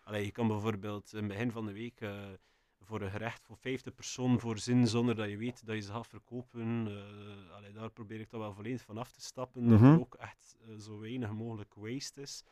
Allee, 0.03 0.25
je 0.25 0.31
kan 0.33 0.49
bijvoorbeeld 0.49 1.13
in 1.13 1.19
het 1.19 1.29
begin 1.29 1.51
van 1.53 1.67
de 1.67 1.73
week 1.73 2.01
eh, 2.01 2.17
voor 2.81 3.01
een 3.03 3.11
gerecht 3.11 3.43
voor 3.45 3.57
50 3.57 3.95
personen 3.95 4.41
voorzien 4.41 4.87
zonder 4.87 5.15
dat 5.17 5.29
je 5.31 5.37
weet 5.37 5.67
dat 5.67 5.75
je 5.75 5.81
ze 5.83 5.93
gaat 5.93 6.07
verkopen. 6.07 6.87
Eh, 6.87 7.57
allee, 7.57 7.73
daar 7.73 7.91
probeer 7.91 8.21
ik 8.21 8.31
dan 8.31 8.41
wel 8.41 8.53
volledig 8.55 8.83
van 8.83 8.99
af 8.99 9.13
te 9.13 9.21
stappen. 9.21 9.69
Dat 9.69 9.81
Mhm. 9.81 9.93
er 9.93 10.01
ook 10.01 10.15
echt 10.15 10.57
eh, 10.61 10.75
zo 10.79 10.99
weinig 10.99 11.33
mogelijk 11.33 11.75
waste 11.75 12.21
is. 12.21 12.43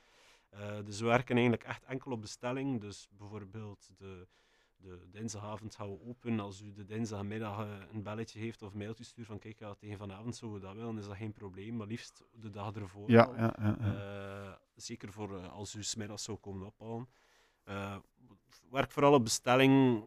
Eh, 0.57 0.85
dus 0.85 1.01
we 1.01 1.07
werken 1.07 1.35
eigenlijk 1.35 1.65
echt 1.65 1.85
enkel 1.85 2.11
op 2.11 2.21
bestelling. 2.21 2.81
Dus 2.81 3.09
bijvoorbeeld 3.19 3.91
de, 3.97 4.27
de 4.77 5.11
dinsdagavond 5.11 5.75
gaan 5.75 5.91
we 5.91 6.09
open. 6.09 6.41
Als 6.41 6.63
u 6.63 6.73
de 6.73 6.85
dinsdagmiddag 6.85 7.61
eh, 7.61 7.69
een 7.93 8.03
belletje 8.03 8.39
heeft 8.39 8.63
of 8.63 8.73
een 8.73 8.79
mailtje 8.79 9.05
stuurt 9.05 9.27
van 9.27 9.39
kijk, 9.39 9.59
ja, 9.59 9.75
tegen 9.75 9.99
vanavond 9.99 10.37
zouden 10.37 10.61
we 10.61 10.67
dat 10.67 10.77
willen, 10.77 10.99
is 10.99 11.07
dat 11.07 11.17
geen 11.17 11.33
probleem. 11.33 11.77
Maar 11.77 11.87
liefst 11.87 12.25
de 12.33 12.51
dag 12.51 12.75
ervoor 12.75 13.11
Ja, 13.11 13.31
ja, 13.37 13.55
ja. 13.59 13.79
Eh, 13.79 14.53
zeker 14.75 15.13
voor 15.13 15.39
als 15.49 15.75
u 15.75 15.83
smiddags 15.83 16.25
zou 16.25 16.39
komen 16.39 16.67
ophalen. 16.67 17.09
Werk 18.71 18.91
vooral 18.91 19.15
op 19.15 19.25
bestelling. 19.25 20.05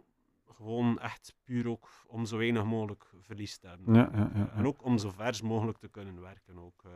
Gewoon 0.48 1.00
echt 1.00 1.36
puur 1.44 1.70
ook 1.70 1.90
om 2.08 2.26
zo 2.26 2.38
weinig 2.38 2.64
mogelijk 2.64 3.12
verlies 3.20 3.58
te 3.58 3.68
hebben. 3.68 3.94
Ja, 3.94 4.10
ja, 4.14 4.32
ja, 4.34 4.52
en 4.52 4.66
ook 4.66 4.84
om 4.84 4.98
zo 4.98 5.12
vers 5.12 5.42
mogelijk 5.42 5.78
te 5.78 5.88
kunnen 5.88 6.22
werken. 6.22 6.60
Ook, 6.60 6.84
eh. 6.84 6.92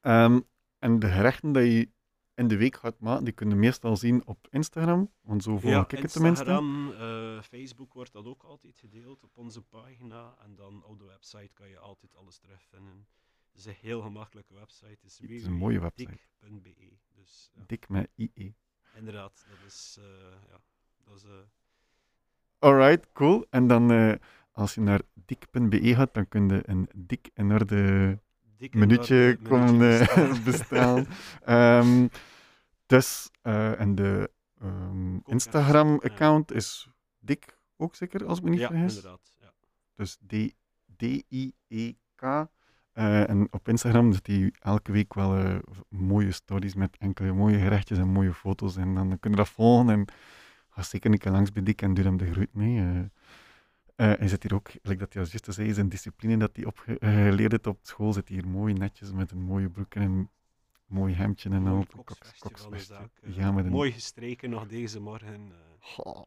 Ehm, 0.00 0.40
en 0.78 0.98
de 0.98 1.08
gerechten 1.08 1.52
die 1.52 1.78
je 1.78 1.90
in 2.38 2.48
de 2.48 2.56
week 2.56 2.76
gaat 2.76 3.00
maken, 3.00 3.24
die 3.24 3.32
kun 3.32 3.48
je 3.48 3.54
meestal 3.54 3.96
zien 3.96 4.26
op 4.26 4.46
Instagram. 4.50 5.10
Want 5.20 5.42
zo 5.42 5.58
volg 5.58 5.72
ja, 5.72 5.80
ik 5.88 5.90
het 5.90 6.12
tenminste. 6.12 6.44
Instagram, 6.44 6.92
eh, 6.92 7.42
Facebook 7.42 7.92
wordt 7.92 8.12
dat 8.12 8.24
ook 8.26 8.42
altijd 8.42 8.78
gedeeld 8.78 9.24
op 9.24 9.36
onze 9.36 9.62
pagina. 9.62 10.34
En 10.44 10.54
dan 10.54 10.84
op 10.84 10.98
de 10.98 11.04
website 11.04 11.50
kan 11.54 11.68
je 11.68 11.78
altijd 11.78 12.14
alles 12.14 12.38
terugvinden. 12.38 13.06
Het 13.50 13.58
is 13.60 13.66
een 13.66 13.74
heel 13.80 14.00
gemakkelijke 14.02 14.54
website. 14.54 14.86
Het 14.86 15.04
is, 15.04 15.18
Het 15.18 15.30
is 15.30 15.44
een 15.44 15.52
mooie 15.52 15.80
website. 15.80 16.18
www.dik.be. 16.40 16.96
Dus 17.14 17.50
ja, 17.54 17.62
Dik 17.66 17.88
met 17.88 18.08
IE. 18.14 18.54
inderdaad, 18.94 19.46
dat 19.48 19.66
is... 19.66 19.96
eh, 20.00 20.04
ja, 20.50 20.60
dat 21.04 21.16
is 21.16 21.24
eh, 21.24 21.30
Alright, 22.58 23.12
cool. 23.12 23.46
En 23.50 23.66
dan, 23.66 24.18
als 24.52 24.74
je 24.74 24.80
naar 24.80 25.00
dik.be 25.14 25.94
gaat, 25.94 26.14
dan 26.14 26.28
kun 26.28 26.48
je 26.48 26.60
een 26.68 26.88
dik 26.94 27.30
en 27.34 27.52
orde 27.52 28.18
minuutje 28.72 29.38
eh, 29.48 30.44
bestellen. 30.44 31.06
Ehm, 31.44 32.06
dus, 32.86 33.30
eh, 33.42 33.80
en 33.80 33.94
de 33.94 34.30
ehm, 34.60 35.16
Instagram-account 35.24 36.52
is 36.52 36.88
dik 37.18 37.58
ook 37.76 37.94
zeker, 37.94 38.26
als 38.26 38.38
ik 38.38 38.44
me 38.44 38.50
niet 38.50 38.60
ja, 38.60 38.66
vergis. 38.68 38.96
inderdaad. 38.96 39.34
Ja. 39.40 39.52
Dus 39.94 40.16
D- 40.26 40.54
D-I-E-K. 40.96 42.22
Eh, 42.92 43.28
en 43.28 43.48
op 43.50 43.68
Instagram 43.68 44.12
zet 44.12 44.26
hij 44.26 44.52
elke 44.60 44.92
week 44.92 45.14
wel 45.14 45.36
eh, 45.36 45.58
mooie 45.88 46.32
stories 46.32 46.74
met 46.74 46.96
enkele 46.98 47.32
mooie 47.32 47.58
gerechtjes 47.58 47.98
en 47.98 48.08
mooie 48.08 48.34
foto's. 48.34 48.76
En 48.76 48.94
dan 48.94 49.18
kun 49.20 49.30
je 49.30 49.36
dat 49.36 49.48
volgen 49.48 49.88
en 49.90 50.04
ga 50.68 50.82
zeker 50.82 51.10
een 51.10 51.18
keer 51.18 51.32
langs 51.32 51.52
bij 51.52 51.62
Dick 51.62 51.82
en 51.82 51.94
doe 51.94 52.04
hem 52.04 52.16
de 52.16 52.32
groet 52.32 52.54
mee. 52.54 53.08
Eh, 53.98 54.12
hij 54.18 54.28
zit 54.28 54.42
hier 54.42 54.54
ook, 54.54 54.70
like 54.82 54.96
dat 54.98 55.12
juist 55.12 55.46
zei, 55.48 55.72
zijn 55.72 55.88
discipline 55.88 56.36
dat 56.36 56.50
hij 56.52 56.64
opgeleerd 56.64 57.50
heeft 57.50 57.66
op 57.66 57.78
school, 57.82 58.12
zit 58.12 58.28
hier 58.28 58.48
mooi 58.48 58.72
netjes 58.74 59.12
met 59.12 59.30
een 59.30 59.42
mooie 59.42 59.68
broek 59.68 59.94
en 59.94 60.02
een 60.02 60.28
mooi 60.86 61.14
hemdje 61.14 61.50
en 61.50 61.66
al. 61.66 61.86
Koksvestje 62.38 62.94
eh, 63.22 63.36
Ja, 63.36 63.52
met 63.52 63.64
een... 63.64 63.70
Mooi 63.70 63.92
gestreken 63.92 64.50
nog 64.50 64.66
deze 64.66 65.00
morgen. 65.00 65.52
eh, 65.52 65.98
Oh, 66.06 66.24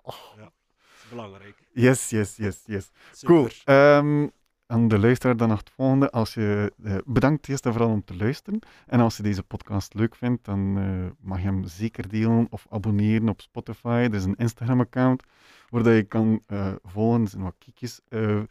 is 1.03 1.09
belangrijk. 1.09 1.55
Yes, 1.73 2.09
yes, 2.09 2.35
yes, 2.35 2.63
yes. 2.65 2.89
Super. 3.11 3.35
Cool. 3.35 3.47
Ehm, 3.63 4.27
aan 4.65 4.87
de 4.87 4.99
luisteraar 4.99 5.37
dan 5.37 5.49
nog 5.49 5.59
het 5.59 5.69
volgende. 5.69 6.09
Als 6.11 6.33
je, 6.33 6.73
eh, 6.83 6.95
bedankt 7.05 7.47
eerst 7.49 7.65
en 7.65 7.71
vooral 7.71 7.91
om 7.91 8.03
te 8.03 8.15
luisteren. 8.15 8.59
En 8.87 8.99
als 8.99 9.17
je 9.17 9.23
deze 9.23 9.43
podcast 9.43 9.93
leuk 9.93 10.15
vindt, 10.15 10.45
dan 10.45 10.77
eh, 10.77 11.25
mag 11.27 11.37
je 11.37 11.43
hem 11.45 11.63
zeker 11.63 12.09
delen 12.09 12.47
of 12.49 12.65
abonneren 12.69 13.29
op 13.29 13.41
Spotify. 13.41 13.87
Er 14.11 14.13
is 14.13 14.23
een 14.23 14.35
Instagram-account 14.35 15.23
waar 15.71 15.93
je 15.93 16.03
kan 16.03 16.43
eh, 16.45 16.73
volgen. 16.83 17.41
Wat 17.41 17.55
kiekjes 17.57 18.01
eh, 18.07 18.41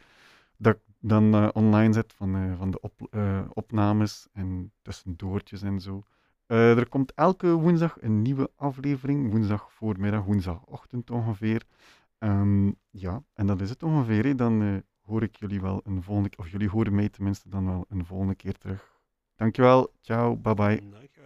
dat 0.57 0.75
ik 0.75 0.81
dan 0.99 1.33
eh, 1.33 1.47
online 1.53 1.93
zet 1.93 2.13
van, 2.13 2.55
van 2.57 2.71
de 2.71 2.79
op, 2.79 3.09
opnames 3.53 4.27
en 4.33 4.71
tussendoortjes 4.81 5.61
en 5.61 5.81
zo. 5.81 6.03
Er 6.47 6.89
komt 6.89 7.13
elke 7.13 7.51
woensdag 7.51 7.97
een 8.01 8.21
nieuwe 8.21 8.49
aflevering. 8.55 9.31
Woensdag 9.31 9.71
voormiddag, 9.71 10.23
woensdagochtend 10.23 11.09
ongeveer. 11.09 11.63
Ehm, 12.17 12.71
ja, 12.89 13.23
en 13.33 13.47
dat 13.47 13.61
is 13.61 13.69
het 13.69 13.83
ongeveer. 13.83 14.35
Dan 14.35 14.83
hoor 15.01 15.23
ik 15.23 15.35
jullie 15.35 15.61
wel 15.61 15.81
een 15.83 16.03
volgende 16.03 16.29
keer, 16.29 16.39
of 16.39 16.51
jullie 16.51 16.69
horen 16.69 16.95
mij 16.95 17.09
tenminste 17.09 17.49
dan 17.49 17.65
wel 17.65 17.85
een 17.89 18.05
volgende 18.05 18.35
keer 18.35 18.57
terug. 18.57 18.99
Dankjewel, 19.35 19.93
ciao, 20.01 20.35
bye 20.35 20.53
bye. 20.53 21.20